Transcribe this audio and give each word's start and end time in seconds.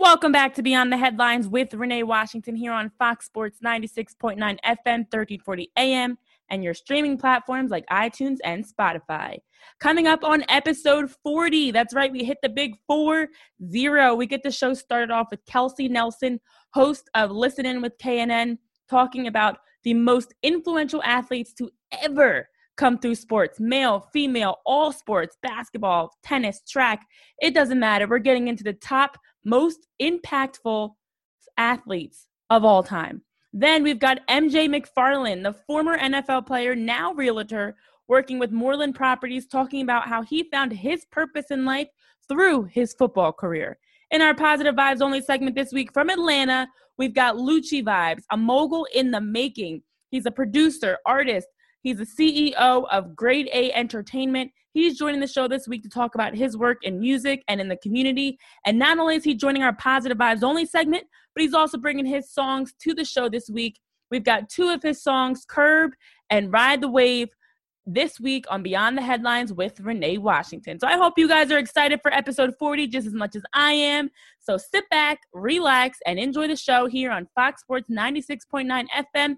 Welcome 0.00 0.32
back 0.32 0.54
to 0.54 0.62
Beyond 0.62 0.90
the 0.90 0.96
Headlines 0.96 1.46
with 1.46 1.74
Renee 1.74 2.04
Washington 2.04 2.56
here 2.56 2.72
on 2.72 2.90
Fox 2.98 3.26
Sports 3.26 3.58
96.9 3.62 4.38
FM, 4.38 4.56
1340 4.64 5.70
AM, 5.76 6.16
and 6.48 6.64
your 6.64 6.72
streaming 6.72 7.18
platforms 7.18 7.70
like 7.70 7.84
iTunes 7.88 8.38
and 8.42 8.64
Spotify. 8.64 9.36
Coming 9.78 10.06
up 10.06 10.24
on 10.24 10.42
episode 10.48 11.10
40, 11.22 11.72
that's 11.72 11.92
right, 11.92 12.10
we 12.10 12.24
hit 12.24 12.38
the 12.42 12.48
big 12.48 12.76
four 12.86 13.28
zero. 13.68 14.14
We 14.14 14.24
get 14.24 14.42
the 14.42 14.50
show 14.50 14.72
started 14.72 15.10
off 15.10 15.26
with 15.30 15.44
Kelsey 15.44 15.86
Nelson, 15.86 16.40
host 16.72 17.10
of 17.14 17.30
Listen 17.30 17.66
In 17.66 17.82
with 17.82 17.92
KNN, 17.98 18.56
talking 18.88 19.26
about 19.26 19.58
the 19.84 19.92
most 19.92 20.32
influential 20.42 21.02
athletes 21.02 21.52
to 21.58 21.68
ever 22.00 22.48
come 22.80 22.98
through 22.98 23.14
sports 23.14 23.60
male, 23.60 24.08
female, 24.10 24.56
all 24.64 24.90
sports, 24.90 25.36
basketball, 25.42 26.10
tennis, 26.22 26.62
track. 26.66 27.06
It 27.42 27.52
doesn't 27.52 27.78
matter. 27.78 28.08
We're 28.08 28.18
getting 28.18 28.48
into 28.48 28.64
the 28.64 28.72
top, 28.72 29.18
most 29.44 29.86
impactful 30.00 30.90
athletes 31.56 32.26
of 32.50 32.64
all 32.64 32.82
time. 32.82 33.22
Then 33.52 33.82
we've 33.82 33.98
got 33.98 34.26
MJ 34.28 34.68
McFarland, 34.68 35.42
the 35.42 35.52
former 35.52 35.98
NFL 35.98 36.46
player, 36.46 36.76
now 36.76 37.12
realtor, 37.12 37.76
working 38.08 38.38
with 38.38 38.52
Moreland 38.52 38.94
Properties, 38.94 39.46
talking 39.46 39.82
about 39.82 40.08
how 40.08 40.22
he 40.22 40.44
found 40.50 40.72
his 40.72 41.04
purpose 41.06 41.46
in 41.50 41.64
life 41.64 41.88
through 42.28 42.64
his 42.64 42.94
football 42.94 43.32
career. 43.32 43.78
In 44.10 44.22
our 44.22 44.34
Positive 44.34 44.74
Vibes 44.74 45.00
Only 45.00 45.20
segment 45.20 45.56
this 45.56 45.72
week 45.72 45.92
from 45.92 46.10
Atlanta, 46.10 46.68
we've 46.98 47.14
got 47.14 47.36
Lucci 47.36 47.84
Vibes, 47.84 48.22
a 48.30 48.36
mogul 48.36 48.86
in 48.94 49.10
the 49.10 49.20
making. 49.20 49.82
He's 50.10 50.26
a 50.26 50.30
producer, 50.30 50.98
artist, 51.06 51.46
He's 51.82 51.96
the 51.96 52.04
CEO 52.04 52.86
of 52.90 53.16
Grade 53.16 53.48
A 53.52 53.72
Entertainment. 53.72 54.52
He's 54.72 54.98
joining 54.98 55.20
the 55.20 55.26
show 55.26 55.48
this 55.48 55.66
week 55.66 55.82
to 55.82 55.88
talk 55.88 56.14
about 56.14 56.34
his 56.34 56.56
work 56.56 56.78
in 56.84 57.00
music 57.00 57.42
and 57.48 57.60
in 57.60 57.68
the 57.68 57.76
community. 57.78 58.38
And 58.66 58.78
not 58.78 58.98
only 58.98 59.16
is 59.16 59.24
he 59.24 59.34
joining 59.34 59.62
our 59.62 59.74
Positive 59.74 60.18
Vibes 60.18 60.42
Only 60.42 60.66
segment, 60.66 61.04
but 61.34 61.42
he's 61.42 61.54
also 61.54 61.78
bringing 61.78 62.04
his 62.04 62.30
songs 62.30 62.74
to 62.82 62.94
the 62.94 63.04
show 63.04 63.28
this 63.28 63.48
week. 63.48 63.80
We've 64.10 64.24
got 64.24 64.48
two 64.48 64.68
of 64.68 64.82
his 64.82 65.02
songs, 65.02 65.44
Curb 65.48 65.92
and 66.28 66.52
Ride 66.52 66.80
the 66.80 66.88
Wave, 66.88 67.30
this 67.86 68.20
week 68.20 68.44
on 68.50 68.62
Beyond 68.62 68.96
the 68.96 69.02
Headlines 69.02 69.52
with 69.52 69.80
Renee 69.80 70.18
Washington. 70.18 70.78
So 70.78 70.86
I 70.86 70.96
hope 70.96 71.14
you 71.16 71.28
guys 71.28 71.50
are 71.50 71.58
excited 71.58 72.00
for 72.02 72.12
episode 72.12 72.54
40 72.58 72.86
just 72.86 73.06
as 73.06 73.14
much 73.14 73.34
as 73.36 73.42
I 73.54 73.72
am. 73.72 74.10
So 74.38 74.56
sit 74.56 74.84
back, 74.90 75.20
relax, 75.32 75.98
and 76.06 76.18
enjoy 76.18 76.48
the 76.48 76.56
show 76.56 76.86
here 76.86 77.10
on 77.10 77.28
Fox 77.34 77.62
Sports 77.62 77.88
96.9 77.90 78.66
FM, 78.66 78.86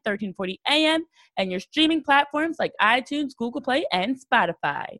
1340 0.02 0.60
AM, 0.68 1.04
and 1.36 1.50
your 1.50 1.60
streaming 1.60 2.02
platforms 2.02 2.56
like 2.58 2.72
iTunes, 2.80 3.36
Google 3.36 3.60
Play, 3.60 3.84
and 3.92 4.16
Spotify. 4.18 4.98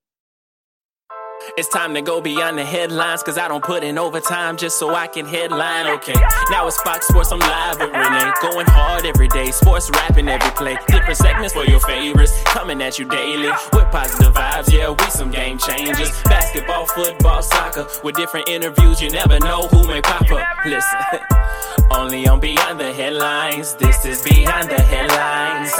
It's 1.56 1.68
time 1.68 1.92
to 1.94 2.02
go 2.02 2.20
beyond 2.20 2.56
the 2.56 2.64
headlines, 2.64 3.22
cause 3.22 3.36
I 3.36 3.48
don't 3.48 3.62
put 3.62 3.84
in 3.84 3.98
overtime 3.98 4.56
just 4.56 4.78
so 4.78 4.94
I 4.94 5.06
can 5.06 5.26
headline. 5.26 5.86
Okay, 5.98 6.14
now 6.50 6.66
it's 6.66 6.80
Fox 6.82 7.08
Sports, 7.08 7.30
I'm 7.32 7.40
live 7.40 7.78
with 7.78 7.90
Renee. 7.90 8.32
Going 8.40 8.66
hard 8.66 9.04
every 9.04 9.28
day, 9.28 9.50
sports 9.50 9.90
rapping 9.90 10.28
every 10.28 10.50
play. 10.52 10.76
Different 10.88 11.16
segments 11.16 11.52
for 11.52 11.64
your 11.64 11.80
favorites, 11.80 12.42
coming 12.44 12.80
at 12.80 12.98
you 12.98 13.06
daily 13.06 13.50
with 13.72 13.90
positive 13.90 14.32
vibes. 14.32 14.72
Yeah, 14.72 14.90
we 14.90 15.10
some 15.10 15.30
game 15.30 15.58
changers. 15.58 16.10
Basketball, 16.24 16.86
football, 16.86 17.42
soccer, 17.42 17.86
with 18.02 18.16
different 18.16 18.48
interviews, 18.48 19.02
you 19.02 19.10
never 19.10 19.38
know 19.40 19.66
who 19.68 19.86
may 19.86 20.00
pop 20.00 20.30
up. 20.30 20.46
Listen, 20.64 20.98
only 21.90 22.26
on 22.28 22.40
Beyond 22.40 22.80
the 22.80 22.92
Headlines. 22.92 23.74
This 23.74 24.04
is 24.04 24.22
Beyond 24.22 24.70
the 24.70 24.80
Headlines. 24.80 25.72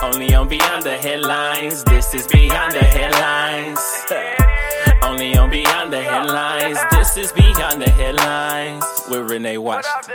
only 0.02 0.34
on 0.34 0.48
Beyond 0.48 0.82
the 0.82 0.96
Headlines. 0.96 1.84
This 1.84 2.14
is 2.14 2.26
Beyond 2.26 2.72
the 2.72 2.84
Headlines. 2.84 3.80
On 5.20 5.50
Beyond 5.50 5.92
the 5.92 6.00
Headlines. 6.00 6.78
This 6.92 7.18
is 7.18 7.30
Beyond 7.32 7.82
the 7.82 7.90
Headlines 7.90 8.82
with 9.10 9.30
Renee 9.30 9.58
Washington. 9.58 10.14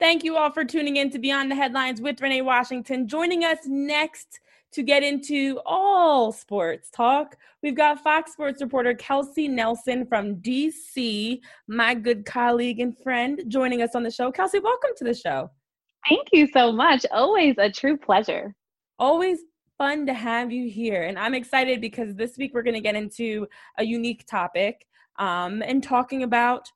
Thank 0.00 0.24
you 0.24 0.36
all 0.36 0.50
for 0.50 0.64
tuning 0.64 0.96
in 0.96 1.10
to 1.10 1.20
Beyond 1.20 1.52
the 1.52 1.54
Headlines 1.54 2.00
with 2.00 2.20
Renee 2.20 2.42
Washington. 2.42 3.06
Joining 3.06 3.44
us 3.44 3.58
next 3.64 4.40
to 4.72 4.82
get 4.82 5.04
into 5.04 5.60
all 5.64 6.32
sports 6.32 6.90
talk, 6.90 7.36
we've 7.62 7.76
got 7.76 8.02
Fox 8.02 8.32
Sports 8.32 8.60
reporter 8.60 8.94
Kelsey 8.94 9.46
Nelson 9.46 10.04
from 10.06 10.38
DC, 10.38 11.38
my 11.68 11.94
good 11.94 12.26
colleague 12.26 12.80
and 12.80 12.98
friend, 12.98 13.44
joining 13.46 13.80
us 13.80 13.94
on 13.94 14.02
the 14.02 14.10
show. 14.10 14.32
Kelsey, 14.32 14.58
welcome 14.58 14.90
to 14.96 15.04
the 15.04 15.14
show. 15.14 15.52
Thank 16.08 16.28
you 16.32 16.48
so 16.48 16.72
much. 16.72 17.06
Always 17.10 17.56
a 17.58 17.70
true 17.70 17.96
pleasure. 17.96 18.54
Always 18.98 19.38
fun 19.78 20.06
to 20.06 20.12
have 20.14 20.50
you 20.52 20.68
here. 20.68 21.04
And 21.04 21.18
I'm 21.18 21.34
excited 21.34 21.80
because 21.80 22.14
this 22.14 22.36
week 22.36 22.52
we're 22.52 22.62
going 22.62 22.74
to 22.74 22.80
get 22.80 22.96
into 22.96 23.46
a 23.78 23.84
unique 23.84 24.26
topic 24.26 24.86
um, 25.18 25.62
and 25.62 25.82
talking 25.82 26.24
about 26.24 26.68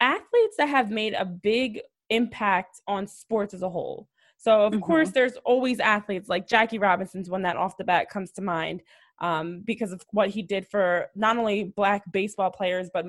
athletes 0.00 0.56
that 0.58 0.68
have 0.68 0.90
made 0.90 1.14
a 1.14 1.24
big 1.24 1.80
impact 2.10 2.80
on 2.86 3.06
sports 3.06 3.54
as 3.54 3.62
a 3.62 3.68
whole. 3.68 4.08
So, 4.36 4.62
of 4.62 4.72
mm-hmm. 4.72 4.82
course, 4.82 5.10
there's 5.10 5.36
always 5.44 5.78
athletes 5.78 6.28
like 6.28 6.48
Jackie 6.48 6.78
Robinson's 6.78 7.30
one 7.30 7.42
that 7.42 7.56
off 7.56 7.76
the 7.76 7.84
bat 7.84 8.10
comes 8.10 8.32
to 8.32 8.42
mind 8.42 8.82
um, 9.20 9.62
because 9.64 9.92
of 9.92 10.02
what 10.10 10.30
he 10.30 10.42
did 10.42 10.66
for 10.66 11.06
not 11.14 11.36
only 11.36 11.72
black 11.76 12.02
baseball 12.12 12.50
players, 12.50 12.90
but 12.92 13.06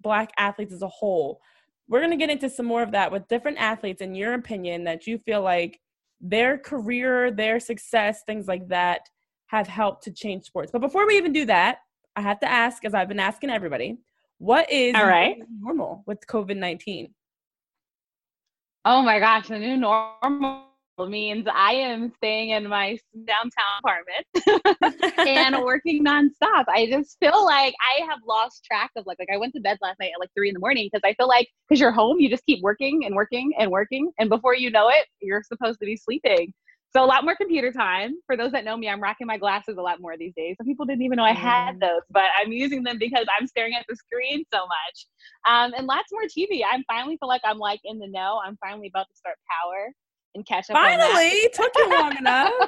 black 0.00 0.30
athletes 0.38 0.72
as 0.72 0.82
a 0.82 0.88
whole 0.88 1.40
we're 1.88 2.00
going 2.00 2.10
to 2.10 2.16
get 2.16 2.30
into 2.30 2.50
some 2.50 2.66
more 2.66 2.82
of 2.82 2.92
that 2.92 3.12
with 3.12 3.28
different 3.28 3.58
athletes 3.58 4.00
in 4.00 4.14
your 4.14 4.34
opinion 4.34 4.84
that 4.84 5.06
you 5.06 5.18
feel 5.18 5.42
like 5.42 5.80
their 6.20 6.58
career, 6.58 7.30
their 7.30 7.60
success, 7.60 8.22
things 8.26 8.48
like 8.48 8.68
that 8.68 9.02
have 9.46 9.68
helped 9.68 10.02
to 10.04 10.10
change 10.10 10.44
sports. 10.44 10.72
But 10.72 10.80
before 10.80 11.06
we 11.06 11.16
even 11.16 11.32
do 11.32 11.44
that, 11.46 11.78
I 12.16 12.22
have 12.22 12.40
to 12.40 12.50
ask, 12.50 12.84
as 12.84 12.94
I've 12.94 13.08
been 13.08 13.20
asking 13.20 13.50
everybody, 13.50 13.98
what 14.38 14.70
is 14.70 14.94
all 14.94 15.06
right 15.06 15.38
normal 15.60 16.02
with 16.06 16.26
COVID 16.26 16.56
19? 16.56 17.14
Oh 18.84 19.02
my 19.02 19.18
gosh, 19.18 19.48
the 19.48 19.58
new 19.58 19.76
normal 19.76 20.64
means 21.04 21.46
I 21.52 21.72
am 21.74 22.10
staying 22.16 22.50
in 22.50 22.68
my 22.68 22.98
downtown 23.26 23.50
apartment 23.80 25.04
and 25.18 25.62
working 25.62 26.02
nonstop. 26.02 26.64
I 26.68 26.86
just 26.90 27.18
feel 27.20 27.44
like 27.44 27.74
I 27.80 28.06
have 28.06 28.20
lost 28.26 28.64
track 28.64 28.90
of 28.96 29.04
like 29.04 29.18
like 29.18 29.28
I 29.32 29.36
went 29.36 29.52
to 29.54 29.60
bed 29.60 29.78
last 29.82 30.00
night 30.00 30.12
at 30.14 30.20
like 30.20 30.30
three 30.34 30.48
in 30.48 30.54
the 30.54 30.60
morning 30.60 30.88
because 30.90 31.02
I 31.04 31.12
feel 31.14 31.28
like 31.28 31.48
because 31.68 31.80
you're 31.80 31.92
home, 31.92 32.18
you 32.18 32.30
just 32.30 32.46
keep 32.46 32.62
working 32.62 33.04
and 33.04 33.14
working 33.14 33.52
and 33.58 33.70
working, 33.70 34.10
and 34.18 34.30
before 34.30 34.54
you 34.54 34.70
know 34.70 34.88
it, 34.88 35.04
you're 35.20 35.42
supposed 35.42 35.78
to 35.80 35.86
be 35.86 35.96
sleeping. 35.96 36.54
So 36.94 37.04
a 37.04 37.06
lot 37.06 37.24
more 37.24 37.36
computer 37.36 37.72
time. 37.72 38.14
For 38.24 38.38
those 38.38 38.52
that 38.52 38.64
know 38.64 38.74
me, 38.74 38.88
I'm 38.88 39.02
rocking 39.02 39.26
my 39.26 39.36
glasses 39.36 39.76
a 39.76 39.82
lot 39.82 40.00
more 40.00 40.16
these 40.16 40.32
days. 40.34 40.56
Some 40.56 40.66
people 40.66 40.86
didn't 40.86 41.02
even 41.02 41.16
know 41.16 41.24
I 41.24 41.34
had 41.34 41.74
mm. 41.74 41.80
those, 41.80 42.00
but 42.10 42.24
I'm 42.40 42.52
using 42.52 42.84
them 42.84 42.96
because 42.98 43.26
I'm 43.38 43.46
staring 43.46 43.74
at 43.74 43.84
the 43.86 43.96
screen 43.96 44.44
so 44.50 44.60
much. 44.60 45.06
Um, 45.46 45.74
and 45.76 45.86
lots 45.86 46.10
more 46.10 46.22
TV. 46.22 46.62
I'm 46.66 46.84
finally 46.88 47.18
feel 47.18 47.28
like 47.28 47.42
I'm 47.44 47.58
like 47.58 47.80
in 47.84 47.98
the 47.98 48.06
know. 48.06 48.40
I'm 48.42 48.56
finally 48.64 48.88
about 48.88 49.08
to 49.10 49.16
start 49.16 49.36
Power 49.62 49.92
and 50.36 50.46
catch 50.46 50.70
up. 50.70 50.76
Finally, 50.76 51.48
took 51.52 51.72
you 51.76 51.90
long 51.90 52.16
enough. 52.16 52.52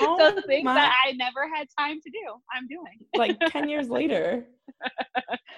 Oh, 0.00 0.16
so 0.16 0.40
things 0.42 0.64
my. 0.64 0.74
that 0.74 0.92
I 1.04 1.12
never 1.12 1.48
had 1.52 1.66
time 1.76 1.98
to 2.00 2.10
do, 2.10 2.18
I'm 2.54 2.68
doing. 2.68 2.96
Like 3.16 3.36
ten 3.50 3.68
years 3.68 3.88
later. 3.88 4.44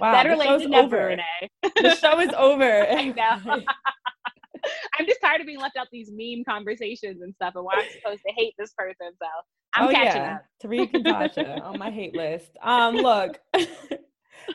Wow, 0.01 0.13
better 0.13 0.35
late 0.35 0.59
than 0.59 0.71
never, 0.71 0.97
Renee. 0.97 1.51
The 1.63 1.95
show 1.95 2.19
is 2.19 2.31
over. 2.37 2.87
I 2.91 3.09
know. 3.11 3.63
I'm 4.99 5.07
just 5.07 5.21
tired 5.21 5.43
of 5.43 5.47
being 5.47 5.61
left 5.61 5.77
out 5.77 5.87
these 5.93 6.11
meme 6.11 6.45
conversations 6.49 7.21
and 7.21 7.35
stuff, 7.35 7.53
and 7.55 7.65
why 7.65 7.75
I'm 7.77 7.91
supposed 7.93 8.23
to 8.27 8.33
hate 8.35 8.55
this 8.59 8.73
person. 8.73 9.13
So 9.21 9.29
I'm 9.75 9.89
oh, 9.89 9.93
catching 9.93 10.23
yeah. 10.23 10.37
up. 10.37 10.45
Tariq 10.65 10.95
and 10.95 11.05
Tasha 11.05 11.63
on 11.63 11.79
my 11.79 11.91
hate 11.91 12.17
list. 12.17 12.57
Um, 12.63 12.97
look. 12.97 13.39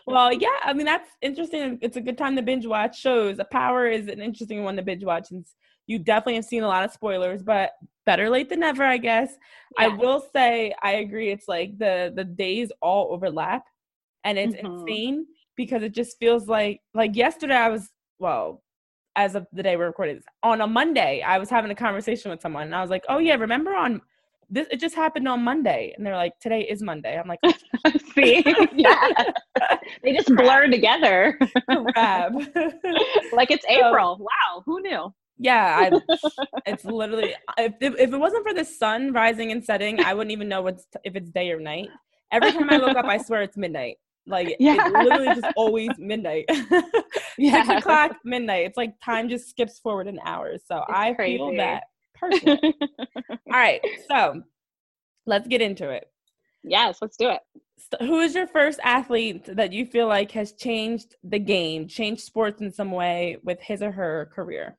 well, 0.07 0.34
yeah, 0.34 0.57
I 0.63 0.74
mean 0.74 0.88
that's 0.88 1.09
interesting. 1.22 1.78
It's 1.81 1.97
a 1.97 2.02
good 2.02 2.18
time 2.18 2.36
to 2.36 2.41
binge 2.41 2.66
watch 2.66 3.00
shows. 3.00 3.38
A 3.38 3.46
Power 3.46 3.88
is 3.88 4.07
an 4.07 4.19
interesting 4.19 4.63
one 4.63 4.75
to 4.75 4.81
binge 4.81 5.06
watch 5.06 5.27
since 5.27 5.54
you 5.88 6.00
definitely 6.00 6.36
have 6.36 6.45
seen 6.45 6.63
a 6.63 6.68
lot 6.68 6.84
of 6.84 6.92
spoilers, 6.92 7.42
but 7.42 7.72
better 8.06 8.30
late 8.30 8.50
than 8.50 8.60
never, 8.60 8.84
I 8.84 8.98
guess. 8.98 9.31
Yeah. 9.80 9.86
I 9.86 9.88
will 9.89 10.24
say 10.34 10.74
I 10.84 10.95
agree. 10.95 11.31
It's 11.31 11.48
like 11.48 11.78
the 11.78 12.13
the 12.16 12.24
days 12.24 12.72
all 12.81 13.12
overlap, 13.12 13.63
and 14.24 14.38
it's 14.38 14.56
mm-hmm. 14.56 14.80
insane 14.80 15.25
because 15.56 15.84
it 15.84 15.94
just 15.94 16.18
feels 16.19 16.48
like 16.48 16.81
like 16.94 17.16
yesterday 17.16 17.56
I 17.56 17.69
was 17.69 17.89
well 18.19 18.63
as 19.18 19.34
of 19.36 19.48
the 19.51 19.63
day 19.63 19.75
we're 19.75 19.88
recording 19.88 20.16
this 20.16 20.25
on 20.44 20.62
a 20.62 20.68
Monday 20.68 21.24
I 21.24 21.39
was 21.39 21.50
having 21.50 21.72
a 21.72 21.75
conversation 21.75 22.30
with 22.30 22.39
someone 22.39 22.63
and 22.63 22.75
I 22.75 22.81
was 22.81 22.92
like, 22.92 23.04
oh 23.10 23.18
yeah, 23.18 23.36
remember 23.36 23.75
on 23.75 24.00
this 24.50 24.68
it 24.72 24.80
just 24.80 24.95
happened 24.95 25.28
on 25.28 25.44
Monday 25.44 25.94
and 25.98 26.06
they're 26.06 26.16
like 26.16 26.39
today 26.39 26.62
is 26.62 26.81
Monday. 26.81 27.19
I'm 27.19 27.28
like 27.28 27.39
see 28.16 28.44
yeah 28.75 29.10
they 30.04 30.13
just 30.13 30.34
blur 30.34 30.68
together 30.68 31.38
like 31.68 33.51
it's 33.51 33.66
April. 33.68 34.18
So, 34.18 34.24
wow, 34.24 34.63
who 34.66 34.81
knew? 34.81 35.13
Yeah, 35.39 35.92
I, 35.92 36.18
it's 36.66 36.86
literally 36.86 37.36
if, 37.57 37.74
if 37.81 38.13
it 38.13 38.18
wasn't 38.18 38.48
for 38.48 38.54
the 38.54 38.66
sun 38.66 39.13
rising 39.13 39.51
and 39.51 39.63
setting, 39.63 40.04
I 40.04 40.13
wouldn't 40.13 40.31
even 40.31 40.50
know 40.50 40.62
what's 40.62 40.86
if 41.04 41.16
it's 41.16 41.30
day 41.30 41.51
or 41.51 41.60
night. 41.60 41.89
Every 42.31 42.51
time 42.51 42.69
I 42.69 42.78
look 42.78 42.98
up, 42.98 43.06
I 43.06 43.18
swear 43.18 43.44
it's 43.44 43.56
midnight. 43.57 43.98
Like 44.25 44.57
yeah. 44.60 44.75
it's 44.80 44.94
literally 44.94 45.28
just 45.28 45.54
always 45.56 45.89
midnight. 45.98 46.45
yeah. 47.38 47.63
Six 47.63 47.80
o'clock, 47.80 48.18
midnight. 48.25 48.66
It's 48.66 48.78
like 48.78 48.95
time 49.04 49.30
just 49.30 49.50
skips 49.50 49.80
forward 49.80 50.07
an 50.07 50.19
hour. 50.25 50.57
So 50.66 50.78
it's 50.78 50.86
I 50.89 51.13
crazy. 51.13 51.38
feel 51.38 51.56
that 51.56 51.84
personally. 52.19 52.75
All 53.30 53.38
right. 53.48 53.80
So 54.10 54.42
Let's 55.28 55.48
get 55.48 55.62
into 55.62 55.89
it. 55.89 56.10
Yes, 56.63 57.00
let's 57.01 57.18
do 57.18 57.30
it. 57.30 57.42
So 57.78 58.06
who 58.06 58.22
is 58.22 58.34
your 58.34 58.48
first 58.48 58.80
athlete 58.81 59.44
that 59.56 59.74
you 59.74 59.86
feel 59.86 60.07
like 60.07 60.31
has 60.31 60.54
changed 60.54 61.16
the 61.24 61.38
game, 61.38 61.88
changed 61.88 62.24
sports 62.24 62.62
in 62.62 62.72
some 62.72 62.92
way 62.92 63.38
with 63.44 63.62
his 63.62 63.81
or 63.84 63.92
her 63.92 64.31
career? 64.34 64.78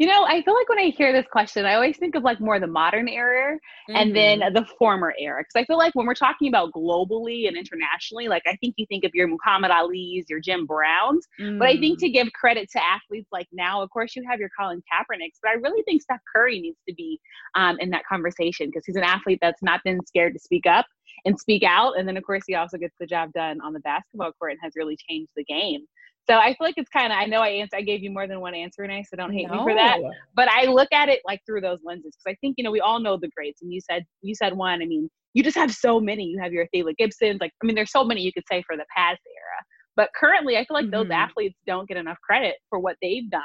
You 0.00 0.06
know, 0.06 0.24
I 0.24 0.40
feel 0.40 0.54
like 0.54 0.66
when 0.70 0.78
I 0.78 0.94
hear 0.96 1.12
this 1.12 1.26
question, 1.30 1.66
I 1.66 1.74
always 1.74 1.98
think 1.98 2.14
of 2.14 2.22
like 2.22 2.40
more 2.40 2.58
the 2.58 2.66
modern 2.66 3.06
era 3.06 3.56
mm-hmm. 3.56 3.96
and 3.96 4.16
then 4.16 4.40
mm-hmm. 4.40 4.54
the 4.54 4.64
former 4.78 5.12
era. 5.20 5.42
Because 5.42 5.62
I 5.62 5.66
feel 5.66 5.76
like 5.76 5.94
when 5.94 6.06
we're 6.06 6.14
talking 6.14 6.48
about 6.48 6.72
globally 6.72 7.46
and 7.46 7.54
internationally, 7.54 8.26
like 8.26 8.44
I 8.46 8.56
think 8.56 8.76
you 8.78 8.86
think 8.86 9.04
of 9.04 9.10
your 9.12 9.28
Muhammad 9.28 9.70
Ali's, 9.70 10.24
your 10.30 10.40
Jim 10.40 10.64
Browns. 10.64 11.28
Mm. 11.38 11.58
But 11.58 11.68
I 11.68 11.76
think 11.76 11.98
to 11.98 12.08
mm. 12.08 12.14
give 12.14 12.32
credit 12.32 12.70
to 12.70 12.80
athletes 12.82 13.28
like 13.30 13.46
now, 13.52 13.82
of 13.82 13.90
course, 13.90 14.16
you 14.16 14.24
have 14.26 14.40
your 14.40 14.48
Colin 14.58 14.82
Kaepernicks. 14.90 15.36
But 15.42 15.50
I 15.50 15.54
really 15.56 15.82
think 15.82 16.00
Steph 16.00 16.20
Curry 16.34 16.60
needs 16.60 16.78
to 16.88 16.94
be 16.94 17.20
um, 17.54 17.76
in 17.78 17.90
that 17.90 18.06
conversation 18.10 18.68
because 18.68 18.86
he's 18.86 18.96
an 18.96 19.02
athlete 19.02 19.40
that's 19.42 19.62
not 19.62 19.82
been 19.84 20.00
scared 20.06 20.32
to 20.32 20.38
speak 20.38 20.64
up 20.64 20.86
and 21.26 21.38
speak 21.38 21.62
out. 21.62 21.98
And 21.98 22.08
then, 22.08 22.16
of 22.16 22.24
course, 22.24 22.44
he 22.46 22.54
also 22.54 22.78
gets 22.78 22.94
the 22.98 23.06
job 23.06 23.34
done 23.34 23.60
on 23.60 23.74
the 23.74 23.80
basketball 23.80 24.32
court 24.32 24.52
and 24.52 24.60
has 24.62 24.72
really 24.76 24.96
changed 24.96 25.32
the 25.36 25.44
game. 25.44 25.84
So 26.28 26.36
I 26.36 26.48
feel 26.48 26.66
like 26.66 26.74
it's 26.76 26.90
kind 26.90 27.12
of 27.12 27.18
I 27.18 27.26
know 27.26 27.40
I 27.40 27.48
answer 27.48 27.76
I 27.76 27.82
gave 27.82 28.02
you 28.02 28.10
more 28.10 28.26
than 28.26 28.40
one 28.40 28.54
answer, 28.54 28.82
and 28.82 28.92
I 28.92 29.02
so 29.02 29.16
don't 29.16 29.32
hate 29.32 29.48
no. 29.48 29.56
me 29.56 29.62
for 29.62 29.74
that. 29.74 29.98
But 30.34 30.48
I 30.48 30.66
look 30.66 30.88
at 30.92 31.08
it 31.08 31.20
like 31.26 31.40
through 31.46 31.62
those 31.62 31.78
lenses 31.84 32.14
because 32.16 32.34
I 32.34 32.36
think 32.40 32.54
you 32.58 32.64
know 32.64 32.70
we 32.70 32.80
all 32.80 33.00
know 33.00 33.16
the 33.16 33.30
greats, 33.36 33.62
and 33.62 33.72
you 33.72 33.80
said 33.80 34.04
you 34.22 34.34
said 34.34 34.56
one. 34.56 34.82
I 34.82 34.86
mean, 34.86 35.08
you 35.34 35.42
just 35.42 35.56
have 35.56 35.72
so 35.72 36.00
many. 36.00 36.24
You 36.24 36.38
have 36.40 36.52
your 36.52 36.66
Althea 36.74 36.92
Gibsons, 36.98 37.38
like 37.40 37.52
I 37.62 37.66
mean, 37.66 37.74
there's 37.74 37.92
so 37.92 38.04
many 38.04 38.20
you 38.22 38.32
could 38.32 38.44
say 38.50 38.62
for 38.66 38.76
the 38.76 38.84
past 38.96 39.20
era. 39.26 39.64
But 39.96 40.10
currently, 40.18 40.56
I 40.56 40.64
feel 40.64 40.74
like 40.74 40.86
mm-hmm. 40.86 40.92
those 40.92 41.10
athletes 41.10 41.58
don't 41.66 41.88
get 41.88 41.96
enough 41.96 42.18
credit 42.22 42.56
for 42.68 42.78
what 42.78 42.96
they've 43.02 43.28
done. 43.30 43.42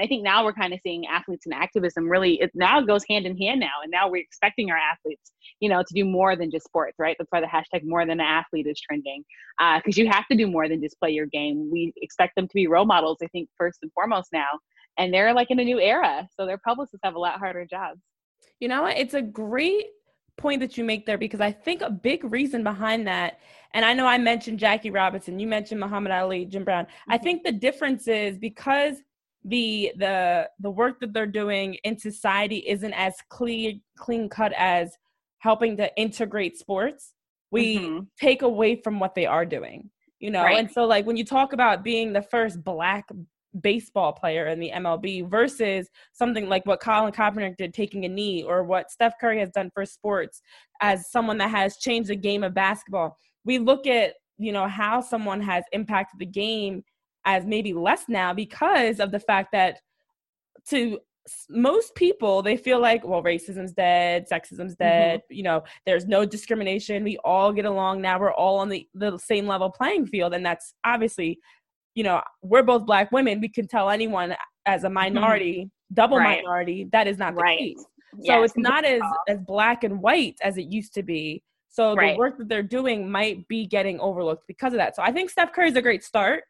I 0.00 0.06
think 0.06 0.22
now 0.22 0.44
we're 0.44 0.52
kind 0.52 0.72
of 0.72 0.80
seeing 0.82 1.06
athletes 1.06 1.46
and 1.46 1.54
activism 1.54 2.08
really 2.08 2.40
it 2.40 2.50
now 2.54 2.80
goes 2.80 3.04
hand 3.08 3.26
in 3.26 3.36
hand 3.36 3.60
now. 3.60 3.82
And 3.82 3.90
now 3.90 4.08
we're 4.08 4.22
expecting 4.22 4.70
our 4.70 4.76
athletes, 4.76 5.32
you 5.60 5.68
know, 5.68 5.82
to 5.82 5.94
do 5.94 6.04
more 6.04 6.36
than 6.36 6.50
just 6.50 6.64
sports, 6.64 6.96
right? 6.98 7.16
That's 7.18 7.30
why 7.30 7.40
the 7.40 7.46
hashtag 7.46 7.82
more 7.84 8.04
than 8.04 8.20
an 8.20 8.26
athlete 8.26 8.66
is 8.66 8.80
trending. 8.80 9.24
Because 9.58 9.98
uh, 9.98 10.02
you 10.02 10.08
have 10.08 10.26
to 10.28 10.36
do 10.36 10.46
more 10.46 10.68
than 10.68 10.80
just 10.80 10.98
play 10.98 11.10
your 11.10 11.26
game. 11.26 11.70
We 11.70 11.92
expect 11.96 12.36
them 12.36 12.46
to 12.48 12.54
be 12.54 12.66
role 12.66 12.86
models, 12.86 13.18
I 13.22 13.26
think, 13.28 13.48
first 13.58 13.78
and 13.82 13.92
foremost 13.92 14.28
now. 14.32 14.48
And 14.98 15.12
they're 15.12 15.34
like 15.34 15.50
in 15.50 15.60
a 15.60 15.64
new 15.64 15.80
era. 15.80 16.28
So 16.38 16.46
their 16.46 16.58
publicists 16.58 17.00
have 17.04 17.14
a 17.14 17.18
lot 17.18 17.38
harder 17.38 17.66
jobs. 17.66 18.00
You 18.58 18.68
know 18.68 18.82
what? 18.82 18.98
It's 18.98 19.14
a 19.14 19.22
great 19.22 19.86
point 20.36 20.60
that 20.60 20.76
you 20.78 20.84
make 20.84 21.06
there 21.06 21.18
because 21.18 21.40
I 21.40 21.52
think 21.52 21.82
a 21.82 21.90
big 21.90 22.24
reason 22.24 22.62
behind 22.62 23.06
that, 23.06 23.40
and 23.74 23.84
I 23.84 23.92
know 23.92 24.06
I 24.06 24.18
mentioned 24.18 24.58
Jackie 24.58 24.90
Robinson, 24.90 25.38
you 25.38 25.46
mentioned 25.46 25.80
Muhammad 25.80 26.12
Ali, 26.12 26.46
Jim 26.46 26.64
Brown. 26.64 26.84
Mm-hmm. 26.84 27.12
I 27.12 27.18
think 27.18 27.44
the 27.44 27.52
difference 27.52 28.08
is 28.08 28.38
because 28.38 28.96
the 29.44 29.92
the 29.96 30.48
the 30.60 30.70
work 30.70 31.00
that 31.00 31.12
they're 31.12 31.26
doing 31.26 31.74
in 31.84 31.98
society 31.98 32.64
isn't 32.68 32.92
as 32.92 33.14
clean 33.28 33.80
clean 33.96 34.28
cut 34.28 34.52
as 34.56 34.96
helping 35.38 35.76
to 35.76 35.90
integrate 35.96 36.58
sports 36.58 37.14
we 37.50 37.78
mm-hmm. 37.78 38.00
take 38.18 38.42
away 38.42 38.76
from 38.76 39.00
what 39.00 39.14
they 39.14 39.24
are 39.24 39.46
doing 39.46 39.88
you 40.18 40.30
know 40.30 40.42
right. 40.42 40.58
and 40.58 40.70
so 40.70 40.84
like 40.84 41.06
when 41.06 41.16
you 41.16 41.24
talk 41.24 41.52
about 41.54 41.82
being 41.82 42.12
the 42.12 42.22
first 42.22 42.62
black 42.62 43.08
baseball 43.62 44.12
player 44.12 44.46
in 44.46 44.60
the 44.60 44.70
MLB 44.70 45.28
versus 45.28 45.88
something 46.12 46.48
like 46.48 46.64
what 46.66 46.80
Colin 46.80 47.12
Kaepernick 47.12 47.56
did 47.56 47.74
taking 47.74 48.04
a 48.04 48.08
knee 48.08 48.44
or 48.44 48.62
what 48.62 48.92
Steph 48.92 49.14
Curry 49.20 49.40
has 49.40 49.50
done 49.50 49.72
for 49.74 49.84
sports 49.84 50.40
as 50.80 51.10
someone 51.10 51.36
that 51.38 51.50
has 51.50 51.76
changed 51.78 52.10
the 52.10 52.16
game 52.16 52.44
of 52.44 52.54
basketball 52.54 53.16
we 53.44 53.58
look 53.58 53.86
at 53.86 54.14
you 54.38 54.52
know 54.52 54.68
how 54.68 55.00
someone 55.00 55.40
has 55.40 55.64
impacted 55.72 56.18
the 56.20 56.26
game 56.26 56.82
as 57.24 57.44
maybe 57.44 57.72
less 57.72 58.04
now 58.08 58.32
because 58.32 59.00
of 59.00 59.10
the 59.10 59.20
fact 59.20 59.52
that 59.52 59.80
to 60.68 60.98
most 61.48 61.94
people 61.94 62.42
they 62.42 62.56
feel 62.56 62.80
like 62.80 63.06
well 63.06 63.22
racism's 63.22 63.72
dead 63.72 64.26
sexism's 64.30 64.74
mm-hmm. 64.74 64.84
dead 64.84 65.20
mm-hmm. 65.20 65.34
you 65.34 65.42
know 65.42 65.62
there's 65.86 66.06
no 66.06 66.24
discrimination 66.24 67.04
we 67.04 67.18
all 67.24 67.52
get 67.52 67.64
along 67.64 68.00
now 68.00 68.18
we're 68.18 68.32
all 68.32 68.58
on 68.58 68.68
the, 68.68 68.86
the 68.94 69.16
same 69.18 69.46
level 69.46 69.70
playing 69.70 70.06
field 70.06 70.34
and 70.34 70.44
that's 70.44 70.74
obviously 70.84 71.38
you 71.94 72.02
know 72.02 72.22
we're 72.42 72.62
both 72.62 72.86
black 72.86 73.12
women 73.12 73.40
we 73.40 73.48
can 73.48 73.66
tell 73.66 73.90
anyone 73.90 74.34
as 74.66 74.82
a 74.82 74.86
mm-hmm. 74.86 74.94
minority 74.94 75.58
mm-hmm. 75.58 75.94
double 75.94 76.16
right. 76.16 76.42
minority 76.42 76.88
that 76.90 77.06
is 77.06 77.18
not 77.18 77.34
the 77.34 77.42
right. 77.42 77.58
case 77.58 77.78
so 77.78 78.40
yes. 78.40 78.50
it's 78.50 78.58
not 78.58 78.84
as 78.84 79.02
as 79.28 79.38
black 79.46 79.84
and 79.84 80.00
white 80.00 80.36
as 80.42 80.56
it 80.56 80.66
used 80.66 80.94
to 80.94 81.02
be 81.02 81.42
so 81.68 81.94
right. 81.94 82.14
the 82.14 82.18
work 82.18 82.36
that 82.38 82.48
they're 82.48 82.62
doing 82.62 83.08
might 83.08 83.46
be 83.46 83.66
getting 83.66 84.00
overlooked 84.00 84.44
because 84.48 84.72
of 84.72 84.78
that 84.78 84.96
so 84.96 85.02
i 85.02 85.12
think 85.12 85.30
steph 85.30 85.52
curry 85.52 85.68
is 85.68 85.76
a 85.76 85.82
great 85.82 86.02
start 86.02 86.44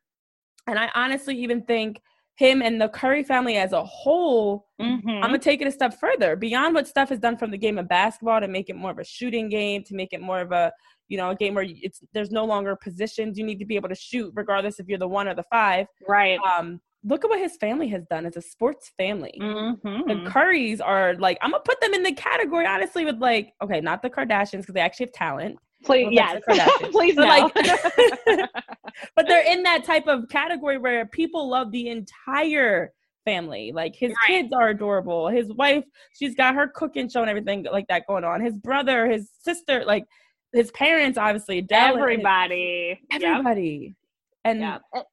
and 0.66 0.78
I 0.78 0.90
honestly 0.94 1.36
even 1.38 1.62
think 1.62 2.00
him 2.36 2.62
and 2.62 2.80
the 2.80 2.88
Curry 2.88 3.22
family 3.22 3.56
as 3.56 3.72
a 3.72 3.84
whole, 3.84 4.66
mm-hmm. 4.80 5.08
I'm 5.08 5.20
gonna 5.20 5.38
take 5.38 5.60
it 5.60 5.68
a 5.68 5.70
step 5.70 5.92
further 6.00 6.36
beyond 6.36 6.74
what 6.74 6.88
Steph 6.88 7.10
has 7.10 7.18
done 7.18 7.36
from 7.36 7.50
the 7.50 7.58
game 7.58 7.76
of 7.76 7.86
basketball 7.86 8.40
to 8.40 8.48
make 8.48 8.70
it 8.70 8.76
more 8.76 8.90
of 8.90 8.98
a 8.98 9.04
shooting 9.04 9.50
game, 9.50 9.84
to 9.84 9.94
make 9.94 10.12
it 10.12 10.22
more 10.22 10.40
of 10.40 10.50
a 10.50 10.72
you 11.08 11.18
know 11.18 11.30
a 11.30 11.36
game 11.36 11.54
where 11.54 11.66
it's 11.68 12.00
there's 12.14 12.30
no 12.30 12.44
longer 12.44 12.74
positions. 12.76 13.36
You 13.36 13.44
need 13.44 13.58
to 13.58 13.66
be 13.66 13.76
able 13.76 13.90
to 13.90 13.94
shoot 13.94 14.32
regardless 14.34 14.80
if 14.80 14.88
you're 14.88 14.98
the 14.98 15.06
one 15.06 15.28
or 15.28 15.34
the 15.34 15.44
five. 15.50 15.86
Right. 16.08 16.38
Um, 16.40 16.80
look 17.04 17.24
at 17.24 17.30
what 17.30 17.40
his 17.40 17.56
family 17.56 17.88
has 17.88 18.04
done 18.06 18.24
as 18.24 18.36
a 18.36 18.42
sports 18.42 18.90
family. 18.96 19.38
Mm-hmm. 19.40 20.08
The 20.08 20.30
Currys 20.30 20.80
are 20.82 21.14
like 21.16 21.36
I'm 21.42 21.50
gonna 21.50 21.62
put 21.62 21.80
them 21.82 21.92
in 21.92 22.02
the 22.02 22.14
category 22.14 22.66
honestly 22.66 23.04
with 23.04 23.18
like 23.18 23.52
okay, 23.62 23.82
not 23.82 24.00
the 24.00 24.08
Kardashians 24.08 24.60
because 24.60 24.74
they 24.74 24.80
actually 24.80 25.06
have 25.06 25.12
talent. 25.12 25.58
Please, 25.84 26.08
yes. 26.10 26.42
Please, 26.90 27.14
but 27.16 27.24
no. 27.24 27.28
like, 27.28 27.54
but 29.16 29.26
they're 29.26 29.50
in 29.50 29.62
that 29.62 29.84
type 29.84 30.06
of 30.06 30.28
category 30.28 30.78
where 30.78 31.06
people 31.06 31.48
love 31.48 31.70
the 31.70 31.88
entire 31.88 32.92
family. 33.24 33.72
Like 33.72 33.94
his 33.94 34.10
right. 34.10 34.26
kids 34.26 34.52
are 34.52 34.68
adorable. 34.68 35.28
His 35.28 35.52
wife, 35.52 35.84
she's 36.18 36.34
got 36.34 36.54
her 36.54 36.68
cooking 36.68 37.08
show 37.08 37.20
and 37.22 37.30
everything 37.30 37.66
like 37.70 37.86
that 37.88 38.06
going 38.06 38.24
on. 38.24 38.40
His 38.40 38.58
brother, 38.58 39.08
his 39.10 39.30
sister, 39.42 39.84
like 39.84 40.04
his 40.52 40.70
parents, 40.72 41.16
obviously, 41.16 41.66
everybody, 41.70 43.00
everybody, 43.10 43.80
yep. 43.82 43.92
and. 44.44 44.60
Yep. 44.60 45.06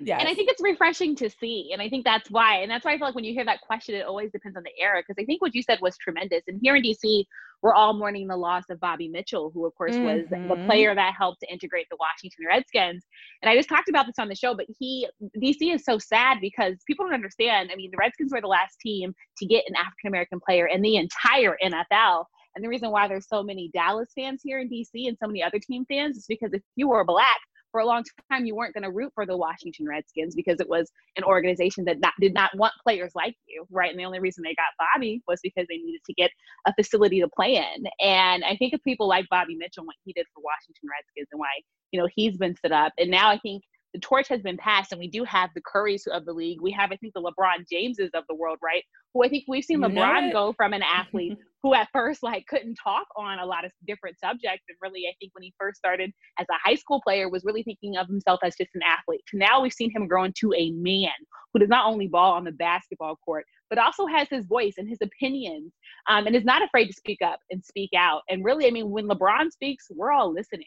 Yeah. 0.00 0.18
And 0.18 0.28
I 0.28 0.34
think 0.34 0.50
it's 0.50 0.62
refreshing 0.62 1.14
to 1.16 1.30
see. 1.30 1.70
And 1.72 1.80
I 1.80 1.88
think 1.88 2.04
that's 2.04 2.30
why. 2.30 2.56
And 2.56 2.70
that's 2.70 2.84
why 2.84 2.92
I 2.92 2.98
feel 2.98 3.06
like 3.06 3.14
when 3.14 3.24
you 3.24 3.32
hear 3.32 3.44
that 3.44 3.60
question, 3.60 3.94
it 3.94 4.06
always 4.06 4.32
depends 4.32 4.56
on 4.56 4.64
the 4.64 4.72
era. 4.82 5.00
Because 5.00 5.22
I 5.22 5.24
think 5.24 5.40
what 5.40 5.54
you 5.54 5.62
said 5.62 5.78
was 5.80 5.96
tremendous. 5.96 6.42
And 6.48 6.58
here 6.60 6.74
in 6.74 6.82
DC, 6.82 7.24
we're 7.62 7.74
all 7.74 7.94
mourning 7.94 8.26
the 8.26 8.36
loss 8.36 8.64
of 8.70 8.80
Bobby 8.80 9.08
Mitchell, 9.08 9.50
who, 9.54 9.64
of 9.64 9.74
course, 9.76 9.94
mm-hmm. 9.94 10.04
was 10.04 10.26
the 10.28 10.36
mm-hmm. 10.36 10.66
player 10.66 10.94
that 10.94 11.14
helped 11.16 11.40
to 11.40 11.50
integrate 11.50 11.86
the 11.90 11.96
Washington 11.98 12.44
Redskins. 12.46 13.04
And 13.40 13.48
I 13.48 13.56
just 13.56 13.68
talked 13.68 13.88
about 13.88 14.06
this 14.06 14.18
on 14.18 14.28
the 14.28 14.34
show, 14.34 14.54
but 14.54 14.66
he, 14.78 15.08
DC 15.38 15.74
is 15.74 15.84
so 15.84 15.98
sad 15.98 16.38
because 16.40 16.74
people 16.86 17.06
don't 17.06 17.14
understand. 17.14 17.70
I 17.72 17.76
mean, 17.76 17.90
the 17.90 17.96
Redskins 17.96 18.32
were 18.32 18.40
the 18.40 18.48
last 18.48 18.78
team 18.80 19.14
to 19.38 19.46
get 19.46 19.64
an 19.68 19.76
African 19.76 20.08
American 20.08 20.40
player 20.40 20.66
in 20.66 20.82
the 20.82 20.96
entire 20.96 21.56
NFL. 21.62 22.24
And 22.54 22.64
the 22.64 22.68
reason 22.68 22.90
why 22.90 23.08
there's 23.08 23.28
so 23.28 23.42
many 23.42 23.70
Dallas 23.72 24.10
fans 24.14 24.40
here 24.44 24.60
in 24.60 24.68
DC 24.68 25.08
and 25.08 25.16
so 25.20 25.26
many 25.26 25.42
other 25.42 25.58
team 25.58 25.84
fans 25.86 26.16
is 26.16 26.26
because 26.28 26.52
if 26.52 26.62
you 26.76 26.88
were 26.88 27.04
black, 27.04 27.38
for 27.74 27.80
a 27.80 27.86
long 27.86 28.04
time 28.30 28.46
you 28.46 28.54
weren't 28.54 28.72
going 28.72 28.84
to 28.84 28.90
root 28.92 29.10
for 29.16 29.26
the 29.26 29.36
Washington 29.36 29.84
Redskins 29.84 30.36
because 30.36 30.60
it 30.60 30.68
was 30.68 30.92
an 31.16 31.24
organization 31.24 31.84
that 31.86 31.98
not, 31.98 32.12
did 32.20 32.32
not 32.32 32.56
want 32.56 32.72
players 32.84 33.10
like 33.16 33.34
you, 33.48 33.66
right? 33.68 33.90
And 33.90 33.98
the 33.98 34.04
only 34.04 34.20
reason 34.20 34.44
they 34.44 34.54
got 34.54 34.86
Bobby 34.94 35.20
was 35.26 35.40
because 35.42 35.66
they 35.68 35.78
needed 35.78 36.00
to 36.06 36.14
get 36.14 36.30
a 36.68 36.74
facility 36.74 37.20
to 37.20 37.26
play 37.34 37.56
in. 37.56 37.84
And 37.98 38.44
I 38.44 38.54
think 38.54 38.74
of 38.74 38.80
people 38.84 39.08
like 39.08 39.26
Bobby 39.28 39.56
Mitchell, 39.56 39.84
what 39.84 39.96
he 40.04 40.12
did 40.12 40.24
for 40.32 40.40
Washington 40.40 40.88
Redskins 40.88 41.26
and 41.32 41.40
why, 41.40 41.48
you 41.90 42.00
know, 42.00 42.06
he's 42.14 42.36
been 42.36 42.54
stood 42.54 42.70
up. 42.70 42.92
And 42.96 43.10
now 43.10 43.28
I 43.28 43.38
think 43.38 43.64
the 43.94 44.00
torch 44.00 44.26
has 44.28 44.42
been 44.42 44.56
passed 44.56 44.92
and 44.92 44.98
we 44.98 45.08
do 45.08 45.22
have 45.24 45.50
the 45.54 45.62
Currys 45.62 46.06
of 46.08 46.24
the 46.24 46.32
league. 46.32 46.60
We 46.60 46.72
have, 46.72 46.90
I 46.92 46.96
think, 46.96 47.14
the 47.14 47.22
LeBron 47.22 47.66
Jameses 47.70 48.10
of 48.12 48.24
the 48.28 48.34
world, 48.34 48.58
right? 48.62 48.82
Who 49.14 49.24
I 49.24 49.28
think 49.28 49.44
we've 49.46 49.64
seen 49.64 49.80
LeBron 49.80 50.32
go 50.32 50.52
from 50.52 50.72
an 50.72 50.82
athlete 50.82 51.38
who 51.62 51.74
at 51.74 51.88
first 51.92 52.22
like 52.22 52.44
couldn't 52.46 52.74
talk 52.74 53.06
on 53.16 53.38
a 53.38 53.46
lot 53.46 53.64
of 53.64 53.70
different 53.86 54.18
subjects. 54.18 54.64
And 54.68 54.76
really, 54.82 55.06
I 55.08 55.14
think 55.20 55.32
when 55.34 55.44
he 55.44 55.54
first 55.58 55.78
started 55.78 56.12
as 56.38 56.46
a 56.50 56.68
high 56.68 56.74
school 56.74 57.00
player 57.02 57.28
was 57.30 57.44
really 57.44 57.62
thinking 57.62 57.96
of 57.96 58.08
himself 58.08 58.40
as 58.42 58.56
just 58.56 58.74
an 58.74 58.82
athlete. 58.82 59.22
Now 59.32 59.62
we've 59.62 59.72
seen 59.72 59.92
him 59.92 60.08
grow 60.08 60.24
into 60.24 60.52
a 60.54 60.72
man 60.72 61.12
who 61.52 61.60
does 61.60 61.68
not 61.68 61.86
only 61.86 62.08
ball 62.08 62.34
on 62.34 62.44
the 62.44 62.52
basketball 62.52 63.16
court, 63.24 63.44
but 63.70 63.78
also 63.78 64.06
has 64.06 64.28
his 64.28 64.44
voice 64.44 64.74
and 64.76 64.88
his 64.88 64.98
opinions 65.02 65.72
um, 66.08 66.26
and 66.26 66.34
is 66.34 66.44
not 66.44 66.62
afraid 66.62 66.86
to 66.88 66.92
speak 66.92 67.22
up 67.22 67.38
and 67.50 67.64
speak 67.64 67.90
out. 67.96 68.22
And 68.28 68.44
really, 68.44 68.66
I 68.66 68.70
mean, 68.70 68.90
when 68.90 69.06
LeBron 69.06 69.52
speaks, 69.52 69.86
we're 69.90 70.12
all 70.12 70.32
listening. 70.32 70.66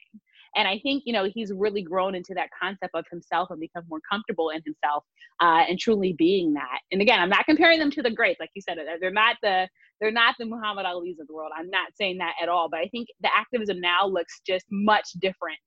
And 0.57 0.67
I 0.67 0.79
think, 0.79 1.03
you 1.05 1.13
know, 1.13 1.27
he's 1.31 1.51
really 1.53 1.81
grown 1.81 2.15
into 2.15 2.33
that 2.33 2.49
concept 2.59 2.95
of 2.95 3.05
himself 3.11 3.49
and 3.51 3.59
become 3.59 3.83
more 3.89 3.99
comfortable 4.09 4.49
in 4.49 4.61
himself 4.65 5.03
uh, 5.39 5.63
and 5.69 5.79
truly 5.79 6.13
being 6.13 6.53
that. 6.53 6.79
And 6.91 7.01
again, 7.01 7.19
I'm 7.19 7.29
not 7.29 7.45
comparing 7.45 7.79
them 7.79 7.91
to 7.91 8.01
the 8.01 8.11
greats, 8.11 8.39
like 8.39 8.49
you 8.55 8.61
said, 8.61 8.77
they're 8.99 9.11
not 9.11 9.37
the 9.43 9.67
they're 9.99 10.11
not 10.11 10.35
the 10.39 10.45
Muhammad 10.45 10.85
Ali's 10.85 11.19
of 11.19 11.27
the 11.27 11.33
world. 11.33 11.51
I'm 11.57 11.69
not 11.69 11.91
saying 11.95 12.19
that 12.19 12.33
at 12.41 12.49
all, 12.49 12.69
but 12.69 12.79
I 12.79 12.87
think 12.87 13.07
the 13.21 13.29
activism 13.35 13.79
now 13.81 14.05
looks 14.05 14.41
just 14.45 14.65
much 14.69 15.09
different 15.19 15.57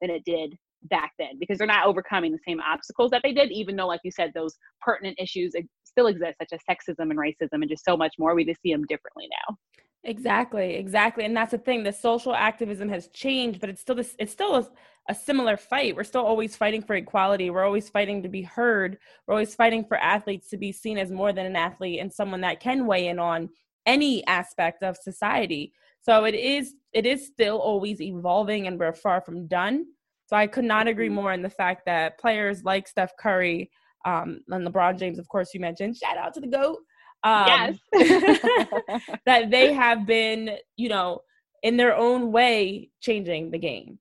than 0.00 0.10
it 0.10 0.24
did 0.24 0.56
back 0.84 1.12
then 1.18 1.38
because 1.38 1.58
they're 1.58 1.66
not 1.66 1.86
overcoming 1.86 2.32
the 2.32 2.38
same 2.46 2.60
obstacles 2.60 3.10
that 3.10 3.22
they 3.22 3.32
did, 3.32 3.50
even 3.50 3.76
though, 3.76 3.86
like 3.86 4.00
you 4.04 4.10
said, 4.10 4.32
those 4.34 4.56
pertinent 4.80 5.16
issues 5.18 5.54
still 5.84 6.06
exist, 6.06 6.36
such 6.40 6.52
as 6.52 6.60
sexism 6.70 7.10
and 7.10 7.18
racism 7.18 7.60
and 7.62 7.68
just 7.68 7.84
so 7.84 7.96
much 7.96 8.14
more. 8.18 8.34
We 8.34 8.44
just 8.44 8.62
see 8.62 8.72
them 8.72 8.84
differently 8.86 9.28
now. 9.48 9.56
Exactly, 10.04 10.76
exactly, 10.76 11.24
and 11.26 11.36
that's 11.36 11.50
the 11.50 11.58
thing. 11.58 11.82
The 11.82 11.92
social 11.92 12.34
activism 12.34 12.88
has 12.88 13.08
changed, 13.08 13.60
but 13.60 13.68
it's 13.68 13.82
still 13.82 13.94
this. 13.94 14.16
It's 14.18 14.32
still 14.32 14.56
a, 14.56 14.66
a, 15.10 15.14
similar 15.14 15.58
fight. 15.58 15.94
We're 15.94 16.04
still 16.04 16.24
always 16.24 16.56
fighting 16.56 16.82
for 16.82 16.96
equality. 16.96 17.50
We're 17.50 17.66
always 17.66 17.90
fighting 17.90 18.22
to 18.22 18.28
be 18.30 18.40
heard. 18.40 18.96
We're 19.26 19.34
always 19.34 19.54
fighting 19.54 19.84
for 19.84 19.98
athletes 19.98 20.48
to 20.50 20.56
be 20.56 20.72
seen 20.72 20.96
as 20.96 21.10
more 21.10 21.34
than 21.34 21.44
an 21.44 21.54
athlete 21.54 22.00
and 22.00 22.10
someone 22.10 22.40
that 22.40 22.60
can 22.60 22.86
weigh 22.86 23.08
in 23.08 23.18
on 23.18 23.50
any 23.84 24.26
aspect 24.26 24.82
of 24.82 24.96
society. 24.96 25.74
So 26.00 26.24
it 26.24 26.34
is 26.34 26.74
it 26.94 27.04
is 27.04 27.26
still 27.26 27.58
always 27.58 28.00
evolving 28.00 28.66
and 28.68 28.78
we're 28.78 28.94
far 28.94 29.20
from 29.20 29.48
done. 29.48 29.84
So 30.26 30.36
I 30.36 30.46
could 30.46 30.64
not 30.64 30.88
agree 30.88 31.06
mm-hmm. 31.06 31.14
more 31.16 31.32
in 31.34 31.42
the 31.42 31.50
fact 31.50 31.82
that 31.84 32.18
players 32.18 32.64
like 32.64 32.88
Steph 32.88 33.16
Curry 33.18 33.70
um, 34.06 34.40
and 34.48 34.66
LeBron 34.66 34.98
James, 34.98 35.18
of 35.18 35.28
course, 35.28 35.52
you 35.52 35.60
mentioned, 35.60 35.96
shout 35.96 36.16
out 36.16 36.32
to 36.34 36.40
the 36.40 36.46
GOAT. 36.46 36.78
Um, 37.22 37.46
yes. 37.46 37.78
that 39.26 39.50
they 39.50 39.72
have 39.72 40.06
been, 40.06 40.56
you 40.76 40.88
know, 40.88 41.20
in 41.62 41.76
their 41.76 41.96
own 41.96 42.32
way 42.32 42.90
changing 43.00 43.50
the 43.50 43.58
game. 43.58 43.98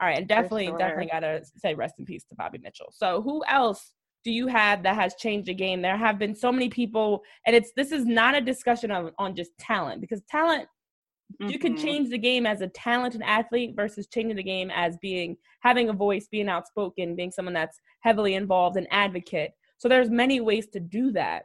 All 0.00 0.08
right, 0.08 0.18
and 0.18 0.28
definitely, 0.28 0.66
sure. 0.66 0.78
definitely 0.78 1.10
gotta 1.10 1.44
say 1.56 1.74
rest 1.74 1.94
in 1.98 2.04
peace 2.04 2.24
to 2.24 2.34
Bobby 2.34 2.58
Mitchell. 2.58 2.92
So 2.92 3.22
who 3.22 3.44
else 3.48 3.92
do 4.24 4.32
you 4.32 4.46
have 4.48 4.82
that 4.82 4.96
has 4.96 5.14
changed 5.14 5.46
the 5.46 5.54
game? 5.54 5.82
There 5.82 5.96
have 5.96 6.18
been 6.18 6.34
so 6.34 6.50
many 6.50 6.68
people, 6.68 7.22
and 7.46 7.54
it's 7.54 7.72
this 7.76 7.92
is 7.92 8.04
not 8.04 8.34
a 8.34 8.40
discussion 8.40 8.90
of, 8.90 9.12
on 9.18 9.36
just 9.36 9.56
talent 9.58 10.00
because 10.00 10.22
talent 10.28 10.66
mm-hmm. 11.40 11.50
you 11.50 11.58
can 11.58 11.74
mm-hmm. 11.74 11.84
change 11.84 12.10
the 12.10 12.18
game 12.18 12.44
as 12.44 12.60
a 12.60 12.68
talented 12.68 13.22
athlete 13.22 13.74
versus 13.76 14.08
changing 14.08 14.36
the 14.36 14.42
game 14.42 14.70
as 14.74 14.96
being 15.00 15.36
having 15.60 15.90
a 15.90 15.92
voice, 15.92 16.26
being 16.30 16.48
outspoken, 16.48 17.14
being 17.14 17.30
someone 17.30 17.54
that's 17.54 17.80
heavily 18.00 18.34
involved, 18.34 18.76
an 18.76 18.88
advocate. 18.90 19.52
So 19.78 19.88
there's 19.88 20.10
many 20.10 20.40
ways 20.40 20.66
to 20.72 20.80
do 20.80 21.12
that. 21.12 21.44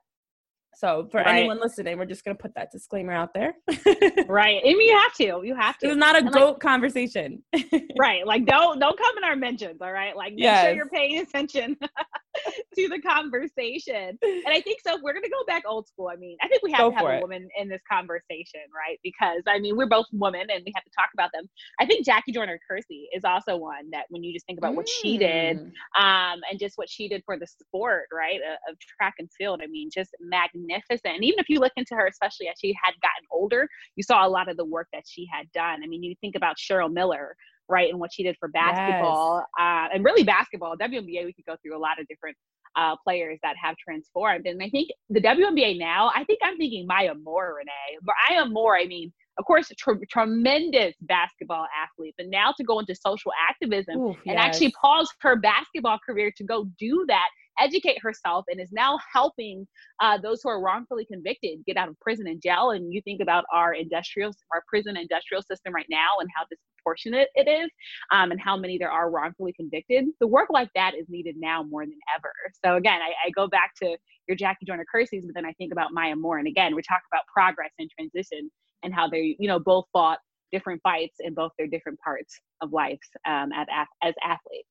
So 0.79 1.09
for 1.11 1.17
right. 1.17 1.39
anyone 1.39 1.59
listening, 1.59 1.97
we're 1.97 2.05
just 2.05 2.23
gonna 2.23 2.37
put 2.37 2.55
that 2.55 2.71
disclaimer 2.71 3.11
out 3.11 3.33
there. 3.33 3.53
right. 4.29 4.61
I 4.63 4.67
mean 4.67 4.87
you 4.87 4.97
have 4.97 5.13
to. 5.15 5.41
You 5.43 5.53
have 5.53 5.77
to. 5.79 5.87
It's 5.87 5.97
not 5.97 6.15
a 6.15 6.19
and 6.19 6.31
goat 6.31 6.53
like, 6.53 6.59
conversation. 6.61 7.43
right. 7.99 8.25
Like 8.25 8.45
don't 8.45 8.79
don't 8.79 8.97
come 8.97 9.17
in 9.17 9.25
our 9.25 9.35
mentions, 9.35 9.81
all 9.81 9.91
right? 9.91 10.15
Like 10.15 10.31
make 10.35 10.43
yes. 10.43 10.63
sure 10.63 10.75
you're 10.75 10.87
paying 10.87 11.19
attention 11.19 11.75
to 12.75 12.87
the 12.87 12.99
conversation. 13.01 14.17
And 14.21 14.47
I 14.47 14.61
think 14.61 14.79
so 14.85 14.97
we're 15.01 15.13
gonna 15.13 15.29
go 15.29 15.43
back 15.47 15.63
old 15.67 15.87
school. 15.87 16.09
I 16.11 16.15
mean, 16.15 16.37
I 16.41 16.47
think 16.47 16.63
we 16.63 16.71
have 16.71 16.79
go 16.79 16.89
to 16.91 16.95
have 16.95 17.05
a 17.05 17.17
it. 17.17 17.21
woman 17.21 17.47
in 17.57 17.69
this 17.69 17.81
conversation, 17.91 18.61
right? 18.73 18.99
Because 19.03 19.43
I 19.47 19.59
mean 19.59 19.75
we're 19.75 19.87
both 19.87 20.05
women 20.11 20.47
and 20.49 20.63
we 20.65 20.71
have 20.75 20.83
to 20.83 20.91
talk 20.97 21.09
about 21.13 21.31
them. 21.33 21.49
I 21.79 21.85
think 21.85 22.05
Jackie 22.05 22.31
Joyner 22.31 22.59
Kersee 22.69 23.05
is 23.15 23.23
also 23.23 23.57
one 23.57 23.89
that 23.91 24.05
when 24.09 24.23
you 24.23 24.33
just 24.33 24.45
think 24.45 24.59
about 24.59 24.73
mm. 24.73 24.77
what 24.77 24.89
she 24.89 25.17
did, 25.17 25.57
mm. 25.57 26.01
um, 26.01 26.39
and 26.49 26.59
just 26.59 26.77
what 26.77 26.89
she 26.89 27.07
did 27.07 27.23
for 27.25 27.37
the 27.37 27.47
sport, 27.47 28.07
right, 28.13 28.39
of 28.69 28.77
track 28.79 29.15
and 29.19 29.29
field, 29.37 29.61
I 29.63 29.67
mean, 29.67 29.89
just 29.93 30.11
magnificent. 30.19 31.15
And 31.15 31.23
even 31.23 31.39
if 31.39 31.49
you 31.49 31.59
look 31.59 31.73
into 31.75 31.95
her, 31.95 32.07
especially 32.07 32.47
as 32.47 32.55
she 32.59 32.75
had 32.83 32.93
gotten 33.01 33.25
older, 33.31 33.67
you 33.95 34.03
saw 34.03 34.25
a 34.25 34.29
lot 34.29 34.49
of 34.49 34.57
the 34.57 34.65
work 34.65 34.87
that 34.93 35.03
she 35.07 35.27
had 35.31 35.51
done. 35.51 35.81
I 35.83 35.87
mean, 35.87 36.03
you 36.03 36.15
think 36.21 36.35
about 36.35 36.57
Cheryl 36.57 36.91
Miller, 36.91 37.35
right, 37.69 37.89
and 37.89 37.99
what 37.99 38.11
she 38.13 38.23
did 38.23 38.35
for 38.39 38.49
basketball, 38.49 39.37
yes. 39.37 39.45
uh, 39.59 39.93
and 39.93 40.03
really 40.03 40.23
basketball. 40.23 40.75
WNBA, 40.77 41.25
we 41.25 41.33
could 41.33 41.45
go 41.47 41.55
through 41.61 41.77
a 41.77 41.79
lot 41.79 41.99
of 41.99 42.07
different 42.07 42.35
uh, 42.75 42.95
players 43.03 43.39
that 43.43 43.55
have 43.61 43.75
transformed. 43.77 44.45
And 44.45 44.61
I 44.61 44.69
think 44.69 44.89
the 45.09 45.21
WNBA 45.21 45.77
now, 45.77 46.11
I 46.15 46.23
think 46.23 46.39
I'm 46.43 46.57
thinking 46.57 46.85
Maya 46.87 47.13
Moore, 47.15 47.57
Renee. 47.57 47.99
Maya 48.29 48.45
Moore, 48.45 48.77
I 48.77 48.85
mean, 48.85 49.11
of 49.37 49.45
course, 49.45 49.71
tr- 49.77 49.93
tremendous 50.09 50.93
basketball 51.01 51.65
athlete, 51.81 52.13
but 52.17 52.27
now 52.27 52.53
to 52.57 52.63
go 52.63 52.79
into 52.79 52.93
social 52.93 53.31
activism 53.49 53.97
Ooh, 53.97 54.09
and 54.25 54.35
yes. 54.35 54.37
actually 54.37 54.73
pause 54.79 55.09
her 55.21 55.37
basketball 55.37 55.97
career 56.05 56.31
to 56.37 56.43
go 56.43 56.65
do 56.77 57.05
that 57.07 57.29
educate 57.59 58.01
herself 58.01 58.45
and 58.49 58.59
is 58.59 58.71
now 58.71 58.97
helping 59.13 59.67
uh, 60.01 60.17
those 60.17 60.41
who 60.41 60.49
are 60.49 60.61
wrongfully 60.61 61.05
convicted 61.05 61.59
get 61.65 61.77
out 61.77 61.89
of 61.89 61.99
prison 61.99 62.27
and 62.27 62.41
jail. 62.41 62.71
And 62.71 62.93
you 62.93 63.01
think 63.01 63.21
about 63.21 63.45
our 63.53 63.73
industrial, 63.73 64.31
our 64.53 64.63
prison 64.67 64.97
industrial 64.97 65.41
system 65.41 65.73
right 65.73 65.85
now 65.89 66.07
and 66.19 66.29
how 66.35 66.45
disproportionate 66.49 67.29
it 67.35 67.49
is 67.49 67.69
um, 68.11 68.31
and 68.31 68.39
how 68.39 68.57
many 68.57 68.77
there 68.77 68.91
are 68.91 69.11
wrongfully 69.11 69.53
convicted. 69.53 70.05
The 70.19 70.27
work 70.27 70.49
like 70.49 70.69
that 70.75 70.95
is 70.95 71.05
needed 71.09 71.35
now 71.37 71.63
more 71.63 71.85
than 71.85 71.99
ever. 72.15 72.31
So 72.63 72.75
again, 72.75 73.01
I, 73.01 73.27
I 73.27 73.29
go 73.35 73.47
back 73.47 73.73
to 73.81 73.97
your 74.27 74.37
Jackie 74.37 74.65
Joyner 74.65 74.85
Kersees, 74.93 75.25
but 75.25 75.35
then 75.35 75.45
I 75.45 75.53
think 75.53 75.71
about 75.71 75.93
Maya 75.93 76.15
Moore. 76.15 76.37
And 76.37 76.47
again, 76.47 76.75
we 76.75 76.81
talk 76.81 77.01
about 77.11 77.23
progress 77.33 77.71
and 77.79 77.89
transition 77.89 78.49
and 78.83 78.93
how 78.93 79.09
they, 79.09 79.35
you 79.39 79.47
know, 79.47 79.59
both 79.59 79.85
fought 79.91 80.19
different 80.51 80.81
fights 80.81 81.17
in 81.19 81.33
both 81.33 81.51
their 81.57 81.67
different 81.67 81.99
parts 81.99 82.39
of 82.61 82.71
life 82.71 82.99
um, 83.27 83.49
as, 83.53 83.67
as 84.01 84.13
athletes. 84.23 84.67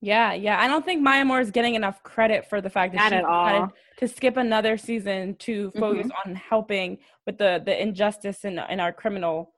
Yeah, 0.00 0.34
yeah. 0.34 0.60
I 0.60 0.68
don't 0.68 0.84
think 0.84 1.02
Maya 1.02 1.24
Moore 1.24 1.40
is 1.40 1.50
getting 1.50 1.74
enough 1.74 2.02
credit 2.02 2.48
for 2.48 2.60
the 2.60 2.70
fact 2.70 2.92
that 2.94 3.10
Not 3.10 3.12
she 3.12 3.18
decided 3.18 3.70
to 3.98 4.08
skip 4.08 4.36
another 4.36 4.76
season 4.76 5.34
to 5.36 5.70
focus 5.78 6.06
mm-hmm. 6.06 6.30
on 6.30 6.34
helping 6.36 6.98
with 7.24 7.38
the 7.38 7.62
the 7.64 7.80
injustice 7.80 8.44
in 8.44 8.58
in 8.70 8.78
our 8.78 8.92
criminal 8.92 9.52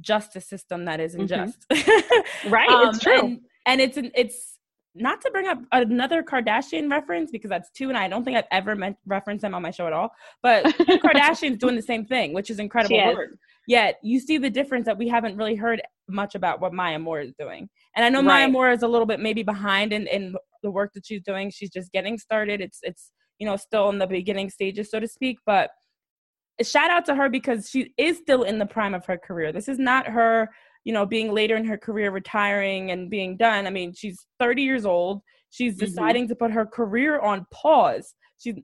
justice 0.00 0.46
system 0.46 0.84
that 0.86 1.00
is 1.00 1.12
mm-hmm. 1.12 1.22
unjust. 1.22 1.66
Mm-hmm. 1.70 2.48
right, 2.50 2.68
um, 2.68 2.88
it's 2.88 2.98
true. 2.98 3.18
And, 3.20 3.40
and 3.66 3.80
it's 3.80 3.98
it's 4.14 4.58
not 4.94 5.20
to 5.20 5.30
bring 5.30 5.46
up 5.46 5.58
another 5.72 6.22
Kardashian 6.22 6.90
reference 6.90 7.30
because 7.30 7.50
that's 7.50 7.70
two, 7.70 7.88
and 7.88 7.98
I 7.98 8.08
don't 8.08 8.24
think 8.24 8.36
I've 8.36 8.44
ever 8.50 8.74
meant 8.74 8.96
referenced 9.06 9.42
them 9.42 9.54
on 9.54 9.62
my 9.62 9.70
show 9.70 9.86
at 9.86 9.92
all. 9.92 10.10
But 10.42 10.64
Kardashian's 11.04 11.58
doing 11.58 11.76
the 11.76 11.82
same 11.82 12.04
thing, 12.04 12.32
which 12.32 12.50
is 12.50 12.58
incredible 12.58 13.14
work. 13.14 13.30
Yet 13.68 13.98
you 14.02 14.20
see 14.20 14.38
the 14.38 14.50
difference 14.50 14.86
that 14.86 14.96
we 14.96 15.08
haven't 15.08 15.36
really 15.36 15.56
heard 15.56 15.82
much 16.08 16.34
about 16.34 16.60
what 16.60 16.72
Maya 16.72 16.98
Moore 16.98 17.20
is 17.20 17.32
doing. 17.38 17.68
And 17.94 18.04
I 18.04 18.08
know 18.08 18.18
right. 18.18 18.46
Maya 18.46 18.48
Moore 18.48 18.70
is 18.70 18.82
a 18.82 18.88
little 18.88 19.06
bit 19.06 19.20
maybe 19.20 19.42
behind 19.42 19.92
in, 19.92 20.06
in 20.06 20.34
the 20.62 20.70
work 20.70 20.92
that 20.94 21.06
she's 21.06 21.22
doing. 21.22 21.50
She's 21.50 21.70
just 21.70 21.92
getting 21.92 22.18
started. 22.18 22.60
It's 22.60 22.78
it's 22.82 23.12
you 23.38 23.46
know 23.46 23.56
still 23.56 23.88
in 23.90 23.98
the 23.98 24.06
beginning 24.06 24.50
stages, 24.50 24.90
so 24.90 25.00
to 25.00 25.08
speak. 25.08 25.38
But 25.46 25.70
shout 26.62 26.90
out 26.90 27.04
to 27.06 27.14
her 27.14 27.28
because 27.28 27.68
she 27.68 27.92
is 27.96 28.18
still 28.18 28.42
in 28.42 28.58
the 28.58 28.66
prime 28.66 28.94
of 28.94 29.04
her 29.06 29.18
career. 29.18 29.52
This 29.52 29.68
is 29.68 29.78
not 29.78 30.06
her, 30.06 30.50
you 30.84 30.92
know, 30.92 31.04
being 31.04 31.32
later 31.32 31.56
in 31.56 31.64
her 31.66 31.76
career, 31.76 32.10
retiring 32.10 32.90
and 32.90 33.10
being 33.10 33.36
done. 33.36 33.66
I 33.66 33.70
mean, 33.70 33.92
she's 33.94 34.26
30 34.38 34.62
years 34.62 34.86
old. 34.86 35.22
She's 35.50 35.76
mm-hmm. 35.76 35.86
deciding 35.86 36.28
to 36.28 36.34
put 36.34 36.52
her 36.52 36.66
career 36.66 37.20
on 37.20 37.46
pause. 37.52 38.14
She's 38.38 38.56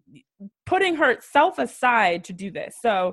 putting 0.66 0.96
herself 0.96 1.58
aside 1.58 2.24
to 2.24 2.32
do 2.32 2.50
this. 2.50 2.76
So 2.80 3.12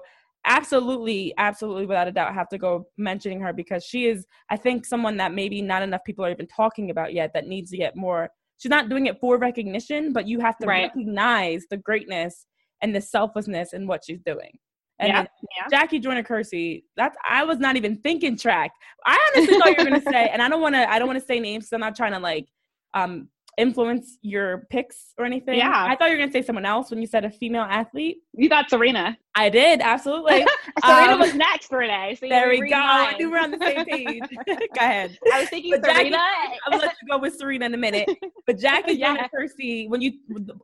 absolutely, 0.49 1.33
absolutely, 1.37 1.85
without 1.85 2.07
a 2.07 2.11
doubt, 2.11 2.33
have 2.33 2.49
to 2.49 2.57
go 2.57 2.87
mentioning 2.97 3.39
her 3.41 3.53
because 3.53 3.83
she 3.83 4.07
is, 4.07 4.25
I 4.49 4.57
think, 4.57 4.85
someone 4.85 5.17
that 5.17 5.33
maybe 5.33 5.61
not 5.61 5.83
enough 5.83 6.03
people 6.05 6.25
are 6.25 6.31
even 6.31 6.47
talking 6.47 6.89
about 6.89 7.13
yet 7.13 7.31
that 7.33 7.47
needs 7.47 7.71
to 7.71 7.77
get 7.77 7.95
more. 7.95 8.29
She's 8.57 8.69
not 8.69 8.89
doing 8.89 9.05
it 9.05 9.19
for 9.19 9.37
recognition, 9.37 10.11
but 10.11 10.27
you 10.27 10.39
have 10.41 10.57
to 10.57 10.67
right. 10.67 10.83
recognize 10.83 11.65
the 11.69 11.77
greatness 11.77 12.45
and 12.81 12.93
the 12.93 13.01
selflessness 13.01 13.73
in 13.73 13.87
what 13.87 14.03
she's 14.05 14.21
doing. 14.25 14.51
And 14.99 15.09
yeah, 15.09 15.25
yeah. 15.57 15.67
Jackie 15.69 15.99
Joyner 15.99 16.23
Kersee, 16.23 16.83
that's 16.97 17.15
I 17.27 17.45
was 17.45 17.57
not 17.57 17.77
even 17.77 17.97
thinking 17.97 18.37
track. 18.37 18.71
I 19.05 19.17
honestly 19.35 19.57
thought 19.57 19.77
you 19.77 19.83
were 19.85 19.89
gonna 19.91 20.01
say, 20.11 20.27
and 20.27 20.41
I 20.41 20.49
don't 20.49 20.61
wanna 20.61 20.85
I 20.89 20.99
don't 20.99 21.07
wanna 21.07 21.21
say 21.21 21.39
names 21.39 21.65
because 21.65 21.73
I'm 21.73 21.79
not 21.79 21.95
trying 21.95 22.11
to 22.11 22.19
like 22.19 22.47
um 22.93 23.29
influence 23.59 24.17
your 24.21 24.67
picks 24.69 25.13
or 25.17 25.25
anything. 25.25 25.57
Yeah. 25.57 25.85
I 25.87 25.95
thought 25.95 26.09
you 26.09 26.13
were 26.13 26.17
going 26.17 26.29
to 26.29 26.33
say 26.33 26.41
someone 26.41 26.65
else 26.65 26.89
when 26.89 27.01
you 27.01 27.07
said 27.07 27.25
a 27.25 27.29
female 27.29 27.63
athlete. 27.63 28.17
You 28.33 28.47
thought 28.47 28.69
Serena. 28.69 29.17
I 29.35 29.49
did, 29.49 29.81
absolutely. 29.81 30.45
Serena 30.85 31.13
um, 31.13 31.19
was 31.19 31.35
next, 31.35 31.67
for 31.67 31.79
Renee. 31.79 32.15
So 32.19 32.29
there 32.29 32.49
we 32.49 32.69
go. 32.69 32.75
I 32.75 33.15
knew 33.17 33.29
we're 33.29 33.39
on 33.39 33.51
the 33.51 33.59
same 33.59 33.85
page. 34.07 34.23
go 34.47 34.55
ahead. 34.77 35.17
I 35.33 35.41
was 35.41 35.49
thinking 35.49 35.71
but 35.71 35.83
Serena. 35.83 36.11
Jackie, 36.11 36.59
I'm 36.65 36.71
going 36.71 36.81
to 36.81 36.87
let 36.87 36.95
you 37.01 37.07
go 37.09 37.17
with 37.17 37.35
Serena 37.35 37.65
in 37.65 37.73
a 37.73 37.77
minute. 37.77 38.09
But 38.47 38.57
Jackie 38.57 38.93
yeah. 38.93 39.27
Kersee, 39.27 39.89
when 39.89 40.01
you, 40.01 40.13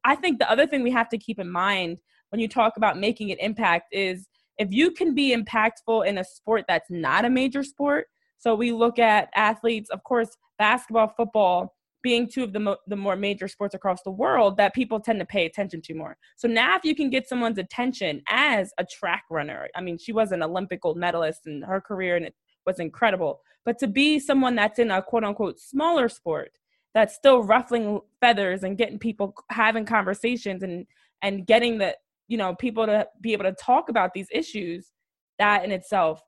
I 0.04 0.16
think 0.16 0.40
the 0.40 0.50
other 0.50 0.66
thing 0.66 0.82
we 0.82 0.92
have 0.92 1.10
to 1.10 1.18
keep 1.18 1.40
in 1.40 1.50
mind 1.50 2.00
when 2.30 2.40
you 2.40 2.48
talk 2.48 2.78
about 2.78 2.98
making 2.98 3.32
an 3.32 3.38
impact 3.40 3.88
is 3.92 4.28
if 4.58 4.72
you 4.72 4.92
can 4.92 5.14
be 5.14 5.36
impactful 5.36 6.08
in 6.08 6.18
a 6.18 6.24
sport 6.24 6.66
that's 6.68 6.90
not 6.90 7.26
a 7.26 7.30
major 7.30 7.64
sport. 7.64 8.08
So 8.38 8.56
we 8.56 8.72
look 8.72 9.00
at 9.00 9.30
athletes, 9.36 9.90
of 9.90 10.04
course, 10.04 10.30
basketball, 10.58 11.14
football, 11.16 11.76
being 12.06 12.30
two 12.30 12.44
of 12.44 12.54
the, 12.54 12.60
mo- 12.60 12.78
the 12.86 12.96
more 12.96 13.16
major 13.16 13.48
sports 13.48 13.74
across 13.74 14.04
the 14.04 14.12
world 14.12 14.58
that 14.58 14.76
people 14.76 15.00
tend 15.00 15.18
to 15.18 15.26
pay 15.26 15.48
attention 15.48 15.82
to 15.82 15.96
more. 15.96 16.16
So 16.36 16.48
now, 16.48 16.76
if 16.76 16.86
you 16.86 16.94
can 16.94 17.10
get 17.10 17.28
someone's 17.28 17.58
attention 17.58 18.22
as 18.30 18.72
a 18.78 18.86
track 18.86 19.24
runner, 19.32 19.68
I 19.76 19.82
mean, 19.82 19.98
she 19.98 20.12
was 20.12 20.32
an 20.32 20.44
Olympic 20.44 20.82
gold 20.82 20.98
medalist 20.98 21.48
in 21.48 21.64
her 21.64 21.82
career 21.82 22.16
and 22.16 22.24
it 22.24 22.36
was 22.68 22.80
incredible. 22.80 23.42
But 23.66 23.80
to 23.80 23.88
be 23.88 24.20
someone 24.20 24.54
that's 24.54 24.78
in 24.78 24.92
a 24.92 25.02
quote 25.02 25.24
unquote 25.24 25.60
smaller 25.60 26.08
sport 26.08 26.52
that's 26.94 27.16
still 27.16 27.42
ruffling 27.42 28.02
feathers 28.22 28.62
and 28.62 28.78
getting 28.78 29.00
people 29.00 29.34
having 29.50 29.84
conversations 29.84 30.62
and 30.62 30.86
and 31.24 31.48
getting 31.48 31.80
the 31.80 31.98
you 32.28 32.38
know 32.38 32.54
people 32.54 32.86
to 32.86 33.08
be 33.20 33.34
able 33.34 33.46
to 33.46 33.56
talk 33.60 33.90
about 33.90 34.14
these 34.14 34.28
issues 34.32 34.92
that 35.40 35.66
in 35.66 35.72
itself 35.72 36.22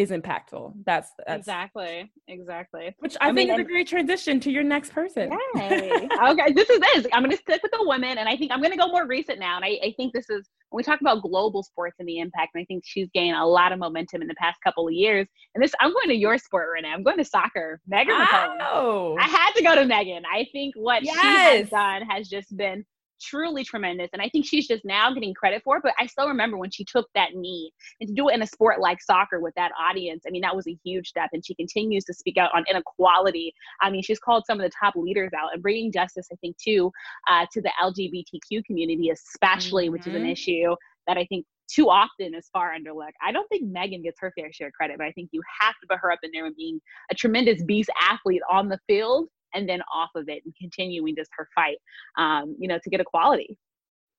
is 0.00 0.10
impactful. 0.10 0.72
That's, 0.84 1.10
that's 1.26 1.40
exactly, 1.40 2.10
exactly. 2.28 2.94
Which 2.98 3.16
I, 3.20 3.28
I 3.28 3.32
think 3.32 3.50
mean, 3.50 3.60
is 3.60 3.66
a 3.66 3.68
great 3.68 3.86
transition 3.86 4.40
to 4.40 4.50
your 4.50 4.62
next 4.62 4.92
person. 4.92 5.30
Yay. 5.56 6.08
okay, 6.28 6.52
this 6.52 6.70
is 6.70 6.80
this. 6.80 7.06
I'm 7.12 7.22
going 7.22 7.30
to 7.30 7.36
stick 7.36 7.62
with 7.62 7.72
the 7.72 7.84
women, 7.86 8.18
and 8.18 8.28
I 8.28 8.36
think 8.36 8.52
I'm 8.52 8.60
going 8.60 8.72
to 8.72 8.78
go 8.78 8.88
more 8.88 9.06
recent 9.06 9.38
now. 9.38 9.56
And 9.56 9.64
I, 9.64 9.78
I, 9.84 9.94
think 9.96 10.12
this 10.12 10.30
is 10.30 10.48
when 10.70 10.78
we 10.78 10.82
talk 10.82 11.00
about 11.00 11.22
global 11.22 11.62
sports 11.62 11.96
and 11.98 12.08
the 12.08 12.18
impact. 12.18 12.52
And 12.54 12.62
I 12.62 12.64
think 12.64 12.84
she's 12.86 13.08
gained 13.12 13.36
a 13.36 13.44
lot 13.44 13.72
of 13.72 13.78
momentum 13.78 14.22
in 14.22 14.28
the 14.28 14.34
past 14.34 14.58
couple 14.64 14.86
of 14.86 14.92
years. 14.92 15.26
And 15.54 15.62
this, 15.62 15.72
I'm 15.80 15.92
going 15.92 16.08
to 16.08 16.16
your 16.16 16.38
sport 16.38 16.68
right 16.72 16.82
now. 16.82 16.94
I'm 16.94 17.02
going 17.02 17.18
to 17.18 17.24
soccer. 17.24 17.80
Megan 17.86 18.14
oh. 18.14 19.16
I 19.18 19.24
had 19.24 19.52
to 19.52 19.62
go 19.62 19.74
to 19.74 19.84
Megan. 19.84 20.22
I 20.32 20.46
think 20.52 20.74
what 20.76 21.02
yes. 21.02 21.20
she 21.20 21.26
has 21.26 21.70
done 21.70 22.02
has 22.02 22.28
just 22.28 22.56
been 22.56 22.84
truly 23.20 23.64
tremendous. 23.64 24.08
And 24.12 24.22
I 24.22 24.28
think 24.28 24.46
she's 24.46 24.66
just 24.66 24.84
now 24.84 25.12
getting 25.12 25.34
credit 25.34 25.62
for 25.64 25.76
it. 25.76 25.82
But 25.82 25.94
I 25.98 26.06
still 26.06 26.28
remember 26.28 26.56
when 26.56 26.70
she 26.70 26.84
took 26.84 27.08
that 27.14 27.34
knee 27.34 27.72
and 28.00 28.08
to 28.08 28.14
do 28.14 28.28
it 28.28 28.34
in 28.34 28.42
a 28.42 28.46
sport 28.46 28.80
like 28.80 29.02
soccer 29.02 29.40
with 29.40 29.54
that 29.56 29.72
audience. 29.78 30.24
I 30.26 30.30
mean, 30.30 30.42
that 30.42 30.54
was 30.54 30.66
a 30.66 30.76
huge 30.84 31.08
step. 31.08 31.30
And 31.32 31.44
she 31.44 31.54
continues 31.54 32.04
to 32.04 32.14
speak 32.14 32.36
out 32.36 32.50
on 32.54 32.64
inequality. 32.68 33.52
I 33.80 33.90
mean, 33.90 34.02
she's 34.02 34.18
called 34.18 34.44
some 34.46 34.60
of 34.60 34.64
the 34.64 34.72
top 34.78 34.94
leaders 34.96 35.30
out 35.38 35.52
and 35.52 35.62
bringing 35.62 35.92
justice, 35.92 36.28
I 36.32 36.36
think, 36.36 36.56
too, 36.58 36.90
uh, 37.28 37.46
to 37.52 37.60
the 37.60 37.72
LGBTQ 37.82 38.64
community, 38.64 39.10
especially, 39.10 39.84
mm-hmm. 39.84 39.92
which 39.92 40.06
is 40.06 40.14
an 40.14 40.22
mm-hmm. 40.22 40.30
issue 40.30 40.74
that 41.06 41.16
I 41.16 41.24
think 41.26 41.46
too 41.70 41.88
often 41.88 42.34
is 42.34 42.48
far 42.52 42.72
underlooked. 42.74 43.12
I 43.24 43.32
don't 43.32 43.48
think 43.48 43.64
Megan 43.64 44.02
gets 44.02 44.18
her 44.20 44.32
fair 44.36 44.52
share 44.52 44.68
of 44.68 44.72
credit, 44.72 44.98
but 44.98 45.06
I 45.06 45.12
think 45.12 45.30
you 45.32 45.40
have 45.60 45.74
to 45.80 45.86
put 45.88 45.98
her 46.00 46.10
up 46.10 46.18
in 46.22 46.30
there 46.32 46.46
and 46.46 46.56
being 46.56 46.80
a 47.10 47.14
tremendous 47.14 47.62
beast 47.62 47.90
athlete 48.00 48.42
on 48.50 48.68
the 48.68 48.78
field 48.88 49.28
and 49.54 49.68
then 49.68 49.82
off 49.92 50.10
of 50.14 50.28
it 50.28 50.42
and 50.44 50.54
continuing 50.60 51.14
just 51.16 51.30
her 51.36 51.48
fight, 51.54 51.78
um, 52.18 52.56
you 52.58 52.68
know, 52.68 52.78
to 52.82 52.90
get 52.90 53.00
equality. 53.00 53.58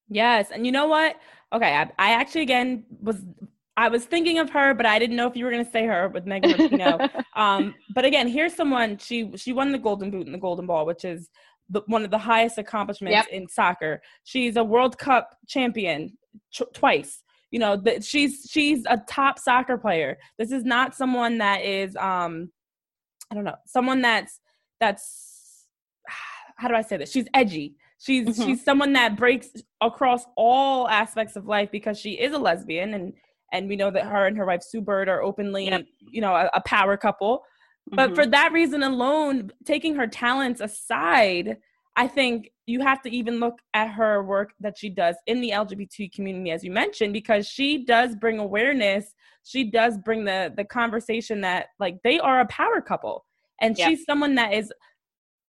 Yes, 0.10 0.52
and 0.52 0.66
you 0.66 0.72
know 0.72 0.88
what? 0.88 1.16
Okay, 1.54 1.74
I, 1.74 1.92
I 1.98 2.12
actually 2.14 2.42
again 2.42 2.84
was 3.02 3.24
I 3.78 3.88
was 3.88 4.06
thinking 4.06 4.40
of 4.40 4.50
her, 4.50 4.74
but 4.74 4.86
I 4.86 5.00
didn't 5.00 5.16
know 5.16 5.28
if 5.28 5.36
you 5.36 5.46
were 5.46 5.52
going 5.52 5.66
to 5.66 5.72
say 5.72 5.86
her 5.86 6.10
with 6.10 6.26
Megan 6.26 6.52
Rapinoe. 6.52 7.24
um, 7.36 7.74
but 7.96 8.04
again, 8.04 8.28
here's 8.28 8.54
someone 8.54 8.98
she 8.98 9.32
she 9.38 9.54
won 9.54 9.72
the 9.72 9.78
Golden 9.78 10.12
Boot 10.12 10.26
and 10.26 10.36
the 10.36 10.40
Golden 10.40 10.68
Ball, 10.68 10.86
which 10.86 11.06
is 11.06 11.30
the, 11.70 11.82
one 11.88 12.04
of 12.04 12.12
the 12.12 12.18
highest 12.18 12.58
accomplishments 12.58 13.16
yep. 13.16 13.28
in 13.30 13.48
soccer. 13.48 14.02
She's 14.26 14.58
a 14.58 14.64
World 14.64 14.98
Cup 14.98 15.38
champion 15.48 16.18
t- 16.54 16.66
twice. 16.74 17.24
You 17.50 17.60
know, 17.60 17.78
that 17.78 18.04
she's 18.04 18.48
she's 18.50 18.84
a 18.90 19.02
top 19.10 19.40
soccer 19.40 19.78
player. 19.78 20.18
This 20.38 20.52
is 20.52 20.64
not 20.64 20.94
someone 20.94 21.38
that 21.38 21.64
is 21.64 21.96
um 21.96 22.52
I 23.32 23.36
don't 23.36 23.46
know, 23.46 23.56
someone 23.66 24.02
that's 24.02 24.41
that's 24.82 25.68
how 26.58 26.68
do 26.68 26.76
I 26.76 26.82
say 26.82 26.98
this? 26.98 27.12
She's 27.12 27.28
edgy. 27.34 27.76
She's 28.00 28.28
mm-hmm. 28.28 28.44
she's 28.44 28.66
someone 28.66 28.94
that 28.94 29.16
breaks 29.16 29.50
across 29.80 30.26
all 30.36 30.90
aspects 30.90 31.36
of 31.36 31.46
life 31.46 31.70
because 31.72 31.98
she 31.98 32.12
is 32.12 32.34
a 32.34 32.38
lesbian 32.38 32.96
and 32.96 33.14
and 33.54 33.70
we 33.70 33.76
know 33.76 33.92
that 33.92 34.06
her 34.06 34.28
and 34.28 34.38
her 34.38 34.46
wife 34.46 34.64
Sue 34.64 34.82
Bird 34.82 35.10
are 35.10 35.22
openly, 35.22 35.66
yep. 35.66 35.86
you 36.10 36.22
know, 36.22 36.36
a, 36.36 36.50
a 36.54 36.62
power 36.62 36.98
couple. 36.98 37.44
But 37.88 38.08
mm-hmm. 38.08 38.16
for 38.16 38.26
that 38.28 38.52
reason 38.54 38.84
alone, 38.84 39.52
taking 39.66 39.96
her 39.96 40.08
talents 40.08 40.62
aside, 40.62 41.58
I 41.98 42.08
think 42.08 42.50
you 42.66 42.80
have 42.82 43.02
to 43.02 43.10
even 43.10 43.40
look 43.40 43.60
at 43.74 43.92
her 43.92 44.24
work 44.24 44.54
that 44.62 44.78
she 44.78 44.90
does 44.90 45.16
in 45.28 45.42
the 45.42 45.50
LGBT 45.52 46.14
community, 46.14 46.52
as 46.52 46.64
you 46.64 46.72
mentioned, 46.72 47.14
because 47.14 47.48
she 47.48 47.84
does 47.84 48.16
bring 48.16 48.40
awareness. 48.40 49.14
She 49.44 49.70
does 49.70 49.98
bring 49.98 50.24
the 50.24 50.54
the 50.56 50.64
conversation 50.64 51.42
that 51.42 51.68
like 51.80 51.98
they 52.04 52.20
are 52.20 52.40
a 52.40 52.48
power 52.48 52.80
couple, 52.82 53.26
and 53.62 53.78
yep. 53.78 53.90
she's 53.90 54.04
someone 54.06 54.36
that 54.36 54.54
is 54.54 54.74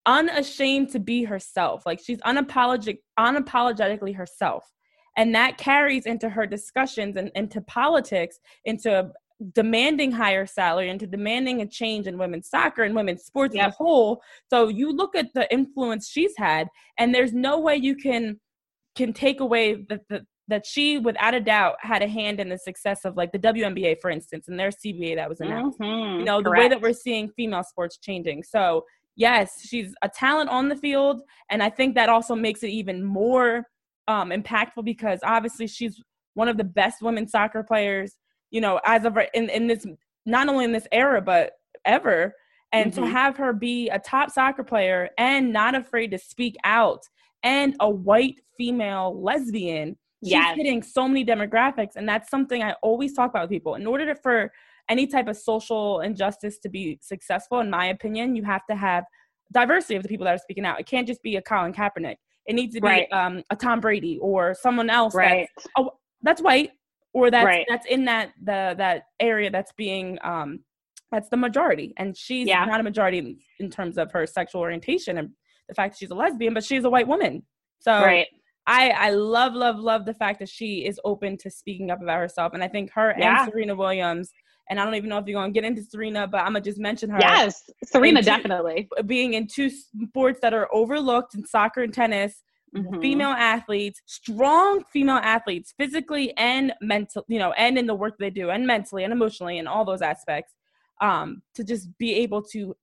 unashamed 0.06 0.90
to 0.90 1.00
be 1.00 1.24
herself. 1.24 1.84
Like 1.86 2.00
she's 2.04 2.18
unapologetic, 2.18 2.98
unapologetically 3.18 4.14
herself 4.14 4.64
and 5.16 5.34
that 5.34 5.58
carries 5.58 6.06
into 6.06 6.28
her 6.28 6.46
discussions 6.46 7.16
and 7.16 7.30
into 7.34 7.60
politics 7.62 8.38
into 8.64 9.10
demanding 9.52 10.12
higher 10.12 10.46
salary 10.46 10.88
into 10.88 11.06
demanding 11.06 11.62
a 11.62 11.66
change 11.66 12.06
in 12.06 12.16
women's 12.16 12.48
soccer 12.48 12.82
and 12.82 12.94
women's 12.94 13.24
sports 13.24 13.54
yep. 13.54 13.68
as 13.68 13.72
a 13.72 13.76
whole 13.76 14.22
so 14.48 14.68
you 14.68 14.92
look 14.92 15.16
at 15.16 15.32
the 15.34 15.52
influence 15.52 16.08
she's 16.08 16.34
had 16.36 16.68
and 16.98 17.14
there's 17.14 17.32
no 17.32 17.58
way 17.58 17.76
you 17.76 17.96
can 17.96 18.38
can 18.94 19.12
take 19.12 19.40
away 19.40 19.84
that 19.88 20.00
the, 20.08 20.24
that 20.52 20.64
she 20.64 20.98
without 20.98 21.34
a 21.34 21.40
doubt 21.40 21.76
had 21.80 22.02
a 22.02 22.06
hand 22.08 22.38
in 22.38 22.48
the 22.48 22.58
success 22.58 23.04
of 23.04 23.16
like 23.16 23.32
the 23.32 23.38
WNBA 23.38 24.00
for 24.00 24.10
instance 24.10 24.48
and 24.48 24.58
their 24.58 24.70
CBA 24.70 25.16
that 25.16 25.28
was 25.28 25.40
announced 25.40 25.80
mm-hmm. 25.80 26.20
you 26.20 26.24
know 26.24 26.42
Correct. 26.42 26.44
the 26.44 26.50
way 26.50 26.68
that 26.68 26.80
we're 26.80 26.92
seeing 26.92 27.30
female 27.30 27.64
sports 27.64 27.98
changing 27.98 28.42
so 28.42 28.84
yes 29.16 29.60
she's 29.66 29.94
a 30.02 30.08
talent 30.08 30.50
on 30.50 30.68
the 30.68 30.76
field 30.76 31.22
and 31.50 31.62
I 31.62 31.70
think 31.70 31.94
that 31.96 32.08
also 32.08 32.34
makes 32.34 32.62
it 32.62 32.70
even 32.70 33.04
more 33.04 33.66
um, 34.08 34.30
impactful 34.30 34.84
because 34.84 35.20
obviously 35.22 35.66
she's 35.66 36.00
one 36.34 36.48
of 36.48 36.56
the 36.56 36.64
best 36.64 37.02
women 37.02 37.28
soccer 37.28 37.62
players, 37.62 38.16
you 38.50 38.60
know, 38.60 38.80
as 38.84 39.04
of 39.04 39.18
in, 39.34 39.50
in 39.50 39.66
this, 39.66 39.86
not 40.26 40.48
only 40.48 40.64
in 40.64 40.72
this 40.72 40.88
era, 40.92 41.20
but 41.20 41.52
ever. 41.84 42.34
And 42.72 42.92
mm-hmm. 42.92 43.04
to 43.04 43.10
have 43.10 43.36
her 43.36 43.52
be 43.52 43.88
a 43.90 43.98
top 43.98 44.30
soccer 44.30 44.64
player 44.64 45.10
and 45.18 45.52
not 45.52 45.74
afraid 45.74 46.10
to 46.12 46.18
speak 46.18 46.56
out 46.64 47.02
and 47.42 47.76
a 47.80 47.90
white 47.90 48.36
female 48.56 49.20
lesbian, 49.20 49.96
she's 50.22 50.32
yes. 50.32 50.56
hitting 50.56 50.82
so 50.82 51.08
many 51.08 51.24
demographics. 51.24 51.96
And 51.96 52.08
that's 52.08 52.30
something 52.30 52.62
I 52.62 52.74
always 52.82 53.12
talk 53.12 53.30
about 53.30 53.42
with 53.42 53.50
people. 53.50 53.74
In 53.74 53.86
order 53.86 54.06
to, 54.06 54.14
for 54.14 54.52
any 54.88 55.06
type 55.06 55.28
of 55.28 55.36
social 55.36 56.00
injustice 56.00 56.58
to 56.60 56.68
be 56.68 56.98
successful, 57.02 57.60
in 57.60 57.70
my 57.70 57.86
opinion, 57.86 58.36
you 58.36 58.44
have 58.44 58.66
to 58.70 58.76
have 58.76 59.04
diversity 59.52 59.96
of 59.96 60.02
the 60.02 60.08
people 60.08 60.24
that 60.24 60.34
are 60.34 60.38
speaking 60.38 60.64
out. 60.64 60.80
It 60.80 60.86
can't 60.86 61.06
just 61.06 61.22
be 61.22 61.36
a 61.36 61.42
Colin 61.42 61.72
Kaepernick. 61.72 62.16
It 62.46 62.54
needs 62.54 62.74
to 62.74 62.80
be 62.80 62.88
right. 62.88 63.12
um, 63.12 63.42
a 63.50 63.56
Tom 63.56 63.80
Brady 63.80 64.18
or 64.20 64.54
someone 64.54 64.90
else 64.90 65.14
right. 65.14 65.48
that's 65.56 65.68
oh, 65.76 65.92
that's 66.22 66.42
white 66.42 66.70
or 67.12 67.30
that's 67.30 67.44
right. 67.44 67.66
that's 67.68 67.86
in 67.86 68.04
that 68.06 68.32
the 68.42 68.74
that 68.78 69.04
area 69.20 69.50
that's 69.50 69.72
being 69.72 70.18
um, 70.24 70.60
that's 71.12 71.28
the 71.28 71.36
majority. 71.36 71.92
And 71.98 72.16
she's 72.16 72.48
yeah. 72.48 72.64
not 72.64 72.80
a 72.80 72.82
majority 72.82 73.18
in, 73.18 73.38
in, 73.60 73.70
terms 73.70 73.98
of 73.98 74.10
her 74.12 74.26
sexual 74.26 74.62
orientation 74.62 75.18
and 75.18 75.30
the 75.68 75.74
fact 75.74 75.94
that 75.94 75.98
she's 75.98 76.10
a 76.10 76.14
lesbian, 76.14 76.54
but 76.54 76.64
she's 76.64 76.84
a 76.84 76.90
white 76.90 77.06
woman. 77.06 77.44
So 77.78 77.92
right. 77.92 78.26
I 78.66 78.90
I 78.90 79.10
love 79.10 79.54
love 79.54 79.78
love 79.78 80.04
the 80.04 80.14
fact 80.14 80.38
that 80.38 80.48
she 80.48 80.84
is 80.84 81.00
open 81.04 81.36
to 81.38 81.50
speaking 81.50 81.90
up 81.90 82.02
about 82.02 82.18
herself, 82.18 82.54
and 82.54 82.62
I 82.62 82.68
think 82.68 82.90
her 82.92 83.14
yeah. 83.18 83.42
and 83.42 83.52
Serena 83.52 83.74
Williams 83.74 84.32
and 84.70 84.80
I 84.80 84.84
don't 84.84 84.94
even 84.94 85.10
know 85.10 85.18
if 85.18 85.26
you're 85.26 85.40
gonna 85.40 85.52
get 85.52 85.64
into 85.64 85.82
Serena, 85.82 86.26
but 86.26 86.38
I'm 86.38 86.52
gonna 86.52 86.60
just 86.60 86.78
mention 86.78 87.10
her. 87.10 87.18
Yes, 87.20 87.68
Serena 87.84 88.20
two, 88.20 88.26
definitely 88.26 88.88
being 89.06 89.34
in 89.34 89.46
two 89.46 89.70
sports 89.70 90.40
that 90.40 90.54
are 90.54 90.68
overlooked 90.72 91.34
in 91.34 91.44
soccer 91.44 91.82
and 91.82 91.92
tennis. 91.92 92.42
Mm-hmm. 92.74 93.02
Female 93.02 93.28
athletes, 93.28 94.00
strong 94.06 94.82
female 94.90 95.16
athletes, 95.16 95.74
physically 95.76 96.34
and 96.38 96.72
mental, 96.80 97.22
you 97.28 97.38
know, 97.38 97.52
and 97.52 97.76
in 97.76 97.86
the 97.86 97.94
work 97.94 98.14
they 98.18 98.30
do, 98.30 98.48
and 98.48 98.66
mentally 98.66 99.04
and 99.04 99.12
emotionally, 99.12 99.58
and 99.58 99.68
all 99.68 99.84
those 99.84 100.00
aspects, 100.00 100.54
um, 101.02 101.42
to 101.54 101.64
just 101.64 101.86
be 101.98 102.14
able 102.14 102.42
to 102.42 102.74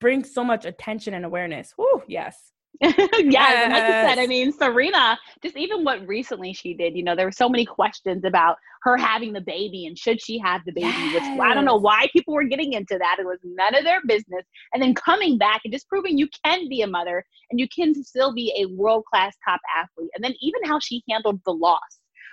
bring 0.00 0.24
so 0.24 0.42
much 0.42 0.64
attention 0.64 1.14
and 1.14 1.24
awareness. 1.24 1.72
Whoo, 1.78 2.02
yes. 2.08 2.50
yes. 2.80 3.72
Like 3.72 3.82
you 3.82 4.08
said, 4.08 4.18
I 4.18 4.26
mean, 4.28 4.52
Serena, 4.52 5.18
just 5.42 5.56
even 5.56 5.82
what 5.82 6.06
recently 6.06 6.52
she 6.52 6.74
did, 6.74 6.96
you 6.96 7.02
know, 7.02 7.16
there 7.16 7.26
were 7.26 7.32
so 7.32 7.48
many 7.48 7.64
questions 7.64 8.24
about 8.24 8.56
her 8.82 8.96
having 8.96 9.32
the 9.32 9.40
baby 9.40 9.86
and 9.86 9.98
should 9.98 10.22
she 10.22 10.38
have 10.38 10.60
the 10.64 10.72
baby, 10.72 10.86
yes. 10.86 11.14
which 11.14 11.40
I 11.40 11.54
don't 11.54 11.64
know 11.64 11.76
why 11.76 12.08
people 12.12 12.34
were 12.34 12.44
getting 12.44 12.74
into 12.74 12.96
that. 12.96 13.16
It 13.18 13.26
was 13.26 13.40
none 13.42 13.74
of 13.74 13.82
their 13.82 14.00
business. 14.06 14.44
And 14.72 14.82
then 14.82 14.94
coming 14.94 15.38
back 15.38 15.62
and 15.64 15.72
just 15.72 15.88
proving 15.88 16.16
you 16.16 16.28
can 16.44 16.68
be 16.68 16.82
a 16.82 16.86
mother 16.86 17.24
and 17.50 17.58
you 17.58 17.66
can 17.68 17.94
still 18.04 18.32
be 18.32 18.54
a 18.56 18.66
world 18.66 19.04
class 19.12 19.34
top 19.44 19.60
athlete. 19.76 20.10
And 20.14 20.22
then 20.22 20.34
even 20.40 20.62
how 20.64 20.78
she 20.78 21.02
handled 21.10 21.40
the 21.44 21.52
loss, 21.52 21.80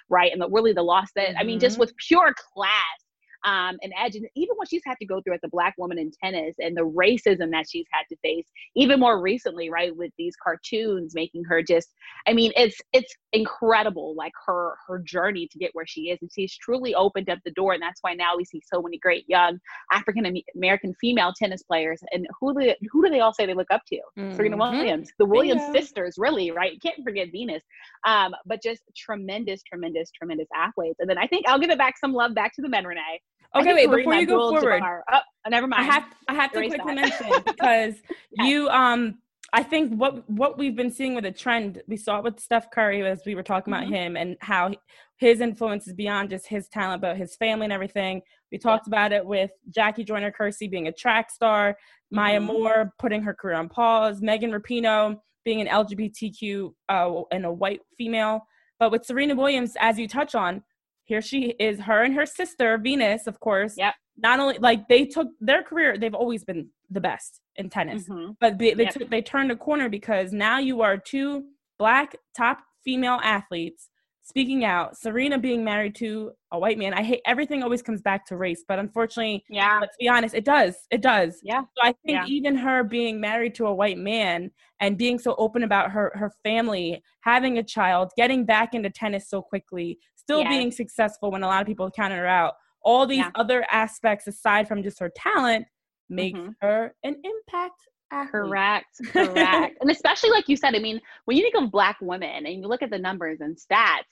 right? 0.10 0.32
And 0.32 0.40
the, 0.40 0.50
really 0.50 0.74
the 0.74 0.84
loss 0.84 1.10
that, 1.16 1.30
mm-hmm. 1.30 1.40
I 1.40 1.44
mean, 1.44 1.60
just 1.60 1.74
mm-hmm. 1.74 1.82
with 1.82 1.98
pure 2.08 2.36
class 2.54 3.05
um, 3.46 3.78
and 3.82 3.94
edge. 4.00 4.16
And 4.16 4.28
even 4.36 4.56
what 4.56 4.70
she's 4.70 4.82
had 4.86 4.96
to 5.00 5.06
go 5.06 5.22
through 5.22 5.36
as 5.36 5.44
a 5.44 5.50
black 5.50 5.76
woman 5.78 5.98
in 5.98 6.12
tennis 6.24 6.56
and 6.60 6.76
the 6.76 6.86
racism 6.86 7.52
that 7.52 7.66
she's 7.70 7.86
had 7.92 8.04
to 8.10 8.18
face, 8.24 8.46
even 8.76 9.00
more 9.00 9.22
recently, 9.22 9.70
right, 9.70 9.96
with 9.96 10.12
these 10.18 10.36
cartoons 10.44 11.14
making 11.16 11.44
her 11.46 11.62
just, 11.62 11.90
I 12.28 12.34
mean, 12.34 12.52
it's 12.56 12.82
it's 12.94 13.14
incredible, 13.34 14.16
like 14.16 14.34
her 14.46 14.76
her 14.88 15.00
journey 15.00 15.48
to 15.52 15.60
get 15.60 15.72
where 15.74 15.88
she 15.88 16.10
is, 16.10 16.20
and 16.22 16.32
she's 16.34 16.58
truly 16.58 16.96
opened 16.96 17.30
up 17.30 17.40
the 17.46 17.52
door, 17.52 17.74
and 17.74 17.82
that's 17.82 18.00
why 18.02 18.14
now 18.14 18.36
we 18.36 18.46
see 18.46 18.62
so 18.66 18.82
many 18.82 18.98
great 18.98 19.26
young 19.28 19.60
African 19.92 20.42
American 20.56 20.94
female 21.00 21.34
tennis 21.38 21.64
players. 21.64 22.02
And 22.12 22.28
who 22.40 22.54
do 22.54 22.66
they, 22.66 22.76
who 22.92 23.04
do 23.04 23.10
they 23.10 23.20
all 23.20 23.34
say 23.34 23.46
they 23.46 23.54
look 23.54 23.72
up 23.72 23.82
to? 23.88 23.98
Mm-hmm. 24.18 24.36
Serena 24.36 24.58
Williams, 24.58 25.12
the 25.20 25.26
Williams 25.26 25.62
sisters, 25.72 26.16
really, 26.18 26.52
right? 26.52 26.74
You 26.74 26.80
can't 26.80 27.04
forget 27.04 27.28
Venus, 27.32 27.64
um, 28.08 28.34
but 28.46 28.62
just 28.62 28.82
tremendous, 28.96 29.62
tremendous, 29.64 30.10
tremendous 30.12 30.48
athletes. 30.56 30.98
And 31.00 31.10
then 31.10 31.18
I 31.18 31.28
think 31.28 31.48
I'll 31.48 31.60
give 31.60 31.70
it 31.70 31.78
back 31.78 31.98
some 31.98 32.14
love 32.14 32.34
back 32.34 32.56
to 32.56 32.62
the 32.62 32.70
men, 32.70 32.86
Renee. 32.86 33.22
Okay, 33.56 33.74
wait, 33.74 33.90
before 33.90 34.16
you 34.16 34.26
go 34.26 34.50
forward. 34.50 34.82
Oh, 35.12 35.20
never 35.50 35.68
mind. 35.68 35.84
I 35.84 35.94
have 35.94 36.04
I 36.28 36.34
have 36.34 36.52
to 36.54 36.68
quickly 36.68 36.96
mention 36.96 37.28
because 37.46 37.96
you 38.32 38.70
um 38.70 39.20
I 39.54 39.64
think 39.64 39.94
what 39.94 40.30
what 40.30 40.58
we've 40.58 40.76
been 40.76 40.92
seeing 40.92 41.16
with 41.16 41.26
a 41.26 41.32
trend, 41.32 41.82
we 41.88 41.98
saw 41.98 42.18
it 42.18 42.24
with 42.24 42.40
Steph 42.40 42.72
Curry 42.72 43.06
as 43.06 43.22
we 43.26 43.36
were 43.36 43.44
talking 43.44 43.74
mm-hmm. 43.74 43.84
about 43.84 43.96
him 43.96 44.18
and 44.18 44.36
how 44.42 44.72
his 45.18 45.40
influence 45.40 45.88
is 45.88 45.94
beyond 45.94 46.30
just 46.30 46.48
his 46.48 46.68
talent, 46.68 47.02
but 47.02 47.16
his 47.16 47.36
family 47.36 47.66
and 47.66 47.74
everything. 47.74 48.22
We 48.52 48.58
talked 48.58 48.88
yeah. 48.88 48.92
about 48.92 49.12
it 49.14 49.26
with 49.26 49.52
Jackie 49.70 50.04
Joyner 50.04 50.32
Kersee 50.32 50.70
being 50.70 50.88
a 50.88 50.92
track 50.92 51.32
star, 51.32 51.72
mm-hmm. 51.72 52.16
Maya 52.16 52.40
Moore 52.42 52.94
putting 53.00 53.22
her 53.22 53.34
career 53.34 53.56
on 53.56 53.70
pause, 53.70 54.22
Megan 54.22 54.52
Rapinoe 54.52 55.18
being 55.46 55.62
an 55.62 55.68
LGBTQ 55.68 56.74
uh, 56.90 57.22
and 57.32 57.46
a 57.46 57.54
white 57.54 57.82
female. 57.98 58.42
But 58.80 58.92
with 58.92 59.06
Serena 59.06 59.36
Williams, 59.36 59.78
as 59.80 59.98
you 59.98 60.08
touch 60.08 60.36
on, 60.36 60.64
here 61.06 61.22
she 61.22 61.56
is 61.60 61.80
her 61.80 62.04
and 62.04 62.14
her 62.14 62.26
sister 62.26 62.78
venus 62.78 63.28
of 63.28 63.40
course. 63.40 63.76
Yeah 63.78 63.94
not 64.18 64.40
only 64.40 64.58
like 64.60 64.88
they 64.88 65.06
took 65.06 65.28
their 65.40 65.64
career 65.64 65.98
they've 65.98 66.14
always 66.14 66.44
been 66.44 66.68
the 66.90 67.02
best 67.02 67.42
in 67.56 67.70
tennis. 67.70 68.08
Mm-hmm. 68.08 68.32
but 68.40 68.58
they 68.58 68.74
they, 68.74 68.84
yep. 68.84 68.94
took, 68.94 69.10
they 69.10 69.22
turned 69.22 69.52
a 69.52 69.56
corner 69.56 69.90
because 69.90 70.32
now 70.32 70.60
you 70.60 70.82
are 70.82 70.98
two 70.98 71.46
black 71.78 72.16
top 72.36 72.60
female 72.84 73.20
athletes 73.24 73.90
speaking 74.22 74.64
out 74.64 74.98
serena 74.98 75.38
being 75.38 75.64
married 75.64 75.96
to 75.96 76.32
a 76.52 76.58
white 76.58 76.78
man. 76.78 76.94
I 76.94 77.04
hate 77.04 77.22
everything 77.28 77.62
always 77.62 77.82
comes 77.82 78.02
back 78.02 78.26
to 78.28 78.38
race 78.38 78.64
but 78.68 78.80
unfortunately 78.80 79.44
yeah. 79.50 79.80
let's 79.82 79.98
be 80.00 80.08
honest 80.08 80.34
it 80.34 80.46
does 80.46 80.76
it 80.92 81.02
does. 81.02 81.40
Yeah. 81.44 81.62
So 81.62 81.84
i 81.84 81.94
think 82.06 82.20
yeah. 82.20 82.26
even 82.28 82.56
her 82.56 82.84
being 82.84 83.20
married 83.20 83.56
to 83.56 83.68
a 83.68 83.74
white 83.74 83.98
man 83.98 84.52
and 84.80 84.98
being 84.98 85.20
so 85.20 85.36
open 85.38 85.64
about 85.64 85.92
her 85.92 86.12
her 86.16 86.32
family 86.44 87.04
having 87.22 87.58
a 87.58 87.64
child 87.64 88.12
getting 88.16 88.46
back 88.46 88.74
into 88.74 88.90
tennis 88.90 89.30
so 89.30 89.42
quickly 89.42 90.00
still 90.26 90.44
being 90.44 90.72
successful 90.72 91.32
when 91.32 91.44
a 91.44 91.48
lot 91.48 91.62
of 91.62 91.68
people 91.68 91.90
counted 91.90 92.16
her 92.16 92.28
out 92.28 92.56
all 92.86 93.08
these 93.08 93.18
yeah. 93.18 93.32
other 93.36 93.66
aspects 93.70 94.28
aside 94.28 94.68
from 94.68 94.84
just 94.84 95.00
her 95.00 95.12
talent 95.14 95.66
makes 96.08 96.40
mm-hmm. 96.40 96.52
her 96.62 96.94
an 97.04 97.16
impact 97.24 97.82
athlete. 98.12 98.32
Correct, 98.32 98.86
correct. 99.12 99.78
and 99.82 99.90
especially 99.90 100.30
like 100.30 100.48
you 100.48 100.56
said, 100.56 100.76
I 100.76 100.80
mean, 100.80 101.02
when 101.26 101.36
you 101.36 101.44
think 101.44 101.56
of 101.56 101.72
black 101.72 101.98
women 102.00 102.46
and 102.46 102.62
you 102.62 102.68
look 102.68 102.84
at 102.84 102.92
the 102.92 103.00
numbers 103.00 103.40
and 103.42 103.58
stats, 103.58 104.04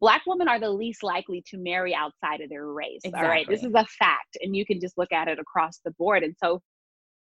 black 0.00 0.22
women 0.26 0.48
are 0.48 0.58
the 0.58 0.70
least 0.70 1.02
likely 1.02 1.44
to 1.48 1.58
marry 1.58 1.94
outside 1.94 2.40
of 2.40 2.48
their 2.48 2.66
race. 2.66 3.02
Exactly. 3.04 3.22
All 3.22 3.30
right. 3.30 3.46
This 3.48 3.62
is 3.62 3.72
a 3.74 3.84
fact. 3.98 4.38
And 4.40 4.56
you 4.56 4.64
can 4.64 4.80
just 4.80 4.96
look 4.96 5.12
at 5.12 5.28
it 5.28 5.38
across 5.38 5.80
the 5.84 5.92
board. 5.92 6.24
And 6.24 6.34
so 6.42 6.60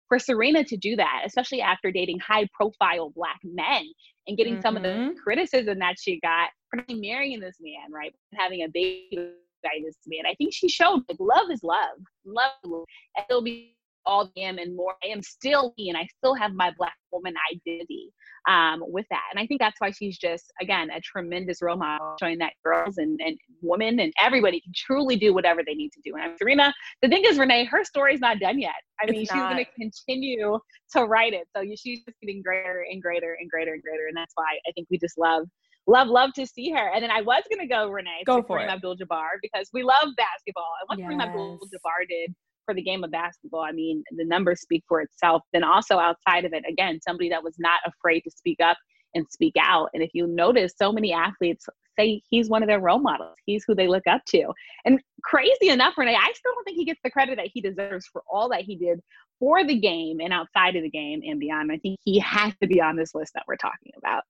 for 0.07 0.19
Serena 0.19 0.63
to 0.65 0.77
do 0.77 0.95
that, 0.95 1.23
especially 1.25 1.61
after 1.61 1.91
dating 1.91 2.19
high 2.19 2.47
profile 2.53 3.11
black 3.15 3.39
men 3.43 3.83
and 4.27 4.37
getting 4.37 4.53
mm-hmm. 4.53 4.61
some 4.61 4.77
of 4.77 4.83
the 4.83 4.89
mm-hmm. 4.89 5.17
criticism 5.21 5.79
that 5.79 5.95
she 5.99 6.19
got 6.21 6.49
marrying 6.89 7.39
this 7.39 7.57
man, 7.59 7.91
right? 7.91 8.13
Having 8.33 8.63
a 8.63 8.67
baby 8.69 9.33
by 9.63 9.79
this 9.83 9.97
man. 10.07 10.25
I 10.25 10.35
think 10.35 10.53
she 10.53 10.69
showed 10.69 11.03
like 11.07 11.17
love 11.19 11.51
is 11.51 11.63
love. 11.63 11.97
Love, 12.25 12.51
love. 12.65 12.85
And 13.17 13.25
it'll 13.29 13.43
be 13.43 13.75
all 14.05 14.31
I 14.35 14.39
am 14.39 14.57
and 14.57 14.75
more. 14.75 14.95
I 15.03 15.07
am 15.07 15.21
still 15.21 15.73
me 15.77 15.89
and 15.89 15.97
I 15.97 16.07
still 16.17 16.33
have 16.35 16.53
my 16.53 16.71
black 16.77 16.95
woman 17.11 17.35
identity 17.51 18.11
um, 18.47 18.83
with 18.87 19.05
that. 19.11 19.21
And 19.31 19.39
I 19.39 19.45
think 19.45 19.61
that's 19.61 19.79
why 19.79 19.91
she's 19.91 20.17
just, 20.17 20.51
again, 20.59 20.89
a 20.89 20.99
tremendous 21.01 21.61
role 21.61 21.77
model, 21.77 22.15
showing 22.19 22.39
that 22.39 22.53
girls 22.65 22.97
and, 22.97 23.19
and 23.23 23.37
women 23.61 23.99
and 23.99 24.11
everybody 24.19 24.59
can 24.61 24.73
truly 24.75 25.15
do 25.15 25.33
whatever 25.33 25.61
they 25.65 25.75
need 25.75 25.91
to 25.91 26.01
do. 26.03 26.15
And 26.15 26.23
I'm 26.23 26.37
Serena, 26.37 26.73
the 27.01 27.09
thing 27.09 27.23
is, 27.25 27.37
Renee, 27.37 27.65
her 27.65 27.83
story's 27.83 28.19
not 28.19 28.39
done 28.39 28.59
yet. 28.59 28.73
I 28.99 29.09
mean, 29.09 29.21
she's 29.21 29.31
going 29.31 29.57
to 29.57 29.71
continue 29.79 30.57
to 30.93 31.05
write 31.05 31.33
it. 31.33 31.47
So 31.55 31.63
she's 31.75 32.03
just 32.03 32.19
getting 32.21 32.41
greater 32.41 32.85
and 32.89 33.01
greater 33.01 33.37
and 33.39 33.49
greater 33.49 33.73
and 33.73 33.83
greater. 33.83 34.07
And 34.07 34.17
that's 34.17 34.33
why 34.35 34.57
I 34.67 34.71
think 34.71 34.87
we 34.89 34.97
just 34.97 35.17
love 35.17 35.47
love 35.91 36.07
love 36.07 36.31
to 36.33 36.45
see 36.45 36.71
her. 36.71 36.91
And 36.93 37.03
then 37.03 37.11
I 37.11 37.21
was 37.21 37.43
gonna 37.49 37.67
go 37.67 37.89
Renee 37.89 38.23
go 38.25 38.41
to 38.41 38.47
for 38.47 38.59
Kareem 38.59 38.69
Abdul-Jabbar 38.69 39.39
because 39.41 39.69
we 39.73 39.83
love 39.83 40.07
basketball. 40.17 40.71
And 40.79 40.87
what 40.87 40.99
yes. 40.99 41.07
Kareem 41.07 41.27
Abdul-Jabbar 41.27 42.07
did 42.09 42.33
for 42.65 42.73
the 42.73 42.81
game 42.81 43.03
of 43.03 43.11
basketball, 43.11 43.61
I 43.61 43.71
mean, 43.71 44.03
the 44.11 44.25
numbers 44.25 44.61
speak 44.61 44.83
for 44.87 45.01
itself. 45.01 45.43
Then 45.53 45.63
also 45.63 45.97
outside 45.97 46.45
of 46.45 46.53
it, 46.53 46.63
again, 46.67 46.99
somebody 47.05 47.29
that 47.29 47.43
was 47.43 47.55
not 47.59 47.79
afraid 47.85 48.21
to 48.21 48.31
speak 48.31 48.59
up 48.61 48.77
and 49.13 49.25
speak 49.29 49.55
out. 49.59 49.89
And 49.93 50.01
if 50.01 50.11
you 50.13 50.27
notice, 50.27 50.73
so 50.77 50.91
many 50.91 51.11
athletes 51.11 51.65
say 51.99 52.21
he's 52.29 52.49
one 52.49 52.63
of 52.63 52.67
their 52.67 52.79
role 52.79 52.99
models. 52.99 53.35
He's 53.45 53.65
who 53.67 53.75
they 53.75 53.87
look 53.87 54.07
up 54.07 54.21
to. 54.29 54.53
And 54.85 55.01
crazy 55.23 55.69
enough, 55.69 55.97
Renee, 55.97 56.15
I 56.15 56.31
still 56.33 56.53
don't 56.55 56.63
think 56.63 56.77
he 56.77 56.85
gets 56.85 57.01
the 57.03 57.11
credit 57.11 57.35
that 57.37 57.49
he 57.53 57.61
deserves 57.61 58.07
for 58.07 58.23
all 58.31 58.47
that 58.49 58.61
he 58.61 58.75
did 58.77 59.01
for 59.39 59.65
the 59.65 59.77
game 59.77 60.19
and 60.21 60.31
outside 60.31 60.75
of 60.75 60.83
the 60.83 60.89
game 60.89 61.21
and 61.25 61.39
beyond. 61.39 61.71
I 61.71 61.77
think 61.77 61.99
he 62.05 62.19
has 62.19 62.53
to 62.61 62.67
be 62.67 62.79
on 62.79 62.95
this 62.95 63.13
list 63.13 63.33
that 63.33 63.43
we're 63.47 63.57
talking 63.57 63.91
about. 63.97 64.23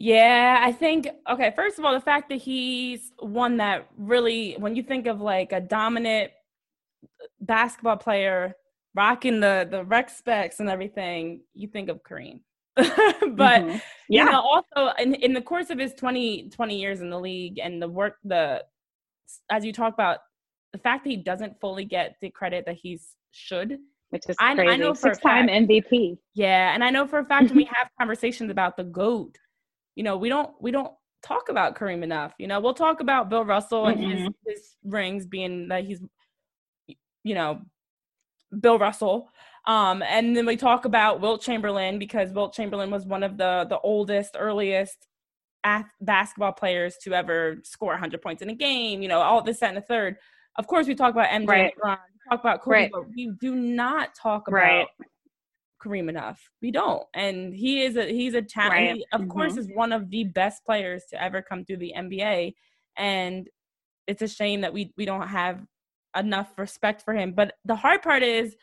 Yeah, 0.00 0.60
I 0.62 0.70
think 0.70 1.08
okay, 1.28 1.52
first 1.56 1.76
of 1.76 1.84
all, 1.84 1.92
the 1.92 2.00
fact 2.00 2.28
that 2.28 2.36
he's 2.36 3.10
one 3.18 3.56
that 3.56 3.88
really 3.96 4.54
when 4.56 4.76
you 4.76 4.82
think 4.84 5.08
of 5.08 5.20
like 5.20 5.50
a 5.50 5.60
dominant 5.60 6.30
basketball 7.40 7.96
player 7.96 8.54
rocking 8.94 9.40
the 9.40 9.66
the 9.68 9.82
rec 9.82 10.08
specs 10.08 10.60
and 10.60 10.70
everything, 10.70 11.40
you 11.52 11.66
think 11.66 11.88
of 11.88 12.04
Kareem. 12.04 12.38
but 12.76 12.86
mm-hmm. 12.86 13.78
yeah. 14.08 14.24
you 14.24 14.24
know, 14.30 14.40
also 14.40 14.94
in, 15.00 15.14
in 15.16 15.32
the 15.32 15.42
course 15.42 15.68
of 15.68 15.80
his 15.80 15.94
20, 15.94 16.50
20 16.50 16.78
years 16.78 17.00
in 17.00 17.10
the 17.10 17.18
league 17.18 17.58
and 17.58 17.82
the 17.82 17.88
work 17.88 18.18
the 18.22 18.62
as 19.50 19.64
you 19.64 19.72
talk 19.72 19.94
about 19.94 20.18
the 20.72 20.78
fact 20.78 21.02
that 21.02 21.10
he 21.10 21.16
doesn't 21.16 21.58
fully 21.60 21.84
get 21.84 22.14
the 22.22 22.30
credit 22.30 22.66
that 22.66 22.76
he 22.76 23.00
should 23.32 23.78
which 24.10 24.22
is 24.28 24.36
crazy. 24.36 24.60
I, 24.60 24.74
I 24.74 24.76
know 24.76 24.94
for 24.94 25.12
six-time 25.12 25.48
MVP. 25.48 26.18
Yeah, 26.34 26.72
and 26.72 26.84
I 26.84 26.90
know 26.90 27.06
for 27.06 27.18
a 27.18 27.24
fact 27.24 27.48
when 27.48 27.56
we 27.56 27.64
have 27.64 27.88
conversations 27.98 28.50
about 28.50 28.76
the 28.76 28.84
goat, 28.84 29.36
you 29.98 30.04
know, 30.04 30.16
we 30.16 30.28
don't 30.28 30.50
we 30.60 30.70
don't 30.70 30.92
talk 31.24 31.48
about 31.48 31.74
Kareem 31.74 32.04
enough. 32.04 32.32
You 32.38 32.46
know, 32.46 32.60
we'll 32.60 32.72
talk 32.72 33.00
about 33.00 33.28
Bill 33.28 33.44
Russell 33.44 33.86
and 33.86 33.98
his, 33.98 34.20
mm-hmm. 34.20 34.28
his 34.46 34.76
rings 34.84 35.26
being 35.26 35.66
that 35.68 35.84
he's, 35.84 36.00
you 37.24 37.34
know, 37.34 37.62
Bill 38.60 38.78
Russell. 38.78 39.28
Um, 39.66 40.04
and 40.04 40.36
then 40.36 40.46
we 40.46 40.56
talk 40.56 40.84
about 40.84 41.20
Wilt 41.20 41.42
Chamberlain 41.42 41.98
because 41.98 42.30
Wilt 42.30 42.54
Chamberlain 42.54 42.92
was 42.92 43.06
one 43.06 43.24
of 43.24 43.36
the 43.36 43.66
the 43.68 43.80
oldest, 43.80 44.36
earliest 44.38 45.08
ath- 45.64 45.90
basketball 46.00 46.52
players 46.52 46.96
to 46.98 47.12
ever 47.12 47.56
score 47.64 47.90
100 47.90 48.22
points 48.22 48.40
in 48.40 48.50
a 48.50 48.54
game. 48.54 49.02
You 49.02 49.08
know, 49.08 49.18
all 49.18 49.42
this, 49.42 49.58
that, 49.58 49.70
and 49.70 49.78
the 49.78 49.82
third. 49.82 50.16
Of 50.54 50.68
course, 50.68 50.86
we 50.86 50.94
talk 50.94 51.10
about 51.10 51.28
MJ 51.30 51.48
right. 51.48 51.74
LeBron. 51.84 51.98
We 51.98 52.30
talk 52.30 52.40
about 52.40 52.62
Kobe, 52.62 52.76
right. 52.76 52.90
but 52.92 53.08
we 53.08 53.32
do 53.40 53.56
not 53.56 54.14
talk 54.14 54.46
about 54.46 54.56
right. 54.56 54.86
Kareem 55.84 56.08
enough. 56.08 56.40
We 56.62 56.70
don't. 56.70 57.04
And 57.14 57.54
he 57.54 57.82
is 57.82 57.96
a 57.96 58.06
he's 58.06 58.34
a 58.34 58.42
talent. 58.42 58.72
Right. 58.72 58.96
He, 58.96 59.06
of 59.12 59.22
mm-hmm. 59.22 59.30
course, 59.30 59.56
is 59.56 59.68
one 59.74 59.92
of 59.92 60.10
the 60.10 60.24
best 60.24 60.64
players 60.64 61.04
to 61.10 61.22
ever 61.22 61.42
come 61.42 61.64
through 61.64 61.78
the 61.78 61.94
NBA. 61.96 62.54
And 62.96 63.48
it's 64.06 64.22
a 64.22 64.28
shame 64.28 64.62
that 64.62 64.72
we 64.72 64.92
we 64.96 65.04
don't 65.04 65.28
have 65.28 65.64
enough 66.16 66.52
respect 66.56 67.02
for 67.02 67.14
him. 67.14 67.32
But 67.32 67.54
the 67.64 67.76
hard 67.76 68.02
part 68.02 68.22
is, 68.22 68.56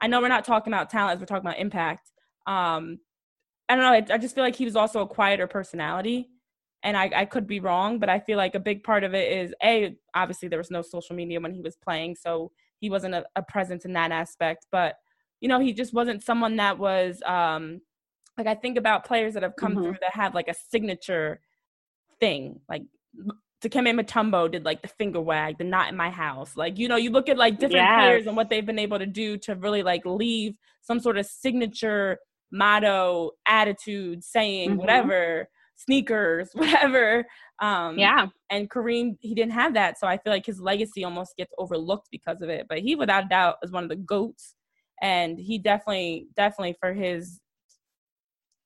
I 0.00 0.06
know 0.06 0.20
we're 0.20 0.28
not 0.28 0.44
talking 0.44 0.72
about 0.72 0.90
talent 0.90 1.20
we're 1.20 1.26
talking 1.26 1.46
about 1.46 1.58
impact. 1.58 2.10
Um, 2.46 2.98
I 3.68 3.74
don't 3.74 3.84
know. 3.84 3.92
I, 3.92 4.16
I 4.16 4.18
just 4.18 4.34
feel 4.34 4.44
like 4.44 4.56
he 4.56 4.64
was 4.64 4.76
also 4.76 5.00
a 5.00 5.06
quieter 5.06 5.46
personality. 5.46 6.30
And 6.82 6.96
I, 6.96 7.10
I 7.14 7.24
could 7.24 7.46
be 7.46 7.58
wrong, 7.58 7.98
but 7.98 8.08
I 8.08 8.20
feel 8.20 8.36
like 8.36 8.54
a 8.54 8.60
big 8.60 8.84
part 8.84 9.02
of 9.02 9.12
it 9.12 9.32
is 9.32 9.52
a 9.62 9.96
obviously 10.14 10.48
there 10.48 10.58
was 10.58 10.70
no 10.70 10.82
social 10.82 11.16
media 11.16 11.40
when 11.40 11.52
he 11.52 11.60
was 11.60 11.76
playing, 11.76 12.14
so 12.16 12.52
he 12.78 12.90
wasn't 12.90 13.14
a, 13.14 13.24
a 13.34 13.42
presence 13.42 13.84
in 13.84 13.92
that 13.94 14.12
aspect. 14.12 14.66
But 14.70 14.94
you 15.40 15.48
know, 15.48 15.60
he 15.60 15.72
just 15.72 15.92
wasn't 15.92 16.22
someone 16.22 16.56
that 16.56 16.78
was 16.78 17.22
um 17.26 17.80
like 18.38 18.46
I 18.46 18.54
think 18.54 18.76
about 18.76 19.06
players 19.06 19.34
that 19.34 19.42
have 19.42 19.56
come 19.56 19.72
mm-hmm. 19.72 19.82
through 19.82 19.96
that 20.00 20.14
have 20.14 20.34
like 20.34 20.48
a 20.48 20.54
signature 20.70 21.40
thing. 22.20 22.60
Like 22.68 22.82
Dikembe 23.62 23.98
Mutombo 23.98 24.50
did 24.50 24.64
like 24.64 24.82
the 24.82 24.88
finger 24.88 25.20
wag, 25.20 25.58
the 25.58 25.64
not 25.64 25.88
in 25.88 25.96
my 25.96 26.10
house. 26.10 26.56
Like, 26.56 26.78
you 26.78 26.88
know, 26.88 26.96
you 26.96 27.10
look 27.10 27.28
at 27.28 27.38
like 27.38 27.54
different 27.54 27.86
yes. 27.86 28.00
players 28.00 28.26
and 28.26 28.36
what 28.36 28.50
they've 28.50 28.66
been 28.66 28.78
able 28.78 28.98
to 28.98 29.06
do 29.06 29.38
to 29.38 29.54
really 29.54 29.82
like 29.82 30.04
leave 30.04 30.54
some 30.82 31.00
sort 31.00 31.16
of 31.16 31.26
signature 31.26 32.18
motto, 32.52 33.30
attitude, 33.46 34.22
saying, 34.22 34.70
mm-hmm. 34.70 34.78
whatever, 34.78 35.48
sneakers, 35.74 36.50
whatever. 36.54 37.24
Um, 37.60 37.98
yeah. 37.98 38.26
And 38.50 38.68
Kareem, 38.68 39.16
he 39.20 39.34
didn't 39.34 39.52
have 39.52 39.74
that. 39.74 39.98
So 39.98 40.06
I 40.06 40.18
feel 40.18 40.32
like 40.32 40.46
his 40.46 40.60
legacy 40.60 41.04
almost 41.04 41.36
gets 41.36 41.52
overlooked 41.58 42.08
because 42.10 42.42
of 42.42 42.50
it. 42.50 42.66
But 42.68 42.80
he, 42.80 42.94
without 42.94 43.24
a 43.24 43.28
doubt, 43.28 43.56
is 43.62 43.72
one 43.72 43.84
of 43.84 43.88
the 43.88 43.96
GOATs 43.96 44.54
and 45.02 45.38
he 45.38 45.58
definitely 45.58 46.28
definitely 46.36 46.76
for 46.80 46.92
his 46.92 47.40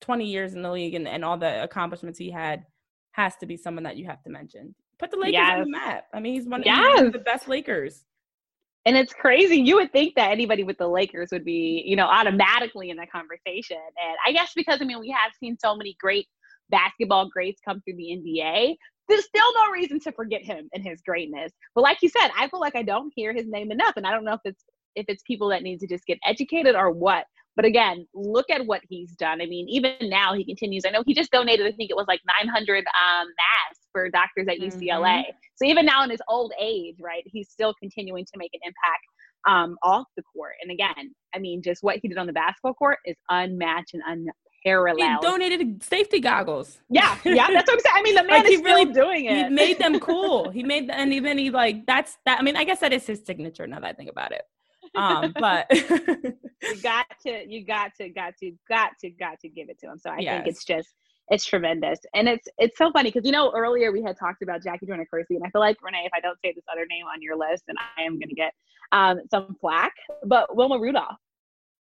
20 0.00 0.24
years 0.24 0.54
in 0.54 0.62
the 0.62 0.70
league 0.70 0.94
and, 0.94 1.06
and 1.06 1.24
all 1.24 1.36
the 1.36 1.62
accomplishments 1.62 2.18
he 2.18 2.30
had 2.30 2.64
has 3.12 3.36
to 3.36 3.46
be 3.46 3.56
someone 3.56 3.84
that 3.84 3.96
you 3.96 4.06
have 4.06 4.22
to 4.22 4.30
mention 4.30 4.74
put 4.98 5.10
the 5.10 5.16
lakers 5.16 5.32
yes. 5.32 5.58
on 5.58 5.64
the 5.64 5.70
map 5.70 6.04
i 6.14 6.20
mean 6.20 6.34
he's 6.34 6.48
one, 6.48 6.62
yes. 6.64 6.78
he's 6.78 6.96
one 6.96 7.06
of 7.06 7.12
the 7.12 7.18
best 7.20 7.48
lakers 7.48 8.04
and 8.86 8.96
it's 8.96 9.12
crazy 9.12 9.56
you 9.56 9.74
would 9.76 9.92
think 9.92 10.14
that 10.14 10.30
anybody 10.30 10.62
with 10.62 10.78
the 10.78 10.88
lakers 10.88 11.28
would 11.32 11.44
be 11.44 11.82
you 11.84 11.96
know 11.96 12.06
automatically 12.06 12.90
in 12.90 12.96
the 12.96 13.06
conversation 13.06 13.76
and 14.02 14.16
i 14.26 14.32
guess 14.32 14.52
because 14.54 14.80
i 14.80 14.84
mean 14.84 15.00
we 15.00 15.10
have 15.10 15.32
seen 15.38 15.56
so 15.58 15.76
many 15.76 15.96
great 16.00 16.26
basketball 16.70 17.28
greats 17.28 17.60
come 17.66 17.80
through 17.82 17.96
the 17.96 18.16
nba 18.16 18.76
there's 19.10 19.24
still 19.24 19.52
no 19.56 19.70
reason 19.70 20.00
to 20.00 20.12
forget 20.12 20.42
him 20.42 20.68
and 20.72 20.84
his 20.84 21.02
greatness. 21.02 21.52
But 21.74 21.82
like 21.82 21.98
you 22.00 22.08
said, 22.08 22.28
I 22.38 22.48
feel 22.48 22.60
like 22.60 22.76
I 22.76 22.82
don't 22.82 23.12
hear 23.14 23.34
his 23.34 23.46
name 23.48 23.70
enough. 23.70 23.94
And 23.96 24.06
I 24.06 24.12
don't 24.12 24.24
know 24.24 24.34
if 24.34 24.40
it's 24.44 24.64
if 24.94 25.06
it's 25.08 25.22
people 25.26 25.48
that 25.48 25.62
need 25.62 25.80
to 25.80 25.86
just 25.86 26.06
get 26.06 26.18
educated 26.26 26.74
or 26.74 26.90
what. 26.90 27.24
But 27.56 27.64
again, 27.64 28.06
look 28.14 28.48
at 28.48 28.64
what 28.64 28.80
he's 28.88 29.12
done. 29.16 29.42
I 29.42 29.46
mean, 29.46 29.68
even 29.68 29.92
now 30.02 30.34
he 30.34 30.44
continues. 30.44 30.84
I 30.86 30.90
know 30.90 31.02
he 31.04 31.14
just 31.14 31.30
donated, 31.30 31.66
I 31.66 31.72
think 31.72 31.90
it 31.90 31.96
was 31.96 32.06
like 32.08 32.20
900 32.44 32.78
um, 32.78 33.26
masks 33.26 33.86
for 33.92 34.08
doctors 34.08 34.46
at 34.48 34.58
UCLA. 34.60 35.02
Mm-hmm. 35.02 35.30
So 35.56 35.66
even 35.66 35.84
now 35.84 36.02
in 36.04 36.10
his 36.10 36.22
old 36.28 36.52
age, 36.60 36.96
right, 37.00 37.22
he's 37.26 37.50
still 37.50 37.74
continuing 37.74 38.24
to 38.24 38.38
make 38.38 38.52
an 38.54 38.60
impact 38.64 39.04
um, 39.48 39.76
off 39.82 40.06
the 40.16 40.22
court. 40.22 40.54
And 40.62 40.70
again, 40.70 41.14
I 41.34 41.38
mean, 41.38 41.62
just 41.62 41.82
what 41.82 41.98
he 42.00 42.08
did 42.08 42.18
on 42.18 42.26
the 42.26 42.32
basketball 42.32 42.74
court 42.74 42.98
is 43.04 43.16
unmatched 43.28 43.94
and 43.94 44.30
unparalleled. 44.64 45.18
He 45.22 45.28
donated 45.28 45.82
safety 45.82 46.20
goggles. 46.20 46.78
Yeah, 46.88 47.18
yeah, 47.24 47.48
that's 47.50 47.68
what 47.68 47.74
I'm 47.74 47.80
saying. 47.80 47.96
I 47.96 48.02
mean, 48.02 48.14
the 48.14 48.22
man 48.24 48.42
like 48.42 48.52
is 48.52 48.62
really 48.62 48.92
doing 48.92 49.24
it. 49.24 49.48
He 49.48 49.50
made 49.50 49.78
them 49.78 49.98
cool. 50.00 50.50
he 50.50 50.62
made, 50.62 50.88
them, 50.88 50.96
and 50.98 51.12
even 51.12 51.36
he 51.36 51.50
like 51.50 51.84
that's 51.84 52.16
that. 52.26 52.38
I 52.38 52.42
mean, 52.42 52.56
I 52.56 52.64
guess 52.64 52.80
that 52.80 52.92
is 52.92 53.06
his 53.06 53.22
signature. 53.24 53.66
Now 53.66 53.80
that 53.80 53.86
I 53.86 53.92
think 53.92 54.10
about 54.10 54.32
it 54.32 54.42
um, 54.94 55.32
but 55.38 55.66
you 55.70 56.82
got 56.82 57.06
to, 57.26 57.44
you 57.48 57.64
got 57.64 57.92
to, 57.96 58.08
got 58.08 58.34
to, 58.38 58.52
got 58.68 58.90
to, 59.00 59.10
got 59.10 59.40
to 59.40 59.48
give 59.48 59.68
it 59.68 59.78
to 59.80 59.90
him. 59.90 59.98
So 59.98 60.10
I 60.10 60.18
yes. 60.18 60.36
think 60.36 60.48
it's 60.48 60.64
just, 60.64 60.88
it's 61.28 61.44
tremendous, 61.44 62.00
and 62.12 62.28
it's 62.28 62.48
it's 62.58 62.76
so 62.76 62.90
funny 62.90 63.10
because 63.10 63.24
you 63.24 63.30
know 63.30 63.52
earlier 63.54 63.92
we 63.92 64.02
had 64.02 64.18
talked 64.18 64.42
about 64.42 64.64
Jackie 64.64 64.86
Joyner 64.86 65.06
Kersee, 65.12 65.36
and 65.36 65.44
I 65.46 65.50
feel 65.50 65.60
like 65.60 65.76
Renee, 65.80 66.02
if 66.04 66.12
I 66.12 66.18
don't 66.18 66.36
say 66.44 66.52
this 66.52 66.64
other 66.70 66.86
name 66.90 67.04
on 67.06 67.22
your 67.22 67.36
list, 67.36 67.64
then 67.68 67.76
I 67.78 68.02
am 68.02 68.18
going 68.18 68.30
to 68.30 68.34
get 68.34 68.52
um, 68.90 69.20
some 69.30 69.56
flack. 69.60 69.92
But 70.26 70.56
Wilma 70.56 70.80
Rudolph. 70.80 71.16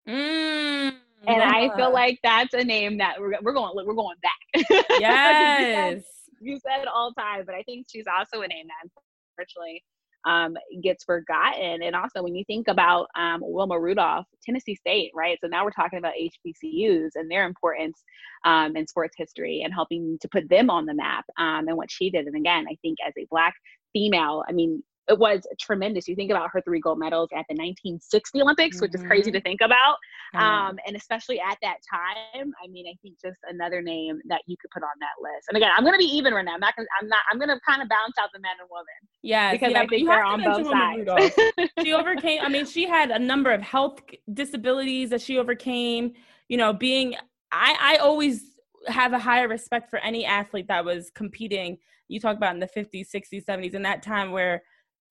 Mm, 0.07 0.93
and 1.25 1.37
yeah. 1.37 1.51
I 1.51 1.75
feel 1.75 1.91
like 1.91 2.19
that's 2.23 2.53
a 2.53 2.63
name 2.63 2.99
that 2.99 3.19
we're, 3.19 3.33
we're 3.41 3.53
going 3.53 3.73
we're 3.75 3.95
going 3.95 4.17
back. 4.21 4.65
Yes. 4.99 6.03
you, 6.41 6.59
said, 6.59 6.75
you 6.75 6.79
said 6.79 6.87
all 6.87 7.11
time, 7.13 7.43
but 7.45 7.55
I 7.55 7.63
think 7.63 7.87
she's 7.89 8.05
also 8.07 8.41
a 8.41 8.47
name 8.47 8.67
that 8.67 8.89
unfortunately 9.35 9.83
um, 10.25 10.55
gets 10.81 11.03
forgotten. 11.03 11.81
And 11.83 11.95
also, 11.95 12.23
when 12.23 12.35
you 12.35 12.43
think 12.45 12.67
about 12.67 13.07
um, 13.15 13.41
Wilma 13.41 13.79
Rudolph, 13.79 14.25
Tennessee 14.43 14.75
State, 14.75 15.11
right? 15.15 15.37
So 15.41 15.47
now 15.47 15.63
we're 15.63 15.71
talking 15.71 15.99
about 15.99 16.13
HBCUs 16.13 17.11
and 17.15 17.29
their 17.29 17.45
importance 17.45 18.03
um, 18.45 18.75
in 18.75 18.87
sports 18.87 19.15
history 19.17 19.61
and 19.63 19.73
helping 19.73 20.17
to 20.21 20.29
put 20.29 20.49
them 20.49 20.69
on 20.69 20.85
the 20.85 20.93
map 20.93 21.25
um, 21.37 21.67
and 21.67 21.77
what 21.77 21.91
she 21.91 22.09
did. 22.09 22.25
And 22.27 22.35
again, 22.35 22.65
I 22.69 22.75
think 22.81 22.97
as 23.05 23.13
a 23.17 23.27
Black 23.29 23.53
female, 23.93 24.43
I 24.47 24.51
mean, 24.51 24.83
it 25.09 25.17
was 25.17 25.45
tremendous. 25.59 26.07
You 26.07 26.15
think 26.15 26.31
about 26.31 26.49
her 26.53 26.61
three 26.61 26.79
gold 26.79 26.99
medals 26.99 27.29
at 27.33 27.45
the 27.49 27.55
1960 27.55 28.41
Olympics, 28.41 28.77
mm-hmm. 28.77 28.83
which 28.83 28.95
is 28.95 29.03
crazy 29.03 29.31
to 29.31 29.39
mm-hmm. 29.39 29.43
think 29.43 29.61
about. 29.61 29.97
Um, 30.35 30.77
and 30.85 30.95
especially 30.95 31.39
at 31.39 31.57
that 31.63 31.77
time, 31.89 32.53
I 32.63 32.67
mean, 32.67 32.85
I 32.87 32.93
think 33.01 33.15
just 33.19 33.39
another 33.49 33.81
name 33.81 34.19
that 34.27 34.41
you 34.45 34.55
could 34.61 34.69
put 34.69 34.83
on 34.83 34.89
that 34.99 35.21
list. 35.21 35.47
And 35.49 35.57
again, 35.57 35.71
I'm 35.75 35.83
going 35.83 35.95
to 35.95 35.99
be 35.99 36.05
even, 36.05 36.33
right 36.33 36.45
now. 36.45 36.53
I'm 36.53 36.59
not 36.59 36.75
Gonna, 36.75 36.87
I'm 37.01 37.07
not. 37.07 37.19
I'm 37.31 37.39
going 37.39 37.49
to 37.49 37.59
kind 37.67 37.81
of 37.81 37.89
balance 37.89 38.13
out 38.21 38.29
the 38.31 38.39
men 38.39 38.51
and 38.59 38.69
women. 38.71 38.85
Yeah, 39.23 39.51
because 39.51 39.71
yeah, 39.71 39.81
I 39.81 39.87
think 39.87 40.07
they're 40.07 40.23
on 40.23 40.43
both 40.43 40.67
sides. 40.67 41.71
she 41.83 41.93
overcame. 41.93 42.41
I 42.43 42.49
mean, 42.49 42.65
she 42.65 42.87
had 42.87 43.09
a 43.09 43.17
number 43.17 43.51
of 43.51 43.61
health 43.61 43.99
disabilities 44.31 45.09
that 45.09 45.21
she 45.21 45.39
overcame. 45.39 46.13
You 46.47 46.57
know, 46.57 46.73
being 46.73 47.15
I 47.51 47.75
I 47.79 47.97
always 47.97 48.43
have 48.87 49.13
a 49.13 49.19
higher 49.19 49.47
respect 49.47 49.89
for 49.89 49.99
any 49.99 50.25
athlete 50.25 50.67
that 50.67 50.85
was 50.85 51.09
competing. 51.09 51.77
You 52.07 52.19
talk 52.19 52.37
about 52.37 52.53
in 52.53 52.59
the 52.59 52.67
50s, 52.67 53.07
60s, 53.13 53.45
70s, 53.45 53.73
in 53.73 53.83
that 53.83 54.01
time 54.01 54.31
where 54.31 54.63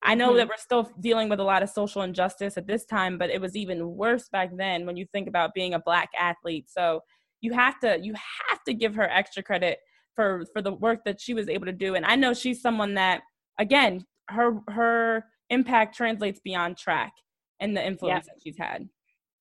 I 0.02 0.14
know 0.14 0.28
mm-hmm. 0.28 0.38
that 0.38 0.48
we're 0.48 0.56
still 0.58 0.90
dealing 1.00 1.28
with 1.28 1.40
a 1.40 1.44
lot 1.44 1.62
of 1.62 1.70
social 1.70 2.02
injustice 2.02 2.56
at 2.56 2.66
this 2.66 2.84
time, 2.84 3.18
but 3.18 3.30
it 3.30 3.40
was 3.40 3.56
even 3.56 3.96
worse 3.96 4.28
back 4.28 4.50
then 4.56 4.86
when 4.86 4.96
you 4.96 5.06
think 5.12 5.28
about 5.28 5.54
being 5.54 5.74
a 5.74 5.80
black 5.80 6.10
athlete. 6.18 6.66
So 6.68 7.02
you 7.40 7.52
have 7.52 7.78
to 7.80 7.98
you 8.00 8.14
have 8.48 8.62
to 8.64 8.74
give 8.74 8.94
her 8.94 9.08
extra 9.08 9.42
credit 9.42 9.78
for 10.14 10.44
for 10.52 10.62
the 10.62 10.72
work 10.72 11.00
that 11.04 11.20
she 11.20 11.34
was 11.34 11.48
able 11.48 11.66
to 11.66 11.72
do. 11.72 11.94
And 11.94 12.04
I 12.04 12.16
know 12.16 12.32
she's 12.32 12.62
someone 12.62 12.94
that 12.94 13.22
again, 13.58 14.04
her 14.28 14.60
her 14.68 15.24
impact 15.50 15.96
translates 15.96 16.40
beyond 16.44 16.76
track 16.76 17.12
and 17.60 17.76
the 17.76 17.84
influence 17.84 18.26
that 18.26 18.36
she's 18.42 18.58
had. 18.58 18.88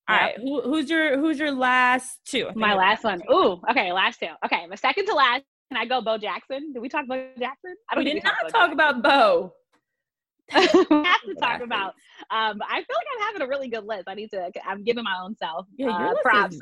All 0.08 0.16
yep. 0.16 0.22
right, 0.22 0.36
Who, 0.38 0.62
who's 0.62 0.88
your 0.88 1.18
who's 1.18 1.38
your 1.38 1.52
last 1.52 2.20
two? 2.24 2.48
My 2.54 2.74
last 2.74 3.04
one. 3.04 3.20
Ooh, 3.30 3.60
okay, 3.70 3.92
last 3.92 4.18
two. 4.20 4.30
Okay, 4.44 4.66
my 4.66 4.74
second 4.74 5.06
to 5.06 5.14
last. 5.14 5.44
Can 5.70 5.76
I 5.76 5.84
go 5.84 6.00
Bo 6.00 6.16
Jackson? 6.16 6.72
Did 6.72 6.80
we 6.80 6.88
talk 6.88 7.06
Bo 7.06 7.28
Jackson? 7.38 7.74
I 7.90 7.94
don't. 7.94 8.04
We 8.04 8.14
did 8.14 8.24
not 8.24 8.48
talk 8.50 8.72
about 8.72 9.02
Bo. 9.02 9.52
have 10.50 11.22
to 11.22 11.34
talk 11.40 11.60
about. 11.60 11.94
Um, 12.30 12.60
I 12.62 12.76
feel 12.76 12.96
like 12.96 13.06
I'm 13.14 13.26
having 13.26 13.42
a 13.42 13.48
really 13.48 13.68
good 13.68 13.84
list. 13.84 14.04
I 14.06 14.14
need 14.14 14.30
to. 14.30 14.50
I'm 14.66 14.82
giving 14.82 15.04
my 15.04 15.16
own 15.22 15.36
self 15.36 15.66
yeah, 15.76 15.88
uh, 15.88 16.14
props. 16.22 16.58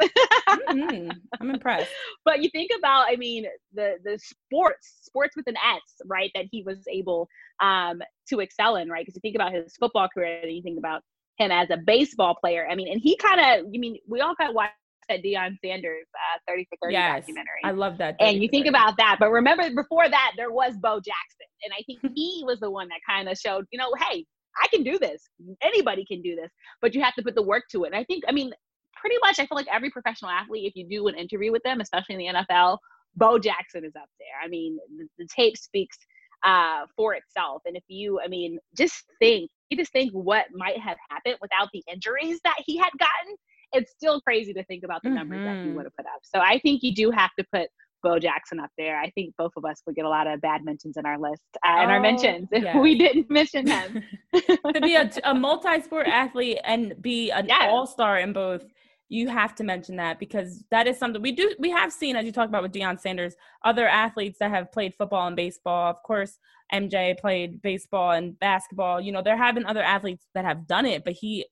mm-hmm. 0.49 1.11
I'm 1.40 1.51
impressed. 1.51 1.90
But 2.25 2.42
you 2.42 2.51
think 2.51 2.70
about, 2.77 3.07
I 3.09 3.16
mean, 3.16 3.46
the 3.72 3.96
the 4.03 4.18
sports, 4.18 4.94
sports 5.03 5.37
with 5.37 5.46
an 5.46 5.57
S, 5.57 5.81
right? 6.07 6.31
That 6.35 6.46
he 6.51 6.62
was 6.62 6.79
able 6.88 7.29
um, 7.61 8.03
to 8.29 8.40
excel 8.40 8.77
in, 8.77 8.88
right? 8.88 9.05
Because 9.05 9.14
you 9.14 9.20
think 9.20 9.37
about 9.37 9.53
his 9.53 9.77
football 9.77 10.09
career, 10.09 10.40
and 10.42 10.53
you 10.53 10.62
think 10.62 10.79
about 10.79 11.03
him 11.38 11.51
as 11.51 11.70
a 11.70 11.77
baseball 11.77 12.35
player. 12.35 12.66
I 12.68 12.75
mean, 12.75 12.90
and 12.90 13.01
he 13.01 13.16
kind 13.16 13.40
of, 13.40 13.72
you 13.72 13.79
mean, 13.79 13.99
we 14.09 14.20
all 14.20 14.35
kind 14.35 14.51
of 14.51 14.57
watched 14.57 14.72
that 15.09 15.23
Deion 15.23 15.57
Sanders 15.64 16.07
uh, 16.14 16.38
30 16.49 16.66
for 16.71 16.79
30 16.83 16.92
yes, 16.92 17.21
documentary. 17.21 17.61
I 17.64 17.71
love 17.73 17.99
that. 17.99 18.16
And 18.21 18.42
you 18.42 18.49
think 18.49 18.66
about 18.66 18.97
that. 18.99 19.16
But 19.19 19.31
remember, 19.31 19.69
before 19.75 20.09
that, 20.09 20.33
there 20.37 20.51
was 20.51 20.75
Bo 20.77 20.97
Jackson. 20.97 21.47
And 21.64 21.73
I 21.73 21.83
think 21.87 22.01
he 22.14 22.42
was 22.45 22.61
the 22.61 22.71
one 22.71 22.88
that 22.88 23.01
kind 23.09 23.29
of 23.29 23.37
showed, 23.38 23.66
you 23.71 23.79
know, 23.79 23.90
hey, 24.09 24.25
I 24.62 24.69
can 24.69 24.83
do 24.83 24.99
this. 24.99 25.29
Anybody 25.62 26.05
can 26.05 26.23
do 26.23 26.35
this. 26.37 26.51
But 26.81 26.95
you 26.95 27.03
have 27.03 27.14
to 27.14 27.23
put 27.23 27.35
the 27.35 27.42
work 27.42 27.64
to 27.73 27.85
it. 27.85 27.88
And 27.88 27.97
I 27.97 28.05
think, 28.05 28.25
I 28.29 28.33
mean, 28.33 28.53
pretty 28.95 29.16
much, 29.23 29.38
I 29.38 29.47
feel 29.47 29.57
like 29.57 29.69
every 29.73 29.90
professional 29.90 30.31
athlete, 30.31 30.66
if 30.66 30.77
you 30.77 30.88
do 30.88 31.09
an 31.09 31.14
interview 31.14 31.53
with 31.53 31.62
them, 31.62 31.81
especially 31.81 32.14
in 32.14 32.35
the 32.35 32.40
NFL, 32.40 32.79
Bo 33.16 33.38
Jackson 33.38 33.85
is 33.85 33.95
up 33.97 34.09
there. 34.19 34.40
I 34.42 34.49
mean, 34.49 34.79
the, 34.99 35.07
the 35.19 35.29
tape 35.35 35.57
speaks 35.57 35.97
uh, 36.45 36.87
for 36.97 37.14
itself. 37.14 37.62
And 37.66 37.77
if 37.77 37.85
you, 37.88 38.21
I 38.23 38.29
mean, 38.29 38.59
just 38.77 39.05
think, 39.19 39.51
you 39.71 39.77
just 39.77 39.92
think 39.92 40.12
what 40.12 40.47
might 40.53 40.79
have 40.79 40.97
happened 41.11 41.37
without 41.40 41.69
the 41.73 41.83
injuries 41.90 42.40
that 42.45 42.57
he 42.64 42.77
had 42.77 42.90
gotten 42.99 43.37
it's 43.72 43.92
still 43.92 44.20
crazy 44.20 44.52
to 44.55 44.64
think 44.64 44.85
about 44.85 45.02
the 45.02 45.11
numbers 45.11 45.38
mm-hmm. 45.38 45.59
that 45.59 45.64
he 45.64 45.70
would 45.72 45.85
have 45.85 45.96
put 45.96 46.07
up. 46.07 46.20
So 46.22 46.40
I 46.40 46.59
think 46.61 46.83
you 46.83 46.94
do 46.94 47.11
have 47.11 47.31
to 47.38 47.44
put 47.52 47.68
Bo 48.02 48.18
Jackson 48.18 48.61
up 48.61 48.70
there. 48.79 48.98
I 48.98 49.11
think 49.11 49.35
both 49.37 49.52
of 49.57 49.64
us 49.64 49.83
would 49.87 49.96
get 49.96 50.05
a 50.05 50.09
lot 50.09 50.26
of 50.26 50.40
bad 50.40 50.64
mentions 50.64 50.96
in 50.96 51.07
our 51.07 51.18
list 51.18 51.42
uh, 51.66 51.83
in 51.83 51.90
our 51.90 52.00
mentions 52.00 52.48
if 52.52 52.62
yes. 52.62 52.76
we 52.81 52.96
didn't 52.96 53.31
mention 53.31 53.66
him. 53.66 54.02
to 54.35 54.81
be 54.81 54.94
a, 54.94 55.11
a 55.24 55.35
multi-sport 55.35 56.07
athlete 56.07 56.59
and 56.64 56.94
be 57.00 57.31
an 57.31 57.46
yes. 57.48 57.68
all-star 57.68 58.18
in 58.18 58.33
both, 58.33 58.64
you 59.09 59.29
have 59.29 59.55
to 59.55 59.64
mention 59.64 59.96
that 59.96 60.18
because 60.18 60.64
that 60.70 60.87
is 60.87 60.98
something 60.98 61.22
we 61.22 61.33
do. 61.33 61.55
We 61.59 61.70
have 61.70 61.92
seen, 61.92 62.16
as 62.16 62.24
you 62.24 62.33
talked 62.33 62.48
about 62.48 62.62
with 62.62 62.72
Deion 62.72 63.00
Sanders, 63.00 63.35
other 63.64 63.87
athletes 63.87 64.38
that 64.40 64.50
have 64.50 64.72
played 64.72 64.94
football 64.98 65.26
and 65.26 65.37
baseball. 65.37 65.90
Of 65.90 66.02
course, 66.02 66.38
MJ 66.72 67.18
played 67.18 67.62
baseball 67.62 68.12
and 68.12 68.38
basketball. 68.38 69.00
You 69.00 69.12
know, 69.12 69.22
there 69.22 69.37
have 69.37 69.55
been 69.55 69.66
other 69.66 69.83
athletes 69.83 70.26
that 70.35 70.44
have 70.44 70.66
done 70.66 70.87
it, 70.87 71.05
but 71.05 71.12
he 71.12 71.46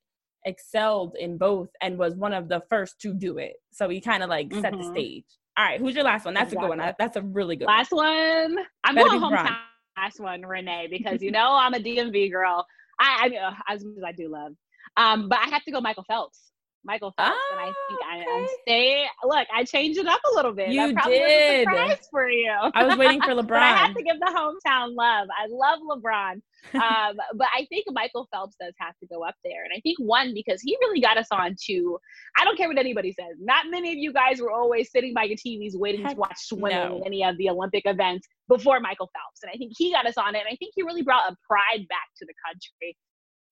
excelled 0.44 1.16
in 1.18 1.38
both 1.38 1.68
and 1.80 1.98
was 1.98 2.14
one 2.14 2.32
of 2.32 2.48
the 2.48 2.62
first 2.68 3.00
to 3.00 3.14
do 3.14 3.38
it. 3.38 3.54
So 3.72 3.88
he 3.88 4.00
kind 4.00 4.22
of 4.22 4.28
like 4.28 4.48
mm-hmm. 4.48 4.60
set 4.60 4.72
the 4.72 4.78
mm-hmm. 4.78 4.92
stage. 4.92 5.24
All 5.56 5.64
right, 5.64 5.78
who's 5.78 5.94
your 5.94 6.04
last 6.04 6.24
one? 6.24 6.34
That's 6.34 6.52
exactly. 6.52 6.66
a 6.66 6.76
good 6.76 6.78
one. 6.82 6.94
That's 6.98 7.16
a 7.16 7.22
really 7.22 7.56
good 7.56 7.66
last 7.66 7.92
one. 7.92 8.54
one. 8.54 8.64
I'm 8.82 8.94
Better 8.96 9.10
going 9.10 9.20
hometown 9.20 9.56
last 9.96 10.20
one, 10.20 10.42
Renee, 10.42 10.88
because 10.90 11.22
you 11.22 11.30
know 11.30 11.52
I'm 11.52 11.74
a 11.74 11.78
DMV 11.78 12.30
girl. 12.30 12.66
I, 12.98 13.30
I 13.68 13.72
as 13.72 13.84
much 13.84 13.98
as 13.98 14.04
I 14.04 14.12
do 14.12 14.28
love, 14.28 14.52
um, 14.96 15.28
but 15.28 15.38
I 15.38 15.48
have 15.48 15.64
to 15.64 15.70
go 15.70 15.80
Michael 15.80 16.04
Phelps. 16.04 16.52
Michael 16.84 17.14
Phelps, 17.16 17.36
and 17.52 17.60
I 17.60 17.72
think 17.88 18.00
I, 18.10 18.16
am 18.18 18.24
ah, 18.28 18.46
staying. 18.62 19.08
Look, 19.24 19.48
I 19.54 19.64
changed 19.64 19.98
it 19.98 20.06
up 20.06 20.20
a 20.32 20.34
little 20.34 20.52
bit. 20.52 20.68
You 20.68 20.94
did. 21.06 21.64
Surprise 21.64 22.08
for 22.10 22.28
you. 22.28 22.52
I 22.74 22.84
was 22.84 22.98
waiting 22.98 23.20
for 23.22 23.30
LeBron. 23.30 23.46
but 23.48 23.62
I 23.62 23.76
have 23.76 23.94
to 23.94 24.02
give 24.02 24.18
the 24.20 24.26
hometown 24.26 24.94
love. 24.94 25.28
I 25.30 25.46
love 25.48 25.80
LeBron, 25.80 26.32
um, 26.74 27.16
but 27.36 27.48
I 27.56 27.66
think 27.70 27.86
Michael 27.90 28.28
Phelps 28.30 28.56
does 28.60 28.74
have 28.78 28.94
to 28.98 29.06
go 29.06 29.24
up 29.24 29.34
there, 29.44 29.64
and 29.64 29.72
I 29.74 29.80
think 29.80 29.98
one 29.98 30.34
because 30.34 30.60
he 30.60 30.76
really 30.82 31.00
got 31.00 31.16
us 31.16 31.28
on 31.30 31.56
to. 31.66 31.98
I 32.38 32.44
don't 32.44 32.56
care 32.56 32.68
what 32.68 32.78
anybody 32.78 33.12
says. 33.12 33.36
Not 33.40 33.66
many 33.70 33.90
of 33.92 33.98
you 33.98 34.12
guys 34.12 34.40
were 34.40 34.50
always 34.50 34.90
sitting 34.90 35.14
by 35.14 35.24
your 35.24 35.38
TVs 35.38 35.74
waiting 35.74 36.06
to 36.06 36.14
watch 36.14 36.36
swimming 36.38 36.76
no. 36.76 36.96
in 36.98 37.06
any 37.06 37.24
of 37.24 37.36
the 37.38 37.48
Olympic 37.48 37.84
events 37.86 38.28
before 38.48 38.80
Michael 38.80 39.10
Phelps, 39.14 39.42
and 39.42 39.50
I 39.52 39.56
think 39.56 39.72
he 39.76 39.92
got 39.92 40.06
us 40.06 40.18
on 40.18 40.34
it. 40.34 40.40
And 40.40 40.48
I 40.52 40.56
think 40.56 40.72
he 40.74 40.82
really 40.82 41.02
brought 41.02 41.32
a 41.32 41.36
pride 41.48 41.86
back 41.88 42.08
to 42.18 42.26
the 42.26 42.34
country 42.46 42.96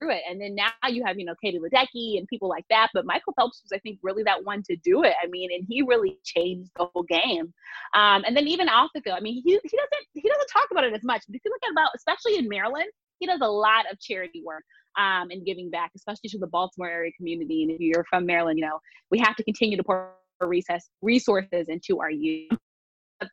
through 0.02 0.12
it. 0.12 0.22
And 0.28 0.40
then 0.40 0.54
now 0.54 0.70
you 0.88 1.04
have, 1.04 1.18
you 1.18 1.24
know, 1.24 1.34
Katie 1.42 1.58
Ledecky 1.58 2.18
and 2.18 2.26
people 2.28 2.48
like 2.48 2.64
that. 2.70 2.88
But 2.92 3.06
Michael 3.06 3.32
Phelps 3.34 3.62
was, 3.62 3.72
I 3.72 3.78
think, 3.78 3.98
really 4.02 4.22
that 4.24 4.44
one 4.44 4.62
to 4.64 4.76
do 4.76 5.04
it. 5.04 5.14
I 5.22 5.26
mean, 5.28 5.50
and 5.52 5.64
he 5.68 5.82
really 5.82 6.18
changed 6.24 6.70
the 6.76 6.86
whole 6.92 7.04
game. 7.04 7.52
Um, 7.94 8.24
and 8.26 8.36
then 8.36 8.48
even 8.48 8.68
off 8.68 8.90
the 8.94 9.00
field, 9.00 9.16
I 9.18 9.20
mean, 9.20 9.34
he, 9.34 9.42
he 9.42 9.76
doesn't 9.76 10.06
he 10.14 10.28
doesn't 10.28 10.48
talk 10.52 10.68
about 10.70 10.84
it 10.84 10.94
as 10.94 11.04
much. 11.04 11.22
But 11.26 11.36
if 11.36 11.42
you 11.44 11.50
look 11.50 11.62
at 11.64 11.72
about, 11.72 11.90
especially 11.96 12.36
in 12.36 12.48
Maryland, 12.48 12.90
he 13.18 13.26
does 13.26 13.40
a 13.42 13.48
lot 13.48 13.84
of 13.90 14.00
charity 14.00 14.42
work 14.44 14.64
um, 14.98 15.30
and 15.30 15.44
giving 15.44 15.70
back, 15.70 15.92
especially 15.94 16.28
to 16.30 16.38
the 16.38 16.46
Baltimore 16.46 16.90
area 16.90 17.12
community. 17.16 17.62
And 17.62 17.72
if 17.72 17.80
you're 17.80 18.04
from 18.10 18.26
Maryland, 18.26 18.58
you 18.58 18.64
know, 18.64 18.80
we 19.10 19.18
have 19.20 19.36
to 19.36 19.44
continue 19.44 19.76
to 19.76 19.84
pour 19.84 20.14
resources 21.02 21.68
into 21.68 22.00
our 22.00 22.10
youth 22.10 22.58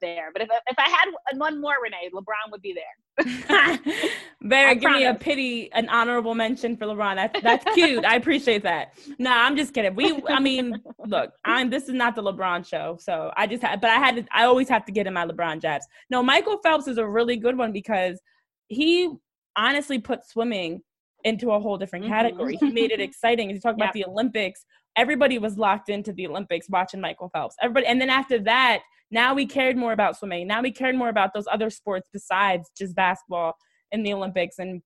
there. 0.02 0.30
But 0.34 0.44
if, 0.44 0.50
if 0.68 0.78
I 0.78 0.90
had 0.90 1.38
one 1.38 1.60
more, 1.60 1.76
Renee, 1.82 2.10
LeBron 2.14 2.52
would 2.52 2.62
be 2.62 2.74
there. 2.74 3.26
Bear, 4.42 4.74
give 4.76 4.84
promise. 4.84 5.00
me 5.00 5.06
a 5.06 5.14
pity, 5.14 5.72
an 5.74 5.90
honorable 5.90 6.36
mention 6.36 6.78
for 6.78 6.86
LeBron. 6.86 7.16
That's 7.16 7.42
that's 7.42 7.76
cute. 7.76 8.06
I 8.06 8.16
appreciate 8.16 8.64
that. 8.64 8.94
No, 9.18 9.32
I'm 9.32 9.58
just 9.58 9.74
kidding. 9.74 9.96
We, 9.96 10.22
I 10.28 10.40
mean, 10.40 10.82
look, 11.06 11.32
I'm. 11.46 11.70
This 11.70 11.84
is 11.84 11.94
not 11.94 12.16
the 12.16 12.24
LeBron 12.24 12.66
show, 12.66 12.98
so 13.00 13.32
I 13.36 13.48
just 13.48 13.64
had, 13.64 13.82
but 13.82 13.90
I 13.90 13.96
had 13.96 14.16
to. 14.16 14.26
I 14.32 14.46
always 14.46 14.70
have 14.70 14.86
to 14.86 14.92
get 14.92 15.08
in 15.08 15.14
my 15.14 15.26
LeBron 15.26 15.62
jabs. 15.62 15.86
No, 16.10 16.24
Michael 16.24 16.60
Phelps 16.64 16.88
is 16.88 16.98
a 16.98 17.08
really 17.08 17.38
good 17.38 17.58
one 17.58 17.72
because 17.72 18.22
he 18.68 19.10
honestly 19.56 20.00
put 20.00 20.26
swimming 20.26 20.82
into 21.24 21.52
a 21.52 21.60
whole 21.60 21.78
different 21.78 22.06
mm-hmm. 22.06 22.14
category. 22.14 22.56
Mm-hmm. 22.56 22.68
He 22.68 22.72
made 22.72 22.92
it 22.92 23.00
exciting. 23.02 23.50
As 23.50 23.56
you 23.56 23.62
talk 23.62 23.76
about 23.76 23.94
the 23.94 24.06
Olympics, 24.06 24.66
everybody 24.96 25.38
was 25.38 25.58
locked 25.58 25.90
into 25.90 26.14
the 26.14 26.28
Olympics 26.28 26.70
watching 26.70 27.02
Michael 27.02 27.30
Phelps. 27.30 27.56
Everybody, 27.62 27.88
and 27.88 28.00
then 28.00 28.10
after 28.10 28.40
that, 28.40 28.82
now 29.12 29.34
we 29.34 29.46
cared 29.46 29.78
more 29.78 29.92
about 29.92 30.18
swimming. 30.18 30.48
Now 30.48 30.62
we 30.62 30.72
cared 30.72 30.96
more 30.96 31.10
about 31.10 31.34
those 31.34 31.46
other 31.52 31.70
sports 31.70 32.10
besides 32.12 32.70
just 32.78 32.96
basketball 32.96 33.54
in 33.92 34.04
the 34.04 34.14
Olympics. 34.14 34.60
And 34.60 34.82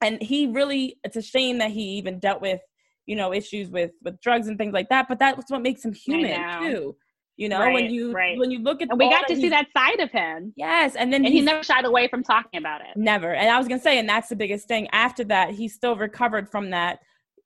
and 0.00 0.22
he 0.22 0.46
really, 0.46 0.96
it's 1.04 1.16
a 1.16 1.22
shame 1.22 1.58
that 1.58 1.70
he 1.70 1.82
even 1.96 2.18
dealt 2.18 2.40
with, 2.40 2.60
you 3.06 3.16
know, 3.16 3.32
issues 3.32 3.68
with 3.68 3.90
with 4.02 4.20
drugs 4.20 4.48
and 4.48 4.56
things 4.56 4.72
like 4.72 4.88
that. 4.88 5.06
But 5.08 5.18
that's 5.18 5.50
what 5.50 5.62
makes 5.62 5.84
him 5.84 5.92
human 5.92 6.62
too. 6.62 6.96
You 7.36 7.48
know, 7.48 7.60
right, 7.60 7.72
when 7.72 7.90
you 7.90 8.12
right. 8.12 8.36
when 8.36 8.50
you 8.50 8.58
look 8.58 8.82
at 8.82 8.88
and 8.90 8.98
we 8.98 9.08
got 9.08 9.28
to 9.28 9.36
see 9.36 9.48
that 9.50 9.66
side 9.76 10.00
of 10.00 10.10
him. 10.10 10.52
Yes, 10.56 10.96
and 10.96 11.12
then 11.12 11.24
and 11.24 11.32
he 11.32 11.40
never 11.40 11.62
shied 11.62 11.84
away 11.84 12.08
from 12.08 12.24
talking 12.24 12.58
about 12.58 12.80
it. 12.80 12.96
Never. 12.96 13.32
And 13.32 13.48
I 13.48 13.58
was 13.58 13.68
gonna 13.68 13.80
say, 13.80 14.00
and 14.00 14.08
that's 14.08 14.28
the 14.28 14.34
biggest 14.34 14.66
thing. 14.66 14.88
After 14.92 15.22
that, 15.24 15.50
he 15.50 15.68
still 15.68 15.94
recovered 15.94 16.50
from 16.50 16.70
that. 16.70 16.98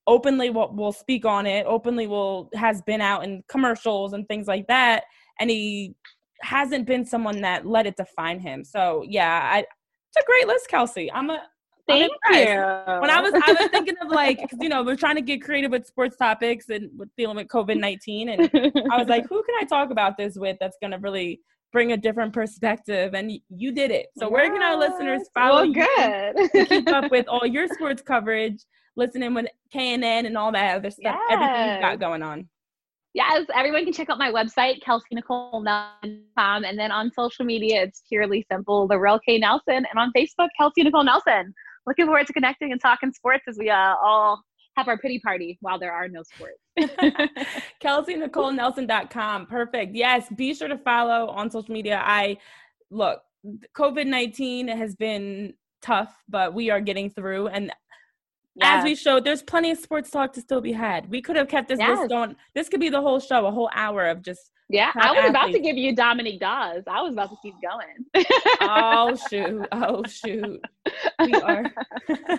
Openly 0.07 0.49
will 0.49 0.75
will 0.75 0.93
speak 0.93 1.27
on 1.27 1.47
it. 1.47 1.67
Openly 1.67 2.07
will 2.07 2.49
has 2.55 2.81
been 2.81 3.03
out 3.03 3.23
in 3.25 3.43
commercials 3.49 4.15
and 4.15 4.27
things 4.29 4.47
like 4.47 4.67
that. 4.69 5.05
And 5.41 5.51
he 5.51 5.95
hasn't 6.43 6.87
been 6.87 7.05
someone 7.05 7.41
that 7.43 7.67
let 7.67 7.87
it 7.87 7.97
define 7.97 8.41
him. 8.41 8.65
So 8.65 9.05
yeah, 9.09 9.51
I, 9.53 9.59
it's 9.61 10.17
a 10.19 10.27
great 10.27 10.47
list, 10.47 10.69
Kelsey. 10.69 11.11
I'm 11.13 11.31
a 11.31 11.43
Thank 11.89 12.13
you. 12.31 12.37
When 12.37 13.11
I 13.11 13.21
was, 13.21 13.33
I 13.35 13.53
was 13.53 13.69
thinking 13.71 13.97
of 14.01 14.09
like, 14.11 14.39
you 14.61 14.69
know, 14.69 14.83
we're 14.83 14.97
trying 14.97 15.17
to 15.17 15.23
get 15.23 15.43
creative 15.43 15.71
with 15.71 15.87
sports 15.87 16.17
topics 16.17 16.69
and 16.69 16.91
with 16.97 17.09
dealing 17.17 17.37
with 17.37 17.49
COVID 17.49 17.79
nineteen, 17.79 18.29
and 18.29 18.43
I 18.91 18.99
was 18.99 19.09
like, 19.09 19.25
who 19.29 19.43
can 19.43 19.55
I 19.61 19.65
talk 19.65 19.91
about 19.91 20.17
this 20.17 20.37
with 20.37 20.57
that's 20.61 20.77
going 20.81 20.93
to 20.93 20.99
really 20.99 21.41
bring 21.73 21.93
a 21.93 21.97
different 21.97 22.33
perspective? 22.33 23.15
And 23.15 23.33
you 23.49 23.73
did 23.73 23.91
it. 23.91 24.07
So 24.17 24.31
where 24.31 24.49
can 24.51 24.63
our 24.63 24.77
listeners 24.77 25.23
follow 25.35 25.69
well, 25.69 25.73
good. 25.73 26.51
you 26.55 26.65
to 26.65 26.67
keep 26.67 26.89
up 26.89 27.11
with 27.11 27.27
all 27.27 27.47
your 27.47 27.67
sports 27.69 28.03
coverage, 28.03 28.63
listening 28.97 29.35
with 29.35 29.47
KNN 29.75 30.27
and 30.27 30.39
all 30.39 30.53
that 30.53 30.77
other 30.77 30.91
stuff, 30.91 31.17
yes. 31.19 31.31
everything 31.31 31.75
you 31.75 31.81
got 31.81 31.99
going 31.99 32.23
on? 32.23 32.49
Yes, 33.15 33.47
everyone 33.55 33.85
can 33.85 33.93
check 33.93 34.09
out 34.11 34.19
my 34.19 34.31
website, 34.31 34.83
KelseyNicoleNelson.com. 34.83 36.65
And 36.65 36.79
then 36.79 36.91
on 36.91 37.11
social 37.13 37.45
media, 37.45 37.83
it's 37.83 38.03
purely 38.09 38.47
simple, 38.51 38.87
The 38.89 38.99
Real 38.99 39.19
K 39.19 39.39
Nelson. 39.39 39.85
And 39.91 39.99
on 39.99 40.13
Facebook, 40.17 40.49
Kelsey 40.59 40.83
Nicole 40.83 41.05
Nelson. 41.05 41.55
looking 41.87 42.07
forward 42.07 42.27
to 42.27 42.33
connecting 42.33 42.73
and 42.73 42.81
talking 42.81 43.13
sports 43.13 43.45
as 43.49 43.59
we 43.59 43.71
uh, 43.71 43.95
all 44.03 44.41
have 44.77 44.89
our 44.89 44.97
pity 44.97 45.19
party 45.19 45.59
while 45.61 45.79
there 45.79 45.93
are 45.93 46.09
no 46.09 46.23
sports. 46.23 46.59
KelseyNicoleNelson.com. 47.83 49.47
Perfect. 49.47 49.95
Yes, 49.95 50.29
be 50.35 50.55
sure 50.55 50.69
to 50.69 50.79
follow 50.79 51.29
on 51.29 51.51
social 51.51 51.73
media. 51.73 52.03
I 52.03 52.39
look, 52.91 53.21
COVID 53.77 54.07
19 54.07 54.69
has 54.69 54.95
been 54.95 55.55
tough, 55.83 56.15
but 56.29 56.55
we 56.55 56.71
are 56.71 56.81
getting 56.81 57.11
through. 57.11 57.49
And 57.49 57.73
yes. 58.55 58.79
as 58.79 58.85
we 58.85 58.95
showed, 58.95 59.25
there's 59.25 59.43
plenty 59.43 59.71
of 59.71 59.79
sports 59.79 60.11
talk 60.11 60.33
to 60.35 60.41
still 60.41 60.61
be 60.61 60.73
had. 60.73 61.09
We 61.11 61.23
could 61.23 61.37
have 61.37 61.49
kept 61.49 61.69
this 61.69 61.79
yes. 61.79 61.99
list 61.99 62.11
going. 62.11 62.37
This 62.55 62.69
could 62.69 62.81
be 62.81 62.89
the 62.89 63.01
whole 63.01 63.21
show, 63.21 63.47
a 63.47 63.51
whole 63.51 63.71
hour 63.75 64.09
of 64.09 64.23
just. 64.23 64.51
Yeah, 64.69 64.91
I 64.95 65.11
was 65.11 65.19
athletes. 65.19 65.31
about 65.31 65.53
to 65.53 65.61
give 65.61 65.77
you 65.77 65.95
Dominique 65.95 66.41
Dawes. 66.41 66.83
I 66.87 67.03
was 67.03 67.13
about 67.13 67.29
to 67.31 67.37
keep 67.43 67.55
going. 67.61 68.27
oh 68.63 69.17
shoot! 69.31 69.67
Oh 69.71 70.03
shoot! 70.05 70.61
We 71.21 71.35
are. 71.35 71.65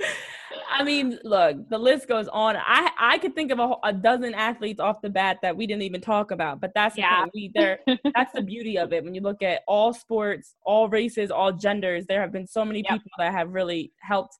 I 0.70 0.82
mean, 0.82 1.18
look, 1.24 1.68
the 1.68 1.78
list 1.78 2.08
goes 2.08 2.28
on. 2.28 2.56
I 2.56 2.90
I 2.98 3.18
could 3.18 3.34
think 3.34 3.50
of 3.50 3.58
a, 3.58 3.74
a, 3.84 3.92
dozen 3.92 4.34
athletes 4.34 4.80
off 4.80 5.00
the 5.00 5.10
bat 5.10 5.38
that 5.42 5.56
we 5.56 5.66
didn't 5.66 5.82
even 5.82 6.00
talk 6.00 6.30
about, 6.30 6.60
but 6.60 6.72
that's 6.74 6.96
yeah. 6.96 7.24
The 7.24 7.30
we 7.34 7.50
there. 7.54 7.80
that's 8.14 8.32
the 8.32 8.42
beauty 8.42 8.78
of 8.78 8.92
it. 8.92 9.04
When 9.04 9.14
you 9.14 9.20
look 9.20 9.42
at 9.42 9.62
all 9.66 9.92
sports, 9.92 10.54
all 10.64 10.88
races, 10.88 11.30
all 11.30 11.52
genders, 11.52 12.06
there 12.06 12.20
have 12.20 12.32
been 12.32 12.46
so 12.46 12.64
many 12.64 12.82
yep. 12.88 12.98
people 12.98 13.10
that 13.18 13.32
have 13.32 13.52
really 13.52 13.92
helped 14.00 14.38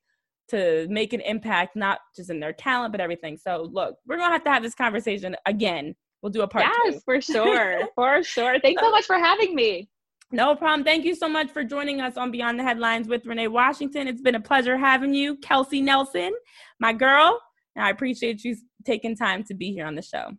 to 0.51 0.87
make 0.89 1.13
an 1.13 1.21
impact, 1.21 1.77
not 1.77 2.01
just 2.15 2.31
in 2.31 2.41
their 2.41 2.53
talent, 2.53 2.93
but 2.93 3.01
everything. 3.01 3.37
So, 3.37 3.69
look, 3.73 3.97
we're 4.07 4.17
gonna 4.17 4.33
have 4.33 4.45
to 4.45 4.51
have 4.51 4.63
this 4.63 4.75
conversation 4.75 5.37
again. 5.47 5.95
We'll 6.23 6.33
do 6.33 6.43
a 6.43 6.49
part. 6.49 6.67
Yes, 6.85 6.95
two. 6.95 7.01
for 7.05 7.21
sure, 7.21 7.81
for 7.95 8.23
sure. 8.23 8.61
Thanks 8.61 8.83
so 8.83 8.91
much 8.91 9.05
for 9.05 9.17
having 9.17 9.55
me. 9.55 9.89
No 10.33 10.55
problem. 10.55 10.85
Thank 10.85 11.05
you 11.05 11.15
so 11.15 11.29
much 11.29 11.51
for 11.51 11.65
joining 11.65 12.01
us 12.01 12.17
on 12.17 12.31
Beyond 12.31 12.59
the 12.59 12.63
Headlines 12.63 13.09
with 13.09 13.27
Renee 13.27 13.49
Washington. 13.49 14.07
It's 14.07 14.21
been 14.21 14.37
a 14.37 14.41
pleasure 14.41 14.77
having 14.77 15.13
you, 15.13 15.37
Kelsey 15.39 15.81
Nelson, 15.81 16.33
my 16.79 16.93
girl. 16.93 17.41
And 17.75 17.85
I 17.85 17.91
appreciate 17.91 18.45
you 18.45 18.57
taking 18.85 19.17
time 19.17 19.43
to 19.45 19.55
be 19.55 19.73
here 19.73 19.87
on 19.87 19.97
the 19.97 20.03
show. 20.03 20.31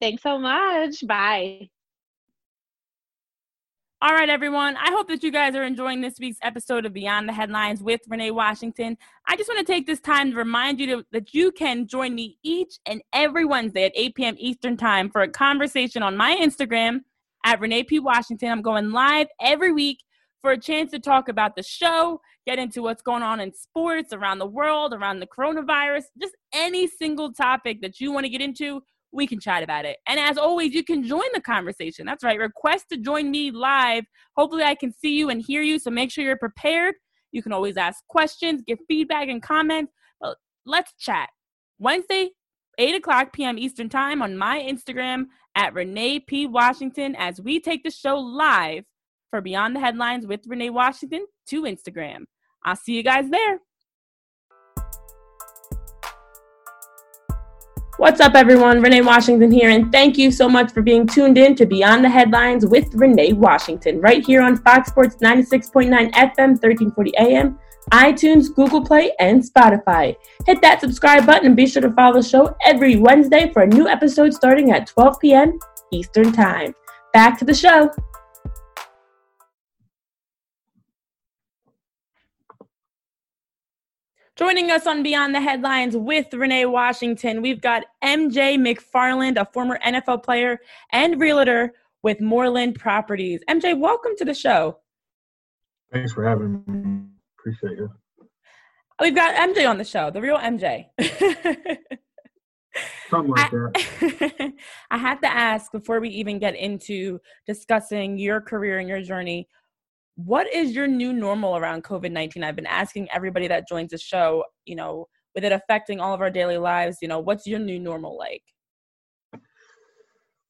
Thanks 0.00 0.22
so 0.22 0.38
much. 0.38 1.04
Bye. 1.06 1.68
All 4.02 4.14
right, 4.14 4.30
everyone. 4.30 4.78
I 4.78 4.92
hope 4.92 5.08
that 5.08 5.22
you 5.22 5.30
guys 5.30 5.54
are 5.54 5.62
enjoying 5.62 6.00
this 6.00 6.18
week's 6.18 6.38
episode 6.40 6.86
of 6.86 6.94
Beyond 6.94 7.28
the 7.28 7.34
Headlines 7.34 7.82
with 7.82 8.00
Renee 8.08 8.30
Washington. 8.30 8.96
I 9.28 9.36
just 9.36 9.46
want 9.46 9.58
to 9.58 9.70
take 9.70 9.86
this 9.86 10.00
time 10.00 10.30
to 10.30 10.38
remind 10.38 10.80
you 10.80 10.86
to, 10.86 11.04
that 11.12 11.34
you 11.34 11.52
can 11.52 11.86
join 11.86 12.14
me 12.14 12.38
each 12.42 12.78
and 12.86 13.02
every 13.12 13.44
Wednesday 13.44 13.84
at 13.84 13.92
8 13.94 14.14
p.m. 14.14 14.36
Eastern 14.38 14.78
Time 14.78 15.10
for 15.10 15.20
a 15.20 15.28
conversation 15.28 16.02
on 16.02 16.16
my 16.16 16.34
Instagram 16.40 17.00
at 17.44 17.60
Renee 17.60 17.82
P. 17.82 17.98
Washington. 17.98 18.50
I'm 18.50 18.62
going 18.62 18.90
live 18.90 19.26
every 19.38 19.70
week 19.70 19.98
for 20.40 20.52
a 20.52 20.58
chance 20.58 20.90
to 20.92 20.98
talk 20.98 21.28
about 21.28 21.54
the 21.54 21.62
show, 21.62 22.22
get 22.46 22.58
into 22.58 22.80
what's 22.80 23.02
going 23.02 23.22
on 23.22 23.38
in 23.38 23.52
sports 23.52 24.14
around 24.14 24.38
the 24.38 24.46
world, 24.46 24.94
around 24.94 25.20
the 25.20 25.26
coronavirus, 25.26 26.04
just 26.18 26.34
any 26.54 26.86
single 26.86 27.34
topic 27.34 27.82
that 27.82 28.00
you 28.00 28.12
want 28.12 28.24
to 28.24 28.30
get 28.30 28.40
into. 28.40 28.80
We 29.12 29.26
can 29.26 29.40
chat 29.40 29.62
about 29.62 29.84
it. 29.84 29.96
And 30.06 30.20
as 30.20 30.38
always, 30.38 30.72
you 30.72 30.84
can 30.84 31.04
join 31.04 31.24
the 31.34 31.40
conversation. 31.40 32.06
That's 32.06 32.22
right. 32.22 32.38
Request 32.38 32.86
to 32.92 32.96
join 32.96 33.30
me 33.30 33.50
live. 33.50 34.04
Hopefully, 34.36 34.62
I 34.62 34.74
can 34.74 34.92
see 34.92 35.16
you 35.16 35.30
and 35.30 35.42
hear 35.42 35.62
you. 35.62 35.78
So 35.78 35.90
make 35.90 36.10
sure 36.10 36.24
you're 36.24 36.36
prepared. 36.36 36.94
You 37.32 37.42
can 37.42 37.52
always 37.52 37.76
ask 37.76 38.06
questions, 38.08 38.62
give 38.66 38.78
feedback, 38.88 39.28
and 39.28 39.42
comments. 39.42 39.92
But 40.20 40.36
let's 40.66 40.92
chat. 40.98 41.28
Wednesday, 41.78 42.30
8 42.78 42.94
o'clock 42.96 43.32
p.m. 43.32 43.58
Eastern 43.58 43.88
Time 43.88 44.22
on 44.22 44.36
my 44.36 44.60
Instagram 44.60 45.24
at 45.54 45.74
Renee 45.74 46.20
P. 46.20 46.46
Washington 46.46 47.14
as 47.18 47.40
we 47.40 47.60
take 47.60 47.82
the 47.82 47.90
show 47.90 48.16
live 48.16 48.84
for 49.30 49.40
Beyond 49.40 49.76
the 49.76 49.80
Headlines 49.80 50.26
with 50.26 50.40
Renee 50.46 50.70
Washington 50.70 51.26
to 51.48 51.62
Instagram. 51.62 52.24
I'll 52.64 52.76
see 52.76 52.94
you 52.94 53.02
guys 53.02 53.30
there. 53.30 53.60
What's 58.00 58.18
up, 58.18 58.34
everyone? 58.34 58.80
Renee 58.80 59.02
Washington 59.02 59.52
here, 59.52 59.68
and 59.68 59.92
thank 59.92 60.16
you 60.16 60.30
so 60.30 60.48
much 60.48 60.72
for 60.72 60.80
being 60.80 61.06
tuned 61.06 61.36
in 61.36 61.54
to 61.56 61.66
Beyond 61.66 62.02
the 62.02 62.08
Headlines 62.08 62.64
with 62.64 62.94
Renee 62.94 63.34
Washington, 63.34 64.00
right 64.00 64.24
here 64.24 64.40
on 64.40 64.56
Fox 64.56 64.88
Sports 64.88 65.16
96.9 65.16 66.10
FM, 66.12 66.56
1340 66.56 67.12
AM 67.18 67.58
iTunes, 67.92 68.54
Google 68.54 68.82
Play, 68.82 69.12
and 69.20 69.42
Spotify. 69.42 70.16
Hit 70.46 70.62
that 70.62 70.80
subscribe 70.80 71.26
button 71.26 71.48
and 71.48 71.56
be 71.56 71.66
sure 71.66 71.82
to 71.82 71.92
follow 71.92 72.14
the 72.14 72.26
show 72.26 72.56
every 72.64 72.96
Wednesday 72.96 73.52
for 73.52 73.64
a 73.64 73.66
new 73.66 73.86
episode 73.86 74.32
starting 74.32 74.72
at 74.72 74.86
12 74.86 75.20
p.m. 75.20 75.58
Eastern 75.92 76.32
Time. 76.32 76.74
Back 77.12 77.38
to 77.40 77.44
the 77.44 77.52
show. 77.52 77.90
Joining 84.40 84.70
us 84.70 84.86
on 84.86 85.02
Beyond 85.02 85.34
the 85.34 85.40
Headlines 85.42 85.94
with 85.94 86.32
Renee 86.32 86.64
Washington, 86.64 87.42
we've 87.42 87.60
got 87.60 87.84
MJ 88.02 88.56
McFarland, 88.56 89.38
a 89.38 89.44
former 89.44 89.78
NFL 89.84 90.22
player 90.22 90.60
and 90.92 91.20
realtor 91.20 91.74
with 92.02 92.22
Moreland 92.22 92.76
Properties. 92.76 93.42
MJ, 93.50 93.78
welcome 93.78 94.12
to 94.16 94.24
the 94.24 94.32
show. 94.32 94.78
Thanks 95.92 96.12
for 96.14 96.26
having 96.26 96.64
me. 96.66 97.02
Appreciate 97.38 97.76
you. 97.76 97.90
We've 98.98 99.14
got 99.14 99.34
MJ 99.34 99.68
on 99.68 99.76
the 99.76 99.84
show, 99.84 100.10
the 100.10 100.22
real 100.22 100.38
MJ. 100.38 100.86
Something 103.10 103.32
like 103.32 103.50
that. 103.50 104.52
I 104.90 104.96
have 104.96 105.20
to 105.20 105.30
ask 105.30 105.70
before 105.70 106.00
we 106.00 106.08
even 106.08 106.38
get 106.38 106.56
into 106.56 107.20
discussing 107.46 108.16
your 108.16 108.40
career 108.40 108.78
and 108.78 108.88
your 108.88 109.02
journey, 109.02 109.48
what 110.24 110.52
is 110.52 110.72
your 110.72 110.86
new 110.86 111.12
normal 111.12 111.56
around 111.56 111.84
COVID 111.84 112.10
19? 112.10 112.44
I've 112.44 112.56
been 112.56 112.66
asking 112.66 113.08
everybody 113.10 113.48
that 113.48 113.68
joins 113.68 113.90
the 113.90 113.98
show, 113.98 114.44
you 114.64 114.76
know, 114.76 115.06
with 115.34 115.44
it 115.44 115.52
affecting 115.52 116.00
all 116.00 116.12
of 116.12 116.20
our 116.20 116.30
daily 116.30 116.58
lives, 116.58 116.98
you 117.00 117.08
know, 117.08 117.20
what's 117.20 117.46
your 117.46 117.58
new 117.58 117.78
normal 117.78 118.18
like? 118.18 118.42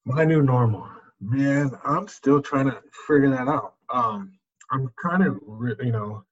My 0.04 0.24
new 0.24 0.42
normal, 0.42 0.88
man, 1.20 1.70
I'm 1.85 2.09
still 2.09 2.40
trying 2.40 2.66
to 2.66 2.80
figure 3.06 3.30
that 3.30 3.48
out. 3.48 3.74
Um, 3.92 4.33
I'm 4.70 4.90
kind 5.02 5.22
of, 5.24 5.38
you 5.80 5.92
know, 5.92 6.24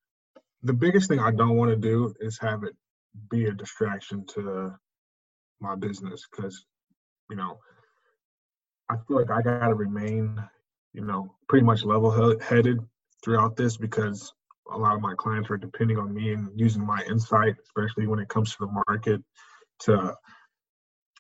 the 0.63 0.73
biggest 0.73 1.09
thing 1.09 1.21
I 1.21 1.31
don't 1.31 1.57
want 1.57 1.71
to 1.71 1.77
do 1.77 2.15
is 2.21 2.39
have 2.41 2.65
it 2.65 2.75
be 3.31 3.47
a 3.47 3.53
distraction 3.53 4.25
to 4.35 4.75
my 5.61 5.77
business 5.77 6.27
because, 6.31 6.65
you 7.31 7.37
know, 7.37 7.59
I 8.91 8.97
feel 9.07 9.19
like 9.19 9.31
I 9.31 9.43
got 9.43 9.69
to 9.69 9.75
remain, 9.75 10.43
you 10.95 11.05
know, 11.05 11.35
pretty 11.49 11.67
much 11.67 11.85
level 11.85 12.11
headed 12.41 12.81
throughout 13.25 13.57
this 13.57 13.77
because 13.77 14.33
a 14.71 14.77
lot 14.77 14.95
of 14.95 15.01
my 15.01 15.15
clients 15.17 15.51
are 15.51 15.57
depending 15.57 15.99
on 15.99 16.13
me 16.13 16.33
and 16.33 16.49
using 16.55 16.85
my 16.85 17.03
insight, 17.09 17.55
especially 17.63 18.07
when 18.07 18.19
it 18.19 18.29
comes 18.29 18.51
to 18.53 18.59
the 18.61 18.83
market, 18.87 19.23
to, 19.81 20.15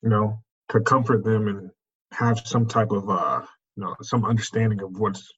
you 0.02 0.08
know, 0.08 0.38
to 0.70 0.80
comfort 0.80 1.24
them 1.24 1.48
and 1.48 1.70
have 2.12 2.40
some 2.44 2.66
type 2.66 2.90
of, 2.90 3.08
uh, 3.08 3.40
you 3.76 3.84
know, 3.84 3.94
some 4.02 4.24
understanding 4.24 4.82
of 4.82 4.98
what's 4.98 5.32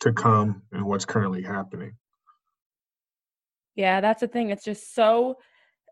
to 0.00 0.12
come 0.12 0.62
and 0.72 0.84
what's 0.84 1.04
currently 1.04 1.42
happening. 1.42 1.92
Yeah, 3.74 4.00
that's 4.00 4.20
the 4.20 4.28
thing. 4.28 4.50
It's 4.50 4.64
just 4.64 4.94
so 4.94 5.36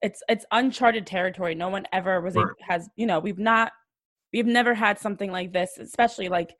it's 0.03 0.23
it's 0.29 0.45
uncharted 0.51 1.07
territory. 1.07 1.55
No 1.55 1.69
one 1.69 1.87
ever 1.93 2.21
was 2.21 2.35
right. 2.35 2.47
has 2.61 2.89
you 2.97 3.07
know 3.07 3.21
we've 3.21 3.39
not 3.39 3.73
we've 4.33 4.47
never 4.47 4.75
had 4.75 4.99
something 4.99 5.31
like 5.31 5.53
this, 5.53 5.79
especially 5.79 6.29
like 6.29 6.55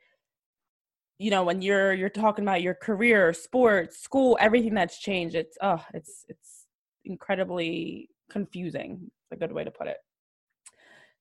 you 1.21 1.31
know 1.31 1.45
when 1.45 1.61
you're 1.61 1.93
you're 1.93 2.09
talking 2.09 2.45
about 2.45 2.63
your 2.63 2.75
career, 2.75 3.35
sports, 3.35 3.99
school, 3.99 4.39
everything 4.41 4.75
that's 4.75 4.99
changed. 4.99 5.35
It's 5.35 5.59
oh, 5.61 5.85
it's 5.93 6.25
it's 6.29 6.65
incredibly 7.05 8.09
confusing. 8.31 9.03
It's 9.03 9.33
a 9.33 9.37
good 9.37 9.53
way 9.53 9.63
to 9.63 9.71
put 9.71 9.87
it. 9.87 9.99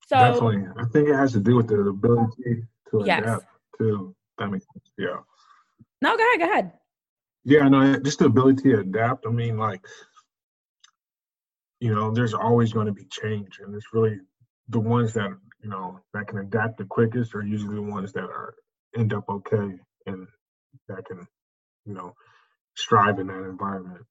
So 0.08 0.16
definitely, 0.16 0.64
I 0.78 0.86
think 0.94 1.10
it 1.10 1.16
has 1.16 1.34
to 1.34 1.42
do 1.42 1.58
with 1.58 1.68
the 1.68 1.82
ability 1.82 2.64
to 2.92 3.04
yes. 3.06 3.24
adapt 3.24 3.46
to. 3.80 4.16
That 4.38 4.50
makes 4.50 4.66
sense. 4.74 4.90
Yeah. 4.98 5.18
No, 6.02 6.16
go 6.16 6.24
ahead. 6.30 6.40
Go 6.40 6.50
ahead. 6.50 6.72
Yeah, 7.44 7.68
no, 7.68 8.00
just 8.00 8.20
the 8.20 8.26
ability 8.26 8.70
to 8.72 8.80
adapt. 8.80 9.26
I 9.28 9.32
mean, 9.32 9.58
like, 9.58 9.82
you 11.82 11.94
know, 11.94 12.10
there's 12.12 12.34
always 12.34 12.72
going 12.72 12.88
to 12.88 12.94
be 12.94 13.06
change, 13.12 13.60
and 13.62 13.76
it's 13.76 13.94
really 13.94 14.18
the 14.70 14.80
ones 14.80 15.12
that 15.16 15.32
you 15.62 15.70
know 15.70 16.00
that 16.14 16.28
can 16.28 16.38
adapt 16.38 16.78
the 16.78 16.86
quickest 16.86 17.36
are 17.36 17.42
usually 17.44 17.76
the 17.76 17.82
ones 17.82 18.14
that 18.14 18.24
are 18.24 18.56
end 18.96 19.14
up 19.14 19.26
okay 19.28 19.78
that 20.88 21.06
can, 21.06 21.28
you 21.86 21.94
know, 21.94 22.14
strive 22.76 23.20
in 23.20 23.28
that 23.28 23.44
environment. 23.44 24.06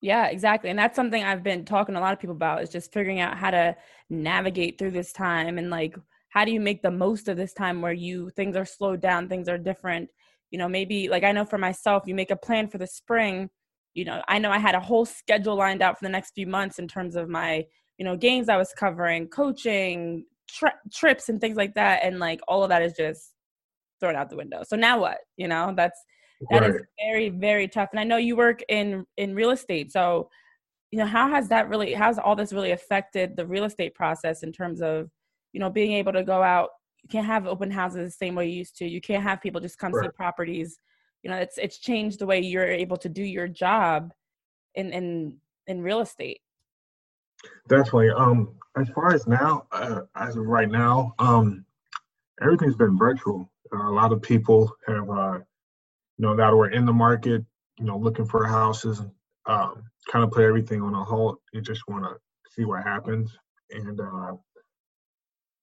Yeah, 0.00 0.26
exactly. 0.26 0.70
And 0.70 0.78
that's 0.78 0.96
something 0.96 1.24
I've 1.24 1.42
been 1.42 1.64
talking 1.64 1.94
to 1.94 2.00
a 2.00 2.02
lot 2.02 2.12
of 2.12 2.20
people 2.20 2.36
about 2.36 2.62
is 2.62 2.70
just 2.70 2.92
figuring 2.92 3.20
out 3.20 3.38
how 3.38 3.50
to 3.50 3.76
navigate 4.10 4.78
through 4.78 4.90
this 4.90 5.12
time 5.12 5.56
and 5.58 5.70
like 5.70 5.96
how 6.28 6.44
do 6.44 6.50
you 6.50 6.60
make 6.60 6.82
the 6.82 6.90
most 6.90 7.28
of 7.28 7.36
this 7.36 7.54
time 7.54 7.80
where 7.80 7.92
you 7.92 8.28
things 8.30 8.56
are 8.56 8.66
slowed 8.66 9.00
down, 9.00 9.28
things 9.28 9.48
are 9.48 9.56
different 9.56 10.10
you 10.54 10.58
know 10.58 10.68
maybe 10.68 11.08
like 11.08 11.24
i 11.24 11.32
know 11.32 11.44
for 11.44 11.58
myself 11.58 12.04
you 12.06 12.14
make 12.14 12.30
a 12.30 12.36
plan 12.36 12.68
for 12.68 12.78
the 12.78 12.86
spring 12.86 13.50
you 13.92 14.04
know 14.04 14.22
i 14.28 14.38
know 14.38 14.52
i 14.52 14.58
had 14.58 14.76
a 14.76 14.80
whole 14.80 15.04
schedule 15.04 15.56
lined 15.56 15.82
out 15.82 15.98
for 15.98 16.04
the 16.04 16.08
next 16.08 16.32
few 16.32 16.46
months 16.46 16.78
in 16.78 16.86
terms 16.86 17.16
of 17.16 17.28
my 17.28 17.64
you 17.98 18.04
know 18.04 18.16
games 18.16 18.48
i 18.48 18.56
was 18.56 18.72
covering 18.72 19.26
coaching 19.26 20.24
tri- 20.48 20.80
trips 20.92 21.28
and 21.28 21.40
things 21.40 21.56
like 21.56 21.74
that 21.74 22.04
and 22.04 22.20
like 22.20 22.40
all 22.46 22.62
of 22.62 22.68
that 22.68 22.82
is 22.82 22.92
just 22.92 23.33
thrown 24.04 24.16
out 24.16 24.28
the 24.28 24.36
window. 24.36 24.62
So 24.66 24.76
now 24.76 24.98
what? 25.00 25.18
You 25.36 25.48
know 25.48 25.72
that's 25.74 25.98
That 26.50 26.60
right. 26.60 26.70
is 26.70 26.82
very, 27.00 27.30
very 27.30 27.68
tough. 27.68 27.88
And 27.92 28.00
I 28.00 28.04
know 28.04 28.18
you 28.18 28.36
work 28.36 28.60
in 28.68 29.06
in 29.16 29.34
real 29.34 29.50
estate, 29.50 29.92
so 29.92 30.28
you 30.90 30.98
know 30.98 31.06
how 31.06 31.28
has 31.28 31.48
that 31.48 31.68
really 31.68 31.94
how's 31.94 32.18
all 32.18 32.36
this 32.36 32.52
really 32.52 32.72
affected 32.72 33.36
the 33.36 33.46
real 33.46 33.64
estate 33.64 33.94
process 33.94 34.42
in 34.42 34.52
terms 34.52 34.82
of 34.82 35.10
you 35.52 35.60
know 35.60 35.70
being 35.70 35.92
able 35.92 36.12
to 36.12 36.22
go 36.22 36.42
out? 36.42 36.70
You 37.02 37.08
can't 37.08 37.26
have 37.26 37.46
open 37.46 37.70
houses 37.70 38.12
the 38.12 38.16
same 38.26 38.34
way 38.34 38.48
you 38.48 38.56
used 38.58 38.76
to. 38.78 38.86
You 38.86 39.00
can't 39.00 39.22
have 39.22 39.40
people 39.40 39.60
just 39.60 39.78
come 39.78 39.92
right. 39.92 40.04
see 40.04 40.10
properties. 40.16 40.78
You 41.22 41.30
know 41.30 41.36
it's 41.36 41.56
it's 41.58 41.78
changed 41.78 42.18
the 42.18 42.26
way 42.26 42.40
you're 42.40 42.66
able 42.66 42.98
to 42.98 43.08
do 43.08 43.22
your 43.22 43.48
job 43.48 44.12
in 44.74 44.92
in 44.92 45.38
in 45.66 45.80
real 45.80 46.00
estate. 46.00 46.40
Definitely. 47.68 48.10
Um 48.10 48.54
as 48.76 48.88
far 48.90 49.14
as 49.14 49.26
now 49.26 49.66
uh, 49.72 50.00
as 50.16 50.36
of 50.36 50.46
right 50.46 50.68
now 50.68 51.14
um 51.18 51.64
everything's 52.42 52.74
been 52.74 52.98
virtual 52.98 53.48
a 53.80 53.90
lot 53.90 54.12
of 54.12 54.22
people 54.22 54.70
have 54.86 55.08
uh 55.10 55.38
you 56.16 56.26
know 56.26 56.36
that 56.36 56.54
were 56.54 56.70
in 56.70 56.86
the 56.86 56.92
market 56.92 57.44
you 57.78 57.84
know 57.84 57.96
looking 57.96 58.24
for 58.24 58.44
houses 58.44 59.02
um 59.46 59.82
kind 60.10 60.24
of 60.24 60.30
put 60.30 60.44
everything 60.44 60.82
on 60.82 60.94
a 60.94 61.04
halt 61.04 61.40
you 61.52 61.60
just 61.60 61.82
want 61.88 62.04
to 62.04 62.14
see 62.50 62.64
what 62.64 62.82
happens. 62.84 63.36
And 63.70 64.00
uh 64.00 64.34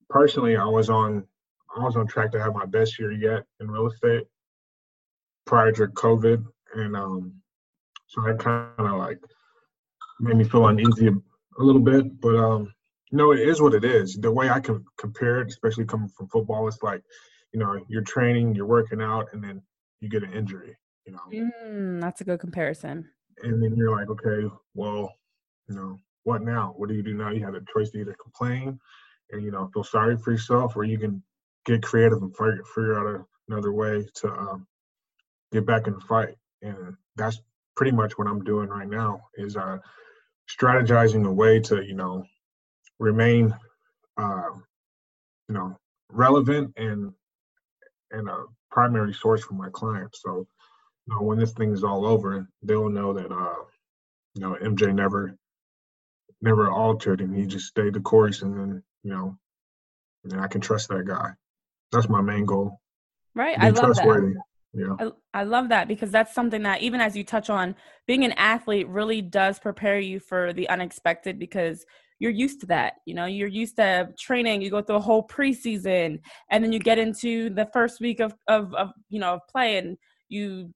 personally 0.09 0.57
i 0.57 0.65
was 0.65 0.89
on 0.89 1.25
i 1.77 1.83
was 1.83 1.95
on 1.95 2.05
track 2.05 2.31
to 2.31 2.41
have 2.41 2.53
my 2.53 2.65
best 2.65 2.99
year 2.99 3.13
yet 3.13 3.45
in 3.61 3.71
real 3.71 3.87
estate 3.87 4.25
prior 5.45 5.71
to 5.71 5.87
covid. 5.87 6.45
And 6.75 6.95
um 6.95 7.33
so 8.07 8.21
that 8.21 8.39
kind 8.39 8.67
of 8.77 8.97
like 8.97 9.19
made 10.19 10.35
me 10.35 10.43
feel 10.43 10.67
uneasy 10.67 11.07
a 11.07 11.63
little 11.63 11.81
bit. 11.81 12.19
But 12.19 12.35
um 12.35 12.73
know 13.11 13.31
it 13.31 13.39
is 13.39 13.61
what 13.61 13.73
it 13.73 13.85
is. 13.85 14.15
The 14.15 14.31
way 14.31 14.49
i 14.49 14.59
can 14.59 14.83
compare 14.97 15.41
it 15.41 15.47
especially 15.47 15.85
coming 15.85 16.09
from 16.09 16.27
football 16.27 16.67
it's 16.67 16.83
like 16.83 17.03
you 17.53 17.59
know 17.59 17.79
you're 17.87 18.01
training 18.01 18.55
you're 18.55 18.65
working 18.65 19.01
out 19.01 19.27
and 19.33 19.43
then 19.43 19.61
you 19.99 20.09
get 20.09 20.23
an 20.23 20.33
injury 20.33 20.77
you 21.05 21.13
know? 21.13 21.49
Mm, 21.65 21.99
that's 21.99 22.21
a 22.21 22.23
good 22.23 22.39
comparison. 22.39 23.09
And 23.41 23.61
then 23.61 23.75
you're 23.75 23.97
like 23.97 24.09
okay 24.09 24.47
well 24.73 25.13
you 25.67 25.75
know 25.75 25.97
what 26.23 26.43
now? 26.43 26.73
What 26.77 26.89
do 26.89 26.95
you 26.95 27.03
do 27.03 27.15
now? 27.15 27.31
You 27.31 27.43
have 27.45 27.55
a 27.55 27.61
choice 27.73 27.89
to 27.91 27.99
either 27.99 28.15
complain 28.21 28.79
and 29.31 29.43
you 29.43 29.51
know 29.51 29.69
feel 29.73 29.83
sorry 29.83 30.17
for 30.17 30.31
yourself 30.31 30.75
or 30.75 30.83
you 30.83 30.99
can 30.99 31.23
get 31.65 31.83
creative 31.83 32.21
and 32.21 32.35
figure, 32.35 32.63
figure 32.75 32.99
out 32.99 33.15
a, 33.15 33.25
another 33.47 33.71
way 33.71 34.05
to 34.15 34.27
um, 34.27 34.67
get 35.51 35.65
back 35.65 35.87
in 35.87 35.93
the 35.93 36.01
fight. 36.01 36.35
And 36.61 36.95
that's 37.15 37.39
pretty 37.75 37.91
much 37.91 38.17
what 38.17 38.27
i'm 38.27 38.43
doing 38.43 38.69
right 38.69 38.87
now 38.87 39.21
is 39.35 39.55
uh, 39.55 39.77
strategizing 40.49 41.25
a 41.25 41.31
way 41.31 41.59
to 41.59 41.83
you 41.83 41.95
know 41.95 42.23
remain 42.99 43.53
uh, 44.17 44.49
you 45.47 45.55
know 45.55 45.75
relevant 46.09 46.73
and 46.77 47.13
and 48.11 48.29
a 48.29 48.45
primary 48.69 49.13
source 49.13 49.43
for 49.43 49.53
my 49.53 49.69
clients. 49.71 50.21
So 50.21 50.47
you 51.07 51.15
know 51.15 51.21
when 51.21 51.39
this 51.39 51.51
thing 51.51 51.71
is 51.71 51.83
all 51.83 52.05
over 52.05 52.47
they'll 52.63 52.89
know 52.89 53.13
that 53.13 53.31
uh 53.31 53.55
you 54.35 54.41
know 54.41 54.55
mj 54.61 54.93
never 54.93 55.35
never 56.41 56.71
altered 56.71 57.21
and 57.21 57.35
he 57.35 57.45
just 57.45 57.67
stayed 57.67 57.93
the 57.93 57.99
course 57.99 58.41
and 58.41 58.57
then 58.57 58.83
you 59.03 59.11
know 59.11 59.37
and 60.23 60.39
i 60.39 60.47
can 60.47 60.61
trust 60.61 60.89
that 60.89 61.05
guy. 61.05 61.31
That's 61.91 62.07
my 62.07 62.21
main 62.21 62.45
goal. 62.45 62.79
Right 63.35 63.57
i 63.59 63.69
love 63.69 63.95
that. 63.95 64.35
yeah. 64.73 64.95
I, 65.33 65.41
I 65.41 65.43
love 65.43 65.69
that 65.69 65.87
because 65.87 66.11
that's 66.11 66.33
something 66.33 66.63
that 66.63 66.81
even 66.81 67.01
as 67.01 67.15
you 67.15 67.23
touch 67.23 67.49
on 67.49 67.75
being 68.07 68.23
an 68.23 68.33
athlete 68.33 68.87
really 68.87 69.21
does 69.21 69.59
prepare 69.59 69.99
you 69.99 70.19
for 70.19 70.53
the 70.53 70.69
unexpected 70.69 71.39
because 71.39 71.85
you're 72.21 72.31
used 72.31 72.59
to 72.61 72.67
that 72.67 72.93
you 73.05 73.15
know 73.15 73.25
you're 73.25 73.47
used 73.47 73.75
to 73.75 74.07
training 74.17 74.61
you 74.61 74.69
go 74.69 74.81
through 74.81 74.95
a 74.95 75.07
whole 75.09 75.27
preseason 75.27 76.19
and 76.51 76.63
then 76.63 76.71
you 76.71 76.79
get 76.79 76.99
into 76.99 77.49
the 77.49 77.67
first 77.73 77.99
week 77.99 78.19
of 78.19 78.33
of, 78.47 78.73
of 78.75 78.91
you 79.09 79.19
know 79.19 79.33
of 79.33 79.41
play 79.49 79.77
and 79.77 79.97
you 80.29 80.71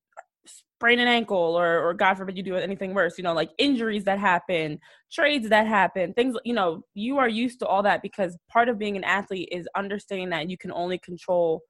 sprain 0.48 1.00
an 1.00 1.08
ankle 1.08 1.56
or 1.58 1.80
or 1.80 1.94
god 1.94 2.16
forbid 2.16 2.36
you 2.36 2.42
do 2.42 2.56
anything 2.56 2.96
worse 2.96 3.18
you 3.18 3.24
know 3.24 3.34
like 3.34 3.52
injuries 3.60 4.04
that 4.04 4.18
happen 4.18 4.80
trades 5.12 5.48
that 5.50 5.68
happen 5.68 6.14
things 6.14 6.36
you 6.44 6.54
know 6.54 6.82
you 6.96 7.20
are 7.20 7.30
used 7.30 7.60
to 7.60 7.68
all 7.68 7.84
that 7.84 8.02
because 8.02 8.36
part 8.50 8.68
of 8.68 8.80
being 8.80 8.98
an 8.98 9.04
athlete 9.04 9.48
is 9.52 9.68
understanding 9.76 10.30
that 10.30 10.50
you 10.50 10.58
can 10.58 10.72
only 10.72 10.98
control 10.98 11.62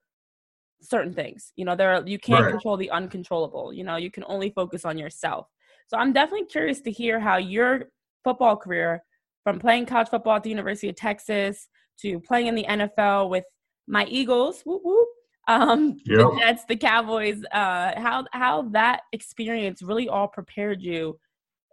certain 0.81 1.13
things 1.13 1.51
you 1.57 1.65
know 1.65 1.75
there 1.75 1.95
are, 1.95 2.07
you 2.07 2.17
can't 2.17 2.45
right. 2.45 2.51
control 2.51 2.77
the 2.77 2.89
uncontrollable 2.91 3.73
you 3.73 3.83
know 3.83 3.97
you 3.97 4.09
can 4.09 4.23
only 4.27 4.49
focus 4.51 4.85
on 4.85 4.97
yourself 4.97 5.47
so 5.87 5.97
i'm 5.97 6.13
definitely 6.13 6.45
curious 6.45 6.79
to 6.79 6.91
hear 6.91 7.19
how 7.19 7.35
your 7.35 7.85
football 8.23 8.55
career 8.55 9.03
from 9.45 9.59
playing 9.59 9.85
college 9.85 10.09
football 10.09 10.35
at 10.35 10.43
the 10.43 10.49
university 10.49 10.89
of 10.89 10.95
texas 10.95 11.69
to 11.97 12.19
playing 12.19 12.47
in 12.47 12.55
the 12.55 12.65
nfl 12.65 13.29
with 13.29 13.45
my 13.87 14.05
eagles 14.07 14.61
whoop, 14.65 14.81
whoop, 14.83 15.07
um 15.47 15.97
yep. 16.05 16.19
the 16.19 16.37
jets 16.39 16.65
the 16.65 16.75
cowboys 16.75 17.41
uh 17.53 17.93
how 17.97 18.25
how 18.33 18.63
that 18.63 19.03
experience 19.13 19.81
really 19.81 20.09
all 20.09 20.27
prepared 20.27 20.81
you 20.81 21.17